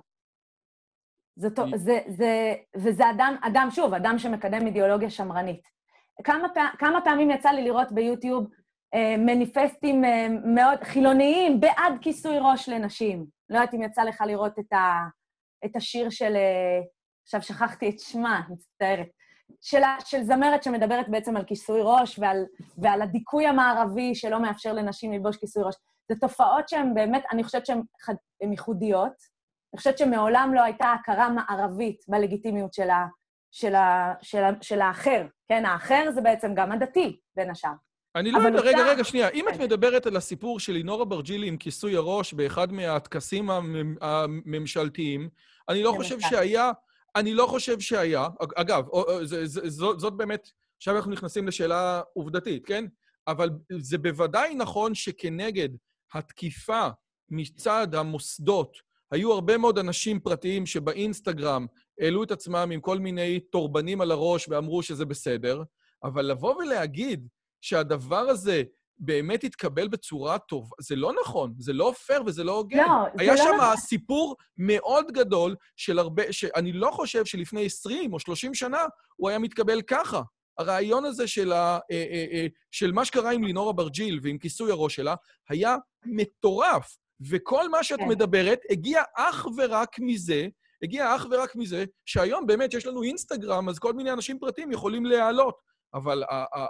זאת, 1.36 1.60
זה, 1.76 2.00
זה, 2.08 2.54
וזה 2.78 3.04
אדם, 3.10 3.36
אדם, 3.42 3.68
שוב, 3.72 3.94
אדם 3.94 4.18
שמקדם 4.18 4.68
אידיאולוגיה 4.68 5.10
שמרנית. 5.10 5.62
כמה, 6.24 6.48
כמה 6.80 7.02
פעמים 7.04 7.32
יצא 7.32 7.50
לי 7.50 7.64
לראות 7.64 7.92
ביוטיוב 7.92 8.48
אה, 8.94 9.16
מניפסטים 9.18 10.06
אה, 10.06 10.28
מאוד 10.56 10.84
חילוניים 10.84 11.60
בעד 11.60 11.94
כיסוי 12.02 12.38
ראש 12.42 12.70
לנשים? 12.70 13.26
לא 13.50 13.58
יודעת 13.58 13.74
אם 13.74 13.82
יצא 13.82 14.04
לך 14.04 14.24
לראות 14.28 14.60
את, 14.60 14.74
ה, 14.74 15.08
את 15.66 15.76
השיר 15.76 16.10
של... 16.10 16.36
אה, 16.36 16.82
עכשיו 17.24 17.42
שכחתי 17.42 17.90
את 17.90 18.00
שמה, 18.00 18.42
מצטערת. 18.50 19.08
של, 19.62 19.82
של 20.06 20.24
זמרת 20.24 20.64
שמדברת 20.64 21.10
בעצם 21.10 21.38
על 21.38 21.44
כיסוי 21.44 21.80
ראש 21.84 22.20
ועל, 22.20 22.46
ועל 22.78 23.02
הדיכוי 23.02 23.48
המערבי 23.48 24.16
שלא 24.16 24.42
מאפשר 24.42 24.74
לנשים 24.74 25.14
ללבוש 25.14 25.38
כיסוי 25.38 25.64
ראש. 25.64 25.76
זה 26.10 26.16
תופעות 26.22 26.70
שהן 26.70 26.94
באמת, 26.94 27.24
אני 27.32 27.44
חושבת 27.44 27.66
שהן 27.66 27.82
ייחודיות. 28.52 29.14
אני 29.74 29.78
חושבת 29.78 29.98
שמעולם 29.98 30.52
לא 30.54 30.64
הייתה 30.64 30.92
הכרה 30.92 31.30
מערבית 31.30 32.06
בלגיטימיות 32.08 32.74
של, 32.74 32.90
ה, 32.90 33.06
של, 33.52 33.76
ה, 33.76 34.14
של, 34.22 34.44
ה, 34.44 34.50
של 34.62 34.82
האחר. 34.82 35.26
כן, 35.48 35.66
האחר 35.66 36.12
זה 36.12 36.22
בעצם 36.22 36.54
גם 36.56 36.72
הדתי, 36.72 37.20
בין 37.36 37.50
השאר. 37.52 37.74
אני 38.16 38.32
לא 38.32 38.38
יודע, 38.38 38.60
רגע, 38.60 38.86
רגע, 38.86 39.04
שנייה. 39.04 39.30
אם 39.30 39.50
את 39.50 39.54
כן. 39.54 39.64
מדברת 39.64 40.06
על 40.06 40.16
הסיפור 40.16 40.60
של 40.60 40.74
לינור 40.74 41.04
אברג'ילי 41.04 41.48
עם 41.48 41.58
כיסוי 41.58 41.96
הראש 41.96 42.34
באחד 42.34 42.72
מהטקסים 42.74 43.50
הממשלתיים, 44.02 45.30
אני 45.70 45.84
לא 45.84 45.94
חושב 45.98 46.20
שהיה... 46.20 46.72
אני 47.16 47.34
לא 47.34 47.46
חושב 47.46 47.80
שהיה. 47.80 48.28
אגב, 48.56 48.86
זאת 49.98 50.14
באמת... 50.14 50.50
עכשיו 50.78 50.96
אנחנו 50.96 51.12
נכנסים 51.12 51.48
לשאלה 51.48 52.02
עובדתית, 52.14 52.66
כן? 52.66 52.86
אבל 53.28 53.50
זה 53.80 53.98
בוודאי 53.98 54.56
נכון 54.56 54.96
שכנגד 54.96 55.70
התקיפה 56.14 56.88
מצד 57.30 57.96
המוסדות, 57.96 58.78
היו 59.12 59.34
הרבה 59.34 59.58
מאוד 59.58 59.80
אנשים 59.80 60.20
פרטיים 60.20 60.66
שבאינסטגרם 60.66 61.66
העלו 62.00 62.24
את 62.24 62.32
עצמם 62.32 62.70
עם 62.74 62.82
כל 62.82 63.00
מיני 63.00 63.40
טורבנים 63.40 64.02
על 64.02 64.12
הראש 64.12 64.50
ואמרו 64.50 64.84
שזה 64.84 65.06
בסדר, 65.06 65.64
אבל 66.04 66.26
לבוא 66.26 66.56
ולהגיד 66.56 67.28
שהדבר 67.64 68.30
הזה 68.30 68.64
באמת 69.00 69.44
התקבל 69.44 69.88
בצורה 69.88 70.38
טוב, 70.40 70.70
זה 70.82 70.96
לא 70.96 71.14
נכון, 71.22 71.54
זה 71.58 71.74
לא 71.74 71.94
פייר 72.06 72.24
וזה 72.26 72.44
לא 72.44 72.52
הוגן. 72.52 72.78
לא, 72.78 72.84
זה 72.84 72.90
לא 72.92 73.08
נכון. 73.08 73.20
היה 73.20 73.38
שם 73.38 73.82
סיפור 73.82 74.36
מאוד 74.58 75.12
גדול 75.12 75.56
של 75.76 76.00
הרבה, 76.00 76.24
שאני 76.32 76.72
לא 76.72 76.92
חושב 76.92 77.26
שלפני 77.26 77.66
20 77.66 78.14
או 78.14 78.20
30 78.20 78.54
שנה 78.54 78.86
הוא 79.16 79.30
היה 79.30 79.40
מתקבל 79.40 79.82
ככה. 79.82 80.22
הרעיון 80.58 81.06
הזה 81.06 81.28
של, 81.28 81.52
ה, 81.52 81.80
אה, 81.92 82.06
אה, 82.12 82.26
אה, 82.32 82.48
של 82.72 82.92
מה 82.92 83.06
שקרה 83.06 83.32
עם 83.32 83.44
לינור 83.44 83.72
אברג'יל 83.72 84.20
ועם 84.24 84.38
כיסוי 84.38 84.72
הראש 84.72 84.96
שלה 84.96 85.16
היה 85.50 85.76
מטורף. 86.06 86.98
וכל 87.30 87.70
מה 87.70 87.84
שאת 87.84 88.00
כן. 88.00 88.08
מדברת 88.08 88.60
הגיע 88.70 89.04
אך 89.16 89.48
ורק 89.58 89.96
מזה, 90.00 90.48
הגיע 90.84 91.16
אך 91.16 91.26
ורק 91.32 91.56
מזה, 91.56 91.86
שהיום 92.06 92.48
באמת 92.48 92.74
יש 92.74 92.86
לנו 92.86 93.04
אינסטגרם, 93.04 93.70
אז 93.70 93.80
כל 93.80 93.94
מיני 93.94 94.12
אנשים 94.12 94.40
פרטיים 94.40 94.72
יכולים 94.72 95.06
להעלות. 95.06 95.73
אבל... 95.94 96.24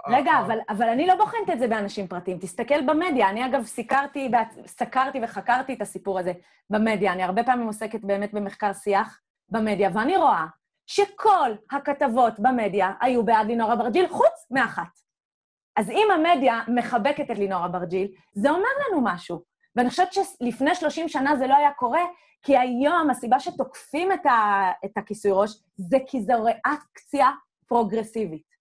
רגע, 0.08 0.32
אבל, 0.46 0.58
אבל 0.68 0.88
אני 0.88 1.06
לא 1.06 1.14
בוחנת 1.16 1.50
את 1.52 1.58
זה 1.58 1.68
באנשים 1.68 2.06
פרטיים. 2.06 2.38
תסתכל 2.38 2.86
במדיה. 2.86 3.30
אני, 3.30 3.46
אגב, 3.46 3.64
סיקרתי, 3.64 4.30
סקרתי 4.66 5.20
וחקרתי 5.22 5.74
את 5.74 5.80
הסיפור 5.80 6.18
הזה 6.18 6.32
במדיה. 6.70 7.12
אני 7.12 7.22
הרבה 7.22 7.44
פעמים 7.44 7.66
עוסקת 7.66 8.00
באמת 8.00 8.34
במחקר 8.34 8.72
שיח 8.72 9.20
במדיה, 9.48 9.90
ואני 9.94 10.16
רואה 10.16 10.46
שכל 10.86 11.50
הכתבות 11.72 12.34
במדיה 12.38 12.92
היו 13.00 13.24
בעד 13.24 13.46
לינור 13.46 13.72
אברג'יל, 13.72 14.08
חוץ 14.08 14.46
מאחת. 14.50 15.00
אז 15.76 15.90
אם 15.90 16.08
המדיה 16.14 16.60
מחבקת 16.68 17.30
את 17.30 17.38
לינור 17.38 17.66
אברג'יל, 17.66 18.08
זה 18.32 18.50
אומר 18.50 18.68
לנו 18.88 19.00
משהו. 19.04 19.42
ואני 19.76 19.90
חושבת 19.90 20.12
שלפני 20.12 20.74
30 20.74 21.08
שנה 21.08 21.36
זה 21.36 21.46
לא 21.46 21.56
היה 21.56 21.72
קורה, 21.72 22.02
כי 22.42 22.58
היום 22.58 23.10
הסיבה 23.10 23.40
שתוקפים 23.40 24.12
את, 24.12 24.26
ה, 24.26 24.70
את 24.84 24.96
הכיסוי 24.96 25.30
ראש 25.34 25.62
זה 25.76 25.96
כי 26.06 26.20
זו 26.20 26.44
ריאקציה 26.44 27.28
פרוגרסיבית. 27.66 28.53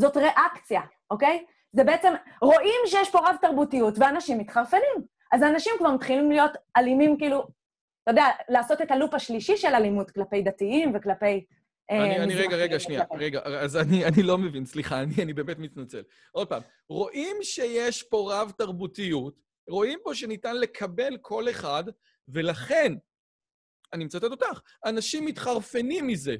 זאת 0.00 0.16
ריאקציה, 0.16 0.80
אוקיי? 1.10 1.44
זה 1.72 1.84
בעצם, 1.84 2.12
רואים 2.42 2.80
שיש 2.86 3.10
פה 3.10 3.18
רב-תרבותיות 3.18 3.94
ואנשים 3.98 4.38
מתחרפנים. 4.38 5.14
אז 5.32 5.42
האנשים 5.42 5.72
כבר 5.78 5.90
מתחילים 5.90 6.30
להיות 6.30 6.52
אלימים, 6.76 7.18
כאילו, 7.18 7.46
אתה 8.02 8.10
יודע, 8.10 8.24
לעשות 8.48 8.82
את 8.82 8.90
הלופ 8.90 9.14
השלישי 9.14 9.56
של 9.56 9.74
אלימות 9.74 10.10
כלפי 10.10 10.42
דתיים 10.42 10.92
וכלפי... 10.94 11.44
אה, 11.90 12.04
אני, 12.04 12.16
אני 12.16 12.34
רגע, 12.34 12.56
רגע, 12.56 12.80
שנייה, 12.80 13.04
רגע, 13.18 13.40
אז 13.40 13.76
אני, 13.76 14.04
אני 14.04 14.22
לא 14.22 14.38
מבין, 14.38 14.66
סליחה, 14.66 15.00
אני, 15.02 15.14
אני 15.22 15.32
באמת 15.32 15.58
מתנצל. 15.58 16.02
עוד 16.32 16.48
פעם, 16.48 16.62
רואים 16.88 17.36
שיש 17.42 18.02
פה 18.02 18.30
רב-תרבותיות, 18.32 19.34
רואים 19.68 19.98
פה 20.04 20.14
שניתן 20.14 20.56
לקבל 20.56 21.16
כל 21.20 21.50
אחד, 21.50 21.84
ולכן, 22.28 22.92
אני 23.92 24.04
מצטט 24.04 24.24
אותך, 24.24 24.60
אנשים 24.84 25.24
מתחרפנים 25.24 26.06
מזה. 26.06 26.36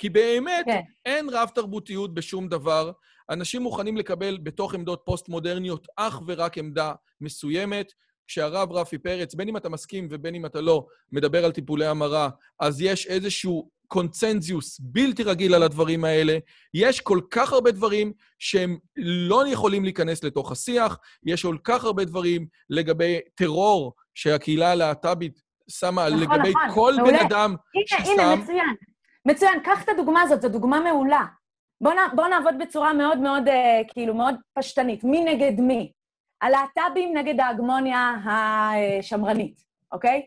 כי 0.00 0.08
באמת 0.08 0.64
כן. 0.64 0.80
אין 1.06 1.28
רב-תרבותיות 1.28 2.14
בשום 2.14 2.48
דבר. 2.48 2.90
אנשים 3.30 3.62
מוכנים 3.62 3.96
לקבל 3.96 4.38
בתוך 4.42 4.74
עמדות 4.74 5.02
פוסט-מודרניות 5.04 5.86
אך 5.96 6.22
ורק 6.26 6.58
עמדה 6.58 6.92
מסוימת. 7.20 7.92
כשהרב 8.26 8.72
רפי 8.72 8.98
פרץ, 8.98 9.34
בין 9.34 9.48
אם 9.48 9.56
אתה 9.56 9.68
מסכים 9.68 10.08
ובין 10.10 10.34
אם 10.34 10.46
אתה 10.46 10.60
לא, 10.60 10.86
מדבר 11.12 11.44
על 11.44 11.52
טיפולי 11.52 11.86
המרה, 11.86 12.28
אז 12.60 12.80
יש 12.80 13.06
איזשהו 13.06 13.70
קונצנזיוס 13.86 14.80
בלתי 14.80 15.22
רגיל 15.22 15.54
על 15.54 15.62
הדברים 15.62 16.04
האלה. 16.04 16.38
יש 16.74 17.00
כל 17.00 17.20
כך 17.30 17.52
הרבה 17.52 17.70
דברים 17.70 18.12
שהם 18.38 18.78
לא 18.96 19.48
יכולים 19.48 19.84
להיכנס 19.84 20.24
לתוך 20.24 20.52
השיח, 20.52 20.98
יש 21.26 21.42
כל 21.42 21.56
כך 21.64 21.84
הרבה 21.84 22.04
דברים 22.04 22.46
לגבי 22.70 23.18
טרור 23.34 23.94
שהקהילה 24.14 24.72
הלהט"בית 24.72 25.40
שמה 25.70 26.08
נכון, 26.08 26.20
לגבי 26.20 26.50
נכון, 26.50 26.74
כל 26.74 26.94
מעולה. 26.96 27.18
בן 27.18 27.26
אדם 27.26 27.54
הנה, 27.74 28.04
ששם... 28.04 28.10
הנה, 28.10 28.36
מצוין. 28.36 28.74
מצוין, 29.26 29.60
קח 29.60 29.84
את 29.84 29.88
הדוגמה 29.88 30.22
הזאת, 30.22 30.42
זו 30.42 30.48
דוגמה 30.48 30.80
מעולה. 30.80 31.24
בואו 31.80 31.94
בוא 32.14 32.26
נעבוד 32.26 32.54
בצורה 32.58 32.92
מאוד 32.92 33.18
מאוד, 33.18 33.48
אה, 33.48 33.80
כאילו, 33.88 34.14
מאוד 34.14 34.34
פשטנית. 34.54 35.04
מי 35.04 35.24
נגד 35.24 35.60
מי? 35.60 35.92
הלהט"בים 36.42 37.16
נגד 37.16 37.40
ההגמוניה 37.40 38.14
השמרנית, 38.24 39.62
אוקיי? 39.92 40.22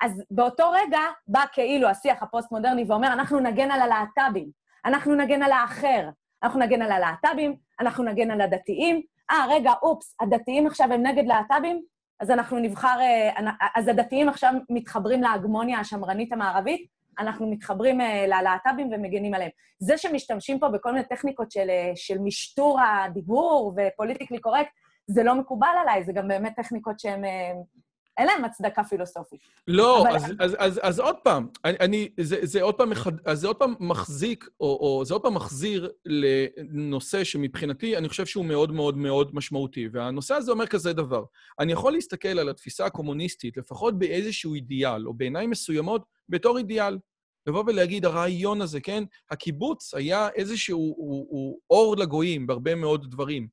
אז 0.00 0.22
באותו 0.30 0.70
רגע 0.70 1.00
בא 1.28 1.44
כאילו 1.52 1.88
השיח 1.88 2.22
הפוסט-מודרני 2.22 2.84
ואומר, 2.88 3.12
אנחנו 3.12 3.40
נגן 3.40 3.70
על 3.70 3.80
הלהט"בים, 3.80 4.48
אנחנו 4.84 5.14
נגן 5.14 5.42
על 5.42 5.52
האחר, 5.52 6.08
אנחנו 6.42 6.60
נגן 6.60 6.82
על 6.82 6.92
הלהט"בים, 6.92 7.56
אנחנו 7.80 8.04
נגן 8.04 8.30
על 8.30 8.40
הדתיים. 8.40 9.02
אה, 9.30 9.46
רגע, 9.48 9.72
אופס, 9.82 10.14
הדתיים 10.20 10.66
עכשיו 10.66 10.92
הם 10.92 11.06
נגד 11.06 11.26
להט"בים? 11.26 11.82
אז 12.20 12.30
אנחנו 12.30 12.58
נבחר... 12.58 13.00
אה, 13.00 13.50
אז 13.74 13.88
הדתיים 13.88 14.28
עכשיו 14.28 14.52
מתחברים 14.70 15.22
להגמוניה 15.22 15.78
השמרנית 15.78 16.32
המערבית? 16.32 16.97
אנחנו 17.18 17.50
מתחברים 17.50 18.00
אה, 18.00 18.26
ללהט"בים 18.26 18.90
ומגנים 18.92 19.34
עליהם. 19.34 19.50
זה 19.78 19.98
שמשתמשים 19.98 20.58
פה 20.58 20.68
בכל 20.68 20.92
מיני 20.92 21.04
טכניקות 21.04 21.50
של, 21.50 21.70
אה, 21.70 21.92
של 21.94 22.18
משטור 22.18 22.80
הדיבור 22.80 23.74
ו 23.76 23.81
politically 23.81 24.38
correct, 24.38 24.70
זה 25.06 25.22
לא 25.22 25.34
מקובל 25.34 25.74
עליי, 25.82 26.04
זה 26.04 26.12
גם 26.12 26.28
באמת 26.28 26.52
טכניקות 26.56 27.00
שהן... 27.00 27.24
אה, 27.24 27.52
אין 28.18 28.26
להם 28.26 28.44
הצדקה 28.44 28.84
פילוסופית. 28.84 29.40
לא, 29.68 30.02
אבל... 30.02 30.16
אז, 30.16 30.24
אז, 30.38 30.56
אז, 30.58 30.80
אז 30.82 31.00
עוד 31.00 31.16
פעם, 31.24 31.48
אני, 31.64 31.76
אני, 31.80 32.08
זה, 32.20 32.36
זה, 32.42 32.62
עוד 32.62 32.74
פעם 32.74 32.90
מחד, 32.90 33.12
זה 33.32 33.46
עוד 33.46 33.56
פעם 33.56 33.74
מחזיק, 33.80 34.48
או, 34.60 34.66
או 34.66 35.04
זה 35.04 35.14
עוד 35.14 35.22
פעם 35.22 35.34
מחזיר 35.34 35.90
לנושא 36.04 37.24
שמבחינתי, 37.24 37.96
אני 37.96 38.08
חושב 38.08 38.26
שהוא 38.26 38.44
מאוד 38.44 38.72
מאוד 38.72 38.96
מאוד 38.96 39.34
משמעותי. 39.34 39.88
והנושא 39.92 40.34
הזה 40.34 40.52
אומר 40.52 40.66
כזה 40.66 40.92
דבר, 40.92 41.24
אני 41.60 41.72
יכול 41.72 41.92
להסתכל 41.92 42.38
על 42.38 42.48
התפיסה 42.48 42.86
הקומוניסטית, 42.86 43.56
לפחות 43.56 43.98
באיזשהו 43.98 44.54
אידיאל, 44.54 45.06
או 45.06 45.14
בעיניים 45.14 45.50
מסוימות, 45.50 46.04
בתור 46.28 46.58
אידיאל. 46.58 46.98
לבוא 47.46 47.64
ולהגיד, 47.66 48.04
הרעיון 48.04 48.60
הזה, 48.60 48.80
כן? 48.80 49.04
הקיבוץ 49.30 49.94
היה 49.94 50.28
איזשהו 50.34 50.94
הוא, 50.96 51.26
הוא 51.30 51.58
אור 51.70 51.96
לגויים 51.96 52.46
בהרבה 52.46 52.74
מאוד 52.74 53.10
דברים. 53.10 53.48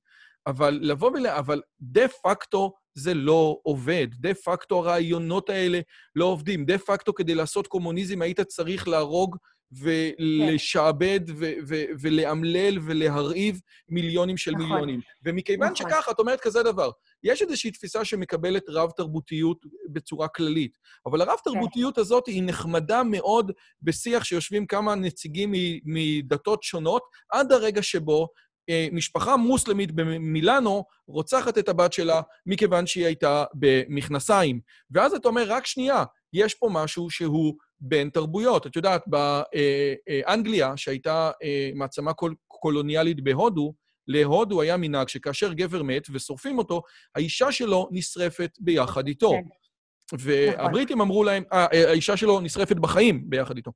אבל 0.47 0.79
לבוא 0.81 1.11
ול... 1.11 1.27
אבל 1.27 1.61
דה 1.81 2.07
פקטו 2.07 2.73
זה 2.93 3.13
לא 3.13 3.59
עובד. 3.63 4.07
דה 4.11 4.33
פקטו 4.33 4.79
הרעיונות 4.79 5.49
האלה 5.49 5.79
לא 6.15 6.25
עובדים. 6.25 6.65
דה 6.65 6.77
פקטו 6.77 7.13
כדי 7.13 7.35
לעשות 7.35 7.67
קומוניזם 7.67 8.21
היית 8.21 8.41
צריך 8.41 8.87
להרוג 8.87 9.37
ולשעבד 9.71 11.19
ו- 11.29 11.53
ו- 11.67 11.83
ולאמלל 12.01 12.79
ולהרעיב 12.85 13.61
מיליונים 13.89 14.37
של 14.37 14.51
נכון. 14.51 14.65
מיליונים. 14.65 14.99
ומכיוון 15.25 15.71
נכון. 15.71 15.75
שככה, 15.75 16.11
את 16.11 16.19
אומרת 16.19 16.39
כזה 16.39 16.63
דבר, 16.63 16.91
יש 17.23 17.41
איזושהי 17.41 17.71
תפיסה 17.71 18.05
שמקבלת 18.05 18.63
רב-תרבותיות 18.69 19.65
בצורה 19.89 20.27
כללית, 20.27 20.77
אבל 21.05 21.21
הרב-תרבותיות 21.21 21.95
כן. 21.95 22.01
הזאת 22.01 22.27
היא 22.27 22.43
נחמדה 22.45 23.03
מאוד 23.03 23.51
בשיח 23.81 24.23
שיושבים 24.23 24.67
כמה 24.67 24.95
נציגים 24.95 25.51
מדתות 25.85 26.63
שונות, 26.63 27.03
עד 27.31 27.51
הרגע 27.51 27.83
שבו 27.83 28.27
אה, 28.69 28.87
משפחה 28.91 29.37
מוסלמית 29.37 29.91
במילאנו 29.91 30.83
רוצחת 31.07 31.57
את 31.57 31.69
הבת 31.69 31.93
שלה 31.93 32.21
מכיוון 32.45 32.87
שהיא 32.87 33.05
הייתה 33.05 33.43
במכנסיים. 33.53 34.59
ואז 34.91 35.13
אתה 35.13 35.27
אומר, 35.27 35.43
רק 35.47 35.65
שנייה, 35.65 36.03
יש 36.33 36.53
פה 36.53 36.69
משהו 36.71 37.09
שהוא 37.09 37.53
בין 37.79 38.09
תרבויות. 38.09 38.67
את 38.67 38.75
יודעת, 38.75 39.03
באנגליה, 39.07 40.77
שהייתה 40.77 41.31
אה, 41.43 41.69
מעצמה 41.75 42.13
קול, 42.13 42.35
קולוניאלית 42.47 43.23
בהודו, 43.23 43.73
להודו 44.07 44.61
היה 44.61 44.77
מנהג 44.77 45.07
שכאשר 45.07 45.53
גבר 45.53 45.83
מת 45.83 46.07
ושורפים 46.11 46.57
אותו, 46.57 46.81
האישה 47.15 47.51
שלו 47.51 47.89
נשרפת 47.91 48.51
ביחד 48.59 49.07
איתו. 49.07 49.31
כן. 49.31 50.17
והבריטים 50.19 51.01
אמרו 51.01 51.23
להם, 51.23 51.43
אה, 51.53 51.67
האישה 51.71 52.17
שלו 52.17 52.39
נשרפת 52.39 52.75
בחיים 52.75 53.29
ביחד 53.29 53.57
איתו. 53.57 53.71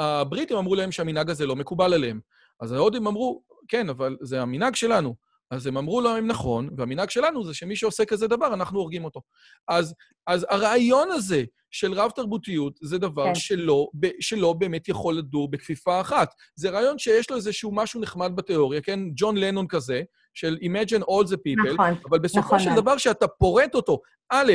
והבריטים 0.00 0.56
אמרו 0.56 0.74
להם 0.74 0.92
שהמנהג 0.92 1.30
הזה 1.30 1.46
לא 1.46 1.56
מקובל 1.56 1.94
עליהם. 1.94 2.20
אז 2.60 2.72
ההודים 2.72 3.06
אמרו, 3.06 3.42
כן, 3.68 3.88
אבל 3.88 4.16
זה 4.20 4.42
המנהג 4.42 4.74
שלנו. 4.74 5.14
אז 5.50 5.66
הם 5.66 5.76
אמרו 5.76 6.00
להם, 6.00 6.26
נכון, 6.26 6.68
והמנהג 6.76 7.10
שלנו 7.10 7.44
זה 7.44 7.54
שמי 7.54 7.76
שעושה 7.76 8.04
כזה 8.04 8.28
דבר, 8.28 8.54
אנחנו 8.54 8.78
הורגים 8.78 9.04
אותו. 9.04 9.20
אז, 9.68 9.94
אז 10.26 10.46
הרעיון 10.50 11.10
הזה 11.10 11.44
של 11.70 11.92
רב-תרבותיות 11.92 12.78
זה 12.82 12.98
דבר 12.98 13.24
כן. 13.24 13.34
שלא, 13.34 13.88
שלא 14.20 14.52
באמת 14.52 14.88
יכול 14.88 15.18
לדור 15.18 15.50
בכפיפה 15.50 16.00
אחת. 16.00 16.34
זה 16.56 16.70
רעיון 16.70 16.98
שיש 16.98 17.30
לו 17.30 17.36
איזשהו 17.36 17.74
משהו 17.74 18.00
נחמד 18.00 18.32
בתיאוריה, 18.36 18.80
כן? 18.80 19.00
ג'ון 19.16 19.36
לנון 19.36 19.66
כזה, 19.66 20.02
של 20.34 20.56
Imagine 20.62 21.02
all 21.02 21.26
the 21.26 21.36
people, 21.36 21.72
נכון, 21.74 21.94
אבל 22.10 22.18
בסופו 22.18 22.46
נכון. 22.46 22.58
של 22.58 22.70
דבר, 22.76 22.96
כשאתה 22.96 23.28
פורט 23.28 23.74
אותו, 23.74 24.00
א', 24.30 24.52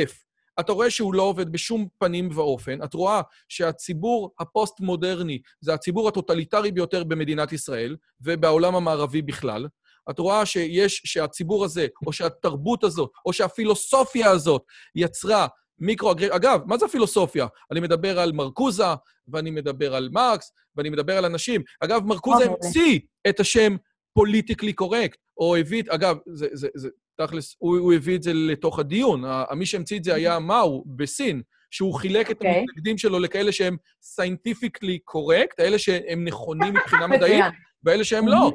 אתה 0.60 0.72
רואה 0.72 0.90
שהוא 0.90 1.14
לא 1.14 1.22
עובד 1.22 1.52
בשום 1.52 1.86
פנים 1.98 2.28
ואופן. 2.34 2.82
את 2.84 2.94
רואה 2.94 3.20
שהציבור 3.48 4.34
הפוסט-מודרני 4.40 5.38
זה 5.60 5.74
הציבור 5.74 6.08
הטוטליטרי 6.08 6.72
ביותר 6.72 7.04
במדינת 7.04 7.52
ישראל, 7.52 7.96
ובעולם 8.20 8.74
המערבי 8.74 9.22
בכלל. 9.22 9.68
את 10.10 10.18
רואה 10.18 10.46
שיש, 10.46 11.02
שהציבור 11.04 11.64
הזה, 11.64 11.86
או 12.06 12.12
שהתרבות 12.12 12.84
הזאת, 12.84 13.10
או 13.26 13.32
שהפילוסופיה 13.32 14.30
הזאת 14.30 14.62
יצרה 14.94 15.46
מיקרו... 15.78 16.12
אגב, 16.30 16.60
מה 16.66 16.78
זה 16.78 16.86
הפילוסופיה? 16.86 17.46
אני 17.72 17.80
מדבר 17.80 18.20
על 18.20 18.32
מרקוזה, 18.32 18.84
ואני 19.28 19.50
מדבר 19.50 19.94
על 19.94 20.08
מרקס, 20.12 20.52
ואני 20.76 20.90
מדבר 20.90 21.18
על 21.18 21.24
אנשים. 21.24 21.62
אגב, 21.80 22.04
מרקוזה 22.04 22.44
המציא 22.44 22.98
את 23.28 23.40
השם 23.40 23.76
politically 24.14 24.72
correct, 24.72 25.18
או 25.38 25.56
הביא... 25.56 25.82
אגב, 25.88 26.16
זה, 26.26 26.48
זה, 26.52 26.68
זה, 26.74 26.88
תכלס, 27.16 27.56
הוא, 27.58 27.78
הוא 27.78 27.92
הביא 27.92 28.16
את 28.16 28.22
זה 28.22 28.32
לתוך 28.34 28.78
הדיון. 28.78 29.24
מי 29.56 29.66
שהמציא 29.66 29.98
את 29.98 30.04
זה 30.04 30.14
היה 30.14 30.38
מאו 30.38 30.84
בסין, 30.96 31.42
שהוא 31.70 31.94
חילק 31.94 32.28
okay. 32.28 32.30
את 32.30 32.36
אוקיי. 32.36 32.58
המתנגדים 32.58 32.98
שלו 32.98 33.18
לכאלה 33.18 33.52
שהם 33.52 33.76
scientifically 34.02 34.98
correct, 34.98 35.60
האלה 35.60 35.78
שהם 35.78 36.24
נכונים 36.24 36.74
מבחינה 36.74 37.06
מדעית, 37.16 37.44
ואלה 37.84 38.04
שהם 38.04 38.28
לא. 38.28 38.52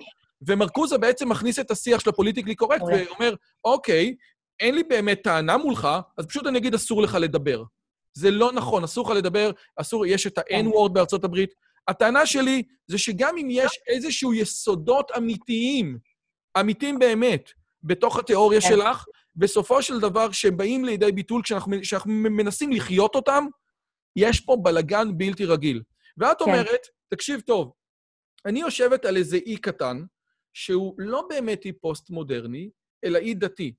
ומרקוזה 0.48 0.98
בעצם 0.98 1.30
מכניס 1.30 1.60
את 1.60 1.72
השיח 1.72 2.00
של 2.00 2.10
ה 2.10 2.14
politically 2.14 2.56
correct 2.56 2.82
ואומר, 2.82 3.36
אוקיי, 3.64 4.16
אין 4.60 4.76
לי 4.76 4.84
באמת 4.84 5.24
טענה 5.24 5.58
מולך, 5.58 5.88
אז 6.18 6.26
פשוט 6.26 6.48
אני 6.48 6.58
אגיד, 6.58 6.74
אסור 6.74 7.02
לך 7.02 7.18
לדבר. 7.22 7.64
זה 8.14 8.32
לא 8.32 8.52
נכון, 8.52 8.84
אסור 8.84 9.10
לך 9.10 9.18
לדבר, 9.18 9.52
אסור, 9.76 10.06
יש 10.06 10.28
את 10.28 10.38
ה-N-word 10.38 10.90
בארצות 10.94 11.24
הברית. 11.24 11.54
הטענה 11.88 12.26
שלי 12.26 12.64
זה 12.88 12.98
שגם 12.98 13.38
אם 13.38 13.48
יש 13.50 13.80
איזשהו 13.88 14.34
יסודות 14.34 15.12
אמיתיים, 15.18 15.98
אמיתיים 16.60 17.00
באמת, 17.00 17.52
בתוך 17.84 18.18
התיאוריה 18.18 18.62
כן. 18.62 18.68
שלך, 18.68 19.06
בסופו 19.36 19.82
של 19.82 20.00
דבר, 20.00 20.32
כשהם 20.32 20.58
באים 20.58 20.86
לידי 20.86 21.12
ביטול, 21.12 21.42
כשאנחנו, 21.44 21.76
כשאנחנו 21.82 22.12
מנסים 22.14 22.72
לחיות 22.72 23.16
אותם, 23.16 23.46
יש 24.16 24.40
פה 24.40 24.58
בלגן 24.62 25.18
בלתי 25.18 25.46
רגיל. 25.46 25.82
ואת 26.18 26.40
כן. 26.40 26.46
אומרת, 26.46 26.88
תקשיב 27.10 27.42
טוב, 27.42 27.72
אני 28.46 28.60
יושבת 28.60 29.06
על 29.06 29.18
איזה 29.18 29.38
אי 29.38 29.58
קטן, 29.58 30.04
שהוא 30.56 30.96
לא 30.98 31.28
באמת 31.30 31.66
אי 31.66 31.72
פוסט-מודרני, 31.72 32.70
אלא 33.04 33.18
אי 33.18 33.34
דתי. 33.34 33.74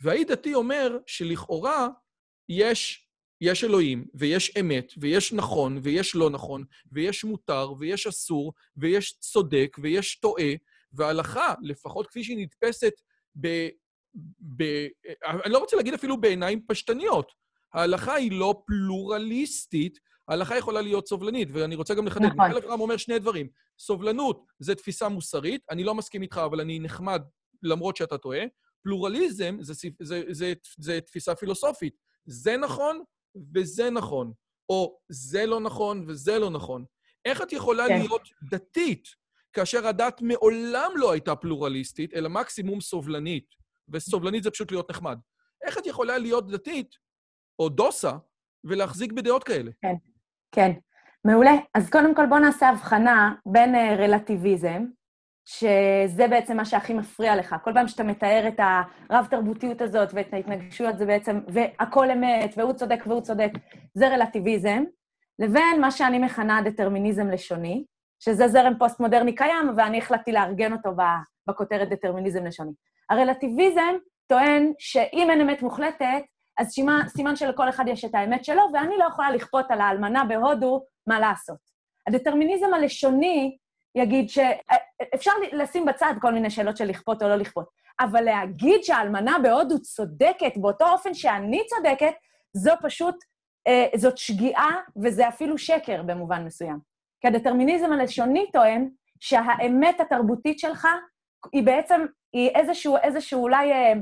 והאי 0.00 0.24
דתי 0.24 0.54
אומר 0.54 0.98
שלכאורה 1.06 1.88
יש, 2.48 3.08
יש 3.40 3.64
אלוהים, 3.64 4.06
ויש 4.14 4.56
אמת, 4.60 4.92
ויש 4.96 5.32
נכון, 5.32 5.78
ויש 5.82 6.14
לא 6.14 6.30
נכון, 6.30 6.64
ויש 6.92 7.24
מותר, 7.24 7.72
ויש 7.78 8.06
אסור, 8.06 8.52
ויש 8.76 9.18
צודק, 9.18 9.76
ויש 9.82 10.20
טועה, 10.20 10.52
וההלכה, 10.92 11.54
לפחות 11.62 12.06
כפי 12.06 12.24
שהיא 12.24 12.38
נתפסת 12.38 12.92
ב... 13.40 13.46
אני 15.24 15.52
לא 15.52 15.58
רוצה 15.58 15.76
להגיד 15.76 15.94
אפילו 15.94 16.20
בעיניים 16.20 16.60
פשטניות. 16.66 17.32
ההלכה 17.74 18.14
היא 18.14 18.32
לא 18.32 18.62
פלורליסטית, 18.66 19.98
ההלכה 20.28 20.58
יכולה 20.58 20.80
להיות 20.80 21.08
סובלנית, 21.08 21.48
ואני 21.52 21.74
רוצה 21.74 21.94
גם 21.94 22.06
לחדד. 22.06 22.26
נכון. 22.26 22.46
מיכאל 22.46 22.58
אברהם 22.58 22.80
אומר 22.80 22.96
שני 22.96 23.18
דברים. 23.18 23.48
סובלנות 23.78 24.44
זה 24.58 24.74
תפיסה 24.74 25.08
מוסרית, 25.08 25.62
אני 25.70 25.84
לא 25.84 25.94
מסכים 25.94 26.22
איתך, 26.22 26.40
אבל 26.44 26.60
אני 26.60 26.78
נחמד 26.78 27.22
למרות 27.62 27.96
שאתה 27.96 28.18
טועה. 28.18 28.40
פלורליזם 28.82 29.56
זה, 29.60 29.74
זה, 29.74 29.88
זה, 30.02 30.22
זה, 30.30 30.52
זה 30.78 31.00
תפיסה 31.00 31.34
פילוסופית. 31.34 31.94
זה 32.26 32.56
נכון 32.56 33.02
וזה 33.54 33.90
נכון. 33.90 34.32
או 34.68 34.98
זה 35.08 35.46
לא 35.46 35.60
נכון 35.60 36.04
וזה 36.08 36.38
לא 36.38 36.50
נכון. 36.50 36.84
איך 37.24 37.42
את 37.42 37.52
יכולה 37.52 37.88
כן. 37.88 37.98
להיות 37.98 38.28
דתית 38.50 39.08
כאשר 39.52 39.86
הדת 39.86 40.20
מעולם 40.22 40.90
לא 40.96 41.12
הייתה 41.12 41.36
פלורליסטית, 41.36 42.14
אלא 42.14 42.28
מקסימום 42.28 42.80
סובלנית? 42.80 43.46
וסובלנית 43.88 44.42
זה 44.42 44.50
פשוט 44.50 44.70
להיות 44.70 44.90
נחמד. 44.90 45.18
איך 45.62 45.78
את 45.78 45.86
יכולה 45.86 46.18
להיות 46.18 46.50
דתית, 46.50 46.94
או 47.58 47.68
דוסה, 47.68 48.12
ולהחזיק 48.64 49.12
בדעות 49.12 49.44
כאלה? 49.44 49.70
כן, 49.82 49.94
מעולה. 51.24 51.52
אז 51.74 51.90
קודם 51.90 52.14
כל 52.14 52.26
בואו 52.26 52.40
נעשה 52.40 52.68
הבחנה 52.68 53.34
בין 53.46 53.74
אה, 53.74 53.96
רלטיביזם, 53.96 54.84
שזה 55.44 56.28
בעצם 56.30 56.56
מה 56.56 56.64
שהכי 56.64 56.94
מפריע 56.94 57.36
לך. 57.36 57.56
כל 57.64 57.72
פעם 57.74 57.88
שאתה 57.88 58.02
מתאר 58.02 58.48
את 58.48 58.60
הרב-תרבותיות 59.10 59.80
הזאת 59.80 60.08
ואת 60.14 60.34
ההתנגשויות, 60.34 60.98
זה 60.98 61.06
בעצם, 61.06 61.40
והכל 61.48 62.10
אמת, 62.10 62.54
והוא 62.56 62.72
צודק 62.72 63.00
והוא 63.06 63.20
צודק, 63.20 63.50
זה 63.94 64.08
רלטיביזם, 64.08 64.84
לבין 65.38 65.80
מה 65.80 65.90
שאני 65.90 66.18
מכנה 66.18 66.62
דטרמיניזם 66.64 67.28
לשוני, 67.28 67.84
שזה 68.20 68.48
זרם 68.48 68.72
פוסט-מודרני 68.78 69.34
קיים, 69.34 69.70
ואני 69.76 69.98
החלטתי 69.98 70.32
לארגן 70.32 70.72
אותו 70.72 70.90
בכותרת 71.48 71.88
דטרמיניזם 71.88 72.44
לשוני. 72.44 72.72
הרלטיביזם 73.10 73.94
טוען 74.26 74.72
שאם 74.78 75.30
אין 75.30 75.40
אמת 75.40 75.62
מוחלטת, 75.62 76.22
אז 76.58 76.72
שימה, 76.72 77.02
סימן 77.08 77.36
שלכל 77.36 77.68
אחד 77.68 77.84
יש 77.88 78.04
את 78.04 78.14
האמת 78.14 78.44
שלו, 78.44 78.62
ואני 78.72 78.96
לא 78.98 79.04
יכולה 79.04 79.30
לכפות 79.30 79.70
על 79.70 79.80
האלמנה 79.80 80.24
בהודו 80.24 80.84
מה 81.06 81.20
לעשות. 81.20 81.58
הדטרמיניזם 82.06 82.74
הלשוני 82.74 83.56
יגיד 83.94 84.28
שאפשר 84.28 85.30
לשים 85.52 85.84
בצד 85.84 86.14
כל 86.20 86.32
מיני 86.32 86.50
שאלות 86.50 86.76
של 86.76 86.84
לכפות 86.84 87.22
או 87.22 87.28
לא 87.28 87.36
לכפות, 87.36 87.66
אבל 88.00 88.20
להגיד 88.20 88.84
שהאלמנה 88.84 89.36
בהודו 89.42 89.82
צודקת 89.82 90.56
באותו 90.56 90.92
אופן 90.92 91.14
שאני 91.14 91.60
צודקת, 91.66 92.12
זו 92.52 92.72
פשוט, 92.82 93.14
אה, 93.66 93.86
זאת 93.96 94.18
שגיאה 94.18 94.70
וזה 95.02 95.28
אפילו 95.28 95.58
שקר 95.58 96.02
במובן 96.02 96.44
מסוים. 96.44 96.78
כי 97.20 97.28
הדטרמיניזם 97.28 97.92
הלשוני 97.92 98.50
טוען 98.52 98.88
שהאמת 99.20 100.00
התרבותית 100.00 100.58
שלך 100.58 100.88
היא 101.52 101.62
בעצם, 101.62 102.06
היא 102.32 102.50
איזשהו, 102.50 102.96
איזשהו 102.96 103.42
אולי 103.42 103.72
אה, 103.72 103.76
אה, 103.76 103.92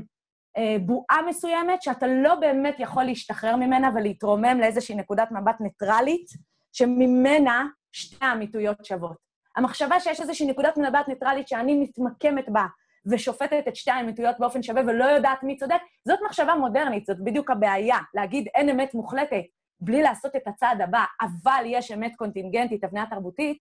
בועה 0.85 1.21
מסוימת 1.27 1.81
שאתה 1.81 2.07
לא 2.07 2.35
באמת 2.35 2.75
יכול 2.79 3.03
להשתחרר 3.03 3.55
ממנה 3.55 3.89
ולהתרומם 3.95 4.57
לאיזושהי 4.59 4.95
נקודת 4.95 5.31
מבט 5.31 5.61
ניטרלית, 5.61 6.25
שממנה 6.73 7.65
שתי 7.91 8.25
האמיתויות 8.25 8.85
שוות. 8.85 9.17
המחשבה 9.55 9.99
שיש 9.99 10.21
איזושהי 10.21 10.47
נקודת 10.47 10.77
מבט 10.77 11.07
ניטרלית 11.07 11.47
שאני 11.47 11.75
מתמקמת 11.75 12.49
בה 12.49 12.65
ושופטת 13.05 13.63
את 13.67 13.75
שתי 13.75 13.91
האמיתויות 13.91 14.35
באופן 14.39 14.63
שווה 14.63 14.81
ולא 14.87 15.05
יודעת 15.05 15.43
מי 15.43 15.57
צודק, 15.57 15.81
זאת 16.07 16.19
מחשבה 16.25 16.55
מודרנית, 16.55 17.05
זאת 17.05 17.17
בדיוק 17.23 17.51
הבעיה. 17.51 17.97
להגיד 18.13 18.47
אין 18.55 18.69
אמת 18.69 18.93
מוחלטת 18.93 19.43
בלי 19.79 20.01
לעשות 20.01 20.35
את 20.35 20.47
הצעד 20.47 20.81
הבא, 20.81 21.03
אבל 21.21 21.63
יש 21.65 21.91
אמת 21.91 22.15
קונטינגנטית, 22.15 22.83
הבניה 22.83 23.05
תרבותית, 23.09 23.57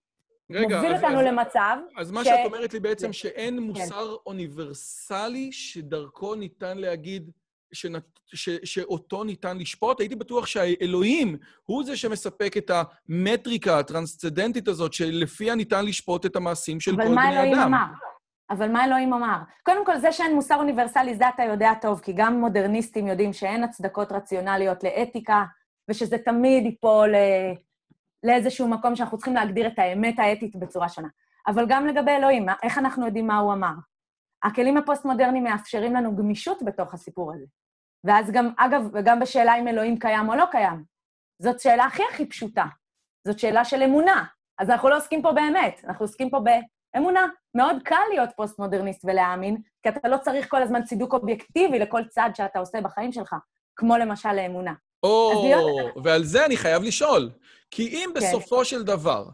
רגע, 0.51 0.77
מוביל 0.77 0.95
אז- 0.95 1.03
אותנו 1.05 1.21
אז- 1.21 1.27
למצב 1.27 1.77
אז 1.99 2.11
מה 2.11 2.25
ש- 2.25 2.27
שאת 2.29 2.39
אומרת 2.45 2.75
לי 2.75 2.81
בעצם 2.81 3.07
כן. 3.07 3.13
שאין 3.13 3.59
מוסר 3.59 4.17
אוניברסלי 4.27 5.53
שדרכו 5.53 6.35
ניתן 6.35 6.79
להגיד, 6.79 7.31
שנת, 7.73 8.03
ש, 8.27 8.49
שאותו 8.65 9.25
ניתן 9.25 9.59
לשפוט. 9.59 10.01
הייתי 10.01 10.15
בטוח 10.17 10.47
שהאלוהים 10.47 11.37
הוא 11.67 11.85
זה 11.85 11.97
שמספק 11.97 12.57
את 12.57 12.71
המטריקה 12.75 13.79
הטרנסצדנטית 13.79 14.69
הזאת, 14.69 14.93
שלפיה 14.93 15.55
ניתן 15.55 15.85
לשפוט 15.85 16.27
את 16.27 16.37
המעשים 16.37 16.81
של 16.81 16.97
כל 16.97 17.03
אבל 17.03 17.15
מה 17.15 17.23
בני 17.23 17.33
אלוהים 17.33 17.55
אדם. 17.55 17.75
אמר? 17.75 17.85
אבל 18.51 18.69
מה 18.69 18.85
אלוהים 18.85 19.13
אמר? 19.13 19.37
קודם 19.65 19.87
כל, 19.87 19.99
זה 19.99 20.13
שאין 20.13 20.35
מוסר 20.35 20.57
אוניברסלי, 20.57 21.15
זה 21.15 21.25
אתה 21.35 21.43
יודע 21.43 21.73
טוב, 21.83 22.01
כי 22.01 22.13
גם 22.17 22.41
מודרניסטים 22.41 23.07
יודעים 23.07 23.33
שאין 23.33 23.65
הצדקות 23.65 24.13
רציונליות 24.13 24.85
לאתיקה, 24.85 25.45
ושזה 25.91 26.19
תמיד 26.19 26.65
ייפול 26.65 27.15
אה, 27.15 27.53
לאיזשהו 28.25 28.69
מקום 28.69 28.97
שאנחנו 28.97 29.19
צריכים 29.19 29.35
להגדיר 29.35 29.67
את 29.67 29.79
האמת 29.79 30.19
האתית 30.19 30.57
בצורה 30.57 30.89
שונה. 30.89 31.09
אבל 31.47 31.67
גם 31.69 31.87
לגבי 31.87 32.11
אלוהים, 32.11 32.47
איך 32.63 32.79
אנחנו 32.79 33.07
יודעים 33.07 33.27
מה 33.27 33.39
הוא 33.39 33.53
אמר? 33.53 33.73
הכלים 34.43 34.77
הפוסט-מודרניים 34.77 35.45
מאפשרים 35.45 35.95
לנו 35.95 36.17
גמישות 36.17 36.63
בתוך 36.63 36.95
הסיפור 36.95 37.33
הזה. 37.33 37.45
ואז 38.05 38.31
גם, 38.31 38.51
אגב, 38.57 38.83
וגם 38.93 39.21
בשאלה 39.21 39.59
אם 39.59 39.69
אלוהים 39.69 39.99
קיים 39.99 40.29
או 40.29 40.35
לא 40.35 40.45
קיים. 40.51 40.85
זאת 41.43 41.61
שאלה 41.61 41.85
הכי 41.85 42.03
הכי 42.13 42.27
פשוטה. 42.27 42.65
זאת 43.27 43.39
שאלה 43.39 43.65
של 43.65 43.83
אמונה. 43.83 44.25
אז 44.59 44.71
אנחנו 44.71 44.89
לא 44.89 44.97
עוסקים 44.97 45.23
פה 45.23 45.33
באמת, 45.33 45.81
אנחנו 45.85 46.05
עוסקים 46.05 46.31
פה 46.31 46.41
באמונה. 46.95 47.27
מאוד 47.55 47.77
קל 47.85 47.97
להיות 48.11 48.31
פוסט-מודרניסט 48.37 49.05
ולהאמין, 49.05 49.57
כי 49.83 49.89
אתה 49.89 50.09
לא 50.09 50.17
צריך 50.17 50.51
כל 50.51 50.63
הזמן 50.63 50.85
צידוק 50.85 51.13
אובייקטיבי 51.13 51.79
לכל 51.79 52.05
צעד 52.05 52.37
שאתה 52.37 52.59
עושה 52.59 52.81
בחיים 52.81 53.13
שלך, 53.13 53.35
כמו 53.77 53.97
למשל 53.97 54.33
לאמונה. 54.33 54.73
או, 55.03 55.43
להיות- 55.45 55.97
ועל 56.05 56.25
זה 56.25 56.47
אני 56.47 56.57
חייב 56.57 56.83
לשאול. 56.83 57.31
כי 57.71 57.89
אם 57.89 58.11
כן. 58.15 58.21
בסופו 58.21 58.65
של 58.65 58.83
דבר 58.83 59.29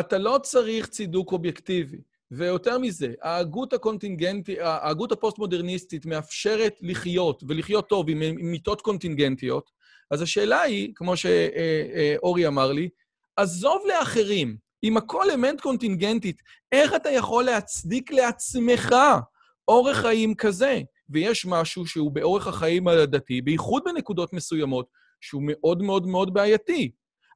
אתה 0.00 0.18
לא 0.18 0.38
צריך 0.42 0.86
צידוק 0.86 1.32
אובייקטיבי, 1.32 1.98
ויותר 2.30 2.78
מזה, 2.78 3.12
ההגות 3.22 3.72
הקונטינגנטית, 3.72 4.58
ההגות 4.60 5.12
הפוסט-מודרניסטית 5.12 6.06
מאפשרת 6.06 6.74
לחיות, 6.80 7.42
ולחיות 7.48 7.88
טוב 7.88 8.08
עם 8.08 8.18
אמיתות 8.36 8.80
קונטינגנטיות, 8.80 9.70
אז 10.10 10.22
השאלה 10.22 10.60
היא, 10.60 10.92
כמו 10.94 11.14
שאורי 11.16 12.46
אמר 12.46 12.72
לי, 12.72 12.88
עזוב 13.36 13.82
לאחרים, 13.86 14.56
אם 14.84 14.96
הכל 14.96 15.30
אמת 15.30 15.60
קונטינגנטית, 15.60 16.42
איך 16.72 16.94
אתה 16.94 17.10
יכול 17.10 17.44
להצדיק 17.44 18.12
לעצמך 18.12 18.94
אורח 19.68 19.96
חיים 19.96 20.34
כזה? 20.34 20.80
ויש 21.10 21.46
משהו 21.46 21.86
שהוא 21.86 22.12
באורח 22.12 22.46
החיים 22.46 22.88
הדתי, 22.88 23.40
בייחוד 23.40 23.82
בנקודות 23.84 24.32
מסוימות, 24.32 24.86
שהוא 25.20 25.42
מאוד 25.46 25.82
מאוד 25.82 26.06
מאוד 26.06 26.34
בעייתי. 26.34 26.90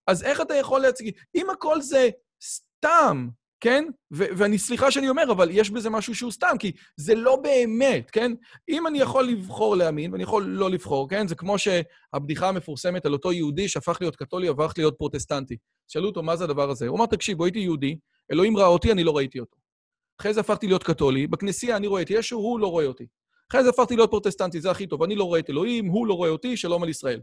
אז 0.06 0.22
איך 0.22 0.40
אתה 0.40 0.54
יכול 0.54 0.80
להצדיק? 0.80 1.16
אם 1.34 1.50
הכל 1.50 1.80
זה 1.80 2.08
סתם, 2.42 3.28
כן? 3.60 3.84
ואני, 4.10 4.58
סליחה 4.58 4.90
שאני 4.90 5.08
אומר, 5.08 5.32
אבל 5.32 5.48
יש 5.50 5.70
בזה 5.70 5.90
משהו 5.90 6.14
שהוא 6.14 6.32
סתם, 6.32 6.56
כי 6.58 6.72
זה 6.96 7.14
לא 7.14 7.36
באמת, 7.36 8.10
כן? 8.10 8.32
אם 8.68 8.86
אני 8.86 8.98
יכול 8.98 9.24
לבחור 9.24 9.76
להאמין, 9.76 10.12
ואני 10.12 10.22
יכול 10.22 10.44
לא 10.44 10.70
לבחור, 10.70 11.08
כן? 11.08 11.28
זה 11.28 11.34
כמו 11.34 11.56
שהבדיחה 11.58 12.48
המפורסמת 12.48 13.06
על 13.06 13.12
אותו 13.12 13.32
יהודי 13.32 13.68
שהפך 13.68 13.98
להיות 14.00 14.16
קתולי, 14.16 14.48
הפך 14.48 14.72
להיות 14.76 14.94
פרוטסטנטי. 14.98 15.56
שאלו 15.88 16.08
אותו, 16.08 16.22
מה 16.22 16.36
זה 16.36 16.44
הדבר 16.44 16.70
הזה? 16.70 16.88
הוא 16.88 16.96
אמר, 16.96 17.06
תקשיב, 17.06 17.42
הייתי 17.42 17.58
יהודי, 17.58 17.98
אלוהים 18.32 18.56
ראה 18.56 18.66
אותי, 18.66 18.92
אני 18.92 19.04
לא 19.04 19.16
ראיתי 19.16 19.40
אותו. 19.40 19.56
אחרי 20.20 20.34
זה 20.34 20.40
הפכתי 20.40 20.66
להיות 20.66 20.84
קתולי, 20.84 21.26
בכנסייה 21.26 21.76
אני 21.76 21.86
רואה 21.86 22.02
את 22.02 22.10
ישו, 22.10 22.36
הוא 22.36 22.60
לא 22.60 22.66
רואה 22.66 22.86
אותי. 22.86 23.06
אחרי 23.50 23.62
זה 23.62 23.68
הפכתי 23.68 23.96
להיות 23.96 24.10
פרוטסטנטי, 24.10 24.60
זה 24.60 24.70
הכי 24.70 24.86
טוב. 24.86 25.02
אני 25.02 25.16
לא 25.16 25.24
רואה 25.24 25.40
את 25.40 25.50
אלוהים, 25.50 25.86
הוא 25.86 26.06
לא 26.06 26.14
רואה 26.14 26.30
אותי, 26.30 26.56
שלום 26.56 26.82
על 26.82 26.88
ישראל. 26.88 27.20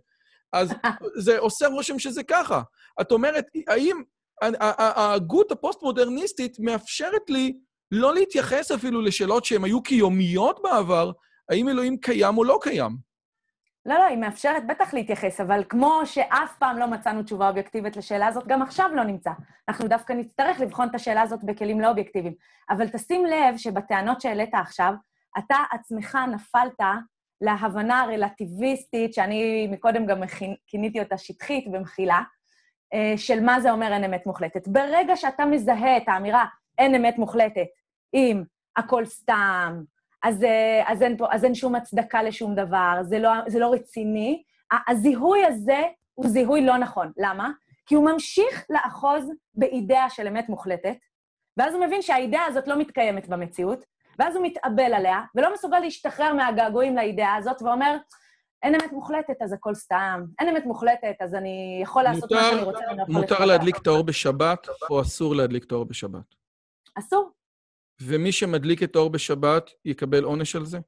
אז 0.53 0.73
זה 1.15 1.39
עושה 1.39 1.67
רושם 1.67 1.99
שזה 1.99 2.23
ככה. 2.23 2.61
את 3.01 3.11
אומרת, 3.11 3.45
האם 3.67 4.01
ההגות 4.41 5.51
הפוסט-מודרניסטית 5.51 6.57
מאפשרת 6.59 7.29
לי 7.29 7.57
לא 7.91 8.13
להתייחס 8.13 8.71
אפילו 8.71 9.01
לשאלות 9.01 9.45
שהן 9.45 9.63
היו 9.63 9.83
קיומיות 9.83 10.59
בעבר, 10.63 11.11
האם 11.49 11.69
אלוהים 11.69 11.97
קיים 11.97 12.37
או 12.37 12.43
לא 12.43 12.59
קיים? 12.61 13.09
לא, 13.85 13.95
לא, 13.95 14.03
היא 14.03 14.17
מאפשרת 14.17 14.67
בטח 14.67 14.93
להתייחס, 14.93 15.41
אבל 15.41 15.63
כמו 15.69 16.01
שאף 16.05 16.57
פעם 16.59 16.77
לא 16.77 16.87
מצאנו 16.87 17.23
תשובה 17.23 17.49
אובייקטיבית 17.49 17.97
לשאלה 17.97 18.27
הזאת, 18.27 18.47
גם 18.47 18.61
עכשיו 18.61 18.89
לא 18.95 19.03
נמצא. 19.03 19.31
אנחנו 19.69 19.87
דווקא 19.87 20.13
נצטרך 20.13 20.59
לבחון 20.59 20.87
את 20.89 20.95
השאלה 20.95 21.21
הזאת 21.21 21.43
בכלים 21.43 21.79
לא 21.81 21.89
אובייקטיביים. 21.89 22.33
אבל 22.69 22.87
תשים 22.87 23.25
לב 23.25 23.57
שבטענות 23.57 24.21
שהעלית 24.21 24.53
עכשיו, 24.53 24.93
אתה 25.37 25.57
עצמך 25.71 26.17
נפלת 26.33 26.79
להבנה 27.41 28.01
הרלטיביסטית, 28.01 29.13
שאני 29.13 29.67
מקודם 29.71 30.05
גם 30.05 30.21
כיניתי 30.67 30.99
אותה 30.99 31.17
שטחית 31.17 31.71
במחילה, 31.71 32.21
אה, 32.93 33.13
של 33.17 33.43
מה 33.43 33.61
זה 33.61 33.71
אומר 33.71 33.93
אין 33.93 34.03
אמת 34.03 34.25
מוחלטת. 34.25 34.67
ברגע 34.67 35.15
שאתה 35.15 35.45
מזהה 35.45 35.97
את 35.97 36.03
האמירה 36.07 36.45
אין 36.77 36.95
אמת 36.95 37.17
מוחלטת 37.17 37.67
עם 38.13 38.43
הכל 38.77 39.05
סתם, 39.05 39.81
אז, 40.23 40.43
אה, 40.43 40.83
אז, 40.87 41.01
אין, 41.01 41.17
פה, 41.17 41.27
אז 41.31 41.45
אין 41.45 41.55
שום 41.55 41.75
הצדקה 41.75 42.23
לשום 42.23 42.55
דבר, 42.55 42.99
זה 43.01 43.19
לא, 43.19 43.31
זה 43.47 43.59
לא 43.59 43.73
רציני. 43.73 44.43
הזיהוי 44.87 45.45
הזה 45.45 45.81
הוא 46.13 46.27
זיהוי 46.27 46.65
לא 46.65 46.77
נכון. 46.77 47.11
למה? 47.17 47.51
כי 47.85 47.95
הוא 47.95 48.05
ממשיך 48.11 48.65
לאחוז 48.69 49.31
באידאה 49.53 50.09
של 50.09 50.27
אמת 50.27 50.49
מוחלטת, 50.49 50.97
ואז 51.57 51.73
הוא 51.73 51.85
מבין 51.85 52.01
שהאידאה 52.01 52.45
הזאת 52.45 52.67
לא 52.67 52.79
מתקיימת 52.79 53.27
במציאות, 53.27 53.85
ואז 54.19 54.35
הוא 54.35 54.45
מתאבל 54.45 54.93
עליה, 54.93 55.21
ולא 55.35 55.53
מסוגל 55.53 55.79
להשתחרר 55.79 56.33
מהגעגועים 56.33 56.95
לאידאה 56.95 57.35
הזאת, 57.35 57.61
ואומר, 57.61 57.95
אין 58.63 58.75
אמת 58.75 58.91
מוחלטת, 58.91 59.41
אז 59.41 59.53
הכל 59.53 59.73
סתם. 59.75 60.23
אין 60.39 60.49
אמת 60.49 60.65
מוחלטת, 60.65 61.15
אז 61.19 61.35
אני 61.35 61.79
יכול 61.83 62.03
לעשות 62.03 62.31
מה 62.31 62.37
מותר- 62.37 62.49
שאני 62.51 62.63
רוצה, 62.63 62.79
אני 62.89 63.01
יכול 63.01 63.13
מותר 63.15 63.45
להדליק. 63.45 63.77
את 63.77 63.87
האור 63.87 64.03
בשבת, 64.03 64.67
או 64.89 65.01
אסור 65.01 65.35
להדליק 65.35 65.63
את 65.63 65.71
האור 65.71 65.85
בשבת? 65.85 66.35
אסור. 66.95 67.31
ומי 68.01 68.31
שמדליק 68.31 68.83
את 68.83 68.95
האור 68.95 69.09
בשבת 69.09 69.69
יקבל 69.85 70.23
עונש 70.23 70.55
על 70.55 70.65
זה? 70.65 70.79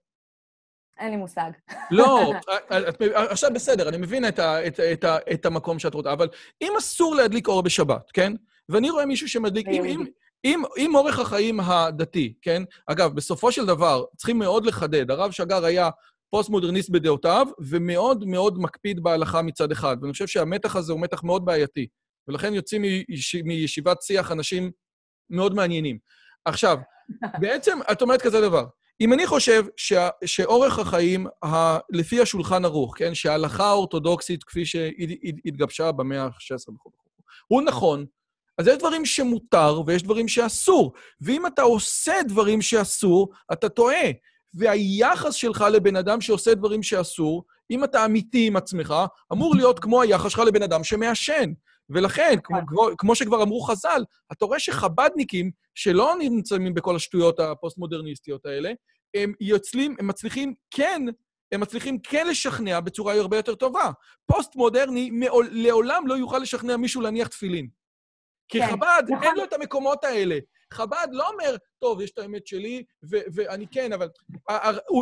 אין 0.99 1.09
לי 1.11 1.17
מושג. 1.17 1.51
לא, 1.91 2.33
את- 2.89 3.01
עכשיו 3.15 3.49
בסדר, 3.53 3.89
אני 3.89 3.97
מבין 3.97 4.27
את, 4.27 4.39
ה, 4.39 4.67
את, 4.67 4.79
את, 4.79 5.05
את 5.33 5.45
המקום 5.45 5.79
שאת 5.79 5.93
רוצה, 5.93 6.13
אבל 6.13 6.27
אם 6.61 6.73
אסור 6.77 7.15
להדליק 7.15 7.47
אור 7.47 7.63
בשבת, 7.63 8.11
כן? 8.11 8.33
ואני 8.69 8.89
רואה 8.89 9.05
מישהו 9.05 9.27
שמדליק, 9.29 9.67
אם, 9.67 9.83
אם, 9.85 10.05
אם, 10.45 10.63
אם 10.77 10.95
אורך 10.95 11.19
החיים 11.19 11.59
הדתי, 11.59 12.33
כן? 12.41 12.63
אגב, 12.87 13.15
בסופו 13.15 13.51
של 13.51 13.65
דבר, 13.65 14.03
צריכים 14.17 14.39
מאוד 14.39 14.65
לחדד, 14.65 15.11
הרב 15.11 15.31
שגר 15.31 15.65
היה 15.65 15.89
פוסט-מודרניסט 16.29 16.89
בדעותיו, 16.89 17.47
ומאוד 17.59 18.25
מאוד 18.25 18.59
מקפיד 18.59 19.03
בהלכה 19.03 19.41
מצד 19.41 19.71
אחד, 19.71 19.97
ואני 20.01 20.11
חושב 20.11 20.27
שהמתח 20.27 20.75
הזה 20.75 20.93
הוא 20.93 21.01
מתח 21.01 21.23
מאוד 21.23 21.45
בעייתי, 21.45 21.87
ולכן 22.27 22.53
יוצאים 22.53 22.81
מיש, 22.81 23.35
מישיבת 23.35 24.01
שיח 24.01 24.31
אנשים 24.31 24.71
מאוד 25.29 25.53
מעניינים. 25.53 25.97
עכשיו, 26.45 26.77
בעצם 27.41 27.79
את 27.91 28.01
אומרת 28.01 28.21
כזה 28.21 28.41
דבר, 28.41 28.65
אם 29.01 29.13
אני 29.13 29.27
חושב 29.27 29.63
שה, 29.77 30.09
שאורך 30.25 30.79
החיים, 30.79 31.27
ה, 31.45 31.77
לפי 31.89 32.21
השולחן 32.21 32.65
ערוך, 32.65 32.97
כן, 32.97 33.15
שההלכה 33.15 33.65
האורתודוקסית 33.65 34.43
כפי 34.43 34.65
שהתגבשה 34.65 35.91
במאה 35.91 36.23
ה-16 36.23 36.73
וכו', 36.75 36.91
הוא 37.47 37.61
נכון, 37.61 38.05
אז 38.57 38.67
יש 38.67 38.77
דברים 38.77 39.05
שמותר 39.05 39.81
ויש 39.85 40.03
דברים 40.03 40.27
שאסור. 40.27 40.93
ואם 41.21 41.47
אתה 41.47 41.61
עושה 41.61 42.13
דברים 42.27 42.61
שאסור, 42.61 43.29
אתה 43.53 43.69
טועה. 43.69 44.11
והיחס 44.53 45.33
שלך 45.33 45.65
לבן 45.71 45.95
אדם 45.95 46.21
שעושה 46.21 46.53
דברים 46.53 46.83
שאסור, 46.83 47.43
אם 47.71 47.83
אתה 47.83 48.05
אמיתי 48.05 48.47
עם 48.47 48.55
עצמך, 48.55 48.93
אמור 49.33 49.55
להיות 49.55 49.79
כמו 49.79 50.01
היחס 50.01 50.31
שלך 50.31 50.39
לבן 50.39 50.63
אדם 50.63 50.83
שמעשן. 50.83 51.51
ולכן, 51.89 52.35
כמו, 52.43 52.89
כמו 52.97 53.15
שכבר 53.15 53.43
אמרו 53.43 53.61
חז"ל, 53.61 54.03
אתה 54.31 54.45
רואה 54.45 54.59
שחבדניקים, 54.59 55.51
שלא 55.75 56.15
נמצאים 56.19 56.73
בכל 56.73 56.95
השטויות 56.95 57.39
הפוסט-מודרניסטיות 57.39 58.45
האלה, 58.45 58.71
הם 59.15 59.33
יוצלים, 59.41 59.95
הם 59.99 60.07
מצליחים 60.07 60.53
כן, 60.71 61.01
הם 61.51 61.59
מצליחים 61.61 61.99
כן 61.99 62.27
לשכנע 62.27 62.79
בצורה 62.79 63.13
הרבה 63.13 63.37
יותר 63.37 63.55
טובה. 63.55 63.91
פוסט-מודרני 64.25 65.09
מעול, 65.09 65.49
לעולם 65.51 66.07
לא 66.07 66.13
יוכל 66.13 66.37
לשכנע 66.37 66.77
מישהו 66.77 67.01
להניח 67.01 67.27
תפילין. 67.27 67.67
כי 68.51 68.59
כן, 68.59 68.67
חב"ד, 68.71 69.03
נכון. 69.09 69.23
אין 69.23 69.35
לו 69.35 69.43
את 69.43 69.53
המקומות 69.53 70.03
האלה. 70.03 70.37
חב"ד 70.73 71.07
לא 71.11 71.29
אומר, 71.29 71.55
טוב, 71.79 72.01
יש 72.01 72.11
את 72.11 72.17
האמת 72.17 72.47
שלי, 72.47 72.83
ואני 73.33 73.67
כן, 73.67 73.93
אבל... 73.93 74.07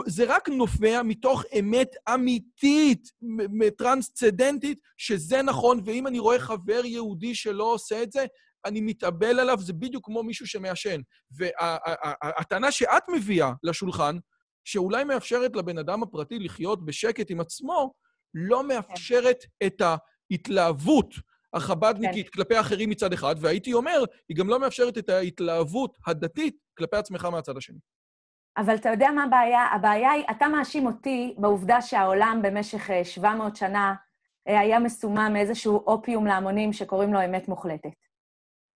זה 0.08 0.24
רק 0.28 0.50
נובע 0.50 1.02
מתוך 1.04 1.44
אמת 1.60 1.96
אמיתית, 2.14 3.10
טרנסצדנטית, 3.78 4.80
שזה 4.98 5.42
נכון, 5.42 5.82
ואם 5.86 6.08
אני 6.08 6.20
רואה 6.20 6.40
חבר 6.40 6.82
יהודי 6.86 7.36
שלא 7.36 7.64
עושה 7.64 8.04
את 8.04 8.12
זה, 8.12 8.26
אני 8.66 8.82
מתאבל 8.82 9.40
עליו, 9.40 9.58
זה 9.60 9.74
בדיוק 9.74 10.06
כמו 10.06 10.24
מישהו 10.24 10.48
שמעשן. 10.48 11.02
והטענה 11.32 12.72
שאת 12.72 13.04
מביאה 13.16 13.52
לשולחן, 13.64 14.18
שאולי 14.66 15.04
מאפשרת 15.04 15.56
לבן 15.56 15.78
אדם 15.78 16.04
הפרטי 16.04 16.40
לחיות 16.40 16.86
בשקט 16.86 17.32
עם 17.32 17.40
עצמו, 17.40 17.94
לא 18.34 18.68
מאפשרת 18.68 19.38
את 19.66 19.82
ההתלהבות 19.82 21.14
החבדניקית 21.54 22.30
כלפי 22.30 22.56
האחרים 22.56 22.90
מצד 22.90 23.14
אחד, 23.14 23.36
והייתי 23.40 23.74
אומר, 23.74 24.04
היא 24.30 24.38
גם 24.38 24.50
לא 24.50 24.60
מאפשרת 24.60 24.98
את 24.98 25.10
ההתלהבות 25.10 25.98
הדתית 26.08 26.58
כלפי 26.78 26.98
עצמך 26.98 27.26
מהצד 27.26 27.58
השני. 27.58 27.80
אבל 28.58 28.76
אתה 28.76 28.90
יודע 28.90 29.12
מה 29.16 29.24
הבעיה? 29.24 29.66
הבעיה 29.66 30.12
היא, 30.12 30.26
אתה 30.32 30.48
מאשים 30.48 30.86
אותי 30.86 31.36
בעובדה 31.38 31.82
שהעולם 31.82 32.40
במשך 32.44 32.90
אה, 32.90 33.06
700 33.06 33.56
שנה 33.56 33.94
אה, 34.48 34.60
היה 34.60 34.80
מסומם 34.80 35.30
מאיזשהו 35.34 35.84
אופיום 35.88 36.26
להמונים 36.26 36.74
שקוראים 36.74 37.14
לו 37.14 37.26
אמת 37.26 37.48
מוחלטת. 37.48 37.90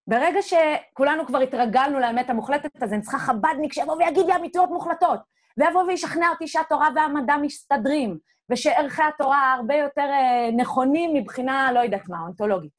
ברגע 0.08 0.40
שכולנו 0.42 1.26
כבר 1.26 1.40
התרגלנו 1.40 2.00
לאמת 2.00 2.30
המוחלטת, 2.30 2.84
אז 2.84 2.94
אני 2.94 3.02
צריכה 3.02 3.20
חבדניק 3.20 3.74
שיבוא 3.74 3.96
ויגיד 3.96 4.26
לי 4.26 4.36
אמיתויות 4.36 4.70
מוחלטות, 4.70 5.20
ויבוא 5.58 5.84
וישכנע 5.84 6.30
אותי 6.30 6.48
שהתורה 6.48 6.90
והמדע 6.96 7.36
מסתדרים, 7.42 8.18
ושערכי 8.54 9.02
התורה 9.04 9.54
הרבה 9.54 9.76
יותר 9.76 10.02
אה, 10.12 10.50
נכונים 10.58 11.14
מבחינה, 11.14 11.72
לא 11.72 11.80
יודעת 11.80 12.10
מה, 12.10 12.22
אונתולוגית. 12.22 12.72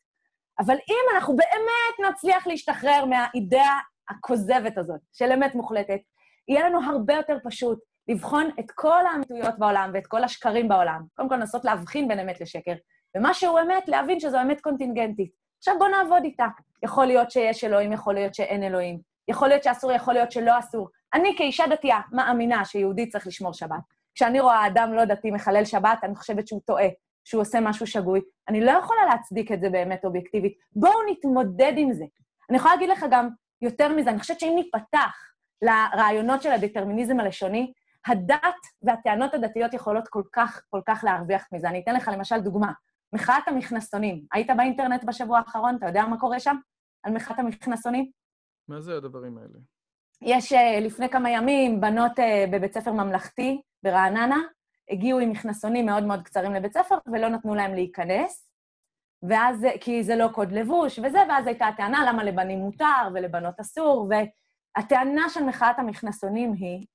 אבל 0.58 0.74
אם 0.74 1.16
אנחנו 1.16 1.36
באמת 1.36 2.10
נצליח 2.10 2.46
להשתחרר 2.46 3.04
מהאידאה 3.04 3.78
הכוזבת 4.10 4.78
הזאת 4.78 5.00
של 5.12 5.32
אמת 5.32 5.54
מוחלטת, 5.54 6.00
יהיה 6.48 6.68
לנו 6.68 6.80
הרבה 6.90 7.14
יותר 7.14 7.36
פשוט 7.44 7.78
לבחון 8.08 8.50
את 8.60 8.70
כל 8.70 9.06
האמיתויות 9.06 9.58
בעולם 9.58 9.90
ואת 9.94 10.06
כל 10.06 10.24
השקרים 10.24 10.68
בעולם. 10.68 11.02
קודם 11.14 11.28
כל, 11.28 11.36
לנסות 11.36 11.64
להבחין 11.64 12.08
בין 12.08 12.18
אמת 12.18 12.40
לשקר, 12.40 12.74
ומה 13.16 13.34
שהוא 13.34 13.60
אמת, 13.60 13.88
להבין 13.88 14.20
שזו 14.20 14.40
אמת 14.42 14.60
קונטינגנטית. 14.60 15.30
עכשיו 15.58 15.74
בואו 15.78 15.90
נעבוד 15.90 16.24
איתה. 16.24 16.46
יכול 16.84 17.06
להיות 17.06 17.30
שיש 17.30 17.64
אלוהים, 17.64 17.92
יכול 17.92 18.14
להיות 18.14 18.34
שאין 18.34 18.62
אלוהים. 18.62 18.98
יכול 19.28 19.48
להיות 19.48 19.62
שאסור, 19.62 19.92
יכול 19.92 20.14
להיות 20.14 20.32
שלא 20.32 20.58
אסור. 20.58 20.88
אני 21.14 21.34
כאישה 21.36 21.64
דתייה 21.70 22.00
מאמינה 22.12 22.64
שיהודי 22.64 23.08
צריך 23.08 23.26
לשמור 23.26 23.52
שבת. 23.52 23.93
כשאני 24.14 24.40
רואה 24.40 24.66
אדם 24.66 24.92
לא 24.94 25.04
דתי 25.04 25.30
מחלל 25.30 25.64
שבת, 25.64 25.98
אני 26.02 26.16
חושבת 26.16 26.48
שהוא 26.48 26.60
טועה, 26.64 26.88
שהוא 27.24 27.42
עושה 27.42 27.60
משהו 27.60 27.86
שגוי. 27.86 28.20
אני 28.48 28.60
לא 28.60 28.70
יכולה 28.70 29.04
להצדיק 29.10 29.52
את 29.52 29.60
זה 29.60 29.70
באמת 29.70 30.04
אובייקטיבית. 30.04 30.58
בואו 30.72 31.10
נתמודד 31.10 31.72
עם 31.76 31.92
זה. 31.92 32.04
אני 32.50 32.56
יכולה 32.56 32.74
להגיד 32.74 32.88
לך 32.88 33.06
גם 33.10 33.28
יותר 33.62 33.88
מזה, 33.88 34.10
אני 34.10 34.18
חושבת 34.18 34.40
שאם 34.40 34.52
ניפתח 34.54 35.16
לרעיונות 35.62 36.42
של 36.42 36.50
הדטרמיניזם 36.50 37.20
הלשוני, 37.20 37.72
הדת 38.06 38.54
והטענות 38.82 39.34
הדתיות 39.34 39.74
יכולות 39.74 40.08
כל 40.08 40.22
כך, 40.32 40.62
כל 40.70 40.80
כך 40.86 41.04
להרוויח 41.04 41.46
מזה. 41.52 41.68
אני 41.68 41.80
אתן 41.80 41.94
לך 41.94 42.10
למשל 42.14 42.40
דוגמה. 42.40 42.72
מחאת 43.12 43.48
המכנסונים. 43.48 44.24
היית 44.32 44.50
באינטרנט 44.56 45.04
בשבוע 45.04 45.38
האחרון? 45.38 45.76
אתה 45.76 45.86
יודע 45.86 46.04
מה 46.06 46.20
קורה 46.20 46.40
שם? 46.40 46.56
על 47.02 47.12
מחאת 47.12 47.38
המכנסונים? 47.38 48.10
מה 48.68 48.80
זה 48.80 48.96
הדברים 48.96 49.38
האלה? 49.38 49.58
יש 50.22 50.52
אה, 50.52 50.80
לפני 50.80 51.08
כמה 51.08 51.30
ימים 51.30 51.80
בנות 51.80 52.18
אה, 52.18 52.44
בבית 52.52 52.74
ספר 52.74 52.92
ממלכתי 52.92 53.60
ברעננה, 53.84 54.40
הגיעו 54.90 55.18
עם 55.18 55.30
מכנסונים 55.30 55.86
מאוד 55.86 56.04
מאוד 56.04 56.22
קצרים 56.22 56.54
לבית 56.54 56.72
ספר 56.72 56.98
ולא 57.12 57.28
נתנו 57.28 57.54
להם 57.54 57.74
להיכנס, 57.74 58.50
ואז, 59.28 59.66
כי 59.80 60.02
זה 60.02 60.16
לא 60.16 60.28
קוד 60.28 60.52
לבוש 60.52 60.98
וזה, 60.98 61.18
ואז 61.28 61.46
הייתה 61.46 61.66
הטענה 61.66 62.04
למה 62.08 62.24
לבנים 62.24 62.58
מותר 62.58 63.08
ולבנות 63.14 63.60
אסור, 63.60 64.08
והטענה 64.10 65.28
של 65.28 65.44
מחאת 65.44 65.78
המכנסונים 65.78 66.52
היא 66.52 66.86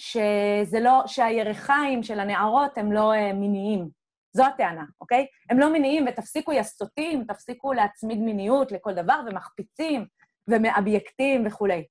שזה 0.00 0.80
לא, 0.80 1.02
שהירכיים 1.06 2.02
של 2.02 2.20
הנערות 2.20 2.78
הם 2.78 2.92
לא 2.92 3.12
אה, 3.12 3.32
מיניים. 3.32 3.88
זו 4.36 4.44
הטענה, 4.44 4.84
אוקיי? 5.00 5.26
הם 5.50 5.58
לא 5.58 5.72
מיניים, 5.72 6.04
ותפסיקו 6.08 6.52
יסטוטים, 6.52 7.24
תפסיקו 7.24 7.72
להצמיד 7.72 8.18
מיניות 8.18 8.72
לכל 8.72 8.94
דבר, 8.94 9.20
ומחפיצים, 9.26 10.06
ומאבייקטים 10.50 11.46
וכולי. 11.46 11.86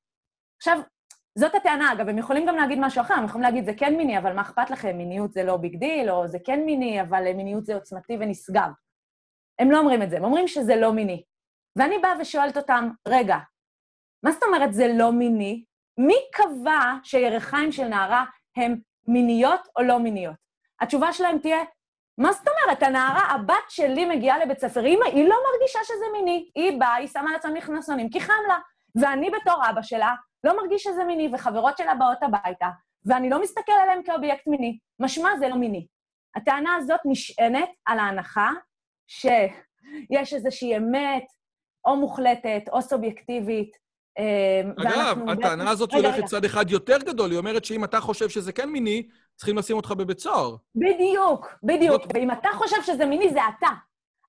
עכשיו, 0.62 0.80
זאת 1.38 1.56
הטענה, 1.56 1.94
אגב, 1.94 2.10
הם 2.10 2.18
יכולים 2.18 2.46
גם 2.46 2.56
להגיד 2.56 2.80
משהו 2.82 3.02
אחר, 3.02 3.14
הם 3.14 3.26
יכולים 3.26 3.44
להגיד, 3.44 3.66
זה 3.66 3.74
כן 3.78 3.96
מיני, 3.96 4.18
אבל 4.18 4.34
מה 4.34 4.42
אכפת 4.42 4.70
לכם? 4.70 4.98
מיניות 4.98 5.32
זה 5.32 5.44
לא 5.44 5.58
big 5.58 5.80
deal, 5.80 6.10
או 6.10 6.28
זה 6.28 6.38
כן 6.46 6.60
מיני, 6.66 7.02
אבל 7.02 7.34
מיניות 7.34 7.66
זה 7.66 7.76
עוצמתי 7.76 8.18
ונשגב. 8.20 8.70
הם 9.60 9.72
לא 9.72 9.80
אומרים 9.80 10.02
את 10.02 10.10
זה, 10.10 10.18
הם 10.18 10.24
אומרים 10.24 10.48
שזה 10.48 10.76
לא 10.76 10.94
מיני. 10.94 11.24
ואני 11.76 11.98
באה 11.98 12.14
ושואלת 12.20 12.58
אותם, 12.58 12.90
רגע, 13.08 13.38
מה 14.24 14.32
זאת 14.32 14.44
אומרת 14.44 14.74
זה 14.74 14.88
לא 14.94 15.12
מיני? 15.12 15.64
מי 15.98 16.16
קבע 16.34 16.94
שירכיים 17.04 17.72
של 17.72 17.88
נערה 17.88 18.26
הן 18.56 18.80
מיניות 19.08 19.68
או 19.78 19.84
לא 19.84 20.00
מיניות? 20.00 20.36
התשובה 20.82 21.14
שלהם 21.14 21.40
תהיה, 21.40 21.64
מה 22.18 22.34
זאת 22.34 22.48
אומרת? 22.48 22.84
הנערה, 22.84 23.32
הבת 23.32 23.70
שלי 23.70 24.06
מגיעה 24.06 24.38
לבית 24.38 24.60
ספר, 24.60 24.84
היא, 24.84 24.98
היא 25.06 25.30
לא 25.30 25.36
מרגישה 25.52 25.80
שזה 25.84 26.06
מיני. 26.14 26.50
היא 26.56 26.80
באה, 26.80 26.96
היא 26.96 27.08
שמה 27.08 27.32
לעצמה 27.32 27.52
מכנסונים, 27.52 28.10
כי 28.10 28.22
חם 28.22 28.34
לה. 28.48 28.58
ואני 29.02 29.30
בתור 29.30 29.70
אבא 29.70 29.82
שלה 29.82 30.14
לא 30.44 30.58
מרגיש 30.58 30.84
שזה 30.84 31.04
מיני, 31.04 31.30
וחברות 31.34 31.78
שלה 31.78 31.96
באות 31.96 32.24
הביתה, 32.24 32.68
ואני 33.06 33.30
לא 33.30 33.42
מסתכל 33.42 33.72
עליהם 33.84 34.04
כאובייקט 34.04 34.48
מיני. 34.48 34.78
משמע 35.00 35.30
זה 35.40 35.48
לא 35.48 35.56
מיני. 35.56 35.88
הטענה 36.36 36.76
הזאת 36.76 37.00
נשענת 37.06 37.70
על 37.86 38.00
ההנחה 38.00 38.50
שיש 39.08 40.34
איזושהי 40.34 40.78
אמת, 40.78 41.24
או 41.86 41.96
מוחלטת, 41.96 42.62
או 42.72 42.82
סובייקטיבית, 42.82 43.78
אה, 44.20 44.62
אגב, 44.78 45.30
הטענה 45.30 45.70
הזאת 45.70 45.94
הולכת. 45.94 46.26
צד 46.26 46.46
אחד 46.46 46.70
יותר 46.72 46.98
גדול, 46.98 47.32
היא 47.32 47.40
אומרת 47.40 47.66
שאם 47.66 47.84
אתה 47.84 48.00
חושב 48.00 48.30
שזה 48.30 48.52
כן 48.54 48.70
מיני, 48.70 49.08
צריכים 49.36 49.58
לשים 49.58 49.78
אותך 49.78 49.92
בבית 49.92 50.20
סוהר. 50.20 50.56
בדיוק, 50.76 51.54
בדיוק. 51.64 52.02
זאת- 52.04 52.12
ואם 52.16 52.32
אתה 52.32 52.50
חושב 52.54 52.82
שזה 52.84 53.06
מיני, 53.06 53.30
זה 53.30 53.40
אתה. 53.58 53.68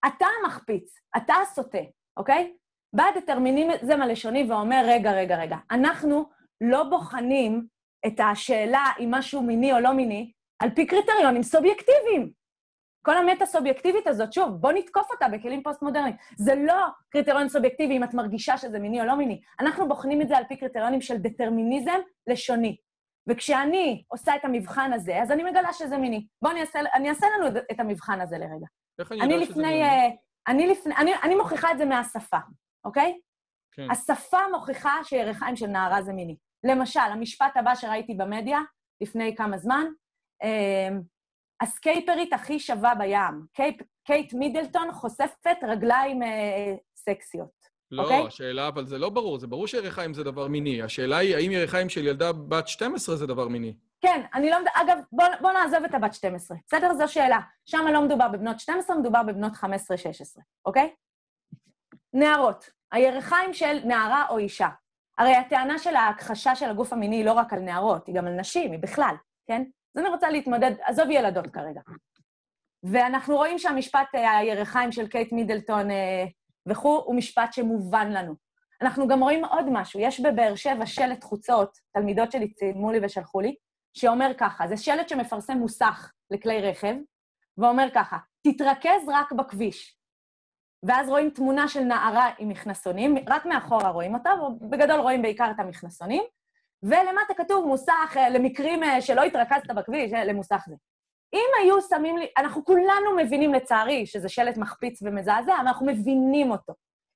אתה 0.06 0.26
המחפיץ, 0.42 0.94
אתה 1.16 1.34
הסוטה, 1.42 1.78
אוקיי? 2.16 2.52
בא 2.92 3.04
הדטרמיניזם 3.14 4.02
הלשוני 4.02 4.46
ואומר, 4.50 4.82
רגע, 4.86 5.12
רגע, 5.12 5.36
רגע, 5.36 5.56
אנחנו 5.70 6.24
לא 6.60 6.82
בוחנים 6.84 7.66
את 8.06 8.20
השאלה 8.20 8.84
אם 9.00 9.08
משהו 9.10 9.42
מיני 9.42 9.72
או 9.72 9.80
לא 9.80 9.92
מיני 9.94 10.32
על 10.62 10.70
פי 10.70 10.86
קריטריונים 10.86 11.42
סובייקטיביים. 11.42 12.30
כל 13.06 13.16
המטה-סובייקטיבית 13.16 14.06
הזאת, 14.06 14.32
שוב, 14.32 14.50
בוא 14.50 14.72
נתקוף 14.72 15.10
אותה 15.10 15.28
בכלים 15.28 15.62
פוסט-מודרניים. 15.62 16.14
זה 16.36 16.54
לא 16.54 16.86
קריטריון 17.10 17.48
סובייקטיבי 17.48 17.96
אם 17.96 18.04
את 18.04 18.14
מרגישה 18.14 18.56
שזה 18.56 18.78
מיני 18.78 19.00
או 19.00 19.06
לא 19.06 19.14
מיני. 19.16 19.40
אנחנו 19.60 19.88
בוחנים 19.88 20.22
את 20.22 20.28
זה 20.28 20.36
על 20.36 20.44
פי 20.48 20.56
קריטריונים 20.56 21.00
של 21.00 21.16
דטרמיניזם 21.16 21.98
לשוני. 22.26 22.76
וכשאני 23.28 24.04
עושה 24.08 24.36
את 24.36 24.44
המבחן 24.44 24.92
הזה, 24.92 25.22
אז 25.22 25.30
אני 25.32 25.42
מגלה 25.42 25.72
שזה 25.72 25.98
מיני. 25.98 26.26
בואו 26.42 26.52
אני 26.52 26.60
אעשה, 26.60 26.78
אני 26.94 27.08
אעשה 27.08 27.26
לנו 27.38 27.58
את- 27.72 27.80
המבחן 27.80 28.20
הזה 28.20 28.38
לרגע. 28.38 28.66
איך 28.98 29.12
אני 29.12 29.20
אני 29.20 29.34
יודע 29.34 29.46
שזה 29.46 29.52
לפני... 29.52 29.68
מיני? 29.72 29.82
אה, 29.82 30.08
אני 30.48 30.66
לפני... 30.66 30.94
אני, 30.96 31.12
אני 31.22 31.34
מוכיחה 31.34 31.72
את 31.72 31.78
זה 31.78 31.84
מהשפה, 31.84 32.38
אוקיי? 32.84 33.20
כן. 33.72 33.90
השפה 33.90 34.38
מוכיחה 34.52 34.92
שירכיים 35.04 35.56
של 35.56 35.66
נערה 35.66 36.02
זה 36.02 36.12
מיני. 36.12 36.36
למשל, 36.64 37.00
המשפט 37.00 37.56
הבא 37.56 37.74
שראיתי 37.74 38.14
במדיה 38.14 38.60
לפני 39.00 39.36
כמה 39.36 39.58
זמן, 39.58 39.86
אה, 40.42 40.88
הסקייטרית 41.60 42.32
הכי 42.32 42.58
שווה 42.60 42.94
בים. 42.94 43.46
קייפ, 43.52 43.76
קייט 44.04 44.34
מידלטון 44.34 44.92
חושפת 44.92 45.56
רגליים 45.68 46.22
אה, 46.22 46.74
סקסיות. 46.96 47.68
לא, 47.90 48.02
אוקיי? 48.02 48.26
השאלה, 48.26 48.68
אבל 48.68 48.86
זה 48.86 48.98
לא 48.98 49.10
ברור. 49.10 49.38
זה 49.38 49.46
ברור 49.46 49.66
שירכיים 49.66 50.14
זה 50.14 50.24
דבר 50.24 50.48
מיני. 50.48 50.82
השאלה 50.82 51.16
היא, 51.16 51.36
האם 51.36 51.50
ירכיים 51.50 51.88
של 51.88 52.06
ילדה 52.06 52.32
בת 52.32 52.68
12 52.68 53.16
זה 53.16 53.26
דבר 53.26 53.48
מיני? 53.48 53.74
כן, 54.00 54.22
אני 54.34 54.50
לא... 54.50 54.56
אגב, 54.74 54.98
בוא, 55.12 55.24
בוא 55.40 55.52
נעזוב 55.52 55.84
את 55.84 55.94
הבת 55.94 56.14
12. 56.14 56.56
בסדר? 56.66 56.94
זו 56.94 57.08
שאלה. 57.08 57.40
שם 57.66 57.86
לא 57.92 58.02
מדובר 58.02 58.28
בבנות 58.28 58.60
12, 58.60 58.96
מדובר 58.96 59.22
בבנות 59.22 59.52
15-16, 59.52 59.56
אוקיי? 60.64 60.94
נערות. 62.12 62.70
הירכיים 62.92 63.54
של 63.54 63.78
נערה 63.84 64.26
או 64.28 64.38
אישה. 64.38 64.68
הרי 65.18 65.34
הטענה 65.34 65.78
של 65.78 65.96
ההכחשה 65.96 66.56
של 66.56 66.70
הגוף 66.70 66.92
המיני 66.92 67.16
היא 67.16 67.24
לא 67.24 67.32
רק 67.32 67.52
על 67.52 67.60
נערות, 67.60 68.06
היא 68.06 68.14
גם 68.14 68.26
על 68.26 68.32
נשים, 68.32 68.72
היא 68.72 68.80
בכלל, 68.80 69.14
כן? 69.46 69.62
אז 69.94 70.02
אני 70.02 70.08
רוצה 70.08 70.30
להתמודד, 70.30 70.72
עזוב 70.84 71.10
ילדות 71.10 71.46
כרגע. 71.46 71.80
ואנחנו 72.82 73.36
רואים 73.36 73.58
שהמשפט, 73.58 74.14
אה, 74.14 74.36
הירכיים 74.36 74.92
של 74.92 75.08
קייט 75.08 75.32
מידלטון 75.32 75.90
אה, 75.90 76.24
וכו', 76.66 77.02
הוא 77.04 77.16
משפט 77.16 77.52
שמובן 77.52 78.12
לנו. 78.12 78.34
אנחנו 78.82 79.08
גם 79.08 79.22
רואים 79.22 79.44
עוד 79.44 79.64
משהו, 79.70 80.00
יש 80.00 80.20
בבאר 80.20 80.54
שבע 80.54 80.86
שלט 80.86 81.24
חוצות, 81.24 81.78
תלמידות 81.94 82.32
שלי 82.32 82.52
צילמו 82.52 82.92
לי 82.92 82.98
ושלחו 83.02 83.40
לי, 83.40 83.54
שאומר 83.94 84.30
ככה, 84.38 84.68
זה 84.68 84.76
שלט 84.76 85.08
שמפרסם 85.08 85.58
מוסך 85.58 86.12
לכלי 86.30 86.60
רכב, 86.60 86.94
ואומר 87.58 87.88
ככה, 87.94 88.16
תתרכז 88.42 89.08
רק 89.08 89.32
בכביש. 89.32 89.97
ואז 90.82 91.08
רואים 91.08 91.30
תמונה 91.30 91.68
של 91.68 91.80
נערה 91.80 92.30
עם 92.38 92.48
מכנסונים, 92.48 93.16
רק 93.26 93.46
מאחורה 93.46 93.90
רואים 93.90 94.14
אותה, 94.14 94.30
ובגדול 94.60 95.00
רואים 95.00 95.22
בעיקר 95.22 95.50
את 95.50 95.60
המכנסונים, 95.60 96.22
ולמטה 96.82 97.34
כתוב 97.36 97.66
מוסך 97.66 98.16
אה, 98.16 98.30
למקרים 98.30 98.82
אה, 98.82 99.00
שלא 99.00 99.22
התרכזת 99.22 99.70
בכביש, 99.70 100.12
אה, 100.12 100.24
למוסך 100.24 100.64
זה. 100.66 100.74
אם 101.34 101.48
היו 101.62 101.80
שמים 101.82 102.16
לי, 102.18 102.26
אנחנו 102.38 102.64
כולנו 102.64 103.16
מבינים 103.16 103.54
לצערי 103.54 104.06
שזה 104.06 104.28
שלט 104.28 104.56
מחפיץ 104.56 105.02
ומזעזע, 105.02 105.54
אבל 105.54 105.66
אנחנו 105.66 105.86
מבינים 105.86 106.50
אותו. 106.50 106.72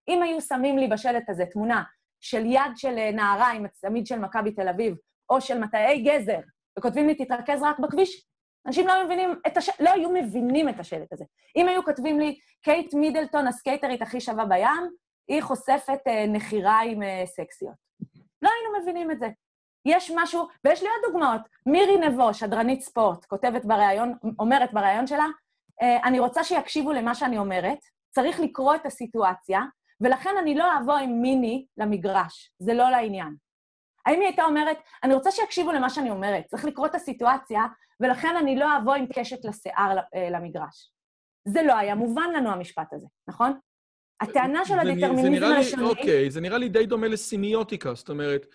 אם 0.09 0.23
היו 0.23 0.41
שמים 0.41 0.79
לי 0.79 0.89
בשלט 0.89 1.29
הזה 1.29 1.45
תמונה 1.47 1.83
של 2.21 2.47
יד 2.47 2.73
של 2.77 3.11
נערה 3.13 3.51
עם 3.51 3.65
הצמיד 3.65 4.07
של 4.07 4.19
מכבי 4.19 4.53
תל 4.53 4.69
אביב, 4.69 4.95
או 5.31 5.41
של 5.41 5.59
מטעי 5.61 6.03
גזר, 6.03 6.39
וכותבים 6.79 7.07
לי, 7.07 7.15
תתרכז 7.15 7.63
רק 7.63 7.79
בכביש, 7.79 8.27
אנשים 8.67 8.87
לא 8.87 9.05
מבינים 9.05 9.35
את 9.47 9.57
הש... 9.57 9.71
לא 9.81 9.91
היו 9.91 10.11
מבינים 10.11 10.69
את 10.69 10.81
השלט 10.81 11.13
הזה. 11.13 11.25
אם 11.57 11.69
היו 11.69 11.85
כותבים 11.85 12.21
לי, 12.21 12.39
קייט 12.63 12.95
מידלטון, 12.95 13.47
הסקייטרית 13.47 14.03
הכי 14.03 14.21
שווה 14.21 14.45
בים, 14.45 14.91
היא 15.29 15.43
חושפת 15.43 15.99
אה, 16.07 16.27
נחיריים 16.29 17.03
אה, 17.03 17.23
סקסיות. 17.27 17.75
לא 18.43 18.51
היינו 18.51 18.83
מבינים 18.83 19.11
את 19.11 19.19
זה. 19.19 19.29
יש 19.87 20.11
משהו, 20.15 20.49
ויש 20.65 20.83
לי 20.83 20.89
עוד 20.89 21.13
דוגמאות. 21.13 21.41
מירי 21.67 21.99
נבו, 21.99 22.35
שדרנית 22.35 22.81
ספורט, 22.81 23.25
כותבת 23.25 23.65
בריאיון, 23.65 24.15
אומרת 24.39 24.73
בריאיון 24.73 25.07
שלה, 25.07 25.27
אה, 25.83 25.97
אני 26.05 26.19
רוצה 26.19 26.45
שיקשיבו 26.45 26.93
למה 26.93 27.15
שאני 27.15 27.39
אומרת, 27.39 27.79
צריך 28.11 28.41
לקרוא 28.41 28.75
את 28.75 28.87
הסיטואציה, 28.87 29.61
ולכן 30.01 30.31
אני 30.39 30.55
לא 30.55 30.65
אבוא 30.79 30.95
עם 30.95 31.23
מיני 31.23 31.67
למגרש, 31.77 32.53
זה 32.59 32.75
לא 32.75 32.91
לעניין. 32.91 33.35
האם 34.07 34.21
היא 34.21 34.27
הייתה 34.27 34.45
אומרת, 34.45 34.77
אני 35.05 35.15
רוצה 35.15 35.31
שיקשיבו 35.31 35.73
למה 35.73 35.91
שאני 35.91 36.11
אומרת, 36.11 36.45
צריך 36.47 36.65
לקרוא 36.65 36.87
את 36.87 36.95
הסיטואציה, 36.95 37.63
ולכן 38.01 38.37
אני 38.37 38.57
לא 38.57 38.67
אבוא 38.77 38.95
עם 38.95 39.07
קשת 39.15 39.45
לשיער 39.45 39.99
אה, 40.15 40.31
למגרש. 40.31 40.93
זה 41.49 41.63
לא 41.63 41.77
היה 41.77 41.95
מובן 41.95 42.31
לנו, 42.37 42.51
המשפט 42.51 42.93
הזה, 42.93 43.07
נכון? 43.29 43.53
הטענה 44.21 44.65
של 44.65 44.79
הדטרמיניזם 44.79 45.45
הלשוני... 45.45 45.83
אוקיי, 45.83 46.31
זה 46.31 46.41
נראה 46.41 46.59
לי 46.59 46.69
די 46.69 46.87
דומה 46.87 47.09
לסימיוטיקה, 47.09 47.95
זאת 47.95 48.09
אומרת, 48.09 48.47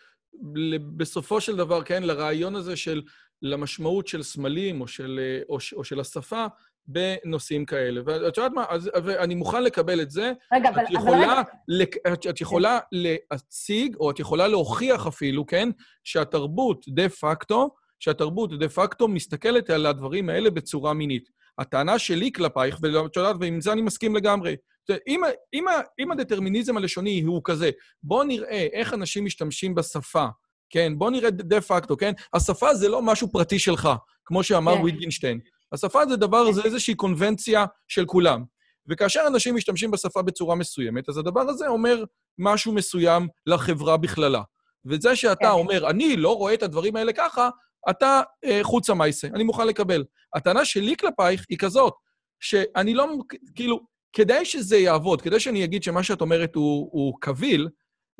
בסופו 0.97 1.41
של 1.41 1.55
דבר, 1.55 1.83
כן, 1.83 2.03
לרעיון 2.03 2.55
הזה 2.55 2.75
של, 2.75 3.01
למשמעות 3.41 4.07
של 4.07 4.23
סמלים 4.23 4.81
או 4.81 4.87
של, 4.87 5.19
אה, 5.23 5.41
או, 5.49 5.57
או 5.73 5.83
של 5.83 5.99
השפה 5.99 6.45
בנושאים 6.87 7.65
כאלה. 7.65 8.01
ואת 8.05 8.37
יודעת 8.37 8.51
מה, 8.51 8.65
אז, 8.69 8.89
ואני 9.03 9.35
מוכן 9.35 9.63
לקבל 9.63 10.01
את 10.01 10.11
זה. 10.11 10.31
רגע, 10.53 10.69
אבל, 10.69 10.81
את 10.81 10.87
אבל 10.87 10.95
יכולה, 10.95 11.31
רגע, 11.31 11.41
לק- 11.67 12.07
את, 12.13 12.27
את 12.29 12.41
יכולה 12.41 12.79
להציג, 12.91 13.95
או 13.95 14.11
את 14.11 14.19
יכולה 14.19 14.47
להוכיח 14.47 15.07
אפילו, 15.07 15.45
כן, 15.45 15.69
שהתרבות 16.03 16.85
דה 16.87 17.09
פקטו, 17.09 17.69
שהתרבות 17.99 18.59
דה 18.59 18.69
פקטו 18.69 19.07
מסתכלת 19.07 19.69
על 19.69 19.85
הדברים 19.85 20.29
האלה 20.29 20.49
בצורה 20.49 20.93
מינית. 20.93 21.29
הטענה 21.59 21.99
שלי 21.99 22.31
כלפייך, 22.31 22.79
ואת 22.81 23.15
יודעת, 23.15 23.35
ועם 23.39 23.61
זה 23.61 23.71
אני 23.71 23.81
מסכים 23.81 24.15
לגמרי, 24.15 24.55
אם, 25.07 25.21
אם, 25.53 25.65
אם 25.99 26.11
הדטרמיניזם 26.11 26.77
הלשוני 26.77 27.21
הוא 27.21 27.41
כזה, 27.43 27.69
בואו 28.03 28.23
נראה 28.23 28.67
איך 28.73 28.93
אנשים 28.93 29.25
משתמשים 29.25 29.75
בשפה, 29.75 30.25
כן? 30.69 30.93
בואו 30.97 31.09
נראה 31.09 31.29
דה 31.29 31.61
פקטו, 31.61 31.97
כן? 31.97 32.11
השפה 32.33 32.73
זה 32.73 32.89
לא 32.89 33.01
משהו 33.01 33.31
פרטי 33.31 33.59
שלך, 33.59 33.89
כמו 34.25 34.43
שאמר 34.43 34.75
כן. 34.75 34.81
ויטגינשטיין. 34.83 35.39
השפה 35.73 36.05
זה 36.05 36.15
דבר, 36.15 36.51
זה 36.51 36.61
איזושהי 36.63 36.95
קונבנציה 36.95 37.65
של 37.87 38.05
כולם. 38.05 38.43
וכאשר 38.87 39.21
אנשים 39.27 39.55
משתמשים 39.55 39.91
בשפה 39.91 40.21
בצורה 40.21 40.55
מסוימת, 40.55 41.09
אז 41.09 41.17
הדבר 41.17 41.41
הזה 41.41 41.67
אומר 41.67 42.03
משהו 42.37 42.73
מסוים 42.73 43.27
לחברה 43.45 43.97
בכללה. 43.97 44.41
וזה 44.85 45.15
שאתה 45.15 45.35
כן. 45.39 45.47
אומר, 45.47 45.89
אני 45.89 46.17
לא 46.17 46.37
רואה 46.37 46.53
את 46.53 46.63
הדברים 46.63 46.95
האלה 46.95 47.13
ככה, 47.13 47.49
אתה 47.89 48.21
אה, 48.45 48.59
חוצה 48.63 48.93
מייסה, 48.93 49.27
אני 49.27 49.43
מוכן 49.43 49.67
לקבל. 49.67 50.03
הטענה 50.35 50.65
שלי 50.65 50.95
כלפייך 50.97 51.45
היא 51.49 51.57
כזאת, 51.57 51.93
שאני 52.39 52.93
לא, 52.93 53.07
כאילו, 53.55 53.79
כדי 54.13 54.45
שזה 54.45 54.77
יעבוד, 54.77 55.21
כדי 55.21 55.39
שאני 55.39 55.63
אגיד 55.63 55.83
שמה 55.83 56.03
שאת 56.03 56.21
אומרת 56.21 56.55
הוא, 56.55 56.89
הוא 56.91 57.13
קביל, 57.21 57.69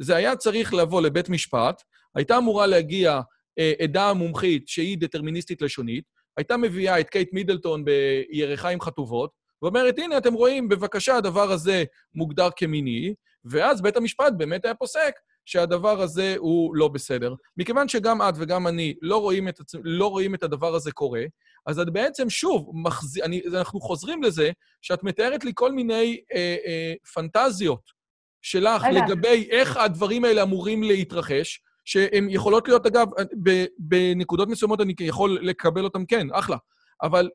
זה 0.02 0.16
היה 0.16 0.36
צריך 0.36 0.74
לבוא 0.74 1.02
לבית 1.02 1.30
משפט, 1.30 1.82
הייתה 2.16 2.38
אמורה 2.38 2.68
להגיע 2.68 3.22
אה, 3.60 3.74
עדה 3.82 4.14
מומחית 4.14 4.68
שהיא 4.68 4.98
דטרמיניסטית 4.98 5.62
לשונית, 5.62 6.04
הייתה 6.38 6.58
מביאה 6.58 7.00
את 7.00 7.10
קייט 7.10 7.34
מידלטון 7.34 7.86
בירכיים 7.86 8.82
חטובות, 8.82 9.32
ואומרת, 9.62 10.00
הנה, 10.00 10.18
אתם 10.18 10.34
רואים, 10.34 10.70
בבקשה, 10.70 11.16
הדבר 11.16 11.52
הזה 11.52 11.84
מוגדר 12.16 12.50
כמיני, 12.56 13.14
ואז 13.46 13.82
בית 13.82 13.98
המשפט 13.98 14.34
באמת 14.38 14.66
היה 14.66 14.76
פוסק 14.76 15.14
שהדבר 15.46 16.02
הזה 16.02 16.36
הוא 16.38 16.76
לא 16.76 16.88
בסדר. 16.88 17.34
מכיוון 17.58 17.88
שגם 17.88 18.22
את 18.22 18.34
וגם 18.38 18.68
אני 18.68 18.94
לא 19.02 19.18
רואים 19.18 19.48
את, 19.48 19.60
עצ... 19.60 19.72
לא 19.84 20.08
רואים 20.08 20.36
את 20.36 20.44
הדבר 20.44 20.76
הזה 20.76 20.92
קורה, 20.92 21.24
אז 21.66 21.80
את 21.80 21.90
בעצם, 21.90 22.30
שוב, 22.30 22.72
מחז... 22.74 23.18
אני... 23.24 23.42
אנחנו 23.54 23.80
חוזרים 23.80 24.24
לזה 24.24 24.52
שאת 24.82 25.04
מתארת 25.04 25.46
לי 25.46 25.52
כל 25.56 25.72
מיני 25.72 26.22
אה, 26.34 26.56
אה, 26.66 26.94
פנטזיות 27.14 27.82
שלך 28.42 28.84
רגע. 28.84 29.06
לגבי 29.06 29.48
איך 29.52 29.78
הדברים 29.78 30.26
האלה 30.26 30.44
אמורים 30.44 30.84
להתרחש, 30.84 31.62
שהן 31.88 32.30
יכולות 32.30 32.68
להיות, 32.68 32.86
אגב, 32.86 33.08
ב... 33.44 33.66
בנקודות 33.80 34.50
מסוימות 34.50 34.82
אני 34.82 34.94
יכול 35.00 35.40
לקבל 35.42 35.84
אותן, 35.84 36.00
כן, 36.08 36.28
אחלה, 36.34 36.58
אבל 37.04 37.30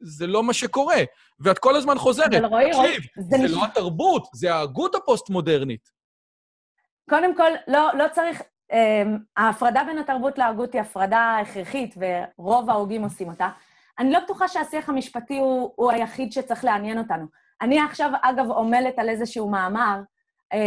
זה 0.00 0.26
לא 0.26 0.42
מה 0.42 0.52
שקורה. 0.52 0.96
ואת 1.40 1.58
כל 1.58 1.76
הזמן 1.76 1.98
חוזרת, 1.98 2.34
אבל 2.34 2.44
רועי, 2.44 2.72
רועי, 2.72 2.96
תקשיב, 2.96 3.10
זה 3.18 3.36
זה 3.36 3.44
נשמע- 3.44 3.56
לא 3.60 3.64
התרבות, 3.64 4.26
זה 4.34 4.54
ההגות 4.54 4.94
הפוסט-מודרנית. 4.94 5.88
קודם 7.10 7.36
כל, 7.36 7.50
לא, 7.68 7.90
לא 7.98 8.04
צריך... 8.12 8.42
Um, 8.72 8.74
ההפרדה 9.36 9.82
בין 9.86 9.98
התרבות 9.98 10.38
להגות 10.38 10.72
היא 10.72 10.80
הפרדה 10.82 11.36
הכרחית, 11.42 11.94
ורוב 12.38 12.70
ההוגים 12.70 13.02
עושים 13.02 13.28
אותה. 13.28 13.48
אני 13.98 14.12
לא 14.12 14.20
בטוחה 14.20 14.48
שהשיח 14.48 14.88
המשפטי 14.88 15.38
הוא, 15.38 15.72
הוא 15.76 15.92
היחיד 15.92 16.32
שצריך 16.32 16.64
לעניין 16.64 16.98
אותנו. 16.98 17.26
אני 17.60 17.80
עכשיו, 17.80 18.10
אגב, 18.22 18.52
עמלת 18.52 18.98
על 18.98 19.08
איזשהו 19.08 19.50
מאמר, 19.50 20.00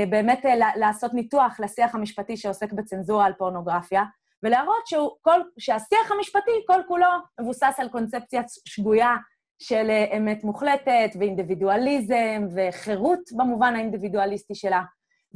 באמת 0.09 0.45
uh, 0.45 0.79
לעשות 0.79 1.13
ניתוח 1.13 1.59
לשיח 1.59 1.95
המשפטי 1.95 2.37
שעוסק 2.37 2.73
בצנזורה 2.73 3.25
על 3.25 3.33
פורנוגרפיה, 3.37 4.03
ולהראות 4.43 4.87
שהוא, 4.87 5.09
כל, 5.21 5.39
שהשיח 5.59 6.11
המשפטי 6.17 6.51
כל 6.67 6.79
כולו 6.87 7.07
מבוסס 7.41 7.75
על 7.77 7.87
קונספציה 7.89 8.41
שגויה 8.65 9.15
של 9.59 9.87
uh, 9.89 10.17
אמת 10.17 10.43
מוחלטת, 10.43 11.09
ואינדיבידואליזם, 11.19 12.47
וחירות 12.55 13.19
במובן 13.37 13.75
האינדיבידואליסטי 13.75 14.55
שלה. 14.55 14.81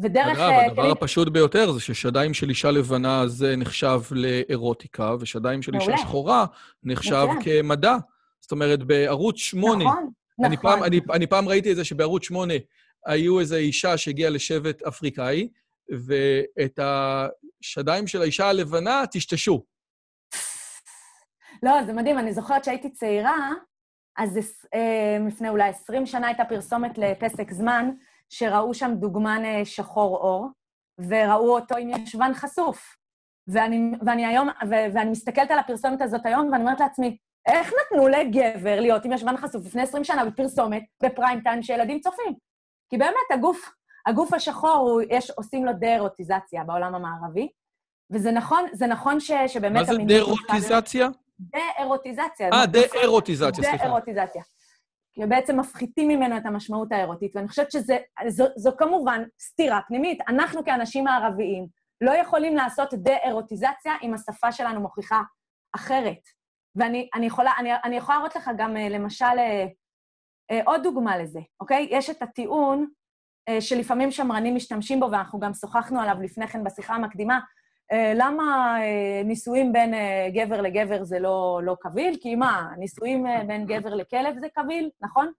ודרך... 0.01 0.27
אגב, 0.27 0.39
אה, 0.39 0.65
הדבר 0.65 0.81
כלים- 0.81 0.91
הפשוט 0.91 1.27
ביותר 1.27 1.71
זה 1.71 1.79
ששדיים 1.79 2.33
של 2.33 2.49
אישה 2.49 2.71
לבנה 2.71 3.27
זה 3.27 3.55
נחשב 3.57 4.01
לאירוטיקה, 4.11 5.15
ושדיים 5.19 5.61
של 5.61 5.75
אישה. 5.75 5.97
שחורה 5.97 6.45
נחשב. 6.83 7.27
כמדע. 7.43 7.95
זאת 8.39 8.51
אומרת, 8.51 8.83
בערוץ 8.83 9.37
8, 9.37 9.85
נכון, 9.85 10.09
אני 10.45 10.55
נכון. 10.55 10.71
פעם, 10.71 10.83
אני, 10.83 10.99
אני 11.13 11.27
פעם 11.27 11.47
ראיתי 11.47 11.71
את 11.71 11.75
זה 11.75 11.83
שבערוץ 11.83 12.23
8 12.23 12.53
היו 13.05 13.39
איזו 13.39 13.55
אישה 13.55 13.97
שהגיעה 13.97 14.29
לשבט 14.29 14.81
אפריקאי, 14.81 15.49
ואת 16.07 16.79
השדיים 16.81 18.07
של 18.07 18.21
האישה 18.21 18.49
הלבנה 18.49 19.03
טשטשו. 19.11 19.63
לא, 21.63 21.83
זה 21.85 21.93
מדהים, 21.93 22.19
אני 22.19 22.33
זוכרת 22.33 22.63
שהייתי 22.63 22.89
צעירה, 22.89 23.49
אז 24.17 24.37
אה, 24.73 25.17
לפני 25.27 25.49
אולי 25.49 25.69
20 25.69 26.05
שנה 26.05 26.27
הייתה 26.27 26.45
פרסומת 26.45 26.97
לפסק 26.97 27.51
זמן, 27.51 27.89
שראו 28.29 28.73
שם 28.73 28.91
דוגמן 28.95 29.41
אה, 29.45 29.65
שחור 29.65 30.17
אור, 30.17 30.47
וראו 31.09 31.55
אותו 31.55 31.77
עם 31.77 31.89
ישבן 31.89 32.31
חשוף. 32.33 32.95
ואני, 33.47 33.91
ואני 34.05 34.25
היום, 34.25 34.49
ו, 34.49 34.73
ואני 34.93 35.09
מסתכלת 35.09 35.51
על 35.51 35.59
הפרסומת 35.59 36.01
הזאת 36.01 36.25
היום, 36.25 36.49
ואני 36.51 36.63
אומרת 36.63 36.79
לעצמי, 36.79 37.17
איך 37.47 37.71
נתנו 37.81 38.07
לגבר 38.07 38.79
להיות 38.79 39.05
עם 39.05 39.11
ישבן 39.11 39.37
חשוף 39.37 39.65
לפני 39.65 39.81
20 39.81 40.03
שנה 40.03 40.25
בפרסומת, 40.25 40.83
בפריים 41.03 41.41
טיים, 41.41 41.63
שילדים 41.63 41.99
צופים? 41.99 42.48
כי 42.89 42.97
באמת, 42.97 43.31
הגוף, 43.33 43.71
הגוף 44.05 44.33
השחור, 44.33 44.75
הוא, 44.75 45.01
יש, 45.09 45.31
עושים 45.31 45.65
לו 45.65 45.71
דה-אירוטיזציה 45.73 46.63
בעולם 46.63 46.95
המערבי, 46.95 47.49
וזה 48.11 48.31
נכון, 48.31 48.65
זה 48.73 48.87
נכון 48.87 49.19
ש, 49.19 49.31
שבאמת 49.47 49.75
מה 49.75 49.83
זה 49.83 49.91
המיניות... 49.91 50.27
דרוטיזציה? 50.27 51.07
דה-אירוטיזציה. 51.39 52.49
אה, 52.53 52.65
דה-אירוטיזציה, 52.65 53.63
סליחה. 53.63 53.77
דה-אירוטיזציה. 53.77 54.43
כי 55.13 55.25
בעצם 55.25 55.59
מפחיתים 55.59 56.07
ממנו 56.07 56.37
את 56.37 56.45
המשמעות 56.45 56.91
האירוטית, 56.91 57.35
ואני 57.35 57.47
חושבת 57.47 57.71
שזו 57.71 57.93
זו, 58.27 58.45
זו 58.57 58.71
כמובן 58.77 59.23
סתירה 59.41 59.79
פנימית. 59.87 60.19
אנחנו 60.27 60.65
כאנשים 60.65 61.07
הערביים 61.07 61.67
לא 62.01 62.11
יכולים 62.11 62.55
לעשות 62.55 62.93
דה-אירוטיזציה 62.93 63.93
אם 64.03 64.13
השפה 64.13 64.51
שלנו 64.51 64.79
מוכיחה 64.79 65.21
אחרת. 65.75 66.19
ואני 66.75 67.09
אני 67.13 67.25
יכולה, 67.25 67.51
אני, 67.57 67.69
אני 67.83 67.95
יכולה 67.95 68.17
להראות 68.17 68.35
לך 68.35 68.49
גם, 68.57 68.77
אה, 68.77 68.89
למשל, 68.89 69.25
אה, 69.25 69.65
עוד 70.65 70.83
דוגמה 70.83 71.17
לזה, 71.17 71.39
אוקיי? 71.59 71.87
יש 71.91 72.09
את 72.09 72.21
הטיעון 72.21 72.87
שלפעמים 73.59 74.11
שמרנים 74.11 74.55
משתמשים 74.55 74.99
בו, 74.99 75.11
ואנחנו 75.11 75.39
גם 75.39 75.53
שוחחנו 75.53 76.01
עליו 76.01 76.15
לפני 76.23 76.47
כן 76.47 76.63
בשיחה 76.63 76.95
המקדימה, 76.95 77.39
למה 78.15 78.77
נישואים 79.25 79.73
בין 79.73 79.93
גבר 80.33 80.61
לגבר 80.61 81.03
זה 81.03 81.19
לא, 81.19 81.61
לא 81.63 81.75
קביל? 81.81 82.17
כי 82.21 82.35
מה, 82.35 82.69
נישואים 82.77 83.25
בין 83.47 83.65
גבר 83.65 83.95
לכלב 83.95 84.39
זה 84.39 84.47
קביל, 84.53 84.89
נכון? 85.01 85.31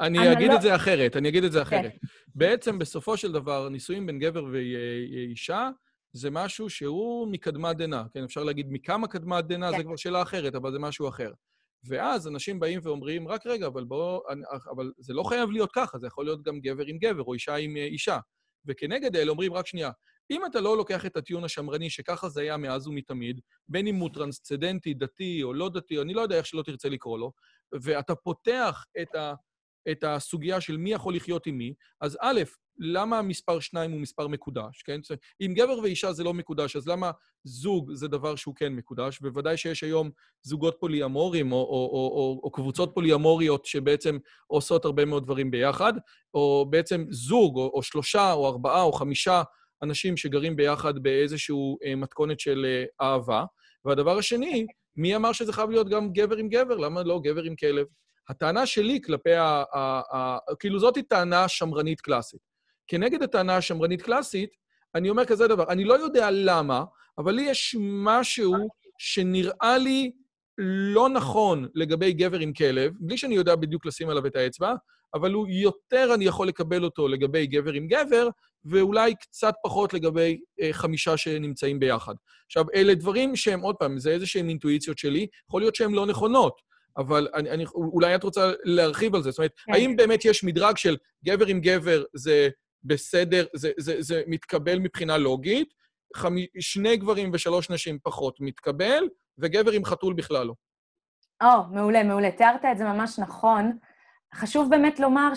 אני, 0.00 0.32
אגיד 0.32 0.50
לא... 0.50 0.56
את 0.56 0.62
זה 0.62 0.74
אחרת, 0.74 1.16
אני 1.16 1.28
אגיד 1.28 1.44
את 1.44 1.52
זה 1.52 1.58
כן. 1.58 1.64
אחרת. 1.64 1.92
Okay. 1.92 2.06
בעצם, 2.34 2.78
בסופו 2.78 3.16
של 3.16 3.32
דבר, 3.32 3.68
נישואים 3.68 4.06
בין 4.06 4.18
גבר 4.18 4.44
ואישה, 4.52 5.70
זה 6.12 6.30
משהו 6.30 6.70
שהוא 6.70 7.28
מקדמת 7.28 7.76
דנא, 7.76 8.02
כן? 8.14 8.24
אפשר 8.24 8.44
להגיד 8.44 8.66
מכמה 8.70 9.08
קדמת 9.08 9.44
דנא, 9.44 9.70
כן. 9.70 9.76
זה 9.76 9.84
כבר 9.84 9.96
שאלה 9.96 10.22
אחרת, 10.22 10.54
אבל 10.54 10.72
זה 10.72 10.78
משהו 10.78 11.08
אחר. 11.08 11.30
ואז 11.88 12.28
אנשים 12.28 12.60
באים 12.60 12.80
ואומרים, 12.82 13.28
רק 13.28 13.46
רגע, 13.46 13.66
אבל 13.66 13.84
בואו... 13.84 14.22
אבל 14.70 14.92
זה 14.98 15.14
לא 15.14 15.22
חייב 15.22 15.50
להיות 15.50 15.70
ככה, 15.74 15.98
זה 15.98 16.06
יכול 16.06 16.24
להיות 16.24 16.42
גם 16.42 16.60
גבר 16.60 16.84
עם 16.86 16.98
גבר, 16.98 17.22
או 17.22 17.34
אישה 17.34 17.54
עם 17.54 17.76
אה, 17.76 17.84
אישה. 17.84 18.18
וכנגד 18.66 19.16
אלה 19.16 19.30
אומרים, 19.30 19.52
רק 19.52 19.66
שנייה, 19.66 19.90
אם 20.30 20.46
אתה 20.46 20.60
לא 20.60 20.76
לוקח 20.76 21.06
את 21.06 21.16
הטיעון 21.16 21.44
השמרני, 21.44 21.90
שככה 21.90 22.28
זה 22.28 22.40
היה 22.40 22.56
מאז 22.56 22.86
ומתמיד, 22.86 23.40
בין 23.68 23.86
אם 23.86 23.96
הוא 23.96 24.10
טרנסצדנטי, 24.14 24.94
דתי 24.94 25.42
או 25.42 25.54
לא 25.54 25.68
דתי, 25.68 26.00
אני 26.00 26.14
לא 26.14 26.20
יודע 26.20 26.36
איך 26.36 26.46
שלא 26.46 26.62
תרצה 26.62 26.88
לקרוא 26.88 27.18
לו, 27.18 27.32
ואתה 27.82 28.14
פותח 28.14 28.84
את, 29.02 29.14
ה, 29.14 29.34
את 29.90 30.04
הסוגיה 30.04 30.60
של 30.60 30.76
מי 30.76 30.92
יכול 30.92 31.16
לחיות 31.16 31.46
עם 31.46 31.58
מי, 31.58 31.74
אז 32.00 32.18
א', 32.20 32.40
למה 32.78 33.22
מספר 33.22 33.60
שניים 33.60 33.90
הוא 33.90 34.00
מספר 34.00 34.28
מקודש, 34.28 34.82
כן? 34.82 35.00
אם 35.40 35.54
גבר 35.54 35.78
ואישה 35.78 36.12
זה 36.12 36.24
לא 36.24 36.34
מקודש, 36.34 36.76
אז 36.76 36.88
למה 36.88 37.10
זוג 37.44 37.92
זה 37.94 38.08
דבר 38.08 38.36
שהוא 38.36 38.54
כן 38.54 38.72
מקודש? 38.72 39.20
בוודאי 39.20 39.56
שיש 39.56 39.82
היום 39.82 40.10
זוגות 40.42 40.76
פוליאמוריים 40.80 41.52
או, 41.52 41.56
או, 41.56 41.62
או, 41.62 42.12
או, 42.16 42.40
או 42.44 42.50
קבוצות 42.50 42.90
פוליאמוריות 42.94 43.64
שבעצם 43.64 44.18
עושות 44.46 44.84
הרבה 44.84 45.04
מאוד 45.04 45.24
דברים 45.24 45.50
ביחד, 45.50 45.92
או 46.34 46.66
בעצם 46.70 47.04
זוג, 47.10 47.56
או, 47.56 47.70
או 47.74 47.82
שלושה, 47.82 48.32
או 48.32 48.48
ארבעה, 48.48 48.82
או 48.82 48.92
חמישה 48.92 49.42
אנשים 49.82 50.16
שגרים 50.16 50.56
ביחד 50.56 50.98
באיזושהי 50.98 51.56
אה, 51.84 51.94
מתכונת 51.94 52.40
של 52.40 52.66
אה, 52.68 53.06
אהבה. 53.06 53.44
והדבר 53.84 54.18
השני, 54.18 54.66
מי 54.96 55.16
אמר 55.16 55.32
שזה 55.32 55.52
חייב 55.52 55.70
להיות 55.70 55.88
גם 55.88 56.12
גבר 56.12 56.36
עם 56.36 56.48
גבר? 56.48 56.76
למה 56.76 57.02
לא 57.02 57.20
גבר 57.24 57.42
עם 57.42 57.56
כלב? 57.56 57.86
הטענה 58.28 58.66
שלי 58.66 59.00
כלפי 59.04 59.34
ה... 59.34 59.62
ה, 59.74 60.00
ה 60.16 60.38
כאילו, 60.58 60.78
זאתי 60.78 61.02
טענה 61.02 61.48
שמרנית 61.48 62.00
קלאסית. 62.00 62.53
כנגד 62.88 63.22
הטענה 63.22 63.56
השמרנית 63.56 64.02
קלאסית, 64.02 64.50
אני 64.94 65.10
אומר 65.10 65.24
כזה 65.24 65.48
דבר, 65.48 65.64
אני 65.68 65.84
לא 65.84 65.94
יודע 65.94 66.28
למה, 66.30 66.84
אבל 67.18 67.32
לי 67.34 67.42
יש 67.42 67.76
משהו 67.80 68.54
שנראה 68.98 69.78
לי 69.78 70.12
לא 70.58 71.08
נכון 71.08 71.68
לגבי 71.74 72.12
גבר 72.12 72.38
עם 72.38 72.52
כלב, 72.52 72.92
בלי 73.00 73.18
שאני 73.18 73.34
יודע 73.34 73.56
בדיוק 73.56 73.86
לשים 73.86 74.08
עליו 74.08 74.26
את 74.26 74.36
האצבע, 74.36 74.74
אבל 75.14 75.32
הוא 75.32 75.48
יותר 75.48 76.14
אני 76.14 76.24
יכול 76.24 76.48
לקבל 76.48 76.84
אותו 76.84 77.08
לגבי 77.08 77.46
גבר 77.46 77.72
עם 77.72 77.86
גבר, 77.86 78.28
ואולי 78.64 79.14
קצת 79.14 79.54
פחות 79.64 79.94
לגבי 79.94 80.40
אה, 80.60 80.72
חמישה 80.72 81.16
שנמצאים 81.16 81.78
ביחד. 81.78 82.14
עכשיו, 82.46 82.64
אלה 82.74 82.94
דברים 82.94 83.36
שהם, 83.36 83.60
עוד 83.60 83.76
פעם, 83.76 83.98
זה 83.98 84.10
איזה 84.10 84.26
שהם 84.26 84.48
אינטואיציות 84.48 84.98
שלי, 84.98 85.26
יכול 85.48 85.60
להיות 85.60 85.74
שהן 85.74 85.92
לא 85.92 86.06
נכונות, 86.06 86.60
אבל 86.96 87.28
אני, 87.34 87.50
אני, 87.50 87.64
אולי 87.74 88.14
את 88.14 88.24
רוצה 88.24 88.52
להרחיב 88.64 89.14
על 89.14 89.22
זה. 89.22 89.30
זאת 89.30 89.38
אומרת, 89.38 89.52
כן. 89.66 89.72
האם 89.72 89.96
באמת 89.96 90.24
יש 90.24 90.44
מדרג 90.44 90.76
של 90.76 90.96
גבר 91.24 91.46
עם 91.46 91.60
גבר 91.60 92.02
זה 92.14 92.48
בסדר, 92.84 93.44
זה, 93.54 93.70
זה, 93.78 93.96
זה 93.98 94.22
מתקבל 94.26 94.78
מבחינה 94.78 95.18
לוגית, 95.18 95.74
חמי, 96.16 96.46
שני 96.60 96.96
גברים 96.96 97.30
ושלוש 97.32 97.70
נשים 97.70 97.98
פחות 98.02 98.36
מתקבל, 98.40 99.08
וגבר 99.38 99.70
עם 99.70 99.84
חתול 99.84 100.14
בכלל 100.14 100.46
לא. 100.46 100.54
או, 101.42 101.48
oh, 101.48 101.74
מעולה, 101.74 102.02
מעולה. 102.02 102.30
תיארת 102.30 102.64
את 102.64 102.78
זה 102.78 102.84
ממש 102.84 103.18
נכון. 103.18 103.78
חשוב 104.34 104.70
באמת 104.70 105.00
לומר 105.00 105.32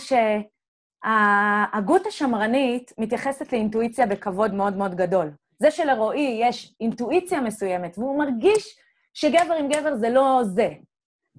שההגות 1.04 2.06
השמרנית 2.06 2.92
מתייחסת 2.98 3.54
לאינטואיציה 3.54 4.06
בכבוד 4.06 4.54
מאוד 4.54 4.78
מאוד 4.78 4.96
גדול. 4.96 5.32
זה 5.60 5.72
שלרועי 5.72 6.40
יש 6.42 6.76
אינטואיציה 6.80 7.42
מסוימת, 7.42 7.98
והוא 7.98 8.20
מרגיש 8.20 8.78
שגבר 9.14 9.54
עם 9.60 9.68
גבר 9.68 9.96
זה 9.96 10.10
לא 10.10 10.42
זה, 10.44 10.70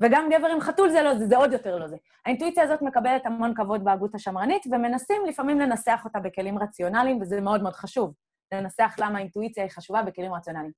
וגם 0.00 0.28
גבר 0.30 0.48
עם 0.48 0.60
חתול 0.60 0.88
זה 0.90 1.02
לא 1.02 1.14
זה, 1.14 1.26
זה 1.26 1.36
עוד 1.36 1.52
יותר 1.52 1.78
לא 1.78 1.88
זה. 1.88 1.96
האינטואיציה 2.26 2.64
הזאת 2.64 2.82
מקבלת 2.82 3.26
המון 3.26 3.54
כבוד 3.54 3.84
בהגות 3.84 4.14
השמרנית, 4.14 4.62
ומנסים 4.66 5.22
לפעמים 5.28 5.60
לנסח 5.60 6.00
אותה 6.04 6.20
בכלים 6.20 6.58
רציונליים, 6.58 7.20
וזה 7.20 7.40
מאוד 7.40 7.62
מאוד 7.62 7.74
חשוב, 7.74 8.14
לנסח 8.54 8.96
למה 9.00 9.18
האינטואיציה 9.18 9.62
היא 9.62 9.70
חשובה 9.70 10.02
בכלים 10.02 10.34
רציונליים. 10.34 10.72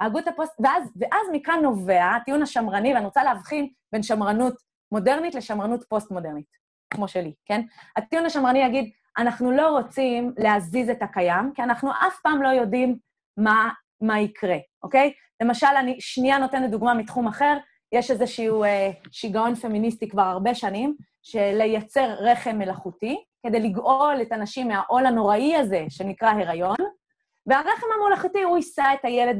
ההגות 0.00 0.28
הפוסט... 0.28 0.52
ואז, 0.60 0.92
ואז 1.00 1.26
מכאן 1.32 1.58
נובע 1.62 2.04
הטיעון 2.16 2.42
השמרני, 2.42 2.94
ואני 2.94 3.04
רוצה 3.04 3.24
להבחין 3.24 3.68
בין 3.92 4.02
שמרנות 4.02 4.54
מודרנית 4.92 5.34
לשמרנות 5.34 5.84
פוסט-מודרנית, 5.88 6.46
כמו 6.90 7.08
שלי, 7.08 7.34
כן? 7.46 7.60
הטיעון 7.96 8.26
השמרני 8.26 8.58
יגיד, 8.58 8.90
אנחנו 9.18 9.50
לא 9.50 9.78
רוצים 9.78 10.34
להזיז 10.38 10.88
את 10.88 11.02
הקיים, 11.02 11.52
כי 11.54 11.62
אנחנו 11.62 11.90
אף 11.90 12.20
פעם 12.22 12.42
לא 12.42 12.48
יודעים 12.48 12.98
מה, 13.36 13.70
מה 14.00 14.20
יקרה, 14.20 14.56
אוקיי? 14.82 15.12
למשל, 15.42 15.66
אני 15.78 15.96
שנייה 16.00 16.38
נותנת 16.38 16.70
דוגמה 16.70 16.94
מתחום 16.94 17.26
אחר, 17.26 17.56
יש 17.94 18.10
איזשהו 18.10 18.64
אה, 18.64 18.90
שיגעון 19.10 19.54
פמיניסטי 19.54 20.08
כבר 20.08 20.22
הרבה 20.22 20.54
שנים, 20.54 20.94
של 21.22 21.54
לייצר 21.54 22.14
רחם 22.18 22.58
מלאכותי, 22.58 23.24
כדי 23.46 23.60
לגאול 23.60 24.22
את 24.22 24.32
הנשים 24.32 24.68
מהעול 24.68 25.06
הנוראי 25.06 25.56
הזה 25.56 25.84
שנקרא 25.88 26.30
הריון, 26.30 26.76
והרחם 27.46 27.86
המלאכותי, 27.96 28.42
הוא 28.42 28.56
יישא 28.56 28.84
את 28.94 29.04
הילד, 29.04 29.36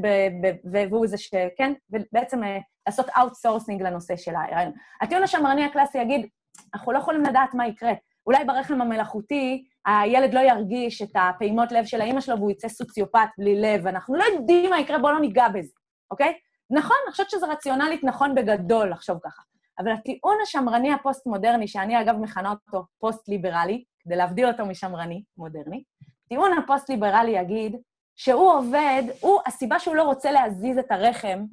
והוא 0.71 1.07
זה 1.07 1.17
שכן, 1.17 1.73
ובעצם 1.89 2.43
אה, 2.43 2.57
לעשות 2.87 3.05
outsourcing 3.17 3.81
לנושא 3.81 4.15
של 4.15 4.35
ההיריון. 4.35 4.71
הטיעון 5.01 5.23
השמרני 5.23 5.65
הקלאסי 5.65 5.97
יגיד, 5.97 6.27
אנחנו 6.73 6.91
לא 6.91 6.97
יכולים 6.97 7.23
לדעת 7.23 7.53
מה 7.53 7.67
יקרה. 7.67 7.93
אולי 8.27 8.45
ברחם 8.45 8.81
המלאכותי 8.81 9.65
הילד 9.85 10.33
לא 10.33 10.39
ירגיש 10.39 11.01
את 11.01 11.11
הפעימות 11.15 11.71
לב 11.71 11.85
של 11.85 12.01
האימא 12.01 12.21
שלו 12.21 12.37
והוא 12.37 12.51
יצא 12.51 12.67
סוציופט 12.67 13.29
בלי 13.37 13.61
לב, 13.61 13.87
אנחנו 13.87 14.15
לא 14.15 14.23
יודעים 14.23 14.69
מה 14.69 14.79
יקרה, 14.79 14.99
בואו 14.99 15.13
לא 15.13 15.19
ניגע 15.19 15.47
בזה, 15.47 15.73
אוקיי? 16.11 16.33
נכון, 16.69 16.97
אני 17.05 17.11
חושבת 17.11 17.29
שזה 17.29 17.45
רציונלית 17.45 18.03
נכון 18.03 18.35
בגדול 18.35 18.91
לחשוב 18.91 19.19
ככה. 19.23 19.41
אבל 19.79 19.91
הטיעון 19.91 20.37
השמרני 20.43 20.93
הפוסט-מודרני, 20.93 21.67
שאני 21.67 22.01
אגב 22.01 22.15
מכנה 22.15 22.51
אותו 22.51 22.85
פוסט-ליברלי, 22.99 23.83
כדי 23.99 24.15
להבדיל 24.15 24.47
אותו 24.47 24.65
משמרני 24.65 25.23
מודרני, 25.37 25.83
טיעון 26.29 26.57
הפוסט-ליברלי 26.57 27.31
יגיד 27.31 27.75
שהוא 28.15 28.51
עובד, 28.51 29.03
הוא, 29.19 29.39
הסיבה 29.45 29.79
שהוא 29.79 29.95
לא 29.95 30.03
רוצה 30.03 30.31
להזיז 30.31 30.77
את 30.77 30.91
הרחם 30.91 31.45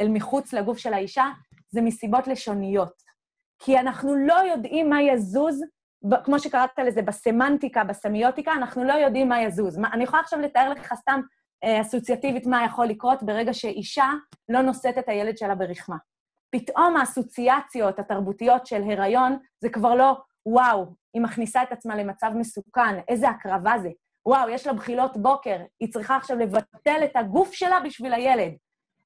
אל 0.00 0.08
מחוץ 0.08 0.52
לגוף 0.52 0.78
של 0.78 0.92
האישה, 0.92 1.24
זה 1.70 1.82
מסיבות 1.82 2.28
לשוניות. 2.28 3.02
כי 3.58 3.78
אנחנו 3.78 4.14
לא 4.14 4.34
יודעים 4.34 4.90
מה 4.90 5.02
יזוז, 5.02 5.60
כמו 6.24 6.38
שקראת 6.38 6.78
לזה, 6.78 7.02
בסמנטיקה, 7.02 7.84
בסמיוטיקה, 7.84 8.52
אנחנו 8.52 8.84
לא 8.84 8.92
יודעים 8.92 9.28
מה 9.28 9.42
יזוז. 9.42 9.78
מה, 9.78 9.88
אני 9.92 10.04
יכולה 10.04 10.22
עכשיו 10.22 10.40
לתאר 10.40 10.70
לך 10.70 10.94
סתם 10.94 11.20
אסוציאטיבית 11.64 12.46
מה 12.46 12.64
יכול 12.64 12.86
לקרות 12.86 13.22
ברגע 13.22 13.54
שאישה 13.54 14.10
לא 14.48 14.62
נושאת 14.62 14.98
את 14.98 15.08
הילד 15.08 15.38
שלה 15.38 15.54
ברחמה. 15.54 15.96
פתאום 16.50 16.96
האסוציאציות 16.96 17.98
התרבותיות 17.98 18.66
של 18.66 18.82
הריון 18.82 19.38
זה 19.60 19.68
כבר 19.68 19.94
לא, 19.94 20.16
וואו, 20.46 20.86
היא 21.14 21.22
מכניסה 21.22 21.62
את 21.62 21.72
עצמה 21.72 21.96
למצב 21.96 22.30
מסוכן, 22.34 22.98
איזה 23.08 23.28
הקרבה 23.28 23.78
זה. 23.82 23.90
וואו, 24.26 24.48
יש 24.48 24.66
לה 24.66 24.72
בחילות 24.72 25.16
בוקר, 25.16 25.56
היא 25.80 25.92
צריכה 25.92 26.16
עכשיו 26.16 26.36
לבטל 26.38 27.04
את 27.04 27.16
הגוף 27.16 27.52
שלה 27.52 27.80
בשביל 27.80 28.12
הילד. 28.12 28.52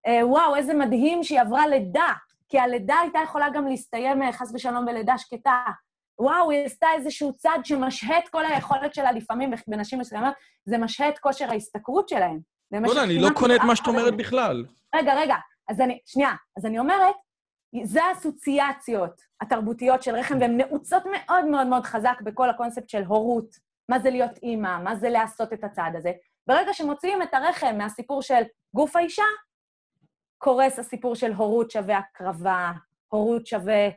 אה, 0.07 0.27
וואו, 0.27 0.57
איזה 0.57 0.75
מדהים 0.75 1.25
שהיא 1.25 1.41
עברה 1.41 1.67
לידה, 1.67 2.13
כי 2.49 2.59
הלידה 2.59 2.99
הייתה 3.01 3.19
יכולה 3.25 3.51
גם 3.51 3.67
להסתיים 3.67 4.23
אה, 4.23 4.33
חס 4.33 4.53
ושלום 4.55 4.87
בלידה 4.87 5.19
שקטה. 5.19 5.65
וואו, 6.19 6.51
היא 6.51 6.65
עשתה 6.65 6.87
איזשהו 6.95 7.33
צעד 7.33 7.65
שמשהה 7.65 8.19
את 8.19 8.29
כל 8.29 8.47
היכולת 8.47 8.95
שלה 8.95 9.13
לפעמים 9.13 9.51
בנשים 9.67 9.99
מסוימות, 9.99 10.35
זה 10.65 10.79
משהה 10.79 11.09
את 11.09 11.19
כושר 11.19 11.51
ההשתכרות 11.51 12.09
שלהם. 12.09 12.39
לא, 12.73 13.03
אני 13.05 13.19
לא 13.19 13.29
קונה 13.35 13.57
את 13.57 13.61
מה 13.61 13.77
שאת 13.77 13.87
אומרת 13.87 14.17
בכלל. 14.17 14.65
רגע, 14.95 15.15
רגע, 15.15 15.37
אז 15.69 15.81
אני, 15.81 15.99
שנייה, 16.07 16.33
אז 16.57 16.67
אני 16.67 16.79
אומרת, 16.79 17.15
זה 17.85 18.05
האסוציאציות 18.05 19.21
התרבותיות 19.41 20.03
של 20.03 20.15
רחם, 20.15 20.39
והן 20.41 20.57
נעוצות 20.57 21.03
מאוד 21.13 21.45
מאוד 21.45 21.67
מאוד 21.67 21.85
חזק 21.85 22.21
בכל 22.25 22.51
הקונספט 22.51 22.89
של 22.89 23.05
הורות, 23.05 23.57
מה 23.89 23.99
זה 23.99 24.11
להיות 24.11 24.39
אימא, 24.43 24.79
מה 24.83 24.97
זה 24.97 25.11
לעשות 25.11 25.53
את 25.53 25.65
הצעד 25.65 25.97
הזה. 25.97 26.13
ברגע 26.47 26.73
שמוציאים 26.73 27.23
את 27.23 27.35
הרחם 27.35 27.75
מהסיפור 27.79 28.23
של 28.23 28.43
גוף 28.75 28.97
האישה, 28.97 29.23
קורס 30.39 30.79
הסיפור 30.79 31.15
של 31.15 31.33
הורות 31.33 31.71
שווה 31.71 31.99
הקרבה, 31.99 32.73
הורות 33.09 33.47
שווה 33.47 33.89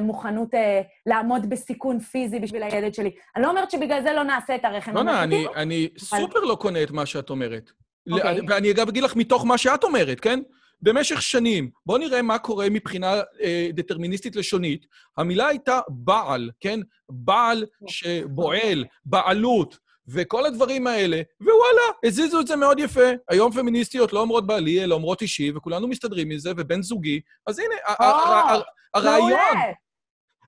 מוכנות 0.00 0.54
אה, 0.54 0.80
לעמוד 1.06 1.50
בסיכון 1.50 2.00
פיזי 2.00 2.40
בשביל 2.40 2.62
הילד 2.62 2.94
שלי. 2.94 3.10
אני 3.36 3.42
לא 3.42 3.50
אומרת 3.50 3.70
שבגלל 3.70 4.02
זה 4.02 4.12
לא 4.12 4.22
נעשה 4.22 4.54
את 4.54 4.64
הרחם 4.64 4.94
לא, 4.94 5.04
לא, 5.04 5.22
אני, 5.22 5.46
אני 5.56 5.88
אבל... 5.90 5.98
סופר 5.98 6.40
לא 6.40 6.54
קונה 6.54 6.82
את 6.82 6.90
מה 6.90 7.06
שאת 7.06 7.30
אומרת. 7.30 7.70
Okay. 7.70 8.12
אוקיי. 8.12 8.40
ואני 8.48 8.70
אגב 8.70 8.88
אגיד 8.88 9.02
לך 9.02 9.16
מתוך 9.16 9.46
מה 9.46 9.58
שאת 9.58 9.84
אומרת, 9.84 10.20
כן? 10.20 10.40
במשך 10.82 11.22
שנים, 11.22 11.70
בואו 11.86 11.98
נראה 11.98 12.22
מה 12.22 12.38
קורה 12.38 12.70
מבחינה 12.70 13.20
אה, 13.42 13.68
דטרמיניסטית 13.72 14.36
לשונית. 14.36 14.86
המילה 15.16 15.46
הייתה 15.46 15.80
בעל, 15.88 16.50
כן? 16.60 16.80
בעל 17.08 17.66
שבועל, 17.86 18.84
בעלות, 19.04 19.78
וכל 20.08 20.46
הדברים 20.46 20.86
האלה, 20.86 21.20
ווואלה, 21.40 21.82
הזיזו 22.06 22.40
את 22.40 22.46
זה 22.46 22.56
מאוד 22.56 22.78
יפה. 22.80 23.10
היום 23.30 23.52
פמיניסטיות 23.52 24.12
לא 24.12 24.20
אומרות 24.20 24.46
בעלי, 24.46 24.84
אלא 24.84 24.94
אומרות 24.94 25.22
אישי, 25.22 25.52
וכולנו 25.56 25.88
מסתדרים 25.88 26.28
מזה, 26.28 26.50
ובן 26.56 26.82
זוגי. 26.82 27.20
אז 27.46 27.58
הנה, 27.58 27.74
ה- 27.86 28.04
ה- 28.04 28.06
ה- 28.06 28.54
ה- 28.56 28.60
הרעיון... 28.94 29.30
מעולה. 29.30 29.72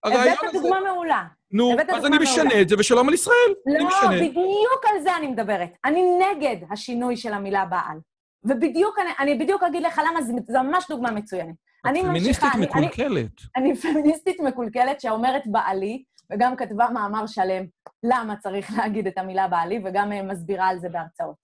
הבאת. 0.05 0.39
דוגמה 0.53 0.81
מעולה. 0.81 1.25
נו, 1.53 1.77
אז 1.95 2.07
אני 2.07 2.19
משנה. 2.19 2.61
את 2.61 2.69
זה, 2.69 2.77
ושלום 2.79 3.09
על 3.09 3.15
ישראל. 3.15 3.37
לא. 3.67 3.89
בדיוק 4.11 4.85
על 4.95 5.01
זה 5.03 5.17
אני 5.17 5.27
מדברת. 5.27 5.69
אני 5.85 6.03
נגד 6.19 6.57
השינוי 6.71 7.17
של 7.17 7.33
המילה 7.33 7.65
בעל. 7.65 7.99
ובדיוק, 8.45 8.99
אני, 8.99 9.11
אני 9.19 9.35
בדיוק 9.45 9.63
אגיד 9.63 9.83
לך 9.83 10.01
למה, 10.11 10.23
זו 10.23 10.63
ממש 10.63 10.85
דוגמה 10.89 11.11
מצוינת. 11.11 11.55
אני 11.87 12.03
פמיניסטית 12.03 12.45
ממשיכה, 12.45 12.57
אני- 12.57 12.67
אני- 12.75 12.87
מקולקלת. 12.87 13.31
אני 13.57 13.77
פמיניסטית 13.77 14.41
מקולקלת 14.41 15.01
שאומרת 15.01 15.43
בעלי, 15.47 16.03
וגם 16.33 16.57
כתבה 16.57 16.89
מאמר 16.91 17.27
שלם 17.27 17.65
למה 18.03 18.37
צריך 18.37 18.73
להגיד 18.79 19.07
את 19.07 19.19
המילה 19.19 19.49
בעלי, 19.49 19.81
וגם 19.85 20.29
מסבירה 20.29 20.69
על 20.69 20.79
זה 20.79 20.89
בהרצאות. 20.89 21.37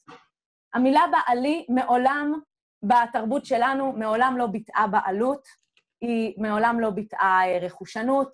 המילה 0.74 1.02
בעלי 1.12 1.66
מעולם, 1.68 2.32
בתרבות 2.82 3.46
שלנו, 3.46 3.92
מעולם 3.92 4.34
לא 4.38 4.46
ביטאה 4.46 4.86
בעלות, 4.86 5.48
היא 6.00 6.34
מעולם 6.38 6.80
לא 6.80 6.90
ביטאה 6.90 7.40
אה, 7.44 7.58
רכושנות. 7.62 8.32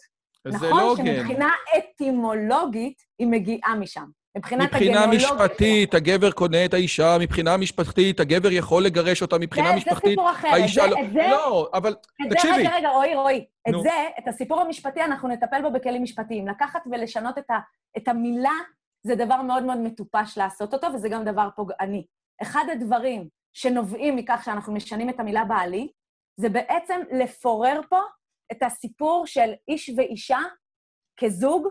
זה 0.48 0.58
לא 0.70 0.76
נכון 0.76 0.82
הוגן. 0.82 1.04
שמבחינה 1.16 1.50
אטימולוגית 1.78 3.02
היא 3.18 3.26
מגיעה 3.26 3.74
משם. 3.74 4.06
מבחינת 4.36 4.72
מבחינה 4.72 5.00
הגנולוגיה 5.04 5.28
משפטית, 5.32 5.94
הגבר 5.94 6.30
קונה 6.30 6.64
את 6.64 6.74
האישה, 6.74 7.16
מבחינה 7.20 7.56
משפטית, 7.56 8.20
הגבר 8.20 8.52
יכול 8.52 8.84
לגרש 8.84 9.22
אותה, 9.22 9.38
מבחינה 9.38 9.66
זה- 9.66 9.72
זה 9.72 9.76
משפחתית, 9.78 10.10
סיפור 10.10 10.30
אחר. 10.30 10.48
האישה 10.48 10.84
את 10.84 10.90
לא... 10.90 10.96
זה- 10.96 11.02
את 11.02 11.12
זה- 11.12 11.28
לא, 11.30 11.70
אבל 11.74 11.90
את 11.92 12.30
זה, 12.30 12.36
תקשיבי. 12.36 12.54
רגע, 12.58 12.70
רגע, 12.76 12.88
רועי, 12.90 13.14
רועי. 13.14 13.44
את 13.68 13.72
נו. 13.72 13.82
זה, 13.82 13.90
את 14.18 14.28
הסיפור 14.28 14.60
המשפטי, 14.60 15.00
אנחנו 15.02 15.28
נטפל 15.28 15.62
בו 15.62 15.72
בכלים 15.72 16.02
משפטיים. 16.02 16.48
לקחת 16.48 16.80
ולשנות 16.92 17.38
את, 17.38 17.50
ה, 17.50 17.58
את 17.96 18.08
המילה, 18.08 18.52
זה 19.06 19.14
דבר 19.14 19.42
מאוד 19.42 19.62
מאוד 19.62 19.78
מטופש 19.78 20.38
לעשות 20.38 20.74
אותו, 20.74 20.86
וזה 20.94 21.08
גם 21.08 21.24
דבר 21.24 21.48
פוגעני. 21.56 22.04
אחד 22.42 22.64
הדברים 22.72 23.28
שנובעים 23.54 24.16
מכך 24.16 24.42
שאנחנו 24.44 24.72
משנים 24.72 25.10
את 25.10 25.20
המילה 25.20 25.44
בעלי, 25.44 25.88
זה 26.40 26.48
בעצם 26.48 27.00
לפורר 27.12 27.80
פה 27.88 28.00
את 28.52 28.62
הסיפור 28.62 29.26
של 29.26 29.52
איש 29.68 29.90
ואישה 29.96 30.38
כזוג, 31.20 31.68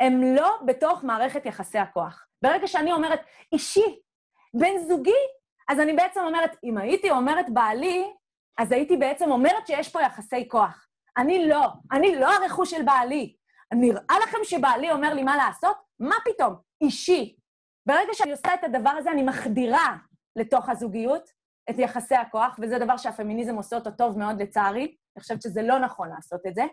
הם 0.00 0.22
לא 0.22 0.56
בתוך 0.66 1.04
מערכת 1.04 1.46
יחסי 1.46 1.78
הכוח. 1.78 2.26
ברגע 2.42 2.66
שאני 2.66 2.92
אומרת 2.92 3.20
אישי, 3.52 4.00
בן 4.54 4.78
זוגי, 4.88 5.10
אז 5.68 5.80
אני 5.80 5.92
בעצם 5.92 6.20
אומרת, 6.26 6.56
אם 6.64 6.78
הייתי 6.78 7.10
אומרת 7.10 7.46
בעלי, 7.50 8.04
אז 8.58 8.72
הייתי 8.72 8.96
בעצם 8.96 9.30
אומרת 9.30 9.66
שיש 9.66 9.88
פה 9.88 10.02
יחסי 10.02 10.48
כוח. 10.48 10.86
אני 11.16 11.48
לא, 11.48 11.68
אני 11.92 12.16
לא 12.16 12.32
הרכוש 12.32 12.70
של 12.70 12.82
בעלי. 12.82 13.36
נראה 13.74 14.18
לכם 14.22 14.38
שבעלי 14.42 14.92
אומר 14.92 15.14
לי 15.14 15.22
מה 15.22 15.36
לעשות? 15.36 15.76
מה 16.00 16.14
פתאום? 16.24 16.54
אישי. 16.80 17.36
ברגע 17.86 18.14
שאני 18.14 18.30
עושה 18.30 18.54
את 18.54 18.64
הדבר 18.64 18.90
הזה, 18.90 19.10
אני 19.10 19.22
מחדירה 19.22 19.96
לתוך 20.36 20.68
הזוגיות 20.68 21.30
את 21.70 21.78
יחסי 21.78 22.14
הכוח, 22.14 22.58
וזה 22.62 22.78
דבר 22.78 22.96
שהפמיניזם 22.96 23.54
עושה 23.54 23.76
אותו 23.76 23.90
טוב 23.90 24.18
מאוד, 24.18 24.42
לצערי. 24.42 24.96
אני 25.16 25.22
חושבת 25.22 25.42
שזה 25.42 25.62
לא 25.62 25.78
נכון 25.78 26.08
לעשות 26.08 26.40
את 26.46 26.54
זה. 26.54 26.64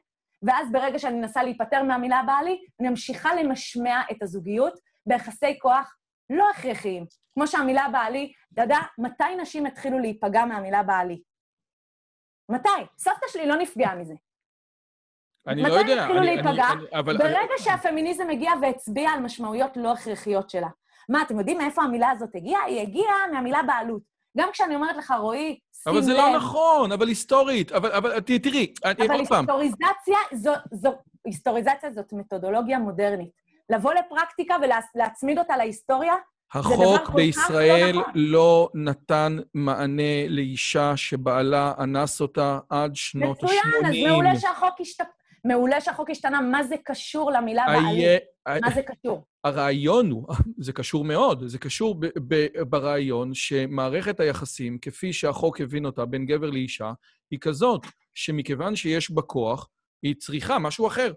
ואז 0.44 0.72
ברגע 0.72 1.00
שאני 1.00 1.16
מנסה 1.16 1.44
להיפטר 1.44 1.84
מהמילה 1.84 2.22
בעלי, 2.28 2.66
אני 2.80 2.90
ממשיכה 2.90 3.36
למשמע 3.36 4.02
את 4.12 4.22
הזוגיות 4.22 4.80
ביחסי 5.06 5.60
כוח 5.60 5.98
לא 6.30 6.50
הכרחיים. 6.50 7.06
כמו 7.34 7.48
שהמילה 7.48 7.88
בעלי, 7.92 8.34
אתה 8.54 8.62
יודע, 8.62 8.78
מתי 8.98 9.36
נשים 9.42 9.66
התחילו 9.66 10.00
להיפגע 10.00 10.46
מהמילה 10.46 10.84
בעלי? 10.84 11.22
מתי? 12.50 12.70
סבתא 12.98 13.28
שלי 13.28 13.48
לא 13.48 13.56
נפגעה 13.56 13.96
מזה. 13.96 14.14
אני 15.48 15.62
מתי 15.62 15.72
לא 15.72 15.76
יודע. 15.76 16.02
התחילו 16.04 16.18
אני- 16.20 16.26
להיפגע? 16.26 16.52
אני- 16.52 16.82
אני- 16.82 17.00
אבל... 17.00 17.18
ברגע 17.18 17.54
שהפמיניזם 17.58 18.30
הגיע 18.30 18.52
והצביע 18.62 19.10
על 19.12 19.20
משמעויות 19.20 19.78
לא 19.78 19.94
הכרחיות 19.94 20.50
שלה. 20.50 20.68
מה, 21.10 21.22
אתם 21.22 21.40
יודעים 21.40 21.58
מאיפה 21.58 21.82
המילה 21.84 22.10
הזאת 22.10 22.36
הגיעה? 22.36 22.64
היא 22.64 22.82
הגיעה 22.82 23.16
מהמילה 23.32 23.64
בעלות. 23.68 24.13
גם 24.38 24.50
כשאני 24.54 24.76
אומרת 24.76 24.98
לך, 24.98 25.14
רועי, 25.20 25.60
שים 25.84 25.92
אבל 25.92 25.98
לב... 25.98 26.04
זה 26.04 26.14
לא 26.14 26.36
נכון, 26.36 26.92
אבל 26.92 27.08
היסטורית. 27.08 27.72
אבל, 27.72 27.92
אבל 27.92 28.20
ת- 28.20 28.32
תראי, 28.32 28.74
אני- 28.86 29.08
אבל 29.08 29.16
עוד 29.20 29.28
פעם. 29.28 29.40
היסטוריזציה, 29.40 30.18
זו, 30.34 30.52
זו, 30.72 30.90
היסטוריזציה 31.26 31.92
זאת 31.92 32.14
מתודולוגיה 32.14 32.80
מודרנית. 32.80 33.30
לבוא 33.70 33.94
לפרקטיקה 33.94 34.56
ולהצמיד 34.96 35.40
אותה 35.40 35.58
להיסטוריה, 35.58 36.14
דבר 36.56 36.64
כל 36.64 36.84
החוק 36.84 37.02
כך 37.08 37.10
בישראל 37.16 37.96
לא 37.96 38.02
נכון. 38.02 38.12
לא 38.16 38.70
נתן 38.74 39.38
מענה 39.54 40.28
לאישה 40.30 40.98
שבעלה 40.98 41.74
אנס 41.80 42.22
אותה 42.22 42.60
עד 42.70 42.96
שנות 42.96 43.44
מצוין, 43.44 43.60
אז 43.86 43.92
ה-80. 43.94 44.08
מעולה 44.08 44.36
שהחוק, 44.40 44.82
השת... 44.82 45.04
מעולה 45.44 45.82
שהחוק 45.82 46.10
השתנה. 46.10 46.42
מה 46.42 46.64
זה 46.64 46.76
קשור 46.84 47.32
למילה 47.32 47.66
בעלי? 47.68 48.06
מה 48.62 48.72
זה 48.76 48.82
קשור? 48.84 49.26
הרעיון 49.44 50.12
הוא, 50.12 50.28
זה 50.66 50.74
קשור 50.74 51.04
מאוד, 51.06 51.44
זה 51.48 51.60
קשור 51.60 51.96
ב- 52.00 52.06
ב- 52.28 52.62
ברעיון 52.70 53.34
שמערכת 53.34 54.20
היחסים, 54.20 54.78
כפי 54.82 55.14
שהחוק 55.14 55.62
הבין 55.62 55.86
אותה 55.86 56.06
בין 56.06 56.26
גבר 56.26 56.50
לאישה, 56.50 56.92
היא 57.32 57.40
כזאת 57.40 57.82
שמכיוון 58.14 58.76
שיש 58.76 59.12
בה 59.12 59.22
כוח, 59.22 59.70
היא 60.04 60.16
צריכה 60.16 60.60
משהו 60.60 60.88
אחר. 60.88 61.14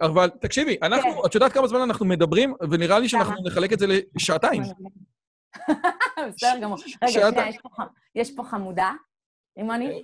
אבל 0.00 0.30
תקשיבי, 0.40 0.76
אנחנו, 0.82 1.10
כן. 1.12 1.18
את 1.26 1.34
יודעת 1.34 1.52
כמה 1.52 1.66
זמן 1.68 1.80
אנחנו 1.80 2.06
מדברים, 2.06 2.54
ונראה 2.70 2.98
לי 2.98 3.08
שאנחנו? 3.08 3.34
נחלק 3.46 3.72
את 3.72 3.78
זה 3.78 3.86
לשעתיים. 4.16 4.62
בסדר 6.28 6.58
גמור. 6.62 6.78
רגע, 7.02 7.12
שנייה, 7.12 7.48
יש 7.48 7.58
פה 7.62 7.68
ח- 7.68 7.88
יש 8.14 8.36
פה 8.36 8.44
חמודה. 8.44 8.92
רימוני? 9.58 10.02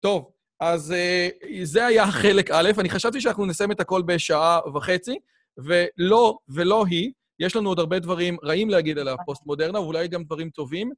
טוב, 0.00 0.30
אז 0.60 0.92
אה, 0.92 1.28
זה 1.62 1.86
היה 1.86 2.06
חלק 2.06 2.50
א', 2.50 2.70
אני 2.78 2.90
חשבתי 2.90 3.20
שאנחנו 3.20 3.46
נסיים 3.46 3.72
את 3.72 3.80
הכל 3.80 4.02
בשעה 4.02 4.60
וחצי, 4.74 5.18
ולא, 5.58 6.38
ולא 6.48 6.84
היא. 6.86 7.12
יש 7.40 7.56
לנו 7.56 7.68
עוד 7.68 7.78
הרבה 7.78 7.98
דברים 7.98 8.36
רעים 8.44 8.70
להגיד 8.70 8.98
על 8.98 9.08
הפוסט-מודרנה, 9.08 9.80
ואולי 9.80 10.08
גם 10.08 10.24
דברים 10.24 10.50
טובים. 10.50 10.92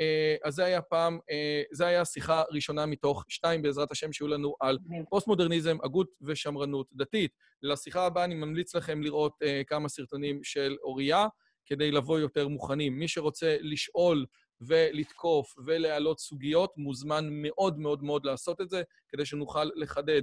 אה, 0.00 0.36
אז 0.44 0.54
זה 0.54 0.64
היה 0.64 0.82
פעם, 0.82 1.18
אה, 1.30 1.62
זה 1.72 1.86
היה 1.86 2.04
שיחה 2.04 2.42
ראשונה 2.50 2.86
מתוך 2.86 3.24
שתיים, 3.28 3.62
בעזרת 3.62 3.92
השם, 3.92 4.12
שיהיו 4.12 4.28
לנו 4.28 4.54
על 4.60 4.78
פוסט-מודרניזם, 5.08 5.76
הגות 5.84 6.08
ושמרנות 6.22 6.86
דתית. 6.92 7.30
לשיחה 7.62 8.06
הבאה 8.06 8.24
אני 8.24 8.34
ממליץ 8.34 8.74
לכם 8.74 9.02
לראות 9.02 9.38
כמה 9.66 9.88
סרטונים 9.88 10.44
של 10.44 10.76
אוריה, 10.82 11.26
כדי 11.66 11.90
לבוא 11.90 12.18
יותר 12.18 12.48
מוכנים. 12.48 12.98
מי 12.98 13.08
שרוצה 13.08 13.56
לשאול 13.60 14.26
ולתקוף 14.66 15.54
ולהעלות 15.66 16.20
סוגיות, 16.20 16.72
מוזמן 16.76 17.28
מאוד 17.30 17.78
מאוד 17.78 18.02
מאוד 18.02 18.26
לעשות 18.26 18.60
את 18.60 18.70
זה, 18.70 18.82
כדי 19.08 19.24
שנוכל 19.24 19.64
לחדד. 19.74 20.22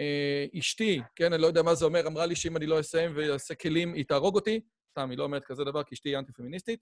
אה, 0.00 0.46
אשתי, 0.58 1.00
כן, 1.16 1.32
אני 1.32 1.42
לא 1.42 1.46
יודע 1.46 1.62
מה 1.62 1.74
זה 1.74 1.84
אומר, 1.84 2.06
אמרה 2.06 2.26
לי 2.26 2.36
שאם 2.36 2.56
אני 2.56 2.66
לא 2.66 2.80
אסיים 2.80 3.12
ואעשה 3.16 3.54
כלים, 3.54 3.94
היא 3.94 4.04
תהרוג 4.08 4.34
אותי. 4.34 4.60
סתם, 4.90 5.10
היא 5.10 5.18
לא 5.18 5.24
אומרת 5.24 5.44
כזה 5.44 5.64
דבר, 5.64 5.82
כי 5.82 5.94
אשתי 5.94 6.08
היא 6.08 6.18
אנטי-פמיניסטית. 6.18 6.80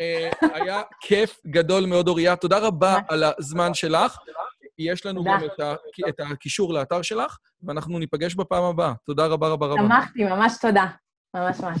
אה, 0.00 0.30
היה 0.40 0.82
כיף 1.00 1.40
גדול 1.46 1.86
מאוד, 1.86 2.08
אוריה. 2.08 2.36
תודה 2.36 2.58
רבה 2.58 2.98
על 3.08 3.24
הזמן 3.38 3.74
שלך. 3.74 4.18
יש 4.78 5.06
לנו. 5.06 5.24
גם 5.24 5.38
את, 5.44 5.60
ה, 5.60 5.74
את 6.08 6.20
הקישור 6.20 6.74
לאתר 6.74 7.02
שלך, 7.02 7.38
ואנחנו 7.62 7.98
ניפגש 7.98 8.34
בפעם 8.34 8.64
הבאה. 8.64 8.92
תודה 9.06 9.26
רבה 9.26 9.48
רבה 9.48 9.66
רבה. 9.66 9.82
שמחתי, 9.82 10.24
ממש 10.24 10.52
תודה. 10.60 10.86
ממש 11.34 11.60
ממש. 11.60 11.80